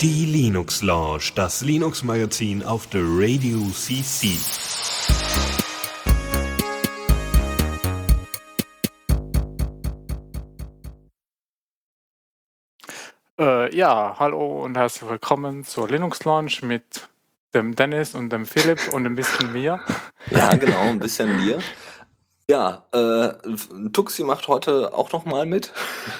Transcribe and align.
Die 0.00 0.24
Linux 0.24 0.80
Lounge, 0.80 1.32
das 1.34 1.60
Linux 1.60 2.02
Magazin 2.02 2.62
auf 2.62 2.86
der 2.86 3.02
Radio 3.04 3.58
CC. 3.74 4.38
Äh, 13.38 13.76
ja, 13.76 14.16
hallo 14.18 14.62
und 14.64 14.78
herzlich 14.78 15.10
willkommen 15.10 15.64
zur 15.64 15.90
Linux 15.90 16.24
Lounge 16.24 16.60
mit 16.62 17.06
dem 17.52 17.76
Dennis 17.76 18.14
und 18.14 18.30
dem 18.30 18.46
Philipp 18.46 18.94
und 18.94 19.04
ein 19.04 19.14
bisschen 19.14 19.52
mir. 19.52 19.78
Ja, 20.30 20.54
genau, 20.56 20.80
ein 20.80 20.98
bisschen 20.98 21.36
mir. 21.44 21.58
Ja, 22.50 22.86
äh, 22.92 23.34
Tuxi 23.92 24.24
macht 24.24 24.48
heute 24.48 24.92
auch 24.94 25.12
noch 25.12 25.24
mal 25.24 25.46
mit. 25.46 25.72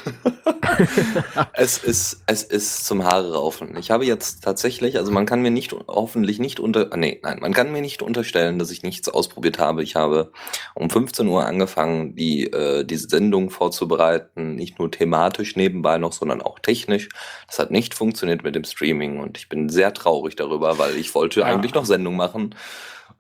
es 1.54 1.79
ist 1.79 2.22
es 2.26 2.44
ist 2.44 2.86
zum 2.86 3.04
Haare 3.04 3.35
raufen. 3.35 3.76
Ich 3.76 3.90
habe 3.90 4.07
jetzt 4.07 4.43
tatsächlich 4.44 4.96
also, 4.99 5.11
man 5.11 5.27
kann 5.27 5.43
mir 5.43 5.50
nicht 5.50 5.75
hoffentlich 5.89 6.39
nicht 6.39 6.61
unter 6.61 6.96
ne, 6.96 7.18
nein, 7.22 7.39
man 7.40 7.53
kann 7.53 7.72
mir 7.72 7.82
nicht 7.82 8.03
unterstellen, 8.03 8.58
dass 8.61 8.71
ich 8.71 8.85
nichts 8.85 9.08
ausprobiert 9.08 9.58
habe. 9.58 9.82
Ich 9.82 9.96
habe 9.96 10.30
um 10.75 10.90
15 10.90 11.27
Uhr 11.27 11.44
angefangen, 11.44 12.14
die 12.14 12.44
äh, 12.46 12.85
diese 12.85 13.08
Sendung 13.08 13.50
vorzubereiten, 13.50 14.54
nicht 14.54 14.79
nur 14.79 14.91
thematisch 14.93 15.57
nebenbei 15.57 15.99
noch, 15.99 16.13
sondern 16.13 16.41
auch 16.41 16.61
technisch. 16.61 17.08
Das 17.49 17.58
hat 17.58 17.72
nicht 17.72 17.94
funktioniert 17.94 18.44
mit 18.44 18.54
dem 18.54 18.64
Streaming 18.64 19.18
und 19.18 19.39
ich 19.39 19.49
bin 19.49 19.68
sehr 19.68 19.93
traurig 19.93 20.36
darüber, 20.36 20.79
weil 20.79 20.96
ich 20.96 21.14
wollte 21.16 21.41
Ja. 21.41 21.46
eigentlich 21.46 21.75
noch 21.75 21.85
Sendung 21.85 22.14
machen. 22.16 22.54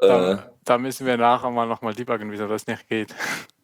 Äh, 0.00 0.36
Da, 0.64 0.78
müssen 0.78 1.06
wir 1.06 1.16
nachher 1.16 1.50
mal 1.50 1.66
nochmal 1.66 1.94
debuggen, 1.94 2.30
wieso 2.30 2.46
das 2.46 2.66
nicht 2.66 2.88
geht. 2.88 3.14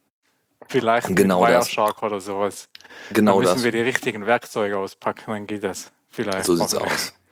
Vielleicht 0.68 1.14
Genau 1.14 1.40
mit. 1.40 1.50
Wireshark 1.50 2.02
oder 2.02 2.20
sowas. 2.20 2.68
genau 3.10 3.34
da 3.34 3.38
müssen 3.40 3.54
das. 3.54 3.64
wir 3.64 3.72
die 3.72 3.80
richtigen 3.80 4.26
Werkzeuge 4.26 4.76
auspacken, 4.76 5.24
dann 5.28 5.46
geht 5.46 5.64
das. 5.64 5.90
Vielleicht. 6.10 6.44
So 6.44 6.56
sieht's 6.56 6.74
hoffentlich. 6.74 6.92
aus. 6.92 7.14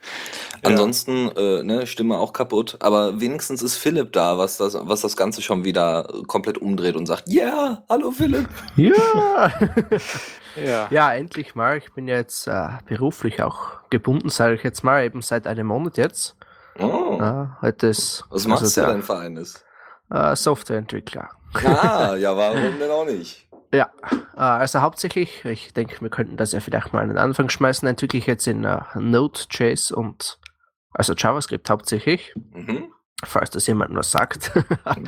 Ja. 0.63 0.71
Ansonsten, 0.71 1.29
äh, 1.37 1.63
ne, 1.63 1.87
Stimme 1.87 2.17
auch 2.17 2.33
kaputt, 2.33 2.79
aber 2.81 3.21
wenigstens 3.21 3.61
ist 3.61 3.77
Philipp 3.77 4.13
da, 4.15 4.39
was 4.39 4.57
das, 4.57 4.75
was 4.81 5.03
das 5.03 5.15
Ganze 5.15 5.43
schon 5.43 5.65
wieder 5.65 6.09
komplett 6.29 6.57
umdreht 6.57 6.97
und 6.97 7.05
sagt, 7.05 7.29
ja, 7.29 7.45
yeah, 7.45 7.85
hallo 7.91 8.11
Philipp. 8.11 8.49
Ja! 8.77 9.53
Ja. 10.57 10.89
ja, 10.91 11.15
endlich 11.15 11.55
mal. 11.55 11.77
Ich 11.77 11.93
bin 11.93 12.09
ja 12.09 12.17
jetzt 12.17 12.47
äh, 12.47 12.69
beruflich 12.87 13.43
auch 13.43 13.73
gebunden, 13.91 14.31
sage 14.31 14.55
ich 14.55 14.63
jetzt 14.63 14.83
mal, 14.83 15.05
eben 15.05 15.21
seit 15.21 15.47
einem 15.47 15.67
Monat 15.67 15.99
jetzt. 15.99 16.37
Oh, 16.79 17.19
Äh, 17.21 17.47
heute 17.63 17.89
ist 17.89 18.25
was 18.29 18.33
also 18.33 18.49
machst 18.49 18.77
du 18.77 18.81
der, 18.81 18.93
denn 18.93 19.03
für 19.03 19.19
eines? 19.19 19.65
Äh, 20.11 20.37
Softwareentwickler. 20.37 21.29
Ah, 21.65 22.15
ja, 22.19 22.37
warum 22.37 22.79
denn 22.79 22.91
auch 22.91 23.07
nicht? 23.07 23.49
Ja, 23.73 23.91
äh, 24.37 24.41
also 24.41 24.81
hauptsächlich, 24.81 25.45
ich 25.45 25.73
denke, 25.73 26.01
wir 26.01 26.11
könnten 26.11 26.37
das 26.37 26.53
ja 26.53 26.61
vielleicht 26.61 26.93
mal 26.93 27.03
an 27.03 27.09
den 27.09 27.19
Anfang 27.19 27.49
schmeißen, 27.49 27.87
entwickle 27.89 28.19
ich 28.19 28.27
jetzt 28.27 28.47
in 28.47 28.65
äh, 28.65 28.81
Node.js 28.95 29.91
und 29.91 30.39
also 30.93 31.15
JavaScript 31.15 31.69
hauptsächlich, 31.69 32.33
Mhm. 32.53 32.93
falls 33.25 33.51
das 33.51 33.67
jemand 33.67 33.93
nur 33.93 34.03
sagt. 34.03 34.53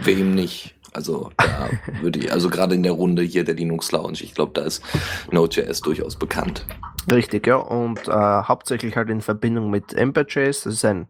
Wem 0.05 0.35
nicht? 0.35 0.75
Also, 0.95 1.31
da 1.37 1.69
würde 2.01 2.19
ich, 2.19 2.33
also 2.33 2.49
gerade 2.51 2.75
in 2.75 2.83
der 2.83 2.93
Runde 2.93 3.23
hier 3.23 3.45
der 3.45 3.55
Linux 3.55 3.93
Lounge, 3.93 4.19
ich 4.23 4.35
glaube, 4.35 4.53
da 4.55 4.63
ist 4.63 4.83
Node.js 5.31 5.81
durchaus 5.83 6.17
bekannt. 6.17 6.65
Richtig, 7.11 7.47
ja. 7.47 7.57
Und 7.57 8.09
äh, 8.09 8.13
hauptsächlich 8.13 8.97
halt 8.97 9.09
in 9.11 9.21
Verbindung 9.21 9.71
mit 9.71 9.93
Ember.js. 9.95 10.63
Das 10.63 10.75
ist 10.75 10.85
ein 10.85 11.09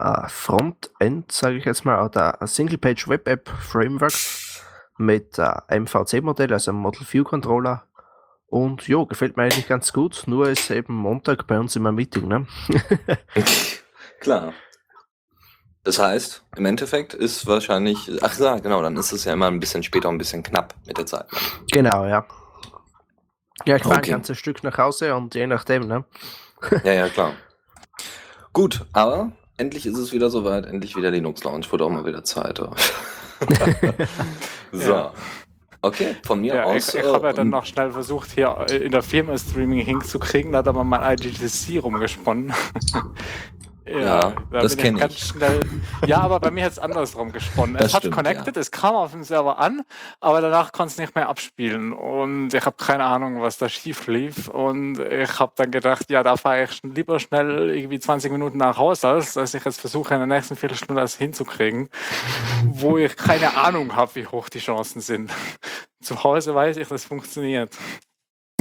äh, 0.00 0.28
Frontend, 0.28 1.30
sage 1.30 1.56
ich 1.56 1.64
jetzt 1.64 1.84
mal, 1.84 2.04
oder 2.04 2.38
Single-Page 2.42 3.08
Web 3.08 3.28
App 3.28 3.48
Framework 3.48 4.14
mit 4.98 5.38
äh, 5.38 5.78
MVC-Modell, 5.80 6.52
also 6.52 6.70
einem 6.70 6.80
Model 6.80 7.06
View 7.10 7.24
Controller. 7.24 7.84
Und 8.46 8.88
jo, 8.88 9.06
gefällt 9.06 9.36
mir 9.36 9.44
eigentlich 9.44 9.68
ganz 9.68 9.92
gut. 9.92 10.24
Nur 10.26 10.48
ist 10.48 10.70
eben 10.70 10.94
Montag 10.94 11.46
bei 11.46 11.58
uns 11.58 11.76
immer 11.76 11.92
Meeting, 11.92 12.26
ne? 12.26 12.46
Klar. 14.20 14.52
Das 15.84 15.98
heißt, 15.98 16.44
im 16.56 16.66
Endeffekt 16.66 17.14
ist 17.14 17.46
wahrscheinlich, 17.46 18.10
ach 18.22 18.38
ja, 18.38 18.58
genau, 18.58 18.82
dann 18.82 18.96
ist 18.96 19.12
es 19.12 19.24
ja 19.24 19.32
immer 19.32 19.46
ein 19.46 19.60
bisschen 19.60 19.82
später, 19.82 20.08
ein 20.10 20.18
bisschen 20.18 20.42
knapp 20.42 20.74
mit 20.86 20.98
der 20.98 21.06
Zeit. 21.06 21.26
genau, 21.72 22.04
ja. 22.06 22.26
Ja, 23.64 23.76
ich 23.76 23.82
fahre 23.82 23.96
Okay. 23.98 24.10
ein 24.10 24.16
ganzes 24.18 24.38
Stück 24.38 24.62
nach 24.62 24.76
Hause 24.76 25.14
und 25.14 25.34
je 25.34 25.46
nachdem, 25.46 25.86
ne? 25.86 26.04
Ja, 26.84 26.92
ja, 26.92 27.08
klar. 27.08 27.32
Gut, 28.52 28.84
aber 28.92 29.32
endlich 29.60 29.86
ist 29.86 29.98
es 29.98 30.12
wieder 30.12 30.30
soweit, 30.30 30.66
endlich 30.66 30.96
wieder 30.96 31.10
Linux 31.10 31.44
Lounge, 31.44 31.66
wurde 31.70 31.84
auch 31.84 31.90
mal 31.90 32.06
wieder 32.06 32.24
Zeit. 32.24 32.58
so. 34.72 34.90
Ja. 34.90 35.12
Okay, 35.82 36.16
von 36.24 36.40
mir 36.40 36.54
Ja, 36.56 36.64
aus. 36.64 36.94
ich, 36.94 37.00
ich 37.00 37.06
habe 37.06 37.26
ja 37.26 37.32
äh, 37.32 37.34
dann 37.34 37.48
noch 37.48 37.64
schnell 37.64 37.90
versucht, 37.92 38.30
hier 38.32 38.66
in 38.70 38.92
der 38.92 39.02
Firma 39.02 39.36
Streaming 39.38 39.84
hinzukriegen, 39.84 40.52
da 40.52 40.58
hat 40.58 40.68
aber 40.68 40.84
mein 40.84 41.18
IGTC 41.18 41.82
rumgesponnen. 41.82 42.52
Ja, 43.90 44.32
da 44.52 44.60
das 44.60 44.76
bin 44.76 44.84
kenn 44.84 44.96
ganz 44.98 45.14
ich. 45.14 45.24
Schnell, 45.24 45.60
ja, 46.06 46.18
aber 46.20 46.38
bei 46.40 46.50
mir 46.50 46.64
hat 46.64 46.72
es 46.72 46.78
andersrum 46.78 47.32
gesponnen. 47.32 47.74
Das 47.76 47.86
es 47.86 47.94
hat 47.94 48.02
stimmt, 48.02 48.14
connected, 48.14 48.56
es 48.56 48.70
kam 48.70 48.94
auf 48.94 49.10
dem 49.12 49.22
Server 49.24 49.58
an, 49.58 49.82
aber 50.20 50.40
danach 50.40 50.72
konnte 50.72 50.92
es 50.92 50.98
nicht 50.98 51.14
mehr 51.14 51.28
abspielen. 51.28 51.92
Und 51.92 52.54
ich 52.54 52.64
habe 52.64 52.76
keine 52.76 53.04
Ahnung, 53.04 53.40
was 53.40 53.58
da 53.58 53.68
schief 53.68 54.06
lief. 54.06 54.48
Und 54.48 54.98
ich 55.00 55.38
habe 55.40 55.52
dann 55.56 55.70
gedacht, 55.70 56.08
ja, 56.10 56.22
da 56.22 56.36
fahre 56.36 56.64
ich 56.64 56.80
lieber 56.82 57.18
schnell 57.18 57.70
irgendwie 57.76 57.98
20 57.98 58.30
Minuten 58.32 58.58
nach 58.58 58.76
Hause, 58.78 59.08
als 59.08 59.34
dass 59.34 59.54
ich 59.54 59.64
jetzt 59.64 59.80
versuche, 59.80 60.14
in 60.14 60.20
der 60.20 60.26
nächsten 60.26 60.56
Viertelstunde 60.56 61.00
das 61.02 61.16
hinzukriegen, 61.16 61.88
wo 62.64 62.96
ich 62.98 63.16
keine 63.16 63.56
Ahnung 63.56 63.96
habe, 63.96 64.14
wie 64.14 64.26
hoch 64.26 64.48
die 64.48 64.60
Chancen 64.60 65.00
sind. 65.00 65.30
Zu 66.02 66.22
Hause 66.24 66.54
weiß 66.54 66.76
ich, 66.78 66.88
das 66.88 67.04
funktioniert. 67.04 67.76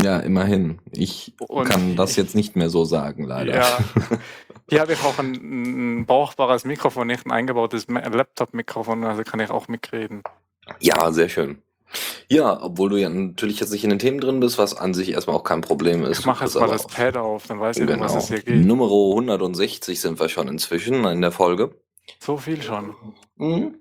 ja, 0.01 0.19
immerhin. 0.19 0.79
Ich 0.91 1.33
Und- 1.39 1.69
kann 1.69 1.95
das 1.95 2.15
jetzt 2.15 2.35
nicht 2.35 2.55
mehr 2.55 2.69
so 2.69 2.83
sagen, 2.85 3.23
leider. 3.25 3.55
Ja. 3.55 3.77
Hier 4.69 4.81
habe 4.81 4.93
ich 4.93 5.03
auch 5.03 5.17
ein, 5.19 5.99
ein 5.99 6.05
brauchbares 6.05 6.65
Mikrofon, 6.65 7.07
nicht 7.07 7.25
ein 7.25 7.31
eingebautes 7.31 7.87
Laptop-Mikrofon, 7.87 9.03
also 9.03 9.23
kann 9.23 9.39
ich 9.39 9.49
auch 9.49 9.67
mitreden. 9.67 10.23
Ja, 10.79 11.11
sehr 11.11 11.29
schön. 11.29 11.61
Ja, 12.27 12.61
obwohl 12.61 12.89
du 12.91 12.97
ja 12.97 13.09
natürlich 13.09 13.59
jetzt 13.59 13.71
nicht 13.71 13.83
in 13.83 13.89
den 13.89 13.97
Themen 13.99 14.19
drin 14.19 14.39
bist, 14.39 14.59
was 14.59 14.75
an 14.77 14.93
sich 14.93 15.11
erstmal 15.11 15.35
auch 15.35 15.43
kein 15.43 15.61
Problem 15.61 16.03
ist. 16.03 16.19
Ich 16.19 16.25
mache 16.25 16.45
jetzt 16.45 16.53
mal 16.55 16.67
das 16.67 16.85
Pad 16.85 17.17
auf, 17.17 17.47
dann 17.47 17.59
weiß 17.59 17.77
ich, 17.77 17.89
um 17.89 17.99
was 17.99 18.11
Genau. 18.11 18.17
es 18.19 18.27
hier 18.27 18.41
geht. 18.41 18.65
Nummer 18.65 18.85
160 18.85 19.99
sind 19.99 20.19
wir 20.19 20.29
schon 20.29 20.47
inzwischen 20.47 21.03
in 21.05 21.21
der 21.21 21.31
Folge. 21.31 21.71
So 22.19 22.37
viel 22.37 22.61
schon. 22.61 22.93
Mhm. 23.37 23.79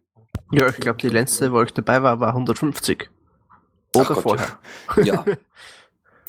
Ja, 0.52 0.68
ich 0.68 0.76
glaube, 0.76 0.98
die 0.98 1.10
letzte, 1.10 1.52
wo 1.52 1.60
ich 1.62 1.72
dabei 1.74 2.02
war, 2.02 2.20
war 2.20 2.28
150. 2.28 3.10
Oder 3.94 4.04
Ach 4.04 4.14
Gott, 4.14 4.22
vorher. 4.22 4.58
Ja. 5.04 5.24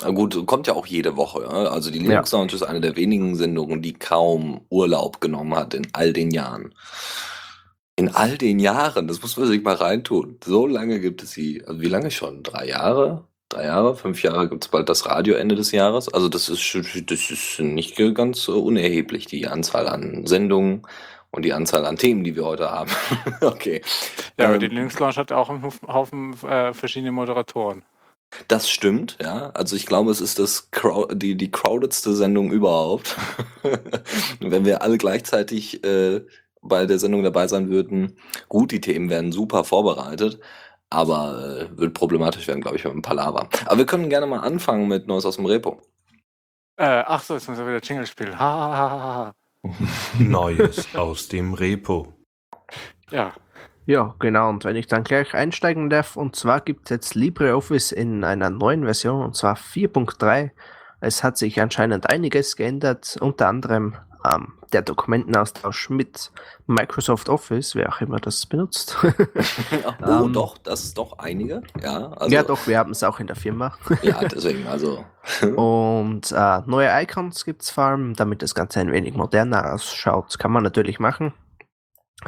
Na 0.01 0.11
gut, 0.11 0.45
kommt 0.45 0.67
ja 0.67 0.73
auch 0.73 0.85
jede 0.85 1.17
Woche. 1.17 1.41
Ja? 1.43 1.69
Also 1.69 1.91
die 1.91 1.99
Linux 1.99 2.31
Lounge 2.31 2.53
ist 2.53 2.63
eine 2.63 2.81
der 2.81 2.95
wenigen 2.95 3.35
Sendungen, 3.35 3.81
die 3.81 3.93
kaum 3.93 4.61
Urlaub 4.69 5.19
genommen 5.21 5.55
hat 5.55 5.73
in 5.73 5.87
all 5.93 6.13
den 6.13 6.31
Jahren. 6.31 6.73
In 7.95 8.15
all 8.15 8.37
den 8.37 8.59
Jahren, 8.59 9.07
das 9.07 9.21
muss 9.21 9.35
man 9.35 9.47
sich 9.47 9.61
mal 9.61 9.75
reintun. 9.75 10.37
So 10.43 10.67
lange 10.67 11.01
gibt 11.01 11.21
es 11.21 11.31
sie. 11.31 11.63
Also 11.67 11.81
wie 11.81 11.87
lange 11.89 12.11
schon? 12.11 12.43
Drei 12.43 12.67
Jahre? 12.67 13.25
Drei 13.49 13.65
Jahre? 13.65 13.95
Fünf 13.95 14.23
Jahre 14.23 14.47
gibt 14.47 14.63
es 14.63 14.69
bald 14.71 14.87
das 14.87 15.05
Radio 15.05 15.33
Ende 15.35 15.55
des 15.55 15.71
Jahres. 15.73 16.07
Also 16.13 16.29
das 16.29 16.47
ist, 16.47 16.75
das 17.07 17.29
ist 17.31 17.59
nicht 17.59 17.97
ganz 18.15 18.47
unerheblich, 18.47 19.25
die 19.25 19.47
Anzahl 19.47 19.87
an 19.89 20.25
Sendungen 20.25 20.83
und 21.31 21.43
die 21.43 21.51
Anzahl 21.51 21.85
an 21.85 21.97
Themen, 21.97 22.23
die 22.23 22.35
wir 22.37 22.45
heute 22.45 22.71
haben. 22.71 22.91
okay. 23.41 23.81
Ja, 24.37 24.45
aber 24.45 24.53
Ähm, 24.55 24.59
die 24.61 24.67
Linux 24.67 24.97
Lounge 24.99 25.15
hat 25.17 25.31
auch 25.33 25.49
einen 25.49 25.63
Haufen- 25.63 25.87
Haufen 25.87 26.33
äh, 26.47 26.73
verschiedene 26.73 27.11
Moderatoren. 27.11 27.83
Das 28.47 28.69
stimmt, 28.69 29.17
ja. 29.21 29.49
Also 29.51 29.75
ich 29.75 29.85
glaube, 29.85 30.11
es 30.11 30.21
ist 30.21 30.39
das 30.39 30.71
Crow 30.71 31.07
die, 31.11 31.35
die 31.35 31.51
crowdedste 31.51 32.15
Sendung 32.15 32.51
überhaupt. 32.51 33.17
Wenn 34.39 34.65
wir 34.65 34.81
alle 34.81 34.97
gleichzeitig 34.97 35.83
äh, 35.83 36.21
bei 36.61 36.85
der 36.85 36.99
Sendung 36.99 37.23
dabei 37.23 37.47
sein 37.47 37.69
würden, 37.69 38.17
gut, 38.47 38.71
die 38.71 38.81
Themen 38.81 39.09
werden 39.09 39.31
super 39.31 39.63
vorbereitet, 39.63 40.39
aber 40.89 41.69
äh, 41.73 41.77
wird 41.77 41.93
problematisch 41.93 42.47
werden, 42.47 42.61
glaube 42.61 42.77
ich, 42.77 42.83
mit 42.83 42.93
dem 42.93 43.01
Palaver. 43.01 43.49
Aber 43.65 43.77
wir 43.77 43.85
können 43.85 44.09
gerne 44.09 44.27
mal 44.27 44.39
anfangen 44.39 44.87
mit 44.87 45.07
Neues 45.07 45.25
aus 45.25 45.37
dem 45.37 45.45
Repo. 45.45 45.81
Äh, 46.77 47.03
ach 47.05 47.21
so, 47.21 47.33
jetzt 47.33 47.49
muss 47.49 47.57
er 47.57 47.67
wieder 47.67 47.81
Jingle 47.81 48.07
spielen. 48.07 48.39
Ha, 48.39 48.39
ha, 48.39 48.89
ha, 48.89 48.99
ha. 49.15 49.33
Neues 50.19 50.95
aus 50.95 51.27
dem 51.27 51.53
Repo. 51.53 52.13
Ja, 53.11 53.33
Ja, 53.89 54.13
genau. 54.19 54.49
Und 54.49 54.65
wenn 54.65 54.75
ich 54.75 54.85
dann 54.85 55.03
gleich 55.03 55.33
einsteigen 55.33 55.89
darf, 55.89 56.15
und 56.15 56.35
zwar 56.35 56.61
gibt 56.61 56.83
es 56.85 56.89
jetzt 56.91 57.15
LibreOffice 57.15 57.91
in 57.91 58.23
einer 58.23 58.51
neuen 58.51 58.83
Version, 58.83 59.23
und 59.23 59.35
zwar 59.35 59.55
4.3. 59.55 60.51
Es 61.01 61.23
hat 61.23 61.39
sich 61.39 61.59
anscheinend 61.59 62.07
einiges 62.07 62.55
geändert, 62.55 63.17
unter 63.19 63.47
anderem 63.47 63.95
ähm, 64.31 64.53
der 64.73 64.83
Dokumentenaustausch 64.83 65.89
mit 65.89 66.31
Microsoft 66.67 67.29
Office, 67.29 67.73
wer 67.73 67.89
auch 67.89 67.99
immer 67.99 68.19
das 68.19 68.45
benutzt. 68.45 68.95
oh, 69.03 70.05
Ähm, 70.07 70.33
doch, 70.33 70.59
das 70.59 70.83
ist 70.83 70.97
doch 70.99 71.17
einige, 71.17 71.63
ja. 71.81 72.09
Also, 72.09 72.35
ja, 72.35 72.43
doch, 72.43 72.67
wir 72.67 72.77
haben 72.77 72.91
es 72.91 73.01
auch 73.01 73.19
in 73.19 73.25
der 73.25 73.37
Firma. 73.37 73.75
Ja, 74.03 74.19
deswegen, 74.19 74.67
also. 74.67 75.03
Und 75.55 76.31
äh, 76.31 76.61
neue 76.67 76.89
Icons 77.01 77.43
gibt 77.43 77.63
es 77.63 77.71
vor 77.71 77.85
allem, 77.85 78.13
damit 78.13 78.43
das 78.43 78.53
Ganze 78.53 78.81
ein 78.81 78.91
wenig 78.91 79.15
moderner 79.15 79.73
ausschaut. 79.73 80.37
Kann 80.37 80.51
man 80.51 80.61
natürlich 80.61 80.99
machen. 80.99 81.33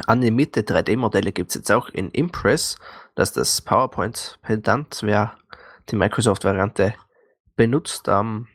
Animierte 0.06 0.62
3D-Modelle 0.62 1.32
gibt 1.32 1.50
es 1.50 1.54
jetzt 1.56 1.70
auch 1.70 1.88
in 1.90 2.10
Impress. 2.10 2.76
Das 3.14 3.30
ist 3.30 3.36
das 3.36 3.60
PowerPoint-Pendant, 3.60 5.00
wer 5.02 5.36
die 5.90 5.96
Microsoft-Variante 5.96 6.94
benutzt. 7.56 8.08
Ähm, 8.08 8.48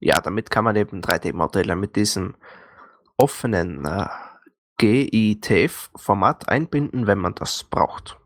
ja, 0.00 0.20
damit 0.20 0.50
kann 0.50 0.64
man 0.64 0.76
eben 0.76 1.00
3D-Modelle 1.00 1.76
mit 1.76 1.96
diesem 1.96 2.34
offenen 3.16 3.84
äh, 3.84 4.06
GITF-Format 4.78 6.48
einbinden, 6.48 7.06
wenn 7.06 7.18
man 7.18 7.34
das 7.34 7.64
braucht. 7.64 8.16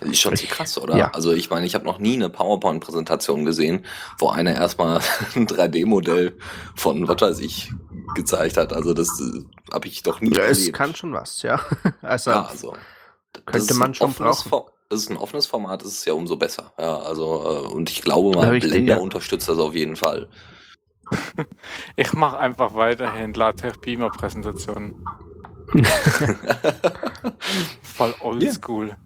Ist 0.00 0.20
schon 0.20 0.34
krass, 0.34 0.76
oder? 0.78 0.96
ja. 0.96 1.10
Also 1.12 1.32
ich 1.32 1.50
meine, 1.50 1.66
ich 1.66 1.74
habe 1.74 1.84
noch 1.84 1.98
nie 1.98 2.14
eine 2.14 2.28
PowerPoint-Präsentation 2.28 3.44
gesehen, 3.44 3.84
wo 4.18 4.28
einer 4.28 4.54
erstmal 4.54 5.00
ein 5.34 5.46
3D-Modell 5.46 6.36
von, 6.74 7.06
was 7.08 7.20
weiß 7.20 7.40
ich, 7.40 7.72
gezeigt 8.14 8.56
hat. 8.56 8.72
Also 8.72 8.94
das 8.94 9.20
habe 9.72 9.86
ich 9.88 10.02
doch 10.02 10.20
nie 10.20 10.32
Ja, 10.34 10.44
es 10.44 10.58
erlebt. 10.60 10.76
kann 10.76 10.94
schon 10.94 11.12
was, 11.12 11.42
ja. 11.42 11.60
Also, 12.02 12.30
ja, 12.30 12.42
also. 12.44 12.74
könnte 13.46 13.74
man 13.74 13.90
ein 13.90 13.94
schon 13.94 14.08
offenes 14.10 14.36
brauchen. 14.44 14.48
For- 14.48 14.72
Das 14.90 15.00
ist 15.00 15.10
ein 15.10 15.16
offenes 15.16 15.46
Format, 15.46 15.82
das 15.82 15.88
ist 15.92 16.04
ja 16.06 16.12
umso 16.14 16.36
besser. 16.36 16.72
Ja, 16.78 16.98
also, 16.98 17.64
äh, 17.66 17.72
und 17.72 17.90
ich 17.90 18.02
glaube 18.02 18.36
mal, 18.36 18.48
Richtig, 18.50 18.70
Blender 18.72 18.94
ja. 18.96 19.00
unterstützt 19.00 19.48
das 19.48 19.58
auf 19.58 19.74
jeden 19.74 19.96
Fall. 19.96 20.28
Ich 21.96 22.12
mache 22.14 22.38
einfach 22.38 22.74
weiterhin 22.74 23.34
LaTeX-Beamer-Präsentationen. 23.34 25.04
Voll 27.82 28.14
oldschool. 28.20 28.96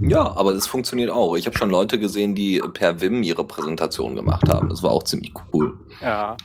Ja, 0.00 0.36
aber 0.36 0.54
das 0.54 0.66
funktioniert 0.68 1.10
auch. 1.10 1.36
Ich 1.36 1.46
habe 1.46 1.58
schon 1.58 1.70
Leute 1.70 1.98
gesehen, 1.98 2.34
die 2.34 2.60
per 2.72 3.00
Vim 3.00 3.22
ihre 3.22 3.44
Präsentation 3.44 4.14
gemacht 4.14 4.48
haben. 4.48 4.68
Das 4.68 4.82
war 4.82 4.92
auch 4.92 5.02
ziemlich 5.02 5.32
cool. 5.52 5.76
Ja. 6.00 6.36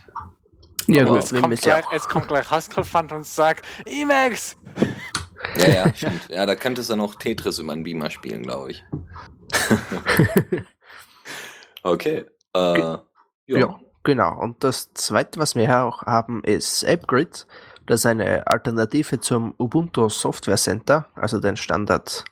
Ja 0.87 1.05
Und 1.05 1.19
gut, 1.19 1.31
Vim 1.31 1.41
kommt, 1.41 1.61
gleich, 1.61 1.85
jetzt 1.91 2.09
kommt 2.09 2.27
gleich 2.27 2.49
Haskell 2.49 2.83
Fund 2.83 3.11
und 3.11 3.25
sagt, 3.25 3.65
Emacs! 3.85 4.57
Ja, 5.57 5.67
ja, 5.69 5.93
stimmt. 5.93 6.29
Ja, 6.29 6.45
da 6.45 6.55
könntest 6.55 6.89
du 6.89 6.95
noch 6.95 7.15
Tetris 7.15 7.59
über 7.59 7.73
einen 7.73 7.83
Beamer 7.83 8.09
spielen, 8.09 8.43
glaube 8.43 8.71
ich. 8.71 8.83
okay. 11.83 12.25
Äh, 12.55 12.79
ja. 12.79 13.03
Ja, 13.47 13.79
genau. 14.03 14.39
Und 14.39 14.63
das 14.63 14.93
zweite, 14.93 15.39
was 15.39 15.55
wir 15.55 15.65
hier 15.65 15.83
auch 15.83 16.03
haben, 16.03 16.43
ist 16.43 16.85
AppGrid. 16.85 17.45
Das 17.85 18.01
ist 18.01 18.05
eine 18.05 18.47
Alternative 18.47 19.19
zum 19.19 19.53
Ubuntu 19.57 20.07
Software 20.07 20.57
Center, 20.57 21.07
also 21.15 21.39
den 21.39 21.57
Standard 21.57 22.23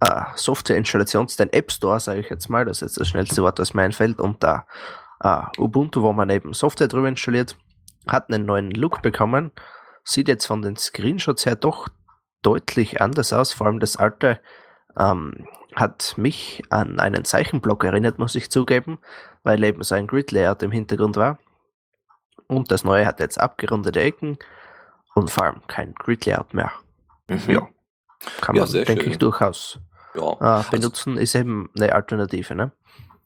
äh, 0.00 0.22
Software-Installations, 0.36 1.36
den 1.36 1.52
App 1.52 1.72
Store, 1.72 1.98
sage 1.98 2.20
ich 2.20 2.30
jetzt 2.30 2.48
mal. 2.48 2.64
Das 2.64 2.78
ist 2.78 2.82
jetzt 2.82 3.00
das 3.00 3.08
schnellste 3.08 3.42
Wort, 3.42 3.58
das 3.58 3.74
mir 3.74 3.82
einfällt. 3.82 4.20
Und 4.20 4.42
da 4.44 4.66
äh, 5.20 5.42
Ubuntu, 5.58 6.02
wo 6.02 6.12
man 6.12 6.30
eben 6.30 6.52
Software 6.52 6.88
drüber 6.88 7.08
installiert, 7.08 7.56
hat 8.08 8.30
einen 8.32 8.46
neuen 8.46 8.70
Look 8.70 9.02
bekommen. 9.02 9.52
Sieht 10.04 10.28
jetzt 10.28 10.46
von 10.46 10.62
den 10.62 10.76
Screenshots 10.76 11.46
her 11.46 11.56
doch 11.56 11.88
deutlich 12.42 13.00
anders 13.00 13.32
aus. 13.32 13.52
Vor 13.52 13.66
allem 13.66 13.80
das 13.80 13.96
alte 13.96 14.40
ähm, 14.98 15.46
hat 15.74 16.14
mich 16.16 16.62
an 16.70 16.98
einen 16.98 17.24
Zeichenblock 17.24 17.84
erinnert, 17.84 18.18
muss 18.18 18.34
ich 18.34 18.50
zugeben 18.50 18.98
weil 19.48 19.64
eben 19.64 19.82
so 19.82 19.94
ein 19.94 20.06
Grid-Layout 20.06 20.62
im 20.62 20.70
Hintergrund 20.70 21.16
war. 21.16 21.38
Und 22.48 22.70
das 22.70 22.84
neue 22.84 23.06
hat 23.06 23.18
jetzt 23.20 23.40
abgerundete 23.40 24.00
Ecken 24.00 24.38
und 25.14 25.30
vor 25.30 25.44
allem 25.44 25.62
kein 25.68 25.94
Grid-Layout 25.94 26.52
mehr. 26.52 26.70
Mhm. 27.28 27.40
Ja. 27.48 27.68
Kann 28.42 28.56
Ja, 28.56 28.64
man, 28.64 28.72
denke 28.72 29.02
schön. 29.04 29.12
ich, 29.12 29.18
durchaus 29.18 29.78
ja. 30.14 30.32
äh, 30.32 30.44
Also, 30.44 30.70
benutzen. 30.70 31.16
ist 31.16 31.34
eben 31.34 31.70
eine 31.76 31.94
Alternative, 31.94 32.54
ne? 32.54 32.72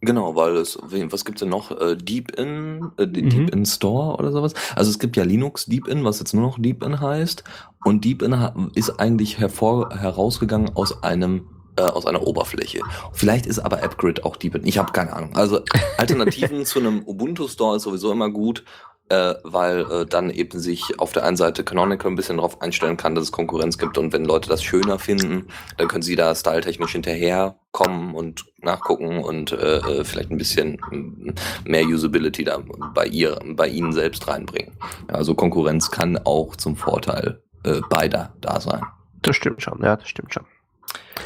Genau, 0.02 0.36
weil 0.36 0.56
es, 0.56 0.78
wen- 0.86 1.10
was 1.10 1.24
gibt's 1.24 1.40
denn 1.40 1.48
noch? 1.48 1.70
Äh, 1.70 1.96
Deepin, 1.96 2.90
äh, 2.98 3.06
die- 3.08 3.22
Mhm. 3.22 3.28
Deepin 3.30 3.64
Store 3.66 4.16
oder 4.18 4.30
sowas? 4.32 4.52
Also 4.76 4.90
es 4.90 4.98
gibt 4.98 5.16
ja 5.16 5.24
Linux 5.24 5.64
Deepin, 5.66 6.04
was 6.04 6.18
jetzt 6.18 6.34
nur 6.34 6.42
noch 6.42 6.58
Deepin 6.58 7.00
heißt. 7.00 7.42
Und 7.84 8.04
Deepin 8.04 8.38
ha- 8.38 8.54
ist 8.74 8.90
eigentlich 9.00 9.38
hervor, 9.38 9.90
herausgegangen 9.94 10.76
aus 10.76 11.02
einem 11.02 11.46
äh, 11.78 11.82
aus 11.84 12.04
einer 12.04 12.20
Oberfläche. 12.26 12.80
Vielleicht 13.14 13.46
ist 13.46 13.58
aber 13.58 13.82
AppGrid 13.82 14.24
auch 14.26 14.36
Deepin. 14.36 14.66
Ich 14.66 14.76
habe 14.76 14.92
keine 14.92 15.14
Ahnung. 15.14 15.34
Also 15.36 15.60
Alternativen 15.96 16.64
zu 16.66 16.80
einem 16.80 17.02
Ubuntu 17.06 17.48
Store 17.48 17.76
ist 17.78 17.84
sowieso 17.84 18.12
immer 18.12 18.28
gut, 18.28 18.62
äh, 19.08 19.34
weil 19.42 19.80
äh, 19.90 20.06
dann 20.06 20.30
eben 20.30 20.58
sich 20.58 20.98
auf 20.98 21.12
der 21.12 21.24
einen 21.24 21.36
Seite 21.36 21.64
Canonical 21.64 22.10
ein 22.10 22.16
bisschen 22.16 22.38
darauf 22.38 22.62
einstellen 22.62 22.96
kann, 22.96 23.14
dass 23.14 23.24
es 23.24 23.32
Konkurrenz 23.32 23.78
gibt 23.78 23.98
und 23.98 24.12
wenn 24.12 24.24
Leute 24.24 24.48
das 24.48 24.62
schöner 24.62 24.98
finden, 24.98 25.48
dann 25.76 25.88
können 25.88 26.02
sie 26.02 26.16
da 26.16 26.34
styletechnisch 26.34 26.92
hinterherkommen 26.92 28.14
und 28.14 28.46
nachgucken 28.60 29.22
und 29.22 29.52
äh, 29.52 29.78
äh, 29.78 30.04
vielleicht 30.04 30.30
ein 30.30 30.38
bisschen 30.38 30.80
mm, 30.90 31.34
mehr 31.64 31.84
Usability 31.84 32.44
da 32.44 32.62
bei 32.94 33.06
ihr, 33.06 33.38
bei 33.44 33.68
ihnen 33.68 33.92
selbst 33.92 34.28
reinbringen. 34.28 34.76
Also 35.08 35.34
Konkurrenz 35.34 35.90
kann 35.90 36.18
auch 36.24 36.56
zum 36.56 36.76
Vorteil 36.76 37.42
äh, 37.64 37.80
beider 37.90 38.32
da 38.40 38.60
sein. 38.60 38.82
Das 39.22 39.36
stimmt 39.36 39.62
schon, 39.62 39.80
ja, 39.82 39.96
das 39.96 40.08
stimmt 40.08 40.32
schon. 40.32 40.44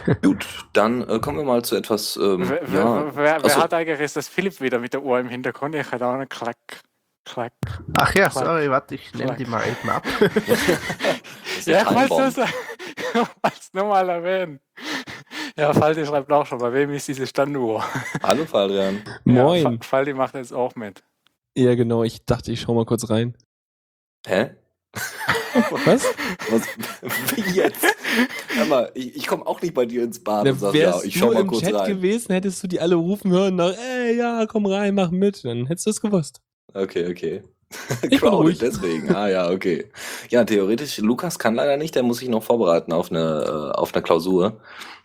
Gut, 0.23 0.47
dann 0.73 1.09
äh, 1.09 1.19
kommen 1.19 1.39
wir 1.39 1.45
mal 1.45 1.63
zu 1.63 1.77
etwas. 1.77 2.17
Ähm, 2.17 2.49
wer, 2.49 2.63
ja, 2.63 3.07
wer, 3.07 3.17
wer, 3.17 3.25
wer 3.25 3.45
Achso. 3.45 3.63
hat 3.63 3.75
eigentlich 3.75 4.01
ist 4.01 4.17
das 4.17 4.29
Philipp 4.29 4.61
wieder 4.61 4.79
mit 4.79 4.93
der 4.93 5.03
Uhr 5.03 5.19
im 5.19 5.29
Hintergrund? 5.29 5.75
Ich 5.75 5.91
hätte 5.91 6.07
auch 6.07 6.15
einen 6.15 6.29
Klack, 6.29 6.57
Klack. 7.27 7.53
Ach 7.99 8.15
ja, 8.15 8.29
Klack. 8.29 8.45
sorry, 8.47 8.71
warte, 8.71 8.95
ich 8.95 9.13
nehme 9.15 9.35
die 9.37 9.45
mal 9.47 9.63
eben 9.67 9.91
ab. 9.91 10.05
das 10.21 11.67
Ja, 11.67 11.83
der 11.83 11.83
ich 11.83 12.11
wollte 12.11 12.33
Timebomb. 12.33 12.37
das 12.37 13.29
wollt's 13.43 13.71
nur 13.75 13.85
mal 13.85 14.09
erwähnen. 14.09 14.61
Ja, 15.59 15.73
Faldi 15.75 16.07
schreibt 16.07 16.31
auch 16.31 16.47
schon, 16.47 16.59
bei 16.59 16.73
wem 16.73 16.91
ist 16.91 17.09
diese 17.09 17.27
Standuhr? 17.27 17.85
Hallo 18.23 18.45
Faldrian. 18.47 19.03
Moin. 19.25 19.63
Ja, 19.65 19.71
Fa- 19.73 19.77
Faldi 19.81 20.15
macht 20.15 20.35
jetzt 20.35 20.53
auch 20.53 20.75
mit. 20.77 21.03
Ja, 21.57 21.75
genau. 21.75 22.05
Ich 22.05 22.25
dachte, 22.27 22.53
ich 22.53 22.61
schau 22.61 22.75
mal 22.75 22.85
kurz 22.85 23.09
rein. 23.11 23.37
Hä? 24.27 24.51
Was? 25.85 26.05
Was? 26.51 26.63
Wie 27.35 27.41
jetzt? 27.55 27.85
Hör 28.55 28.67
mal, 28.67 28.91
ich, 28.95 29.17
ich 29.17 29.27
komme 29.27 29.47
auch 29.47 29.61
nicht 29.63 29.75
bei 29.75 29.85
dir 29.87 30.05
ins 30.05 30.23
Bad 30.23 30.45
Na, 30.45 30.51
und 30.53 30.59
sag, 30.61 30.75
ja, 30.75 31.01
ich 31.03 31.19
schau 31.19 31.29
du 31.29 31.35
mal 31.35 31.41
im 31.41 31.47
kurz 31.49 31.63
Chat 31.63 31.75
rein. 31.75 31.89
gewesen, 31.89 32.33
hättest 32.33 32.63
du 32.63 32.67
die 32.69 32.81
alle 32.81 32.95
rufen 32.95 33.31
hören 33.31 33.57
nach, 33.57 33.73
ey, 33.73 34.17
ja, 34.17 34.47
komm 34.47 34.67
rein, 34.67 34.95
mach 34.95 35.11
mit. 35.11 35.45
Dann 35.45 35.67
hättest 35.67 35.87
du 35.87 35.91
es 35.91 36.01
gewusst. 36.01 36.41
Okay, 36.77 37.11
okay. 37.11 37.43
Crowded, 38.19 38.61
deswegen. 38.61 39.15
Ah 39.15 39.29
ja, 39.29 39.51
okay. 39.51 39.87
Ja, 40.31 40.45
theoretisch, 40.45 40.99
Lukas 40.99 41.39
kann 41.39 41.55
leider 41.55 41.77
nicht, 41.77 41.95
der 41.95 42.03
muss 42.03 42.19
sich 42.19 42.29
noch 42.29 42.43
vorbereiten 42.43 42.93
auf 42.93 43.11
eine, 43.11 43.73
äh, 43.75 43.77
auf 43.77 43.95
eine 43.95 44.03
Klausur. 44.03 44.61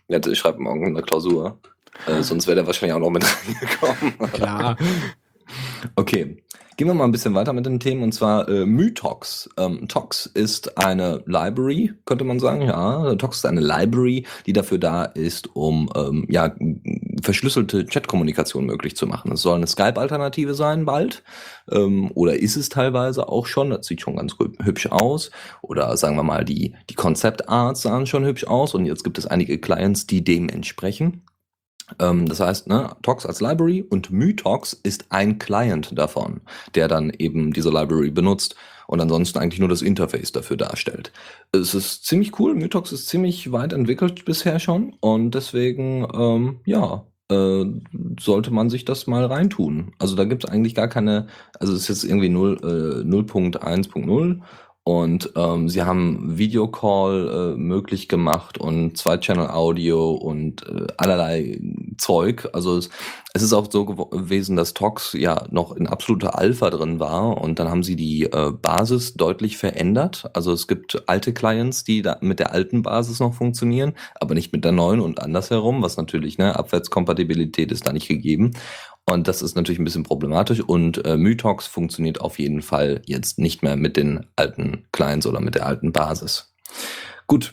Ich 0.08 0.38
schreibe 0.38 0.60
morgen 0.60 0.86
eine 0.86 1.02
Klausur. 1.02 1.58
Äh, 2.06 2.22
sonst 2.22 2.46
wäre 2.46 2.56
der 2.56 2.66
wahrscheinlich 2.66 2.94
auch 2.94 3.00
noch 3.00 3.10
mit 3.10 3.24
reingekommen. 3.46 4.32
Klar. 4.32 4.76
Okay, 5.96 6.42
gehen 6.82 6.88
wir 6.88 6.94
mal 6.94 7.04
ein 7.04 7.12
bisschen 7.12 7.34
weiter 7.34 7.52
mit 7.52 7.64
den 7.64 7.78
Themen 7.78 8.02
und 8.02 8.10
zwar 8.10 8.48
äh, 8.48 8.66
Mytox. 8.66 9.48
Ähm, 9.56 9.86
Tox 9.86 10.26
ist 10.26 10.76
eine 10.84 11.22
Library, 11.26 11.92
könnte 12.06 12.24
man 12.24 12.40
sagen. 12.40 12.62
Ja, 12.62 13.14
Tox 13.14 13.36
ist 13.36 13.46
eine 13.46 13.60
Library, 13.60 14.26
die 14.46 14.52
dafür 14.52 14.78
da 14.78 15.04
ist, 15.04 15.54
um 15.54 15.88
ähm, 15.94 16.26
ja, 16.28 16.52
verschlüsselte 17.22 17.86
Chatkommunikation 17.86 18.66
möglich 18.66 18.96
zu 18.96 19.06
machen. 19.06 19.30
Es 19.30 19.42
soll 19.42 19.58
eine 19.58 19.68
Skype-Alternative 19.68 20.54
sein 20.54 20.84
bald 20.84 21.22
ähm, 21.70 22.10
oder 22.16 22.40
ist 22.40 22.56
es 22.56 22.68
teilweise 22.68 23.28
auch 23.28 23.46
schon. 23.46 23.70
Das 23.70 23.86
sieht 23.86 24.00
schon 24.00 24.16
ganz 24.16 24.32
hü- 24.32 24.60
hübsch 24.64 24.88
aus. 24.90 25.30
Oder 25.60 25.96
sagen 25.96 26.16
wir 26.16 26.24
mal, 26.24 26.44
die, 26.44 26.74
die 26.90 26.94
Concept 26.94 27.48
Arts 27.48 27.82
sahen 27.82 28.08
schon 28.08 28.24
hübsch 28.24 28.42
aus 28.48 28.74
und 28.74 28.86
jetzt 28.86 29.04
gibt 29.04 29.18
es 29.18 29.26
einige 29.28 29.60
Clients, 29.60 30.08
die 30.08 30.24
dem 30.24 30.48
entsprechen. 30.48 31.22
Ähm, 31.98 32.26
das 32.26 32.40
heißt, 32.40 32.68
ne, 32.68 32.94
Tox 33.02 33.26
als 33.26 33.40
Library 33.40 33.84
und 33.88 34.10
Mytox 34.10 34.72
ist 34.82 35.06
ein 35.10 35.38
Client 35.38 35.96
davon, 35.96 36.40
der 36.74 36.88
dann 36.88 37.10
eben 37.10 37.52
diese 37.52 37.70
Library 37.70 38.10
benutzt 38.10 38.56
und 38.86 39.00
ansonsten 39.00 39.38
eigentlich 39.38 39.60
nur 39.60 39.68
das 39.68 39.82
Interface 39.82 40.32
dafür 40.32 40.56
darstellt. 40.56 41.12
Es 41.52 41.74
ist 41.74 42.04
ziemlich 42.06 42.38
cool, 42.38 42.54
Mytox 42.54 42.92
ist 42.92 43.08
ziemlich 43.08 43.52
weit 43.52 43.72
entwickelt 43.72 44.24
bisher 44.24 44.58
schon 44.58 44.94
und 45.00 45.34
deswegen, 45.34 46.06
ähm, 46.14 46.60
ja, 46.64 47.06
äh, 47.30 47.64
sollte 48.20 48.52
man 48.52 48.68
sich 48.68 48.84
das 48.84 49.06
mal 49.06 49.24
reintun. 49.24 49.92
Also 49.98 50.16
da 50.16 50.24
gibt 50.24 50.44
es 50.44 50.50
eigentlich 50.50 50.74
gar 50.74 50.88
keine, 50.88 51.26
also 51.58 51.72
es 51.72 51.82
ist 51.82 51.88
jetzt 51.88 52.04
irgendwie 52.04 52.28
0, 52.28 52.58
äh, 52.62 53.04
0.1.0 53.08 54.40
und 54.84 55.30
ähm, 55.36 55.68
sie 55.68 55.82
haben 55.82 56.38
Videocall 56.38 57.54
äh, 57.54 57.56
möglich 57.56 58.08
gemacht 58.08 58.58
und 58.58 58.96
Zwei-Channel-Audio 58.98 60.12
und 60.12 60.66
äh, 60.66 60.88
allerlei 60.96 61.60
Zeug. 61.98 62.48
Also 62.52 62.78
es, 62.78 62.90
es 63.32 63.42
ist 63.42 63.52
auch 63.52 63.70
so 63.70 63.84
gewesen, 63.84 64.56
dass 64.56 64.74
Tox 64.74 65.12
ja 65.12 65.44
noch 65.50 65.76
in 65.76 65.86
absoluter 65.86 66.36
Alpha 66.36 66.68
drin 66.70 66.98
war 66.98 67.40
und 67.40 67.60
dann 67.60 67.68
haben 67.68 67.84
sie 67.84 67.94
die 67.94 68.24
äh, 68.24 68.50
Basis 68.50 69.14
deutlich 69.14 69.56
verändert. 69.56 70.28
Also 70.32 70.52
es 70.52 70.66
gibt 70.66 71.08
alte 71.08 71.32
Clients, 71.32 71.84
die 71.84 72.02
da 72.02 72.18
mit 72.20 72.40
der 72.40 72.52
alten 72.52 72.82
Basis 72.82 73.20
noch 73.20 73.34
funktionieren, 73.34 73.94
aber 74.20 74.34
nicht 74.34 74.52
mit 74.52 74.64
der 74.64 74.72
neuen 74.72 74.98
und 74.98 75.22
andersherum, 75.22 75.80
was 75.82 75.96
natürlich, 75.96 76.38
ne, 76.38 76.58
Abwärtskompatibilität 76.58 77.70
ist 77.70 77.86
da 77.86 77.92
nicht 77.92 78.08
gegeben. 78.08 78.50
Und 79.08 79.26
das 79.28 79.42
ist 79.42 79.56
natürlich 79.56 79.78
ein 79.80 79.84
bisschen 79.84 80.04
problematisch 80.04 80.60
und 80.60 81.04
äh, 81.04 81.16
Mytox 81.16 81.66
funktioniert 81.66 82.20
auf 82.20 82.38
jeden 82.38 82.62
Fall 82.62 83.02
jetzt 83.06 83.38
nicht 83.38 83.62
mehr 83.62 83.76
mit 83.76 83.96
den 83.96 84.26
alten 84.36 84.86
Clients 84.92 85.26
oder 85.26 85.40
mit 85.40 85.54
der 85.54 85.66
alten 85.66 85.92
Basis. 85.92 86.54
Gut, 87.26 87.52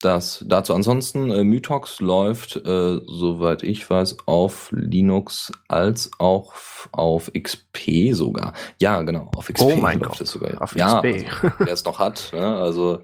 das 0.00 0.44
dazu. 0.46 0.74
Ansonsten, 0.74 1.30
äh, 1.30 1.44
Mytox 1.44 2.00
läuft, 2.00 2.56
äh, 2.56 3.00
soweit 3.06 3.62
ich 3.62 3.88
weiß, 3.88 4.18
auf 4.26 4.70
Linux 4.72 5.52
als 5.68 6.10
auch 6.18 6.54
auf 6.92 7.30
XP 7.32 8.12
sogar. 8.12 8.52
Ja, 8.80 9.02
genau, 9.02 9.30
auf 9.36 9.48
XP 9.48 9.62
Oh 9.62 9.76
mein 9.76 9.98
läuft 10.00 10.12
Gott, 10.12 10.20
es 10.20 10.30
sogar. 10.30 10.62
auf 10.62 10.76
ja, 10.76 11.00
XP. 11.00 11.26
Also, 11.42 11.54
wer 11.58 11.72
es 11.72 11.84
noch 11.84 11.98
hat, 11.98 12.30
ne? 12.32 12.56
also 12.56 13.02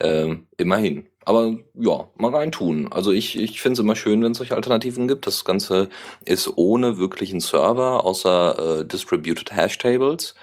ähm, 0.00 0.46
immerhin. 0.56 1.06
Aber 1.24 1.56
ja, 1.74 2.08
mal 2.16 2.34
reintun. 2.34 2.92
Also 2.92 3.12
ich, 3.12 3.38
ich 3.38 3.60
finde 3.60 3.74
es 3.74 3.78
immer 3.78 3.96
schön, 3.96 4.22
wenn 4.22 4.32
es 4.32 4.38
solche 4.38 4.56
Alternativen 4.56 5.08
gibt. 5.08 5.26
Das 5.26 5.44
Ganze 5.44 5.88
ist 6.24 6.50
ohne 6.56 6.98
wirklichen 6.98 7.40
Server, 7.40 8.04
außer 8.04 8.80
äh, 8.80 8.84
Distributed 8.84 9.52
Hash 9.52 9.78
Tables. 9.78 10.34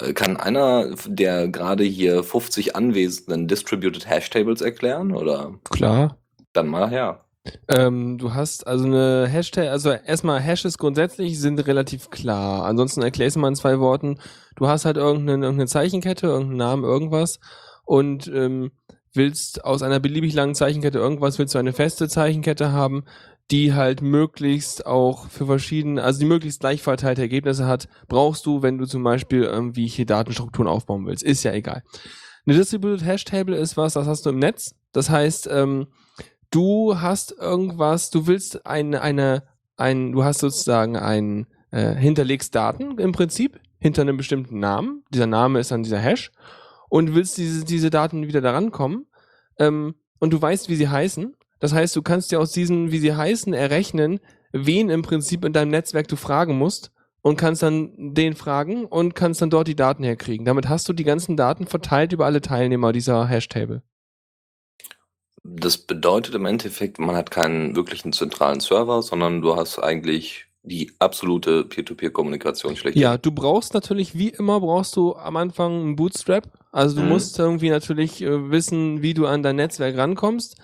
Äh, 0.00 0.12
kann 0.12 0.36
einer 0.36 0.94
der 1.06 1.48
gerade 1.48 1.84
hier 1.84 2.24
50 2.24 2.74
anwesenden 2.76 3.48
Distributed 3.48 4.08
Hash 4.08 4.30
Tables 4.30 4.60
erklären? 4.60 5.14
Oder 5.14 5.52
Klar. 5.70 6.16
dann 6.52 6.68
mal 6.68 6.88
her. 6.88 7.20
Ähm, 7.68 8.16
du 8.16 8.32
hast 8.32 8.66
also 8.66 8.86
eine 8.86 9.26
Hashtag, 9.28 9.68
also 9.68 9.90
erstmal 9.90 10.40
Hashes 10.40 10.78
grundsätzlich 10.78 11.38
sind 11.38 11.58
relativ 11.66 12.08
klar. 12.08 12.64
Ansonsten 12.64 13.02
erklär 13.02 13.28
es 13.28 13.36
mal 13.36 13.48
in 13.48 13.54
zwei 13.54 13.80
Worten. 13.80 14.18
Du 14.56 14.66
hast 14.66 14.86
halt 14.86 14.96
irgendeine, 14.96 15.44
irgendeine 15.44 15.66
Zeichenkette, 15.66 16.26
irgendeinen 16.26 16.56
Namen, 16.56 16.84
irgendwas 16.84 17.40
und 17.84 18.28
ähm, 18.28 18.72
willst 19.14 19.64
aus 19.64 19.82
einer 19.82 20.00
beliebig 20.00 20.34
langen 20.34 20.54
Zeichenkette 20.54 20.98
irgendwas, 20.98 21.38
willst 21.38 21.54
du 21.54 21.58
eine 21.58 21.72
feste 21.72 22.08
Zeichenkette 22.08 22.72
haben, 22.72 23.04
die 23.50 23.74
halt 23.74 24.02
möglichst 24.02 24.86
auch 24.86 25.28
für 25.28 25.46
verschiedene, 25.46 26.02
also 26.02 26.20
die 26.20 26.26
möglichst 26.26 26.60
gleich 26.60 26.82
verteilte 26.82 27.22
Ergebnisse 27.22 27.66
hat, 27.66 27.88
brauchst 28.08 28.46
du, 28.46 28.62
wenn 28.62 28.78
du 28.78 28.86
zum 28.86 29.02
Beispiel 29.02 29.42
irgendwie 29.42 29.86
hier 29.86 30.06
Datenstrukturen 30.06 30.68
aufbauen 30.68 31.06
willst. 31.06 31.22
Ist 31.22 31.42
ja 31.42 31.52
egal. 31.52 31.82
Eine 32.46 32.56
Distributed 32.56 33.04
Hash 33.04 33.24
Table 33.24 33.56
ist 33.56 33.76
was, 33.76 33.94
das 33.94 34.06
hast 34.06 34.26
du 34.26 34.30
im 34.30 34.38
Netz. 34.38 34.74
Das 34.92 35.10
heißt, 35.10 35.48
ähm, 35.50 35.88
du 36.50 37.00
hast 37.00 37.32
irgendwas, 37.32 38.10
du 38.10 38.26
willst 38.26 38.66
eine, 38.66 39.02
eine, 39.02 39.42
ein, 39.76 40.12
du 40.12 40.24
hast 40.24 40.40
sozusagen 40.40 40.96
ein, 40.96 41.46
äh, 41.70 41.94
hinterlegst 41.94 42.54
Daten 42.54 42.98
im 42.98 43.12
Prinzip 43.12 43.60
hinter 43.78 44.02
einem 44.02 44.16
bestimmten 44.16 44.58
Namen. 44.58 45.04
Dieser 45.12 45.26
Name 45.26 45.60
ist 45.60 45.70
dann 45.70 45.82
dieser 45.82 45.98
Hash 45.98 46.32
und 46.94 47.12
willst 47.12 47.38
diese, 47.38 47.64
diese 47.64 47.90
Daten 47.90 48.28
wieder 48.28 48.40
daran 48.40 48.70
kommen. 48.70 49.06
Ähm, 49.58 49.96
und 50.20 50.32
du 50.32 50.40
weißt, 50.40 50.68
wie 50.68 50.76
sie 50.76 50.88
heißen. 50.88 51.34
Das 51.58 51.72
heißt, 51.72 51.96
du 51.96 52.02
kannst 52.02 52.30
dir 52.30 52.38
aus 52.38 52.52
diesen, 52.52 52.92
wie 52.92 53.00
sie 53.00 53.16
heißen, 53.16 53.52
errechnen, 53.52 54.20
wen 54.52 54.90
im 54.90 55.02
Prinzip 55.02 55.44
in 55.44 55.52
deinem 55.52 55.72
Netzwerk 55.72 56.06
du 56.06 56.14
fragen 56.14 56.56
musst 56.56 56.92
und 57.20 57.36
kannst 57.36 57.64
dann 57.64 58.14
den 58.14 58.36
fragen 58.36 58.84
und 58.84 59.16
kannst 59.16 59.42
dann 59.42 59.50
dort 59.50 59.66
die 59.66 59.74
Daten 59.74 60.04
herkriegen. 60.04 60.46
Damit 60.46 60.68
hast 60.68 60.88
du 60.88 60.92
die 60.92 61.02
ganzen 61.02 61.36
Daten 61.36 61.66
verteilt 61.66 62.12
über 62.12 62.26
alle 62.26 62.40
Teilnehmer 62.40 62.92
dieser 62.92 63.26
Hash-Table. 63.26 63.82
Das 65.42 65.78
bedeutet 65.78 66.36
im 66.36 66.46
Endeffekt, 66.46 67.00
man 67.00 67.16
hat 67.16 67.32
keinen 67.32 67.74
wirklichen 67.74 68.12
zentralen 68.12 68.60
Server, 68.60 69.02
sondern 69.02 69.42
du 69.42 69.56
hast 69.56 69.80
eigentlich 69.80 70.46
die 70.64 70.92
absolute 70.98 71.64
Peer-to-Peer-Kommunikation 71.64 72.74
schlecht. 72.76 72.96
Ja, 72.96 73.18
du 73.18 73.30
brauchst 73.32 73.74
natürlich, 73.74 74.16
wie 74.16 74.30
immer, 74.30 74.60
brauchst 74.60 74.96
du 74.96 75.14
am 75.14 75.36
Anfang 75.36 75.72
einen 75.80 75.96
Bootstrap. 75.96 76.48
Also 76.72 76.96
du 76.96 77.02
Mhm. 77.02 77.08
musst 77.08 77.38
irgendwie 77.38 77.70
natürlich 77.70 78.22
äh, 78.22 78.50
wissen, 78.50 79.02
wie 79.02 79.14
du 79.14 79.26
an 79.26 79.42
dein 79.42 79.56
Netzwerk 79.56 79.96
rankommst. 79.96 80.56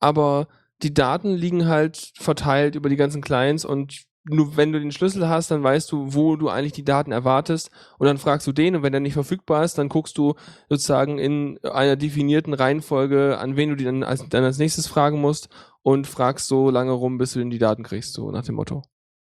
Aber 0.00 0.48
die 0.82 0.94
Daten 0.94 1.34
liegen 1.34 1.68
halt 1.68 2.12
verteilt 2.18 2.74
über 2.74 2.88
die 2.88 2.96
ganzen 2.96 3.20
Clients 3.22 3.64
und 3.64 4.04
nur 4.24 4.56
wenn 4.56 4.72
du 4.72 4.78
den 4.80 4.92
Schlüssel 4.92 5.28
hast, 5.28 5.50
dann 5.50 5.62
weißt 5.64 5.90
du, 5.90 6.14
wo 6.14 6.36
du 6.36 6.48
eigentlich 6.48 6.72
die 6.72 6.84
Daten 6.84 7.10
erwartest 7.12 7.70
und 7.98 8.06
dann 8.06 8.18
fragst 8.18 8.46
du 8.46 8.52
den 8.52 8.76
und 8.76 8.82
wenn 8.84 8.92
der 8.92 9.00
nicht 9.00 9.14
verfügbar 9.14 9.64
ist, 9.64 9.78
dann 9.78 9.88
guckst 9.88 10.16
du 10.16 10.34
sozusagen 10.68 11.18
in 11.18 11.58
einer 11.64 11.96
definierten 11.96 12.54
Reihenfolge, 12.54 13.38
an 13.38 13.56
wen 13.56 13.70
du 13.70 13.76
die 13.76 13.84
dann 13.84 14.04
als, 14.04 14.24
dann 14.28 14.44
als 14.44 14.58
nächstes 14.58 14.86
fragen 14.86 15.20
musst 15.20 15.48
und 15.82 16.06
fragst 16.06 16.46
so 16.46 16.70
lange 16.70 16.92
rum, 16.92 17.18
bis 17.18 17.32
du 17.32 17.40
denn 17.40 17.50
die 17.50 17.58
Daten 17.58 17.82
kriegst, 17.82 18.14
so 18.14 18.30
nach 18.30 18.44
dem 18.44 18.54
Motto. 18.54 18.82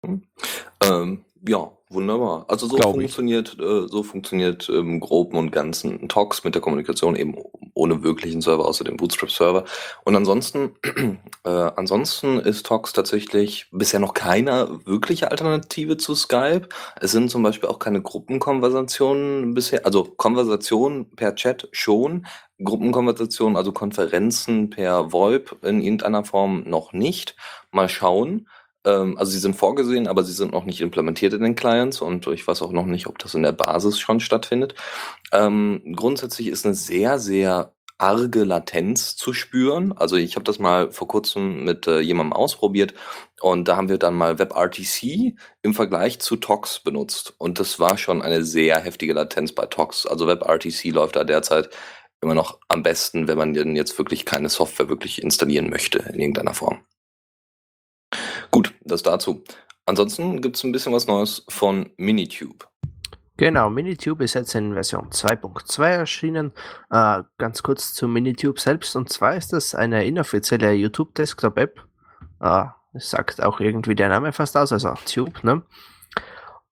Ähm, 0.02 1.25
ja, 1.47 1.71
wunderbar. 1.88 2.45
Also 2.49 2.66
so 2.66 2.76
Glaub 2.76 2.95
ich. 2.97 3.14
funktioniert, 3.14 3.57
äh, 3.59 3.88
so 3.88 4.02
funktioniert 4.02 4.69
im 4.69 5.00
Groben 5.00 5.38
und 5.38 5.52
Ganzen 5.52 6.09
Tox 6.09 6.45
mit 6.45 6.54
der 6.54 6.62
Kommunikation 6.62 7.16
eben 7.16 7.35
ohne 7.75 8.02
wirklichen 8.02 8.42
Server, 8.42 8.66
außer 8.66 8.85
dem 8.85 8.99
Bootstrap-Server. 8.99 9.64
Und 10.04 10.16
ansonsten, 10.16 10.76
äh, 11.45 11.49
ansonsten 11.49 12.38
ist 12.40 12.66
Tox 12.66 12.92
tatsächlich 12.92 13.69
bisher 13.73 14.00
noch 14.00 14.12
keine 14.12 14.80
wirkliche 14.85 15.30
Alternative 15.30 15.97
zu 15.97 16.14
Skype. 16.14 16.69
Es 17.00 17.12
sind 17.12 17.30
zum 17.30 17.42
Beispiel 17.42 17.71
auch 17.71 17.78
keine 17.78 18.02
Gruppenkonversationen 18.02 19.54
bisher, 19.54 19.87
also 19.87 20.04
Konversationen 20.04 21.09
per 21.16 21.35
Chat 21.35 21.69
schon, 21.73 22.26
Gruppenkonversationen, 22.62 23.57
also 23.57 23.73
Konferenzen 23.73 24.69
per 24.69 25.12
VoIP 25.12 25.57
in 25.62 25.80
irgendeiner 25.80 26.25
Form 26.25 26.64
noch 26.66 26.92
nicht. 26.92 27.35
Mal 27.71 27.88
schauen. 27.88 28.47
Ähm, 28.85 29.17
also 29.19 29.33
sie 29.33 29.39
sind 29.39 29.57
vorgesehen, 29.57 30.09
aber 30.09 30.25
sie 30.25 30.33
sind 30.33 30.53
noch 30.53 30.65
nicht 30.65 30.81
implementiert 30.81 31.33
in 31.35 31.43
den 31.43 31.55
Clients 31.55 32.01
und 32.01 32.27
ich 32.29 32.47
weiß 32.47 32.63
auch 32.63 32.73
noch 32.73 32.87
nicht, 32.87 33.07
ob 33.07 33.19
das 33.19 33.35
in 33.35 33.43
der 33.43 33.53
Basis 33.53 33.99
schon 33.99 34.21
stattfindet. 34.21 34.75
Ähm, 35.33 35.83
grundsätzlich 35.97 36.49
ist 36.49 36.65
eine 36.67 36.75
sehr, 36.75 37.19
sehr 37.19 37.75
arge 38.01 38.45
Latenz 38.45 39.17
zu 39.17 39.33
spüren. 39.35 39.93
Also 39.93 40.17
ich 40.17 40.35
habe 40.37 40.45
das 40.45 40.59
mal 40.59 40.91
vor 40.91 41.07
kurzem 41.07 41.65
mit 41.65 41.87
äh, 41.87 42.01
jemandem 42.01 42.33
ausprobiert 42.33 42.95
und 43.41 43.69
da 43.69 43.77
haben 43.77 43.91
wir 43.91 43.99
dann 43.99 44.15
mal 44.15 44.39
WebRTC 44.39 45.35
im 45.63 45.75
Vergleich 45.75 46.19
zu 46.21 46.37
Tox 46.37 46.81
benutzt 46.81 47.35
und 47.39 47.61
das 47.61 47.79
war 47.79 47.99
schon 47.99 48.23
eine 48.23 48.45
sehr 48.45 48.81
heftige 48.81 49.13
Latenz 49.13 49.53
bei 49.53 49.67
Tox. 49.67 50.07
Also 50.07 50.27
WebRTC 50.27 50.87
läuft 50.93 51.17
da 51.17 51.25
derzeit 51.25 51.71
immer 52.23 52.35
noch 52.35 52.59
am 52.69 52.83
besten, 52.83 53.29
wenn 53.29 53.39
man 53.39 53.55
denn 53.55 53.77
jetzt 53.77 53.97
wirklich 53.99 54.25
keine 54.27 54.49
Software 54.49 54.89
wirklich 54.89 55.23
installieren 55.23 55.71
möchte 55.71 55.99
in 55.99 56.21
irgendeiner 56.21 56.55
Form. 56.55 56.81
Gut, 58.50 58.75
das 58.85 59.02
dazu. 59.02 59.43
Ansonsten 59.87 60.40
gibt 60.40 60.57
es 60.57 60.64
ein 60.64 60.73
bisschen 60.73 60.93
was 60.93 61.07
Neues 61.07 61.45
von 61.49 61.90
Minitube. 61.97 62.67
Genau, 63.37 63.71
Minitube 63.71 64.25
ist 64.25 64.35
jetzt 64.35 64.55
in 64.55 64.75
Version 64.75 65.09
2.2 65.11 65.83
erschienen. 65.85 66.52
Äh, 66.90 67.23
ganz 67.38 67.62
kurz 67.62 67.95
zu 67.95 68.07
Minitube 68.07 68.61
selbst. 68.61 68.95
Und 68.97 69.09
zwar 69.09 69.35
ist 69.35 69.55
das 69.55 69.75
eine 69.75 70.05
inoffizielle 70.05 70.73
YouTube 70.73 71.14
Desktop 71.14 71.57
App. 71.57 71.83
Äh, 72.40 72.64
es 72.93 73.11
sagt 73.11 73.43
auch 73.43 73.61
irgendwie 73.61 73.95
der 73.95 74.11
Name 74.11 74.33
fast 74.33 74.57
aus, 74.57 74.73
also 74.73 74.95
Tube, 75.07 75.43
ne? 75.43 75.62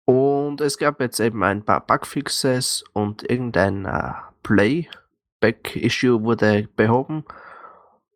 Und 0.07 0.61
es 0.61 0.79
gab 0.79 1.01
jetzt 1.01 1.21
eben 1.21 1.43
ein 1.43 1.65
paar 1.65 1.87
Bugfixes 1.87 2.85
und 2.93 3.29
irgendein 3.29 3.85
äh, 3.85 4.13
Playback-Issue 4.43 6.23
wurde 6.23 6.69
behoben. 6.77 7.25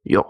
Ja, 0.03 0.25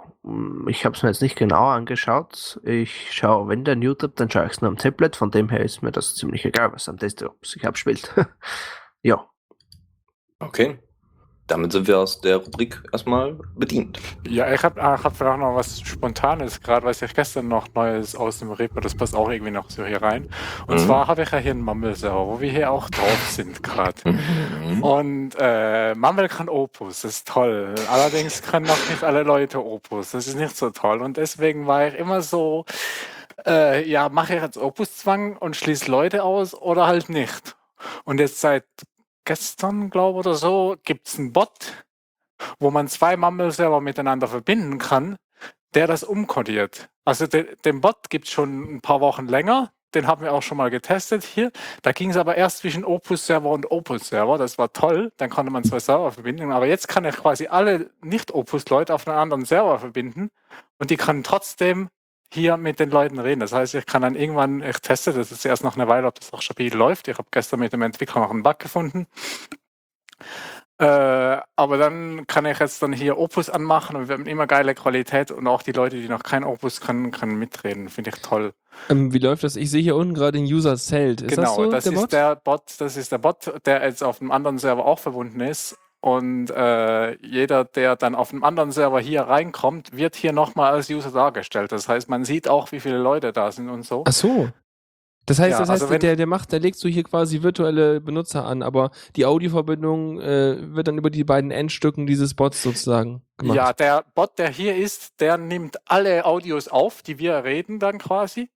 ich 0.69 0.85
habe 0.85 0.95
es 0.95 1.03
mir 1.03 1.09
jetzt 1.09 1.23
nicht 1.23 1.37
genauer 1.37 1.73
angeschaut. 1.73 2.61
Ich 2.65 3.13
schaue, 3.13 3.49
wenn 3.49 3.65
dann 3.65 3.83
YouTube, 3.83 4.17
dann 4.17 4.31
schaue 4.31 4.47
ich 4.47 4.53
es 4.53 4.61
nur 4.61 4.71
am 4.71 4.77
Tablet. 4.77 5.17
Von 5.17 5.31
dem 5.31 5.49
her 5.49 5.61
ist 5.61 5.83
mir 5.83 5.93
das 5.93 6.15
ziemlich 6.15 6.45
egal, 6.45 6.73
was 6.73 6.89
am 6.89 6.99
Desktop 6.99 7.45
sich 7.47 7.67
abspielt. 7.67 8.15
ja, 9.03 9.31
Okay. 10.41 10.79
Damit 11.51 11.73
sind 11.73 11.89
wir 11.89 11.99
aus 11.99 12.21
der 12.21 12.37
Rubrik 12.37 12.81
erstmal 12.93 13.37
bedient. 13.57 13.99
Ja, 14.29 14.53
ich 14.53 14.63
habe 14.63 14.81
hab 14.81 15.17
vielleicht 15.17 15.39
noch 15.41 15.57
was 15.57 15.81
Spontanes, 15.81 16.61
gerade 16.61 16.87
was 16.87 17.03
ich 17.03 17.13
gestern 17.13 17.49
noch 17.49 17.67
Neues 17.75 18.15
aus 18.15 18.39
dem 18.39 18.53
Repo, 18.53 18.79
das 18.79 18.95
passt 18.95 19.17
auch 19.17 19.29
irgendwie 19.29 19.51
noch 19.51 19.69
so 19.69 19.85
hier 19.85 20.01
rein. 20.01 20.29
Und 20.69 20.77
Mhm. 20.77 20.87
zwar 20.87 21.09
habe 21.09 21.23
ich 21.23 21.31
ja 21.33 21.39
hier 21.39 21.51
einen 21.51 21.63
Mumble-Server, 21.63 22.27
wo 22.29 22.41
wir 22.41 22.51
hier 22.53 22.71
auch 22.71 22.89
drauf 22.89 23.31
sind 23.31 23.65
gerade. 23.65 23.97
Mhm. 24.09 24.83
Und 24.83 25.31
äh, 25.41 25.95
Mumble 25.97 26.29
kann 26.29 26.49
Opus, 26.49 27.03
das 27.03 27.11
ist 27.17 27.29
toll. 27.29 27.75
Allerdings 27.91 28.43
können 28.43 28.67
noch 28.67 28.89
nicht 28.89 29.03
alle 29.03 29.25
Leute 29.25 29.65
Opus, 29.65 30.13
das 30.13 30.29
ist 30.29 30.37
nicht 30.37 30.57
so 30.57 30.71
toll. 30.71 31.01
Und 31.03 31.17
deswegen 31.17 31.67
war 31.67 31.89
ich 31.89 31.95
immer 31.95 32.23
so, 32.23 32.65
äh, 33.45 33.89
ja, 33.91 34.09
mache 34.09 34.37
ich 34.37 34.43
jetzt 34.43 34.57
Opus-Zwang 34.57 35.37
und 35.37 35.57
schließe 35.57 35.91
Leute 35.91 36.23
aus 36.23 36.55
oder 36.55 36.87
halt 36.87 37.09
nicht. 37.09 37.57
Und 38.05 38.21
jetzt 38.21 38.41
seit 38.41 38.65
gestern, 39.25 39.91
glaube 39.91 40.21
ich, 40.21 40.27
oder 40.27 40.35
so, 40.35 40.77
gibt 40.85 41.09
es 41.09 41.19
einen 41.19 41.33
Bot, 41.33 41.85
wo 42.59 42.71
man 42.71 42.89
zwei 42.89 43.17
Mumble-Server 43.17 43.81
miteinander 43.81 44.29
verbinden 44.29 44.79
kann, 44.79 45.17
der 45.75 45.87
das 45.87 46.05
umkodiert. 46.05 46.89
Also 47.05 47.27
de, 47.27 47.57
den 47.65 47.81
Bot 47.81 48.11
gibt 48.11 48.27
es 48.27 48.33
schon 48.33 48.77
ein 48.77 48.81
paar 48.81 49.01
Wochen 49.01 49.27
länger. 49.27 49.73
Den 49.95 50.07
haben 50.07 50.23
wir 50.23 50.33
auch 50.33 50.43
schon 50.43 50.57
mal 50.57 50.71
getestet 50.71 51.25
hier. 51.25 51.51
Da 51.83 51.91
ging 51.91 52.11
es 52.11 52.17
aber 52.17 52.37
erst 52.37 52.59
zwischen 52.59 52.85
Opus-Server 52.85 53.51
und 53.51 53.71
Opus-Server. 53.71 54.39
Das 54.39 54.57
war 54.57 54.73
toll. 54.73 55.13
Dann 55.17 55.31
konnte 55.31 55.51
man 55.51 55.65
zwei 55.65 55.81
Server 55.81 56.13
verbinden. 56.13 56.53
Aber 56.53 56.67
jetzt 56.67 56.87
kann 56.87 57.05
ich 57.05 57.17
quasi 57.17 57.49
alle 57.49 57.91
Nicht-Opus-Leute 58.01 58.95
auf 58.95 59.09
einen 59.09 59.17
anderen 59.17 59.45
Server 59.45 59.81
verbinden 59.81 60.31
und 60.79 60.91
die 60.91 60.97
können 60.97 61.25
trotzdem 61.25 61.89
hier 62.33 62.57
mit 62.57 62.79
den 62.79 62.91
Leuten 62.91 63.19
reden. 63.19 63.41
Das 63.41 63.53
heißt, 63.53 63.75
ich 63.75 63.87
kann 63.87 64.03
dann 64.03 64.15
irgendwann, 64.15 64.63
ich 64.63 64.79
teste 64.79 65.13
das 65.13 65.31
jetzt 65.31 65.45
erst 65.45 65.65
noch 65.65 65.77
eine 65.77 65.89
Weile, 65.89 66.07
ob 66.07 66.19
das 66.19 66.33
auch 66.33 66.43
stabil 66.43 66.75
läuft. 66.75 67.09
Ich 67.09 67.19
habe 67.19 67.29
gestern 67.31 67.61
mit 67.61 67.73
dem 67.73 67.83
Entwickler 67.83 68.23
noch 68.23 68.31
einen 68.31 68.43
Bug 68.43 68.59
gefunden. 68.59 69.07
Äh, 70.81 71.41
aber 71.57 71.77
dann 71.77 72.27
kann 72.27 72.47
ich 72.47 72.59
jetzt 72.59 72.83
dann 72.83 72.95
hier 72.95 73.19
Opus 73.19 73.51
anmachen 73.51 73.97
und 73.97 74.09
wir 74.09 74.15
haben 74.15 74.27
immer 74.27 74.47
geile 74.47 74.75
Qualität 74.75 75.31
und 75.31 75.47
auch 75.47 75.63
die 75.63 75.73
Leute, 75.73 76.01
die 76.01 76.09
noch 76.09 76.23
kein 76.23 76.43
Opus 76.43 76.81
können, 76.81 77.11
können 77.11 77.39
mitreden. 77.39 77.91
Finde 77.91 78.11
ich 78.15 78.23
toll. 78.23 78.55
Ähm, 78.89 79.13
wie 79.13 79.19
läuft 79.19 79.45
das? 79.45 79.57
Ich 79.57 79.71
sehe 79.71 79.83
hier 79.83 79.95
unten 79.95 80.15
gerade 80.15 80.39
den 80.39 80.47
User 80.47 80.79
Zelt. 80.79 81.21
Ist 81.21 81.35
genau, 81.35 81.43
das 81.43 81.55
so, 81.55 81.71
der 81.71 81.79
ist 81.79 82.01
Bot? 82.01 82.13
der 82.13 82.37
Bot, 82.37 82.63
das 82.79 82.97
ist 82.97 83.13
der 83.13 83.19
Bot, 83.19 83.53
der 83.67 83.85
jetzt 83.85 84.03
auf 84.03 84.23
einem 84.23 84.31
anderen 84.31 84.57
Server 84.57 84.87
auch 84.87 84.99
verbunden 84.99 85.41
ist. 85.41 85.77
Und 86.03 86.51
äh, 86.51 87.17
jeder, 87.23 87.65
der 87.65 87.95
dann 87.97 88.15
auf 88.15 88.33
einem 88.33 88.43
anderen 88.43 88.73
Server 88.73 89.01
hier 89.01 89.23
reinkommt, 89.23 89.95
wird 89.95 90.17
hier 90.17 90.33
nochmal 90.33 90.73
als 90.73 90.89
User 90.89 91.11
dargestellt. 91.11 91.73
Das 91.73 91.89
heißt, 91.89 92.09
man 92.09 92.25
sieht 92.25 92.49
auch, 92.49 92.73
wie 92.73 92.81
viele 92.81 92.99
Leute 92.99 93.33
da 93.33 93.53
sind 93.53 93.69
und 93.69 93.85
so. 93.85 94.05
Ach 94.07 94.13
so. 94.13 94.49
Das 95.27 95.39
heißt, 95.39 95.51
Ja, 95.53 95.59
das 95.59 95.69
heißt, 95.69 95.83
also 95.83 95.99
der, 95.99 96.17
der 96.17 96.27
macht, 96.27 96.53
der 96.53 96.61
legst 96.61 96.83
du 96.83 96.89
hier 96.89 97.05
quasi 97.05 97.43
virtuelle 97.43 98.01
Benutzer 98.01 98.47
an, 98.47 98.63
aber 98.63 98.91
die 99.15 99.27
Audioverbindung 99.27 100.19
äh, 100.21 100.75
wird 100.75 100.89
dann 100.89 100.97
über 100.97 101.11
die 101.11 101.23
beiden 101.23 101.51
Endstücken 101.51 102.07
dieses 102.07 102.35
Bots 102.35 102.63
sozusagen 102.63 103.23
gemacht. 103.37 103.57
Ja, 103.57 103.73
der 103.75 104.05
Bot, 104.15 104.39
der 104.39 104.49
hier 104.49 104.77
ist, 104.77 105.21
der 105.21 105.37
nimmt 105.37 105.77
alle 105.85 106.25
Audios 106.25 106.69
auf, 106.69 107.03
die 107.03 107.19
wir 107.19 107.45
reden 107.45 107.79
dann 107.79 107.99
quasi. 107.99 108.51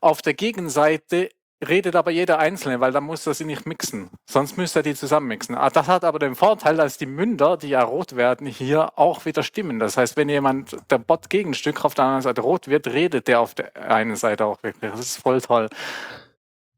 Auf 0.00 0.20
der 0.20 0.34
Gegenseite 0.34 1.30
redet 1.66 1.94
aber 1.96 2.10
jeder 2.10 2.38
Einzelne, 2.38 2.80
weil 2.80 2.92
dann 2.92 3.04
muss 3.04 3.26
er 3.26 3.34
sie 3.34 3.44
nicht 3.44 3.66
mixen. 3.66 4.10
Sonst 4.28 4.56
müsste 4.56 4.80
er 4.80 4.82
die 4.82 4.94
zusammen 4.94 5.28
mixen. 5.28 5.54
Ah, 5.54 5.68
Das 5.70 5.86
hat 5.86 6.04
aber 6.04 6.18
den 6.18 6.34
Vorteil, 6.34 6.76
dass 6.76 6.96
die 6.98 7.06
Münder, 7.06 7.56
die 7.56 7.68
ja 7.68 7.82
rot 7.82 8.16
werden, 8.16 8.46
hier 8.46 8.98
auch 8.98 9.24
wieder 9.26 9.42
stimmen. 9.42 9.78
Das 9.78 9.96
heißt, 9.96 10.16
wenn 10.16 10.28
jemand, 10.28 10.76
der 10.90 10.98
Bot 10.98 11.28
Gegenstück 11.30 11.84
auf 11.84 11.94
der 11.94 12.04
anderen 12.06 12.22
Seite 12.22 12.40
rot 12.40 12.68
wird, 12.68 12.86
redet 12.86 13.28
der 13.28 13.40
auf 13.40 13.54
der 13.54 13.74
einen 13.90 14.16
Seite 14.16 14.46
auch 14.46 14.62
wirklich. 14.62 14.90
Das 14.90 15.00
ist 15.00 15.16
voll 15.18 15.40
toll. 15.40 15.68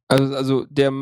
Also, 0.08 0.34
also 0.34 0.66
der, 0.68 0.92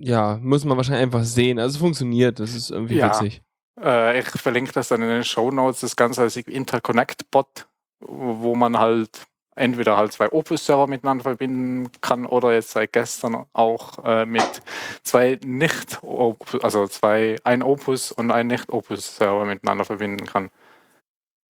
ja, 0.00 0.38
muss 0.40 0.64
man 0.64 0.76
wahrscheinlich 0.76 1.02
einfach 1.02 1.24
sehen. 1.24 1.58
Also 1.58 1.74
es 1.76 1.80
funktioniert, 1.80 2.40
das 2.40 2.54
ist 2.54 2.70
irgendwie 2.70 2.96
Ja. 2.96 3.08
witzig. 3.10 3.42
Äh, 3.80 4.18
ich 4.18 4.26
verlinke 4.28 4.72
das 4.72 4.88
dann 4.88 5.02
in 5.02 5.08
den 5.08 5.24
Show 5.24 5.50
Notes, 5.52 5.80
das 5.80 5.94
Ganze 5.94 6.22
als 6.22 6.36
Interconnect-Bot, 6.36 7.68
wo 8.00 8.54
man 8.56 8.78
halt 8.78 9.27
entweder 9.58 9.96
halt 9.96 10.12
zwei 10.12 10.30
Opus-Server 10.30 10.86
miteinander 10.86 11.24
verbinden 11.24 11.90
kann 12.00 12.26
oder 12.26 12.52
jetzt 12.52 12.70
seit 12.70 12.92
gestern 12.92 13.44
auch 13.52 14.04
äh, 14.04 14.24
mit 14.26 14.62
zwei 15.02 15.38
nicht 15.44 16.02
Opus, 16.02 16.60
also 16.62 16.86
zwei, 16.86 17.36
ein 17.44 17.62
Opus 17.62 18.12
und 18.12 18.30
ein 18.30 18.46
Nicht-Opus-Server 18.46 19.44
miteinander 19.44 19.84
verbinden 19.84 20.26
kann. 20.26 20.50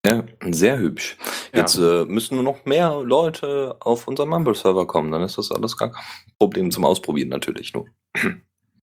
Ja, 0.06 0.24
sehr 0.50 0.78
hübsch. 0.78 1.18
Ja. 1.52 1.60
Jetzt 1.60 1.76
äh, 1.76 2.04
müssen 2.04 2.36
nur 2.36 2.44
noch 2.44 2.64
mehr 2.64 3.02
Leute 3.02 3.76
auf 3.80 4.06
unseren 4.06 4.28
Mumble-Server 4.28 4.86
kommen. 4.86 5.10
Dann 5.10 5.22
ist 5.22 5.38
das 5.38 5.50
alles 5.50 5.76
gar 5.76 5.90
kein 5.90 6.02
Problem 6.38 6.70
zum 6.70 6.84
Ausprobieren 6.84 7.28
natürlich 7.28 7.74
nur. 7.74 7.86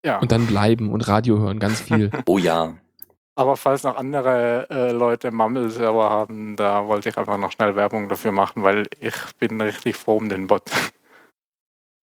Ja. 0.03 0.19
Und 0.19 0.31
dann 0.31 0.47
bleiben 0.47 0.89
und 0.91 1.07
Radio 1.07 1.37
hören, 1.39 1.59
ganz 1.59 1.81
viel. 1.81 2.09
Oh 2.25 2.37
ja. 2.37 2.75
Aber 3.35 3.55
falls 3.57 3.83
noch 3.83 3.95
andere 3.95 4.67
äh, 4.69 4.91
Leute 4.91 5.31
Mumble-Server 5.31 6.09
haben, 6.09 6.55
da 6.57 6.85
wollte 6.87 7.09
ich 7.09 7.17
einfach 7.17 7.37
noch 7.37 7.51
schnell 7.51 7.75
Werbung 7.75 8.09
dafür 8.09 8.31
machen, 8.31 8.63
weil 8.63 8.87
ich 8.99 9.15
bin 9.39 9.59
richtig 9.61 9.95
froh 9.95 10.17
um 10.17 10.29
den 10.29 10.47
Bot. 10.47 10.63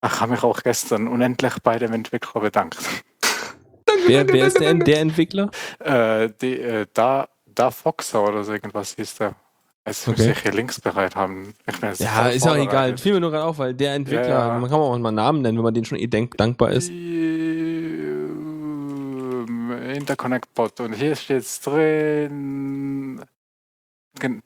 Ich 0.04 0.20
habe 0.20 0.32
mich 0.32 0.42
auch 0.44 0.62
gestern 0.62 1.08
unendlich 1.08 1.54
bei 1.64 1.78
dem 1.80 1.92
Entwickler 1.92 2.40
bedankt. 2.40 2.76
wer, 4.06 4.28
wer 4.28 4.46
ist 4.46 4.60
der, 4.60 4.74
der 4.74 5.00
Entwickler? 5.00 5.50
Äh, 5.80 6.28
die, 6.40 6.60
äh, 6.60 6.86
da, 6.92 7.28
da 7.46 7.72
Foxer 7.72 8.22
oder 8.22 8.44
so 8.44 8.52
irgendwas 8.52 8.94
hieß 8.94 9.16
der. 9.16 9.34
Jetzt 9.84 10.06
muss 10.06 10.20
Okay. 10.20 10.30
ich 10.32 10.38
hier 10.42 10.52
Links 10.52 10.80
bereit 10.80 11.16
haben. 11.16 11.54
Ja, 11.98 12.28
ist 12.28 12.46
auch 12.46 12.54
egal. 12.56 12.96
Fiel 12.98 13.14
mir 13.14 13.20
nur 13.20 13.30
gerade 13.32 13.44
auf, 13.44 13.58
weil 13.58 13.74
der 13.74 13.94
Entwickler, 13.94 14.28
Ja, 14.28 14.48
ja. 14.48 14.58
man 14.58 14.70
kann 14.70 14.78
auch 14.78 14.96
mal 14.96 15.08
einen 15.08 15.16
Namen 15.16 15.42
nennen, 15.42 15.56
wenn 15.58 15.64
man 15.64 15.74
den 15.74 15.84
schon 15.84 15.98
eh 15.98 16.06
denk, 16.06 16.36
dankbar 16.36 16.70
ist. 16.70 16.88
Ähm, 16.90 17.75
Interconnect-Bot. 20.06 20.80
Und 20.80 20.92
hier 20.92 21.16
steht 21.16 21.42
es 21.42 21.60
drin. 21.60 23.24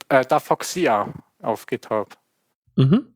Äh, 0.09 0.25
da 0.25 0.41
Foxia 0.41 1.13
auf 1.43 1.67
GitHub. 1.67 2.17
Mhm. 2.77 3.15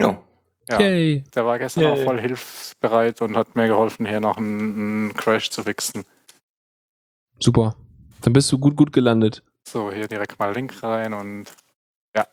Ja. 0.00 0.22
Ja, 0.68 0.80
Yay. 0.80 1.22
der 1.34 1.46
war 1.46 1.58
gestern 1.58 1.86
auch 1.86 1.96
Yay. 1.96 2.04
voll 2.04 2.20
hilfsbereit 2.20 3.22
und 3.22 3.36
hat 3.36 3.54
mir 3.54 3.68
geholfen, 3.68 4.04
hier 4.04 4.18
noch 4.18 4.36
einen, 4.36 4.60
einen 4.60 5.14
Crash 5.14 5.50
zu 5.50 5.62
fixen. 5.62 6.04
Super. 7.38 7.76
Dann 8.22 8.32
bist 8.32 8.50
du 8.50 8.58
gut, 8.58 8.74
gut 8.74 8.92
gelandet. 8.92 9.44
So, 9.62 9.92
hier 9.92 10.08
direkt 10.08 10.38
mal 10.40 10.52
Link 10.52 10.82
rein 10.82 11.12
und 11.12 11.44
ja. 12.16 12.26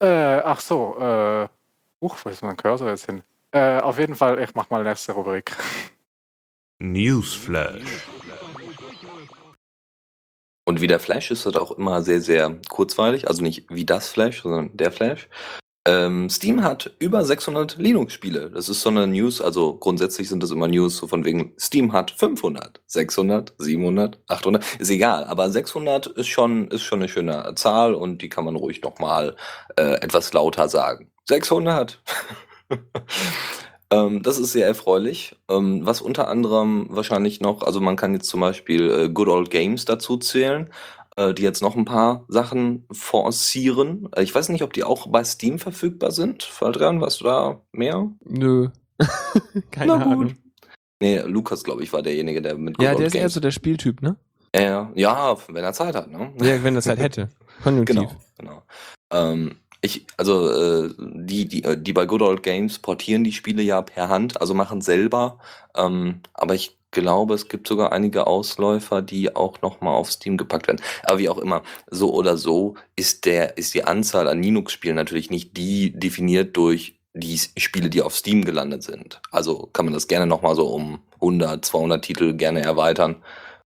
Äh, 0.00 0.40
ach 0.42 0.60
so, 0.60 0.96
äh, 0.98 1.48
uch, 2.00 2.16
wo 2.24 2.30
ist 2.30 2.42
mein 2.42 2.56
Cursor 2.56 2.88
jetzt 2.88 3.06
hin? 3.06 3.22
Äh, 3.50 3.80
auf 3.80 3.98
jeden 3.98 4.14
Fall, 4.14 4.38
ich 4.40 4.54
mach 4.54 4.70
mal 4.70 4.82
nächste 4.82 5.12
Rubrik. 5.12 5.54
Newsflash. 6.78 8.06
Und 10.66 10.80
wie 10.80 10.86
der 10.86 11.00
Flash 11.00 11.30
ist 11.30 11.44
das 11.46 11.56
auch 11.56 11.72
immer 11.72 12.02
sehr, 12.02 12.20
sehr 12.20 12.56
kurzweilig. 12.68 13.28
Also 13.28 13.42
nicht 13.42 13.66
wie 13.68 13.84
das 13.84 14.08
Flash, 14.08 14.42
sondern 14.42 14.76
der 14.76 14.92
Flash. 14.92 15.28
Ähm, 15.86 16.30
Steam 16.30 16.62
hat 16.62 16.94
über 16.98 17.22
600 17.26 17.76
Linux-Spiele. 17.76 18.50
Das 18.50 18.70
ist 18.70 18.80
so 18.80 18.88
eine 18.88 19.06
News, 19.06 19.42
also 19.42 19.76
grundsätzlich 19.76 20.30
sind 20.30 20.42
das 20.42 20.50
immer 20.50 20.66
News, 20.66 20.96
so 20.96 21.06
von 21.06 21.26
wegen 21.26 21.52
Steam 21.58 21.92
hat 21.92 22.10
500, 22.10 22.80
600, 22.86 23.52
700, 23.58 24.18
800, 24.26 24.64
ist 24.78 24.90
egal. 24.90 25.24
Aber 25.24 25.50
600 25.50 26.06
ist 26.06 26.28
schon, 26.28 26.68
ist 26.68 26.82
schon 26.82 27.00
eine 27.00 27.08
schöne 27.08 27.54
Zahl 27.56 27.94
und 27.94 28.22
die 28.22 28.30
kann 28.30 28.46
man 28.46 28.56
ruhig 28.56 28.80
nochmal 28.80 29.36
äh, 29.76 30.00
etwas 30.00 30.32
lauter 30.32 30.70
sagen. 30.70 31.10
600! 31.28 32.02
ähm, 33.94 34.22
das 34.22 34.38
ist 34.38 34.52
sehr 34.52 34.66
erfreulich. 34.66 35.36
Ähm, 35.48 35.86
was 35.86 36.00
unter 36.00 36.26
anderem 36.28 36.86
wahrscheinlich 36.90 37.40
noch, 37.40 37.62
also 37.62 37.80
man 37.80 37.94
kann 37.96 38.12
jetzt 38.12 38.28
zum 38.28 38.40
Beispiel 38.40 38.90
äh, 38.90 39.08
Good 39.08 39.28
Old 39.28 39.50
Games 39.50 39.84
dazu 39.84 40.16
zählen, 40.16 40.68
äh, 41.16 41.32
die 41.32 41.42
jetzt 41.42 41.62
noch 41.62 41.76
ein 41.76 41.84
paar 41.84 42.24
Sachen 42.26 42.86
forcieren. 42.90 44.08
Äh, 44.16 44.24
ich 44.24 44.34
weiß 44.34 44.48
nicht, 44.48 44.62
ob 44.64 44.72
die 44.72 44.82
auch 44.82 45.06
bei 45.06 45.22
Steam 45.22 45.60
verfügbar 45.60 46.10
sind. 46.10 46.48
Valdrian, 46.60 46.98
du 46.98 47.24
da 47.24 47.60
mehr? 47.72 48.10
Nö. 48.24 48.70
Keine 49.70 49.96
Na 49.96 50.04
gut. 50.04 50.12
Ahnung. 50.12 50.34
Nee, 51.00 51.18
Lukas, 51.20 51.62
glaube 51.62 51.82
ich, 51.84 51.92
war 51.92 52.02
derjenige, 52.02 52.42
der 52.42 52.56
mit 52.56 52.76
Good 52.76 52.84
Ja, 52.84 52.90
Old 52.90 52.98
der 53.00 53.06
ist 53.08 53.14
eher 53.14 53.20
Games. 53.22 53.34
so 53.34 53.40
der 53.40 53.50
Spieltyp, 53.52 54.02
ne? 54.02 54.16
ja, 54.56 54.90
ja, 54.94 55.36
wenn 55.48 55.64
er 55.64 55.72
Zeit 55.72 55.94
hat, 55.96 56.10
ne? 56.10 56.32
Ja, 56.40 56.62
wenn 56.62 56.76
er 56.76 56.82
Zeit 56.82 56.98
hätte. 56.98 57.28
Konjunktiv. 57.62 57.96
Genau, 57.96 58.12
genau. 58.38 58.62
Ähm, 59.12 59.56
ich, 59.84 60.06
also 60.16 60.50
äh, 60.50 60.94
die, 60.98 61.46
die, 61.46 61.64
äh, 61.64 61.76
die 61.76 61.92
bei 61.92 62.06
Good 62.06 62.22
Old 62.22 62.42
Games 62.42 62.78
portieren 62.78 63.22
die 63.22 63.32
Spiele 63.32 63.62
ja 63.62 63.82
per 63.82 64.08
Hand, 64.08 64.40
also 64.40 64.54
machen 64.54 64.80
selber. 64.80 65.38
Ähm, 65.76 66.20
aber 66.32 66.54
ich 66.54 66.78
glaube, 66.90 67.34
es 67.34 67.48
gibt 67.48 67.68
sogar 67.68 67.92
einige 67.92 68.26
Ausläufer, 68.26 69.02
die 69.02 69.36
auch 69.36 69.60
nochmal 69.60 69.94
auf 69.94 70.10
Steam 70.10 70.36
gepackt 70.36 70.68
werden. 70.68 70.80
Aber 71.02 71.18
wie 71.18 71.28
auch 71.28 71.38
immer, 71.38 71.62
so 71.90 72.14
oder 72.14 72.36
so 72.36 72.76
ist 72.96 73.26
der, 73.26 73.58
ist 73.58 73.74
die 73.74 73.84
Anzahl 73.84 74.28
an 74.28 74.42
Linux-Spielen 74.42 74.96
natürlich 74.96 75.30
nicht 75.30 75.56
die 75.56 75.92
definiert 75.92 76.56
durch 76.56 76.98
die 77.12 77.38
Spiele, 77.38 77.90
die 77.90 78.02
auf 78.02 78.16
Steam 78.16 78.44
gelandet 78.44 78.82
sind. 78.82 79.20
Also 79.30 79.68
kann 79.72 79.84
man 79.84 79.94
das 79.94 80.08
gerne 80.08 80.26
nochmal 80.26 80.56
so 80.56 80.66
um 80.68 81.00
100, 81.16 81.64
200 81.64 82.02
Titel 82.04 82.34
gerne 82.34 82.62
erweitern, 82.62 83.16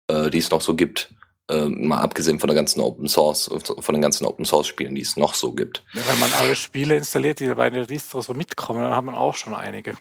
äh, 0.09 0.31
die 0.31 0.39
es 0.39 0.51
noch 0.51 0.61
so 0.61 0.75
gibt. 0.75 1.11
Äh, 1.51 1.69
mal 1.69 2.01
abgesehen 2.01 2.39
von 2.39 2.49
der 2.49 2.55
ganzen 2.55 2.81
Open 2.81 3.09
Source, 3.09 3.51
von 3.81 3.95
den 3.95 4.03
ganzen 4.03 4.27
Open 4.27 4.45
Source 4.45 4.67
Spielen, 4.67 4.95
die 4.95 5.01
es 5.01 5.17
noch 5.17 5.33
so 5.33 5.53
gibt. 5.53 5.83
Wenn 5.95 6.21
man 6.21 6.33
alle 6.35 6.55
Spiele 6.55 6.97
installiert, 6.97 7.41
die 7.41 7.49
bei 7.55 7.71
der 7.71 7.87
Distro 7.87 8.21
so 8.21 8.35
mitkommen, 8.35 8.83
dann 8.83 8.95
hat 8.95 9.05
man 9.05 9.15
auch 9.15 9.35
schon 9.35 9.55
einige. 9.55 9.97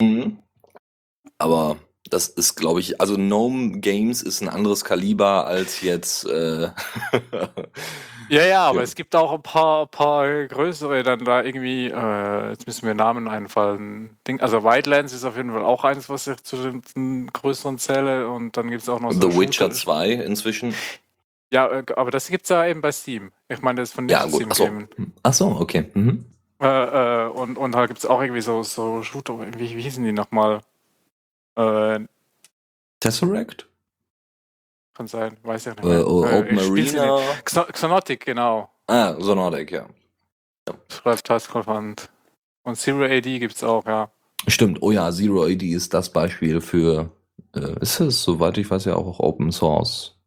Mhm. 0.00 0.38
Aber 1.38 1.76
das 2.10 2.28
ist, 2.28 2.56
glaube 2.56 2.80
ich, 2.80 3.00
also 3.00 3.14
Gnome 3.16 3.80
Games 3.80 4.22
ist 4.22 4.40
ein 4.42 4.48
anderes 4.48 4.84
Kaliber 4.84 5.46
als 5.46 5.80
jetzt. 5.80 6.26
Äh, 6.26 6.70
Ja, 8.28 8.44
ja, 8.46 8.62
aber 8.68 8.78
Ja. 8.78 8.82
es 8.84 8.94
gibt 8.94 9.16
auch 9.16 9.32
ein 9.32 9.42
paar, 9.42 9.88
paar 9.88 10.46
größere 10.46 11.02
dann 11.02 11.24
da 11.24 11.42
irgendwie, 11.42 11.86
äh, 11.88 12.50
jetzt 12.50 12.64
müssen 12.64 12.86
mir 12.86 12.94
Namen 12.94 13.26
einfallen. 13.26 14.16
Ding, 14.28 14.40
also 14.40 14.62
Wildlands 14.62 15.12
ist 15.12 15.24
auf 15.24 15.36
jeden 15.36 15.50
Fall 15.50 15.64
auch 15.64 15.82
eins, 15.82 16.08
was 16.08 16.28
ich 16.28 16.40
zu 16.44 16.56
den, 16.94 17.26
größeren 17.32 17.78
zähle 17.78 18.28
und 18.28 18.56
dann 18.56 18.70
gibt 18.70 18.82
es 18.82 18.88
auch 18.88 19.00
noch 19.00 19.10
so 19.10 19.20
The 19.20 19.36
Witcher 19.36 19.64
Shooter- 19.64 19.70
2 19.74 20.10
inzwischen. 20.12 20.74
Ja, 21.52 21.66
äh, 21.80 21.82
aber 21.96 22.12
das 22.12 22.28
gibt 22.28 22.44
es 22.44 22.50
ja 22.50 22.64
eben 22.66 22.80
bei 22.80 22.92
Steam. 22.92 23.32
Ich 23.48 23.62
meine, 23.62 23.80
das 23.80 23.88
ist 23.88 23.94
von 23.96 24.08
Ja, 24.08 24.22
den 24.22 24.30
gut. 24.30 24.44
Achso. 24.48 24.64
Steam-Themen. 24.64 25.12
Ach 25.24 25.32
so, 25.32 25.46
okay. 25.58 25.86
Mhm. 25.94 26.24
Äh, 26.62 26.66
äh, 26.68 27.26
und, 27.30 27.58
und 27.58 27.72
da 27.72 27.86
gibt 27.86 27.98
es 27.98 28.06
auch 28.06 28.20
irgendwie 28.22 28.42
so, 28.42 28.62
so 28.62 29.02
Shooter, 29.02 29.40
wie, 29.58 29.76
wie 29.76 29.82
hießen 29.82 30.04
die 30.04 30.12
nochmal? 30.12 30.60
Äh, 31.60 32.06
Tesseract? 33.00 33.70
kann 35.00 35.06
sein, 35.06 35.36
weiß 35.42 35.66
ich 35.66 35.76
nicht 35.76 35.84
Äh, 35.84 36.02
oh, 36.02 36.24
Äh, 36.24 36.38
Open 36.40 36.58
Arena. 36.58 37.20
Xonotic, 37.72 38.26
genau. 38.26 38.68
Ah, 38.86 39.14
Sonordic, 39.18 39.70
ja. 39.70 39.86
Schreibt 40.88 41.24
Taskforce 41.24 42.08
Und 42.64 42.76
Zero 42.76 43.04
AD 43.04 43.38
gibt 43.38 43.54
es 43.54 43.64
auch, 43.64 43.86
ja. 43.86 44.10
Stimmt, 44.46 44.82
oh 44.82 44.90
ja, 44.90 45.10
Zero 45.10 45.44
AD 45.44 45.66
ist 45.66 45.94
das 45.94 46.12
Beispiel 46.12 46.60
für, 46.60 47.10
äh, 47.54 47.80
ist 47.80 48.00
es, 48.00 48.22
soweit 48.22 48.58
ich 48.58 48.70
weiß, 48.70 48.84
ja 48.84 48.96
auch 48.96 49.20
Open 49.20 49.52
Source. 49.52 50.18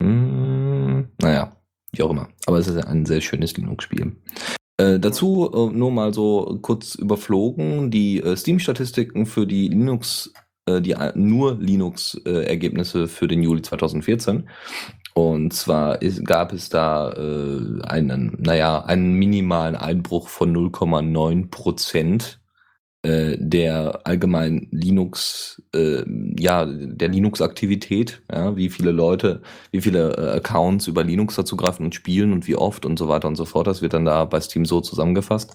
Hm, 0.00 1.08
naja, 1.20 1.56
wie 1.92 2.02
auch 2.02 2.10
immer. 2.10 2.28
Aber 2.46 2.58
es 2.58 2.68
ist 2.68 2.76
ja 2.76 2.84
ein 2.84 3.04
sehr 3.06 3.20
schönes 3.20 3.56
Linux-Spiel. 3.56 4.14
Äh, 4.76 5.00
dazu 5.00 5.50
äh, 5.52 5.76
nur 5.76 5.90
mal 5.90 6.14
so 6.14 6.58
kurz 6.62 6.94
überflogen, 6.94 7.90
die 7.90 8.20
äh, 8.20 8.36
Steam-Statistiken 8.36 9.26
für 9.26 9.48
die 9.48 9.68
Linux, 9.68 10.32
die 10.68 10.92
äh, 10.92 11.12
nur 11.14 11.58
Linux-Ergebnisse 11.58 13.08
für 13.08 13.28
den 13.28 13.42
Juli 13.42 13.62
2014. 13.62 14.48
Und 15.14 15.52
zwar 15.52 16.00
ist, 16.00 16.24
gab 16.24 16.52
es 16.52 16.68
da 16.68 17.12
äh, 17.12 17.82
einen, 17.82 18.36
naja, 18.38 18.84
einen 18.84 19.14
minimalen 19.14 19.76
Einbruch 19.76 20.28
von 20.28 20.54
0,9 20.54 21.50
Prozent 21.50 22.40
äh, 23.04 23.36
der 23.38 24.00
allgemeinen 24.04 24.68
Linux, 24.70 25.60
äh, 25.74 26.04
ja, 26.38 26.64
der 26.64 27.08
Linux-Aktivität, 27.08 28.22
ja, 28.30 28.56
wie 28.56 28.70
viele 28.70 28.92
Leute, 28.92 29.42
wie 29.72 29.80
viele 29.80 30.16
äh, 30.16 30.36
Accounts 30.36 30.86
über 30.86 31.02
Linux 31.02 31.34
dazu 31.34 31.56
greifen 31.56 31.84
und 31.84 31.96
spielen 31.96 32.32
und 32.32 32.46
wie 32.46 32.54
oft 32.54 32.86
und 32.86 32.98
so 32.98 33.08
weiter 33.08 33.26
und 33.26 33.34
so 33.34 33.44
fort. 33.44 33.66
Das 33.66 33.82
wird 33.82 33.94
dann 33.94 34.04
da 34.04 34.24
bei 34.24 34.40
Steam 34.40 34.64
so 34.64 34.80
zusammengefasst. 34.80 35.52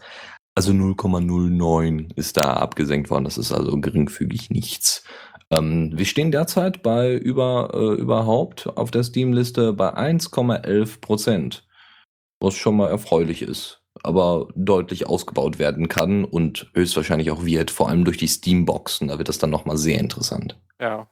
Also 0.57 0.71
0,09 0.71 2.15
ist 2.15 2.35
da 2.35 2.53
abgesenkt 2.53 3.11
worden. 3.11 3.25
Das 3.25 3.37
ist 3.37 3.51
also 3.51 3.79
geringfügig 3.79 4.49
nichts. 4.49 5.03
Ähm, 5.51 5.91
wir 5.93 6.05
stehen 6.05 6.31
derzeit 6.31 6.81
bei 6.81 7.13
über 7.13 7.69
äh, 7.75 8.01
überhaupt 8.01 8.65
auf 8.75 8.89
der 8.89 9.03
Steam-Liste 9.03 9.73
bei 9.73 9.95
1,11 9.95 10.99
Prozent, 10.99 11.67
was 12.39 12.55
schon 12.55 12.75
mal 12.75 12.89
erfreulich 12.89 13.43
ist, 13.43 13.83
aber 14.01 14.47
deutlich 14.55 15.05
ausgebaut 15.05 15.59
werden 15.59 15.89
kann 15.89 16.25
und 16.25 16.71
höchstwahrscheinlich 16.73 17.29
auch 17.29 17.45
wird, 17.45 17.69
vor 17.69 17.89
allem 17.89 18.03
durch 18.03 18.17
die 18.17 18.25
Steam-Boxen. 18.25 19.09
Da 19.09 19.19
wird 19.19 19.29
das 19.29 19.37
dann 19.37 19.51
nochmal 19.51 19.77
sehr 19.77 19.99
interessant. 19.99 20.59
Ja. 20.81 21.07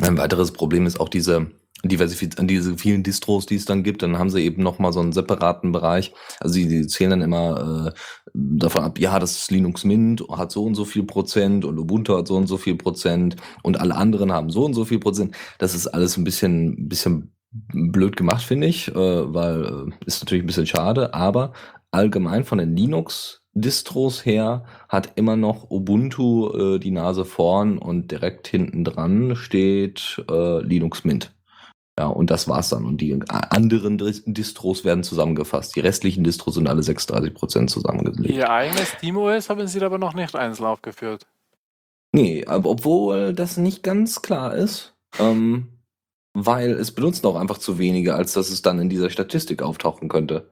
Ein 0.00 0.16
weiteres 0.18 0.52
Problem 0.52 0.86
ist 0.86 1.00
auch 1.00 1.08
diese 1.08 1.50
Diversifiz 1.84 2.38
an 2.38 2.46
diese 2.46 2.76
vielen 2.76 3.02
Distros, 3.02 3.46
die 3.46 3.56
es 3.56 3.64
dann 3.64 3.82
gibt, 3.82 4.02
dann 4.02 4.18
haben 4.18 4.30
sie 4.30 4.42
eben 4.42 4.62
nochmal 4.62 4.92
so 4.92 5.00
einen 5.00 5.12
separaten 5.12 5.72
Bereich. 5.72 6.12
Also 6.38 6.54
sie, 6.54 6.68
sie 6.68 6.86
zählen 6.86 7.10
dann 7.10 7.22
immer 7.22 7.94
äh, 7.94 7.98
davon 8.34 8.84
ab, 8.84 8.98
ja, 8.98 9.18
das 9.18 9.50
Linux 9.50 9.84
Mint 9.84 10.22
hat 10.30 10.52
so 10.52 10.64
und 10.64 10.74
so 10.74 10.84
viel 10.84 11.04
Prozent 11.04 11.64
und 11.64 11.78
Ubuntu 11.78 12.16
hat 12.16 12.28
so 12.28 12.36
und 12.36 12.46
so 12.46 12.58
viel 12.58 12.76
Prozent 12.76 13.36
und 13.62 13.80
alle 13.80 13.96
anderen 13.96 14.32
haben 14.32 14.50
so 14.50 14.64
und 14.64 14.74
so 14.74 14.84
viel 14.84 14.98
Prozent. 14.98 15.34
Das 15.58 15.74
ist 15.74 15.86
alles 15.86 16.16
ein 16.16 16.24
bisschen, 16.24 16.88
bisschen 16.88 17.34
blöd 17.52 18.16
gemacht, 18.16 18.42
finde 18.42 18.66
ich, 18.66 18.88
äh, 18.88 18.94
weil 18.94 19.64
äh, 19.64 20.06
ist 20.06 20.22
natürlich 20.22 20.44
ein 20.44 20.46
bisschen 20.46 20.66
schade, 20.66 21.14
aber 21.14 21.52
allgemein 21.90 22.44
von 22.44 22.58
den 22.58 22.76
Linux 22.76 23.42
Distros 23.52 24.24
her 24.24 24.64
hat 24.88 25.12
immer 25.16 25.36
noch 25.36 25.70
Ubuntu 25.70 26.76
äh, 26.76 26.78
die 26.78 26.92
Nase 26.92 27.24
vorn 27.24 27.78
und 27.78 28.12
direkt 28.12 28.46
hinten 28.46 28.84
dran 28.84 29.34
steht 29.34 30.22
äh, 30.30 30.62
Linux 30.62 31.04
Mint. 31.04 31.32
Ja, 31.98 32.06
und 32.06 32.30
das 32.30 32.48
war's 32.48 32.70
dann. 32.70 32.84
Und 32.86 32.98
die 32.98 33.18
anderen 33.28 33.98
Distros 33.98 34.84
werden 34.84 35.02
zusammengefasst. 35.04 35.76
Die 35.76 35.80
restlichen 35.80 36.24
Distros 36.24 36.54
sind 36.54 36.66
alle 36.68 36.82
36 36.82 37.34
Prozent 37.34 37.70
zusammengelegt. 37.70 38.34
Ihr 38.34 38.50
eigenes 38.50 38.88
SteamOS 38.88 39.50
haben 39.50 39.66
Sie 39.66 39.82
aber 39.82 39.98
noch 39.98 40.14
nicht 40.14 40.34
einzeln 40.34 40.66
aufgeführt. 40.66 41.26
Nee, 42.12 42.44
aber 42.46 42.70
obwohl 42.70 43.34
das 43.34 43.56
nicht 43.56 43.82
ganz 43.82 44.22
klar 44.22 44.54
ist, 44.54 44.94
ähm, 45.18 45.68
weil 46.32 46.70
es 46.70 46.92
benutzen 46.92 47.26
auch 47.26 47.36
einfach 47.36 47.58
zu 47.58 47.78
wenige, 47.78 48.14
als 48.14 48.32
dass 48.32 48.50
es 48.50 48.62
dann 48.62 48.80
in 48.80 48.88
dieser 48.88 49.10
Statistik 49.10 49.62
auftauchen 49.62 50.08
könnte. 50.08 50.50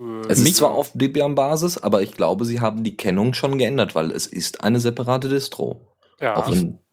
Äh, 0.00 0.26
Es 0.28 0.40
ist 0.40 0.56
zwar 0.56 0.72
auf 0.72 0.92
Debian-Basis, 0.94 1.78
aber 1.78 2.02
ich 2.02 2.12
glaube, 2.12 2.44
sie 2.44 2.60
haben 2.60 2.84
die 2.84 2.96
Kennung 2.96 3.34
schon 3.34 3.58
geändert, 3.58 3.94
weil 3.94 4.10
es 4.10 4.26
ist 4.26 4.64
eine 4.64 4.80
separate 4.80 5.28
Distro. 5.28 5.86
ja. 6.20 6.36
Auch 6.36 6.48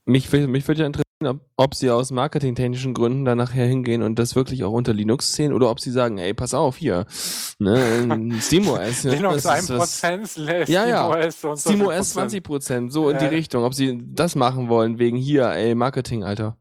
Mich, 0.05 0.31
mich 0.31 0.67
würde 0.67 0.81
ja 0.81 0.85
interessieren, 0.87 1.05
ob, 1.27 1.39
ob 1.57 1.75
sie 1.75 1.89
aus 1.89 2.11
marketingtechnischen 2.11 2.93
Gründen 2.93 3.25
da 3.25 3.35
nachher 3.35 3.65
hingehen 3.65 4.01
und 4.03 4.19
das 4.19 4.35
wirklich 4.35 4.63
auch 4.63 4.71
unter 4.71 4.93
Linux 4.93 5.33
sehen 5.33 5.53
oder 5.53 5.69
ob 5.69 5.79
sie 5.79 5.91
sagen, 5.91 6.17
ey, 6.17 6.33
pass 6.33 6.53
auf, 6.53 6.77
hier, 6.77 7.05
ne, 7.59 8.31
SteamOS. 8.41 9.03
Linux 9.03 9.43
das 9.43 9.63
ist 9.63 9.69
was- 9.77 10.03
1%, 10.03 10.69
Ja, 10.69 10.85
ja. 10.85 11.09
SteamOS 11.11 11.43
und 11.43 11.59
so 11.59 11.69
SteamOS 11.69 11.87
Prozent. 11.95 12.05
20 12.13 12.43
Prozent, 12.43 12.93
so 12.93 13.09
in 13.09 13.17
die 13.17 13.25
Ja. 13.25 13.29
Richtung, 13.29 13.63
ob 13.63 13.73
sie 13.73 13.99
das 14.03 14.35
machen 14.35 14.69
wollen, 14.69 14.99
wegen 14.99 15.17
hier, 15.17 15.49
ey, 15.51 15.75
Marketing, 15.75 16.23
Alter. 16.23 16.57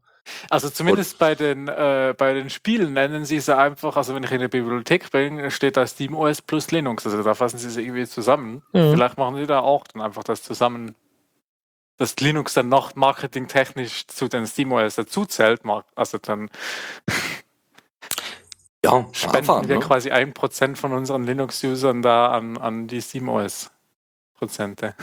Also 0.51 0.69
zumindest 0.69 1.17
bei 1.17 1.33
den, 1.33 1.67
äh, 1.67 2.13
bei 2.15 2.33
den 2.35 2.51
Spielen 2.51 2.93
nennen 2.93 3.25
sie 3.25 3.39
sie 3.39 3.57
einfach, 3.57 3.97
also 3.97 4.13
wenn 4.13 4.21
ich 4.23 4.31
in 4.31 4.39
die 4.39 4.47
Bibliothek 4.47 5.09
bin, 5.11 5.49
steht 5.49 5.77
da 5.77 5.85
SteamOS 5.87 6.43
plus 6.43 6.69
Linux. 6.71 7.05
Also 7.07 7.23
da 7.23 7.33
fassen 7.33 7.57
sie 7.57 7.71
sie 7.71 7.81
irgendwie 7.81 8.05
zusammen. 8.05 8.61
Mhm. 8.71 8.91
Vielleicht 8.93 9.17
machen 9.17 9.35
sie 9.37 9.47
da 9.47 9.59
auch 9.61 9.83
dann 9.91 10.03
einfach 10.03 10.23
das 10.23 10.43
zusammen, 10.43 10.93
dass 12.01 12.15
Linux 12.17 12.55
dann 12.55 12.67
noch 12.67 12.95
marketingtechnisch 12.95 14.07
zu 14.07 14.27
den 14.27 14.47
SteamOS 14.47 14.95
dazu 14.95 15.25
zählt. 15.25 15.63
mar- 15.63 15.85
Also 15.95 16.17
dann 16.17 16.49
ja, 18.83 19.07
spenden 19.11 19.37
Abfahren, 19.37 19.69
wir 19.69 19.75
ne? 19.77 19.81
quasi 19.85 20.09
ein 20.09 20.33
Prozent 20.33 20.79
von 20.79 20.93
unseren 20.93 21.23
Linux-Usern 21.25 22.01
da 22.01 22.31
an, 22.31 22.57
an 22.57 22.87
die 22.87 23.01
SteamOS-Prozente. 23.01 24.95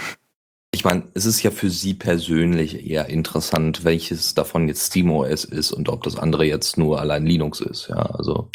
Ich 0.72 0.84
meine, 0.84 1.04
es 1.14 1.24
ist 1.24 1.42
ja 1.44 1.52
für 1.52 1.70
Sie 1.70 1.94
persönlich 1.94 2.84
eher 2.84 3.06
interessant, 3.06 3.84
welches 3.84 4.34
davon 4.34 4.66
jetzt 4.66 4.88
SteamOS 4.88 5.44
ist 5.44 5.70
und 5.70 5.88
ob 5.88 6.02
das 6.02 6.16
andere 6.16 6.44
jetzt 6.46 6.78
nur 6.78 7.00
allein 7.00 7.24
Linux 7.24 7.60
ist. 7.60 7.88
Ja, 7.88 7.96
also 7.96 8.50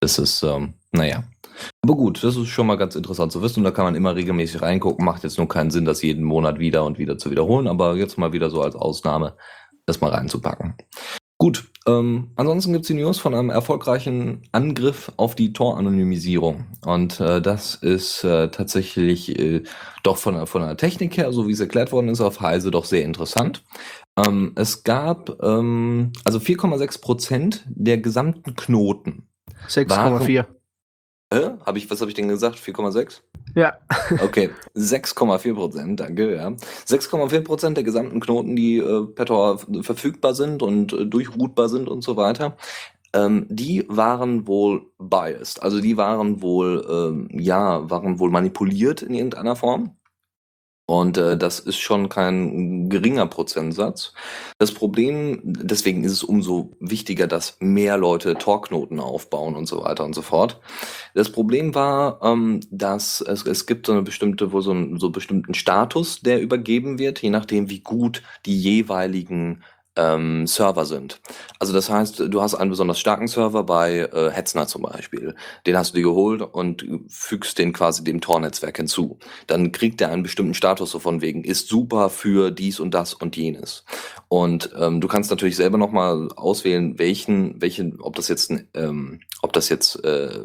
das 0.00 0.18
ist, 0.18 0.42
ähm, 0.42 0.74
naja. 0.90 1.22
Aber 1.82 1.94
gut, 1.96 2.22
das 2.22 2.36
ist 2.36 2.48
schon 2.48 2.66
mal 2.66 2.76
ganz 2.76 2.94
interessant 2.96 3.32
zu 3.32 3.42
wissen 3.42 3.60
und 3.60 3.64
da 3.64 3.70
kann 3.70 3.84
man 3.84 3.94
immer 3.94 4.14
regelmäßig 4.16 4.62
reingucken. 4.62 5.04
Macht 5.04 5.24
jetzt 5.24 5.38
nur 5.38 5.48
keinen 5.48 5.70
Sinn, 5.70 5.84
das 5.84 6.02
jeden 6.02 6.24
Monat 6.24 6.58
wieder 6.58 6.84
und 6.84 6.98
wieder 6.98 7.18
zu 7.18 7.30
wiederholen, 7.30 7.66
aber 7.68 7.96
jetzt 7.96 8.18
mal 8.18 8.32
wieder 8.32 8.50
so 8.50 8.62
als 8.62 8.74
Ausnahme, 8.74 9.36
das 9.86 10.00
mal 10.00 10.10
reinzupacken. 10.10 10.74
Gut, 11.38 11.66
ähm, 11.86 12.30
ansonsten 12.36 12.72
gibt's 12.72 12.88
die 12.88 12.94
News 12.94 13.18
von 13.18 13.34
einem 13.34 13.50
erfolgreichen 13.50 14.48
Angriff 14.52 15.12
auf 15.18 15.34
die 15.34 15.52
Tor-Anonymisierung. 15.52 16.64
Und 16.84 17.20
äh, 17.20 17.42
das 17.42 17.74
ist 17.74 18.24
äh, 18.24 18.48
tatsächlich 18.48 19.38
äh, 19.38 19.62
doch 20.02 20.16
von, 20.16 20.34
der- 20.34 20.46
von 20.46 20.62
der 20.62 20.78
Technik 20.78 21.18
her, 21.18 21.32
so 21.34 21.46
wie 21.46 21.52
es 21.52 21.60
erklärt 21.60 21.92
worden 21.92 22.08
ist, 22.08 22.22
auf 22.22 22.40
Heise 22.40 22.70
doch 22.70 22.86
sehr 22.86 23.04
interessant. 23.04 23.62
Ähm, 24.18 24.52
es 24.56 24.82
gab 24.82 25.42
ähm, 25.42 26.12
also 26.24 26.38
4,6 26.38 27.02
Prozent 27.02 27.64
der 27.68 27.98
gesamten 27.98 28.54
Knoten. 28.56 29.28
6,4. 29.68 30.46
Äh, 31.30 31.50
hab 31.64 31.76
ich, 31.76 31.90
was 31.90 32.00
habe 32.00 32.10
ich 32.10 32.14
denn 32.14 32.28
gesagt? 32.28 32.58
4,6? 32.58 33.20
Ja. 33.54 33.74
Okay, 34.22 34.50
6,4 34.76 35.54
Prozent, 35.54 36.00
danke, 36.00 36.36
ja. 36.36 36.48
6,4 36.48 37.40
Prozent 37.40 37.76
der 37.76 37.84
gesamten 37.84 38.20
Knoten, 38.20 38.54
die 38.54 38.78
äh, 38.78 39.06
per 39.06 39.26
Tor 39.26 39.58
verfügbar 39.82 40.34
sind 40.34 40.62
und 40.62 40.92
äh, 40.92 41.06
durchroutbar 41.06 41.68
sind 41.68 41.88
und 41.88 42.02
so 42.02 42.16
weiter, 42.16 42.56
ähm, 43.12 43.46
die 43.48 43.84
waren 43.88 44.46
wohl 44.46 44.86
biased. 44.98 45.62
Also 45.62 45.80
die 45.80 45.96
waren 45.96 46.42
wohl, 46.42 46.86
ähm, 46.88 47.28
ja, 47.32 47.88
waren 47.90 48.20
wohl 48.20 48.30
manipuliert 48.30 49.02
in 49.02 49.14
irgendeiner 49.14 49.56
Form. 49.56 49.96
Und 50.86 51.18
äh, 51.18 51.36
das 51.36 51.58
ist 51.58 51.78
schon 51.78 52.08
kein 52.08 52.88
geringer 52.88 53.26
Prozentsatz. 53.26 54.12
Das 54.58 54.72
Problem, 54.72 55.40
deswegen 55.42 56.04
ist 56.04 56.12
es 56.12 56.22
umso 56.22 56.76
wichtiger, 56.78 57.26
dass 57.26 57.56
mehr 57.58 57.96
Leute 57.96 58.34
Tor-Knoten 58.34 59.00
aufbauen 59.00 59.56
und 59.56 59.66
so 59.66 59.82
weiter 59.82 60.04
und 60.04 60.14
so 60.14 60.22
fort. 60.22 60.60
Das 61.14 61.30
Problem 61.30 61.74
war, 61.74 62.20
ähm, 62.22 62.60
dass 62.70 63.20
es, 63.20 63.44
es 63.44 63.66
gibt 63.66 63.86
so 63.86 63.92
eine 63.92 64.02
bestimmte, 64.02 64.52
wo 64.52 64.60
so 64.60 64.70
einen 64.70 65.00
so 65.00 65.10
bestimmten 65.10 65.54
Status, 65.54 66.20
der 66.20 66.40
übergeben 66.40 67.00
wird, 67.00 67.20
je 67.20 67.30
nachdem, 67.30 67.68
wie 67.68 67.80
gut 67.80 68.22
die 68.46 68.56
jeweiligen 68.56 69.64
ähm, 69.96 70.46
Server 70.46 70.84
sind. 70.84 71.20
Also 71.58 71.72
das 71.72 71.90
heißt, 71.90 72.20
du 72.28 72.42
hast 72.42 72.54
einen 72.54 72.70
besonders 72.70 72.98
starken 72.98 73.28
Server 73.28 73.64
bei 73.64 74.08
äh, 74.12 74.30
Hetzner 74.30 74.66
zum 74.66 74.82
Beispiel. 74.82 75.34
Den 75.66 75.76
hast 75.76 75.92
du 75.92 75.96
dir 75.96 76.04
geholt 76.04 76.42
und 76.42 76.86
fügst 77.08 77.58
den 77.58 77.72
quasi 77.72 78.04
dem 78.04 78.20
Tor-Netzwerk 78.20 78.76
hinzu. 78.76 79.18
Dann 79.46 79.72
kriegt 79.72 80.00
er 80.00 80.10
einen 80.10 80.22
bestimmten 80.22 80.54
Status, 80.54 80.90
so 80.90 80.98
von 80.98 81.20
wegen, 81.20 81.44
ist 81.44 81.68
super 81.68 82.10
für 82.10 82.50
dies 82.50 82.80
und 82.80 82.92
das 82.94 83.14
und 83.14 83.36
jenes. 83.36 83.84
Und 84.28 84.70
ähm, 84.78 85.00
du 85.00 85.08
kannst 85.08 85.30
natürlich 85.30 85.56
selber 85.56 85.78
nochmal 85.78 86.28
auswählen, 86.36 86.98
welchen, 86.98 87.60
welchen, 87.60 88.00
ob 88.00 88.16
das 88.16 88.28
jetzt, 88.28 88.52
ähm, 88.74 89.20
ob 89.40 89.52
das 89.52 89.68
jetzt, 89.68 90.04
äh, 90.04 90.40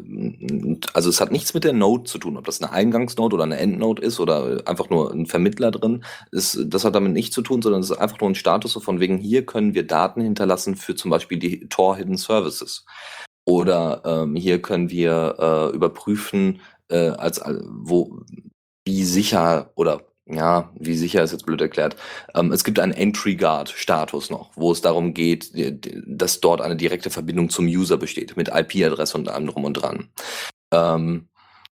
also 0.92 1.10
es 1.10 1.20
hat 1.20 1.32
nichts 1.32 1.52
mit 1.52 1.64
der 1.64 1.72
Node 1.72 2.04
zu 2.04 2.18
tun, 2.18 2.36
ob 2.36 2.44
das 2.44 2.62
eine 2.62 2.72
Eingangsnode 2.72 3.34
oder 3.34 3.44
eine 3.44 3.58
Endnode 3.58 4.02
ist 4.02 4.20
oder 4.20 4.62
einfach 4.66 4.88
nur 4.88 5.12
ein 5.12 5.26
Vermittler 5.26 5.70
drin. 5.70 6.04
Ist, 6.30 6.58
das 6.66 6.84
hat 6.84 6.94
damit 6.94 7.12
nichts 7.12 7.34
zu 7.34 7.42
tun, 7.42 7.60
sondern 7.60 7.82
es 7.82 7.90
ist 7.90 7.98
einfach 7.98 8.20
nur 8.20 8.30
ein 8.30 8.34
Status, 8.34 8.72
so 8.72 8.80
von 8.80 9.00
wegen, 9.00 9.18
hier 9.18 9.41
können 9.44 9.74
wir 9.74 9.86
Daten 9.86 10.20
hinterlassen 10.20 10.76
für 10.76 10.94
zum 10.94 11.10
Beispiel 11.10 11.38
die 11.38 11.68
Tor 11.68 11.96
Hidden 11.96 12.16
Services. 12.16 12.84
Oder 13.44 14.02
ähm, 14.04 14.36
hier 14.36 14.62
können 14.62 14.90
wir 14.90 15.36
äh, 15.38 15.74
überprüfen, 15.74 16.60
äh, 16.88 17.08
als, 17.08 17.40
als 17.40 17.64
wo 17.66 18.20
wie 18.84 19.04
sicher 19.04 19.70
oder 19.74 20.02
ja, 20.26 20.70
wie 20.78 20.94
sicher 20.94 21.22
ist 21.22 21.32
jetzt 21.32 21.46
blöd 21.46 21.60
erklärt. 21.60 21.96
Ähm, 22.34 22.52
es 22.52 22.64
gibt 22.64 22.78
einen 22.78 22.92
Entry 22.92 23.34
Guard 23.34 23.70
Status 23.70 24.30
noch, 24.30 24.50
wo 24.54 24.70
es 24.70 24.80
darum 24.80 25.14
geht, 25.14 25.50
dass 26.06 26.40
dort 26.40 26.60
eine 26.60 26.76
direkte 26.76 27.10
Verbindung 27.10 27.50
zum 27.50 27.66
User 27.66 27.96
besteht, 27.96 28.36
mit 28.36 28.48
IP-Adresse 28.48 29.18
und 29.18 29.28
allem 29.28 29.48
drum 29.48 29.64
und 29.64 29.74
dran. 29.74 30.10
Ähm, 30.72 31.28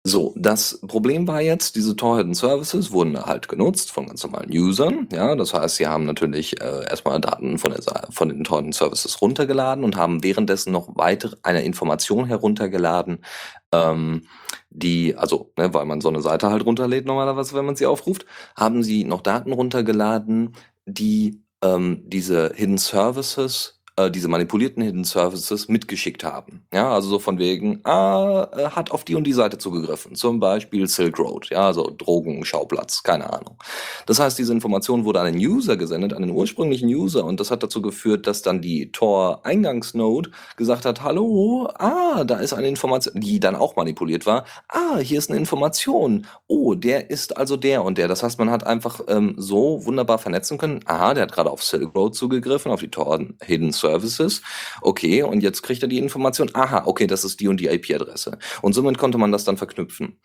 so, 0.05 0.35
das 0.37 0.81
Problem 0.89 1.29
war 1.29 1.41
jetzt, 1.41 1.77
diese 1.77 1.95
Tor-Hidden 1.95 2.35
Services 2.35 2.91
wurden 2.91 3.25
halt 3.25 3.47
genutzt 3.47 3.93
von 3.93 4.07
ganz 4.09 4.25
normalen 4.25 4.51
Usern. 4.51 5.09
Ja, 5.13 5.37
das 5.37 5.55
heißt, 5.55 5.77
sie 5.77 5.87
haben 5.87 6.07
natürlich 6.07 6.61
äh, 6.61 6.85
erstmal 6.91 7.21
Daten 7.21 7.57
von, 7.57 7.73
der, 7.73 8.09
von 8.11 8.29
den 8.29 8.43
Tor-Hidden 8.43 8.73
Services 8.73 9.23
runtergeladen 9.23 9.85
und 9.85 9.95
haben 9.95 10.25
währenddessen 10.25 10.73
noch 10.73 10.89
weitere 10.97 11.37
eine 11.45 11.63
Information 11.63 12.27
heruntergeladen, 12.27 13.25
ähm, 13.73 14.27
die, 14.71 15.15
also, 15.17 15.53
ne, 15.57 15.73
weil 15.73 15.85
man 15.85 16.01
so 16.01 16.09
eine 16.09 16.21
Seite 16.21 16.51
halt 16.51 16.67
runterlädt 16.67 17.07
normalerweise, 17.07 17.55
wenn 17.55 17.67
man 17.67 17.77
sie 17.77 17.87
aufruft, 17.87 18.27
haben 18.57 18.83
sie 18.83 19.05
noch 19.05 19.21
Daten 19.21 19.53
runtergeladen, 19.53 20.57
die 20.85 21.45
ähm, 21.63 22.03
diese 22.07 22.53
Hidden 22.57 22.79
Services 22.79 23.82
äh, 23.97 24.11
diese 24.11 24.29
manipulierten 24.29 24.83
Hidden 24.83 25.05
Services 25.05 25.69
mitgeschickt 25.69 26.25
haben. 26.25 26.67
Ja, 26.73 26.93
also 26.95 27.11
so 27.11 27.19
von 27.19 27.39
wegen, 27.39 27.81
ah, 27.85 28.49
er 28.53 28.75
hat 28.75 28.91
auf 28.91 29.05
die 29.05 29.15
und 29.15 29.25
die 29.25 29.33
Seite 29.33 29.59
zugegriffen. 29.59 30.15
Zum 30.15 30.41
Beispiel 30.41 30.89
Silk 30.89 31.19
Road, 31.19 31.51
ja, 31.51 31.67
also 31.67 31.93
Drogenschauplatz, 31.97 33.03
keine 33.03 33.33
Ahnung. 33.33 33.59
Das 34.07 34.19
heißt, 34.19 34.39
diese 34.39 34.53
Information 34.53 35.05
wurde 35.05 35.21
an 35.21 35.33
den 35.33 35.37
User 35.37 35.77
gesendet, 35.77 36.15
an 36.15 36.23
den 36.23 36.31
ursprünglichen 36.31 36.89
User 36.89 37.25
und 37.25 37.39
das 37.39 37.51
hat 37.51 37.63
dazu 37.63 37.83
geführt, 37.83 38.27
dass 38.27 38.43
dann 38.43 38.63
die 38.63 38.93
Tor-Eingangsnode 38.93 40.31
gesagt 40.57 40.87
hat, 40.87 41.03
hallo, 41.03 41.69
ah, 41.75 42.25
da 42.25 42.37
ist 42.37 42.55
eine 42.55 42.69
Information, 42.69 43.21
die 43.21 43.41
dann 43.41 43.57
auch 43.57 43.77
manipuliert 43.77 44.25
war. 44.25 44.45
Ah, 44.69 44.99
hier 44.99 45.19
ist 45.19 45.31
eine 45.31 45.39
Information. 45.39 46.27
Oh, 46.47 46.75
der 46.75 47.11
ist 47.11 47.37
also 47.37 47.57
der 47.57 47.85
und 47.85 47.99
der. 47.99 48.09
Das 48.09 48.23
heißt, 48.23 48.39
man 48.39 48.51
hat 48.51 48.65
einfach 48.67 49.01
ähm, 49.09 49.35
so 49.37 49.85
wunderbar 49.85 50.19
vernetzen 50.19 50.57
können. 50.57 50.81
Aha, 50.87 51.15
der 51.15 51.25
hat 51.25 51.33
gerade 51.33 51.51
auf 51.51 51.63
Silk 51.63 51.95
Road 51.95 52.15
zugegriffen, 52.15 52.73
auf 52.73 52.81
die 52.81 52.91
Tor-Hidden 52.91 53.73
Services. 53.83 54.41
Okay, 54.81 55.23
und 55.23 55.43
jetzt 55.43 55.63
kriegt 55.63 55.83
er 55.83 55.89
die 55.89 55.99
Information. 55.99 56.51
Aha, 56.55 56.85
okay, 56.87 57.07
das 57.07 57.25
ist 57.25 57.41
die 57.41 57.49
und 57.49 57.61
die 57.61 57.69
IP-Adresse. 57.69 58.39
Und 58.63 58.73
somit 58.73 58.97
konnte 58.97 59.19
man 59.19 59.33
das 59.33 59.45
dann 59.45 59.59
verknüpfen. 59.59 60.19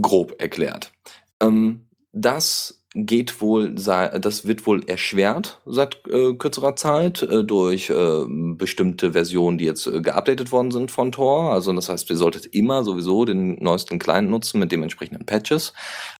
Grob 0.00 0.40
erklärt. 0.40 0.92
Ähm, 1.40 1.86
das 2.12 2.82
geht 2.94 3.40
wohl, 3.40 3.74
das 3.74 4.46
wird 4.46 4.66
wohl 4.66 4.84
erschwert 4.86 5.60
seit 5.64 6.06
äh, 6.08 6.34
kürzerer 6.34 6.76
Zeit 6.76 7.22
äh, 7.22 7.42
durch 7.42 7.88
äh, 7.88 8.24
bestimmte 8.28 9.12
Versionen, 9.12 9.56
die 9.56 9.64
jetzt 9.64 9.86
äh, 9.86 10.02
geupdatet 10.02 10.52
worden 10.52 10.70
sind 10.70 10.90
von 10.90 11.10
Tor. 11.10 11.52
Also 11.52 11.72
das 11.72 11.88
heißt, 11.88 12.10
ihr 12.10 12.16
solltet 12.16 12.46
immer 12.46 12.84
sowieso 12.84 13.24
den 13.24 13.54
neuesten 13.62 13.98
Client 13.98 14.28
nutzen 14.28 14.60
mit 14.60 14.72
dementsprechenden 14.72 15.24
Patches. 15.24 15.72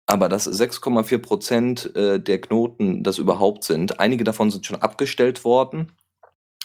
Aber 0.06 0.28
dass 0.28 0.48
6,4 0.48 1.18
Prozent 1.18 1.94
äh, 1.94 2.18
der 2.18 2.40
Knoten 2.40 3.02
das 3.02 3.18
überhaupt 3.18 3.64
sind, 3.64 4.00
einige 4.00 4.24
davon 4.24 4.50
sind 4.50 4.64
schon 4.64 4.80
abgestellt 4.80 5.44
worden 5.44 5.92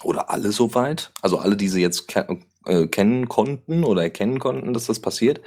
oder 0.03 0.29
alle 0.29 0.51
soweit. 0.51 1.11
Also 1.21 1.37
alle, 1.37 1.55
die 1.57 1.69
sie 1.69 1.81
jetzt 1.81 2.07
ke 2.07 2.39
äh, 2.65 2.87
kennen 2.87 3.27
konnten 3.29 3.83
oder 3.83 4.03
erkennen 4.03 4.39
konnten, 4.39 4.73
dass 4.73 4.87
das 4.87 4.99
passiert. 4.99 5.41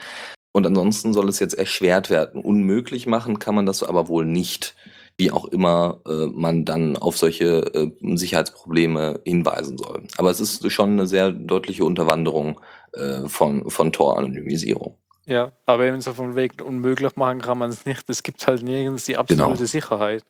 Und 0.52 0.66
ansonsten 0.66 1.12
soll 1.12 1.28
es 1.28 1.38
jetzt 1.38 1.54
erschwert 1.54 2.10
werden. 2.10 2.42
Unmöglich 2.42 3.06
machen 3.06 3.38
kann 3.38 3.54
man 3.54 3.66
das 3.66 3.82
aber 3.82 4.08
wohl 4.08 4.24
nicht, 4.24 4.74
wie 5.16 5.30
auch 5.30 5.44
immer 5.44 6.00
äh, 6.08 6.26
man 6.26 6.64
dann 6.64 6.96
auf 6.96 7.16
solche 7.18 7.72
äh, 7.74 8.16
Sicherheitsprobleme 8.16 9.20
hinweisen 9.24 9.78
soll. 9.78 10.02
Aber 10.16 10.30
es 10.30 10.40
ist 10.40 10.70
schon 10.72 10.92
eine 10.92 11.06
sehr 11.06 11.30
deutliche 11.30 11.84
Unterwanderung 11.84 12.60
äh, 12.94 13.28
von, 13.28 13.70
von 13.70 13.92
Tor-Anonymisierung. 13.92 14.96
Ja, 15.26 15.52
aber 15.66 15.84
eben 15.84 16.00
so 16.00 16.14
von 16.14 16.34
wegen 16.34 16.60
unmöglich 16.62 17.14
machen 17.14 17.40
kann 17.40 17.58
man 17.58 17.70
es 17.70 17.86
nicht. 17.86 18.08
Es 18.08 18.22
gibt 18.24 18.44
halt 18.46 18.62
nirgends 18.62 19.04
die 19.04 19.16
absolute 19.16 19.52
Genau. 19.52 19.64
Sicherheit. 19.66 20.24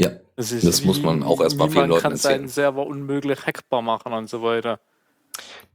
Ja, 0.00 0.10
Das, 0.36 0.52
ist 0.52 0.66
Das 0.66 0.84
muss 0.84 1.02
man 1.02 1.22
auch 1.22 1.40
erst 1.40 1.56
mal 1.58 1.70
vielen 1.70 1.88
Leuten 1.88 2.02
kann 2.02 2.12
erzählen. 2.12 2.40
seinen 2.40 2.48
Server 2.48 2.86
unmöglich 2.86 3.46
hackbar 3.46 3.82
machen 3.82 4.12
und 4.12 4.28
so 4.28 4.42
weiter. 4.42 4.80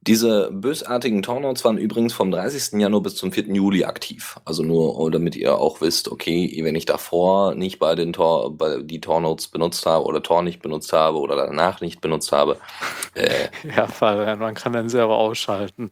Diese 0.01 0.51
bösartigen 0.51 1.23
Tornotes 1.23 1.63
waren 1.65 1.77
übrigens 1.79 2.13
vom 2.13 2.29
30. 2.29 2.79
Januar 2.79 3.01
bis 3.01 3.15
zum 3.15 3.31
4. 3.31 3.45
Juli 3.55 3.85
aktiv. 3.85 4.39
Also 4.45 4.61
nur, 4.61 4.99
oh, 4.99 5.09
damit 5.09 5.35
ihr 5.35 5.57
auch 5.57 5.81
wisst, 5.81 6.11
okay, 6.11 6.59
wenn 6.63 6.75
ich 6.75 6.85
davor 6.85 7.55
nicht 7.55 7.79
bei 7.79 7.95
den 7.95 8.13
Tor, 8.13 8.55
bei 8.55 8.81
die 8.83 9.01
Tornotes 9.01 9.47
benutzt 9.47 9.85
habe 9.87 10.05
oder 10.05 10.21
Tor 10.21 10.43
nicht 10.43 10.61
benutzt 10.61 10.93
habe 10.93 11.17
oder 11.19 11.35
danach 11.35 11.81
nicht 11.81 12.01
benutzt 12.01 12.31
habe, 12.31 12.57
äh, 13.15 13.47
Ja, 13.75 13.87
Fabian, 13.87 14.37
man 14.39 14.53
kann 14.53 14.73
den 14.73 14.89
Server 14.89 15.15
ausschalten. 15.17 15.91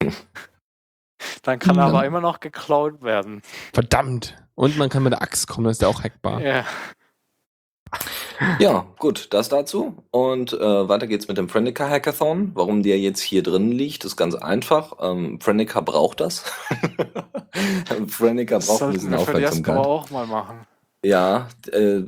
Dann 1.42 1.58
kann 1.58 1.76
er 1.76 1.82
Ja. 1.84 1.88
aber 1.90 2.04
immer 2.04 2.20
noch 2.20 2.40
geklaut 2.40 3.02
werden. 3.02 3.42
Verdammt. 3.72 4.36
Und 4.54 4.76
man 4.78 4.88
kann 4.88 5.02
mit 5.02 5.12
der 5.12 5.22
Axt 5.22 5.46
kommen, 5.46 5.66
das 5.66 5.76
ist 5.76 5.82
ja 5.82 5.88
auch 5.88 6.02
hackbar. 6.02 6.40
Ja. 6.40 6.64
Ja, 8.58 8.86
gut, 8.98 9.28
das 9.32 9.48
dazu. 9.48 9.94
Und 10.10 10.52
äh, 10.52 10.88
weiter 10.88 11.06
geht's 11.06 11.28
mit 11.28 11.38
dem 11.38 11.48
Frenica 11.48 11.88
Hackathon. 11.88 12.52
Warum 12.54 12.82
der 12.82 12.98
jetzt 12.98 13.20
hier 13.20 13.42
drin 13.42 13.72
liegt, 13.72 14.04
ist 14.04 14.16
ganz 14.16 14.34
einfach. 14.34 14.94
Ähm, 15.00 15.40
Frenica 15.40 15.80
braucht 15.80 16.20
das. 16.20 16.44
Frenica 18.08 18.56
Das 18.56 18.66
braucht 18.66 18.82
ein 18.82 18.92
sollten 18.92 18.94
bisschen 18.94 19.10
wir 19.12 19.18
für 19.20 19.24
die 19.34 19.46
Aufmerksamkeit. 19.46 19.74
Diaspora 19.76 19.88
auch 19.88 20.10
mal 20.10 20.26
machen. 20.26 20.66
Ja, 21.04 21.48
äh, 21.72 22.00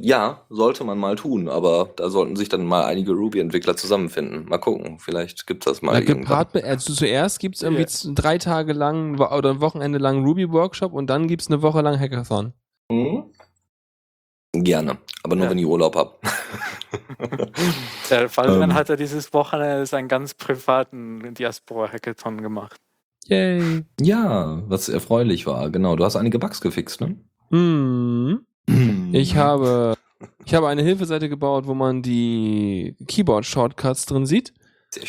ja, 0.00 0.40
sollte 0.48 0.84
man 0.84 0.98
mal 0.98 1.14
tun, 1.16 1.48
aber 1.48 1.90
da 1.96 2.08
sollten 2.08 2.36
sich 2.36 2.48
dann 2.48 2.64
mal 2.64 2.84
einige 2.86 3.12
Ruby-Entwickler 3.12 3.76
zusammenfinden. 3.76 4.46
Mal 4.46 4.58
gucken, 4.58 4.98
vielleicht 4.98 5.46
gibt's 5.46 5.66
das 5.66 5.82
mal 5.82 5.96
irgendwann. 5.96 6.20
gepaart 6.22 6.54
mit, 6.54 6.64
also 6.64 6.94
zuerst 6.94 7.38
gibt 7.38 7.56
es 7.56 7.62
irgendwie 7.62 7.84
z- 7.84 8.12
drei 8.14 8.38
Tage 8.38 8.72
lang 8.72 9.18
oder 9.20 9.50
ein 9.50 9.60
Wochenende 9.60 9.98
lang 9.98 10.24
Ruby-Workshop 10.24 10.92
und 10.94 11.08
dann 11.10 11.26
gibt 11.28 11.42
es 11.42 11.48
eine 11.48 11.60
Woche 11.60 11.82
lang 11.82 11.98
Hackathon. 12.00 12.54
Mhm. 12.90 13.24
Gerne, 14.64 14.98
aber 15.22 15.36
nur 15.36 15.44
Ja. 15.44 15.50
wenn 15.50 15.58
ich 15.58 15.66
Urlaub 15.66 15.94
hab. 15.96 16.18
Der 18.10 18.28
Fabian 18.28 18.70
Ähm. 18.70 18.74
hat 18.74 18.88
ja 18.88 18.96
dieses 18.96 19.32
Wochenende 19.32 19.84
seinen 19.86 20.08
ganz 20.08 20.34
privaten 20.34 21.34
Diaspora-Hackathon 21.34 22.40
gemacht. 22.42 22.80
Yay. 23.26 23.84
ja, 24.00 24.62
was 24.68 24.88
erfreulich 24.90 25.46
war, 25.46 25.70
genau. 25.70 25.96
Du 25.96 26.04
hast 26.04 26.16
einige 26.16 26.38
Bugs 26.38 26.60
gefixt, 26.60 27.00
ne? 27.00 27.16
Hm. 27.50 28.40
Ich 29.12 29.36
habe, 29.36 29.94
ich 30.44 30.54
habe 30.54 30.66
eine 30.68 30.82
Hilfeseite 30.82 31.28
gebaut, 31.28 31.66
wo 31.68 31.74
man 31.74 32.02
die 32.02 32.96
Keyboard-Shortcuts 33.06 34.06
drin 34.06 34.26
sieht. 34.26 34.52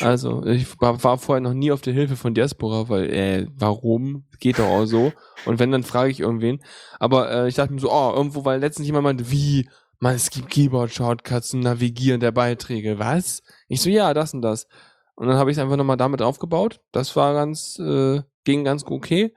Also, 0.02 0.46
ich 0.46 0.80
war, 0.82 1.04
war 1.04 1.18
vorher 1.18 1.42
noch 1.42 1.54
nie 1.54 1.72
auf 1.72 1.82
der 1.82 1.94
Hilfe 1.94 2.16
von 2.16 2.34
Diaspora, 2.34 2.90
weil, 2.90 3.10
äh, 3.10 3.48
warum? 3.56 4.26
Geht 4.40 4.60
doch 4.60 4.68
auch 4.68 4.86
so. 4.86 5.14
Und 5.46 5.60
wenn, 5.60 5.72
dann 5.72 5.84
frage 5.84 6.12
ich 6.12 6.20
irgendwen. 6.20 6.62
Aber 7.00 7.32
äh, 7.32 7.48
ich 7.48 7.56
dachte 7.56 7.74
mir 7.74 7.80
so, 7.80 7.92
oh, 7.92 8.14
irgendwo, 8.16 8.46
weil 8.46 8.60
letztens 8.60 8.88
jemand 8.88 9.04
meinte, 9.04 9.32
wie, 9.32 9.70
man, 10.00 10.16
es 10.16 10.30
gibt 10.30 10.50
Keyboard-Shortcuts 10.50 11.50
zum 11.50 11.62
Navigieren 11.62 12.20
der 12.20 12.32
Beiträge. 12.32 13.00
Was? 13.00 13.44
Ich 13.68 13.82
so, 13.82 13.90
ja, 13.90 14.14
das 14.14 14.34
und 14.34 14.42
das. 14.42 14.68
Und 15.16 15.28
dann 15.28 15.38
habe 15.38 15.50
ich 15.50 15.58
es 15.58 15.64
einfach 15.64 15.78
nochmal 15.78 15.98
damit 15.98 16.22
aufgebaut. 16.22 16.82
Das 16.92 17.16
war 17.16 17.34
ganz, 17.34 17.80
äh, 17.80 18.22
ging 18.44 18.64
ganz 18.64 18.84
okay. 18.86 19.34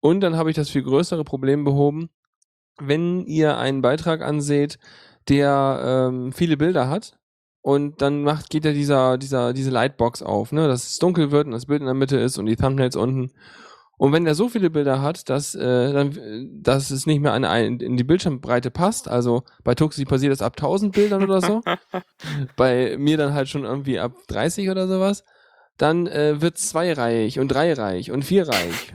Und 0.00 0.20
dann 0.20 0.36
habe 0.36 0.50
ich 0.50 0.56
das 0.56 0.70
viel 0.70 0.82
größere 0.82 1.24
Problem 1.24 1.64
behoben. 1.64 2.10
Wenn 2.80 3.26
ihr 3.26 3.58
einen 3.58 3.82
Beitrag 3.82 4.22
anseht, 4.22 4.78
der 5.28 6.08
ähm, 6.10 6.32
viele 6.32 6.56
Bilder 6.56 6.88
hat, 6.88 7.17
und 7.68 8.00
dann 8.00 8.22
macht, 8.22 8.48
geht 8.48 8.64
ja 8.64 8.72
dieser, 8.72 9.18
dieser, 9.18 9.52
diese 9.52 9.68
Lightbox 9.70 10.22
auf, 10.22 10.52
ne, 10.52 10.66
dass 10.68 10.86
es 10.86 10.98
dunkel 10.98 11.30
wird 11.30 11.44
und 11.44 11.52
das 11.52 11.66
Bild 11.66 11.80
in 11.80 11.84
der 11.86 11.92
Mitte 11.94 12.16
ist 12.18 12.38
und 12.38 12.46
die 12.46 12.56
Thumbnails 12.56 12.96
unten. 12.96 13.30
Und 13.98 14.12
wenn 14.14 14.24
der 14.24 14.34
so 14.34 14.48
viele 14.48 14.70
Bilder 14.70 15.02
hat, 15.02 15.28
dass, 15.28 15.54
äh, 15.54 15.92
dann, 15.92 16.16
äh, 16.16 16.46
dass 16.62 16.90
es 16.90 17.04
nicht 17.04 17.20
mehr 17.20 17.34
an 17.34 17.44
ein, 17.44 17.78
in 17.80 17.98
die 17.98 18.04
Bildschirmbreite 18.04 18.70
passt, 18.70 19.06
also 19.08 19.42
bei 19.64 19.74
Tuxi 19.74 20.06
passiert 20.06 20.32
das 20.32 20.40
ab 20.40 20.54
1000 20.56 20.94
Bildern 20.94 21.22
oder 21.22 21.42
so, 21.42 21.60
bei 22.56 22.96
mir 22.96 23.18
dann 23.18 23.34
halt 23.34 23.50
schon 23.50 23.64
irgendwie 23.64 23.98
ab 23.98 24.12
30 24.28 24.70
oder 24.70 24.88
sowas, 24.88 25.22
dann 25.76 26.06
äh, 26.06 26.40
wird 26.40 26.56
zweireihig 26.56 27.38
und 27.38 27.48
dreireihig 27.48 28.12
und 28.12 28.24
vierreihig. 28.24 28.94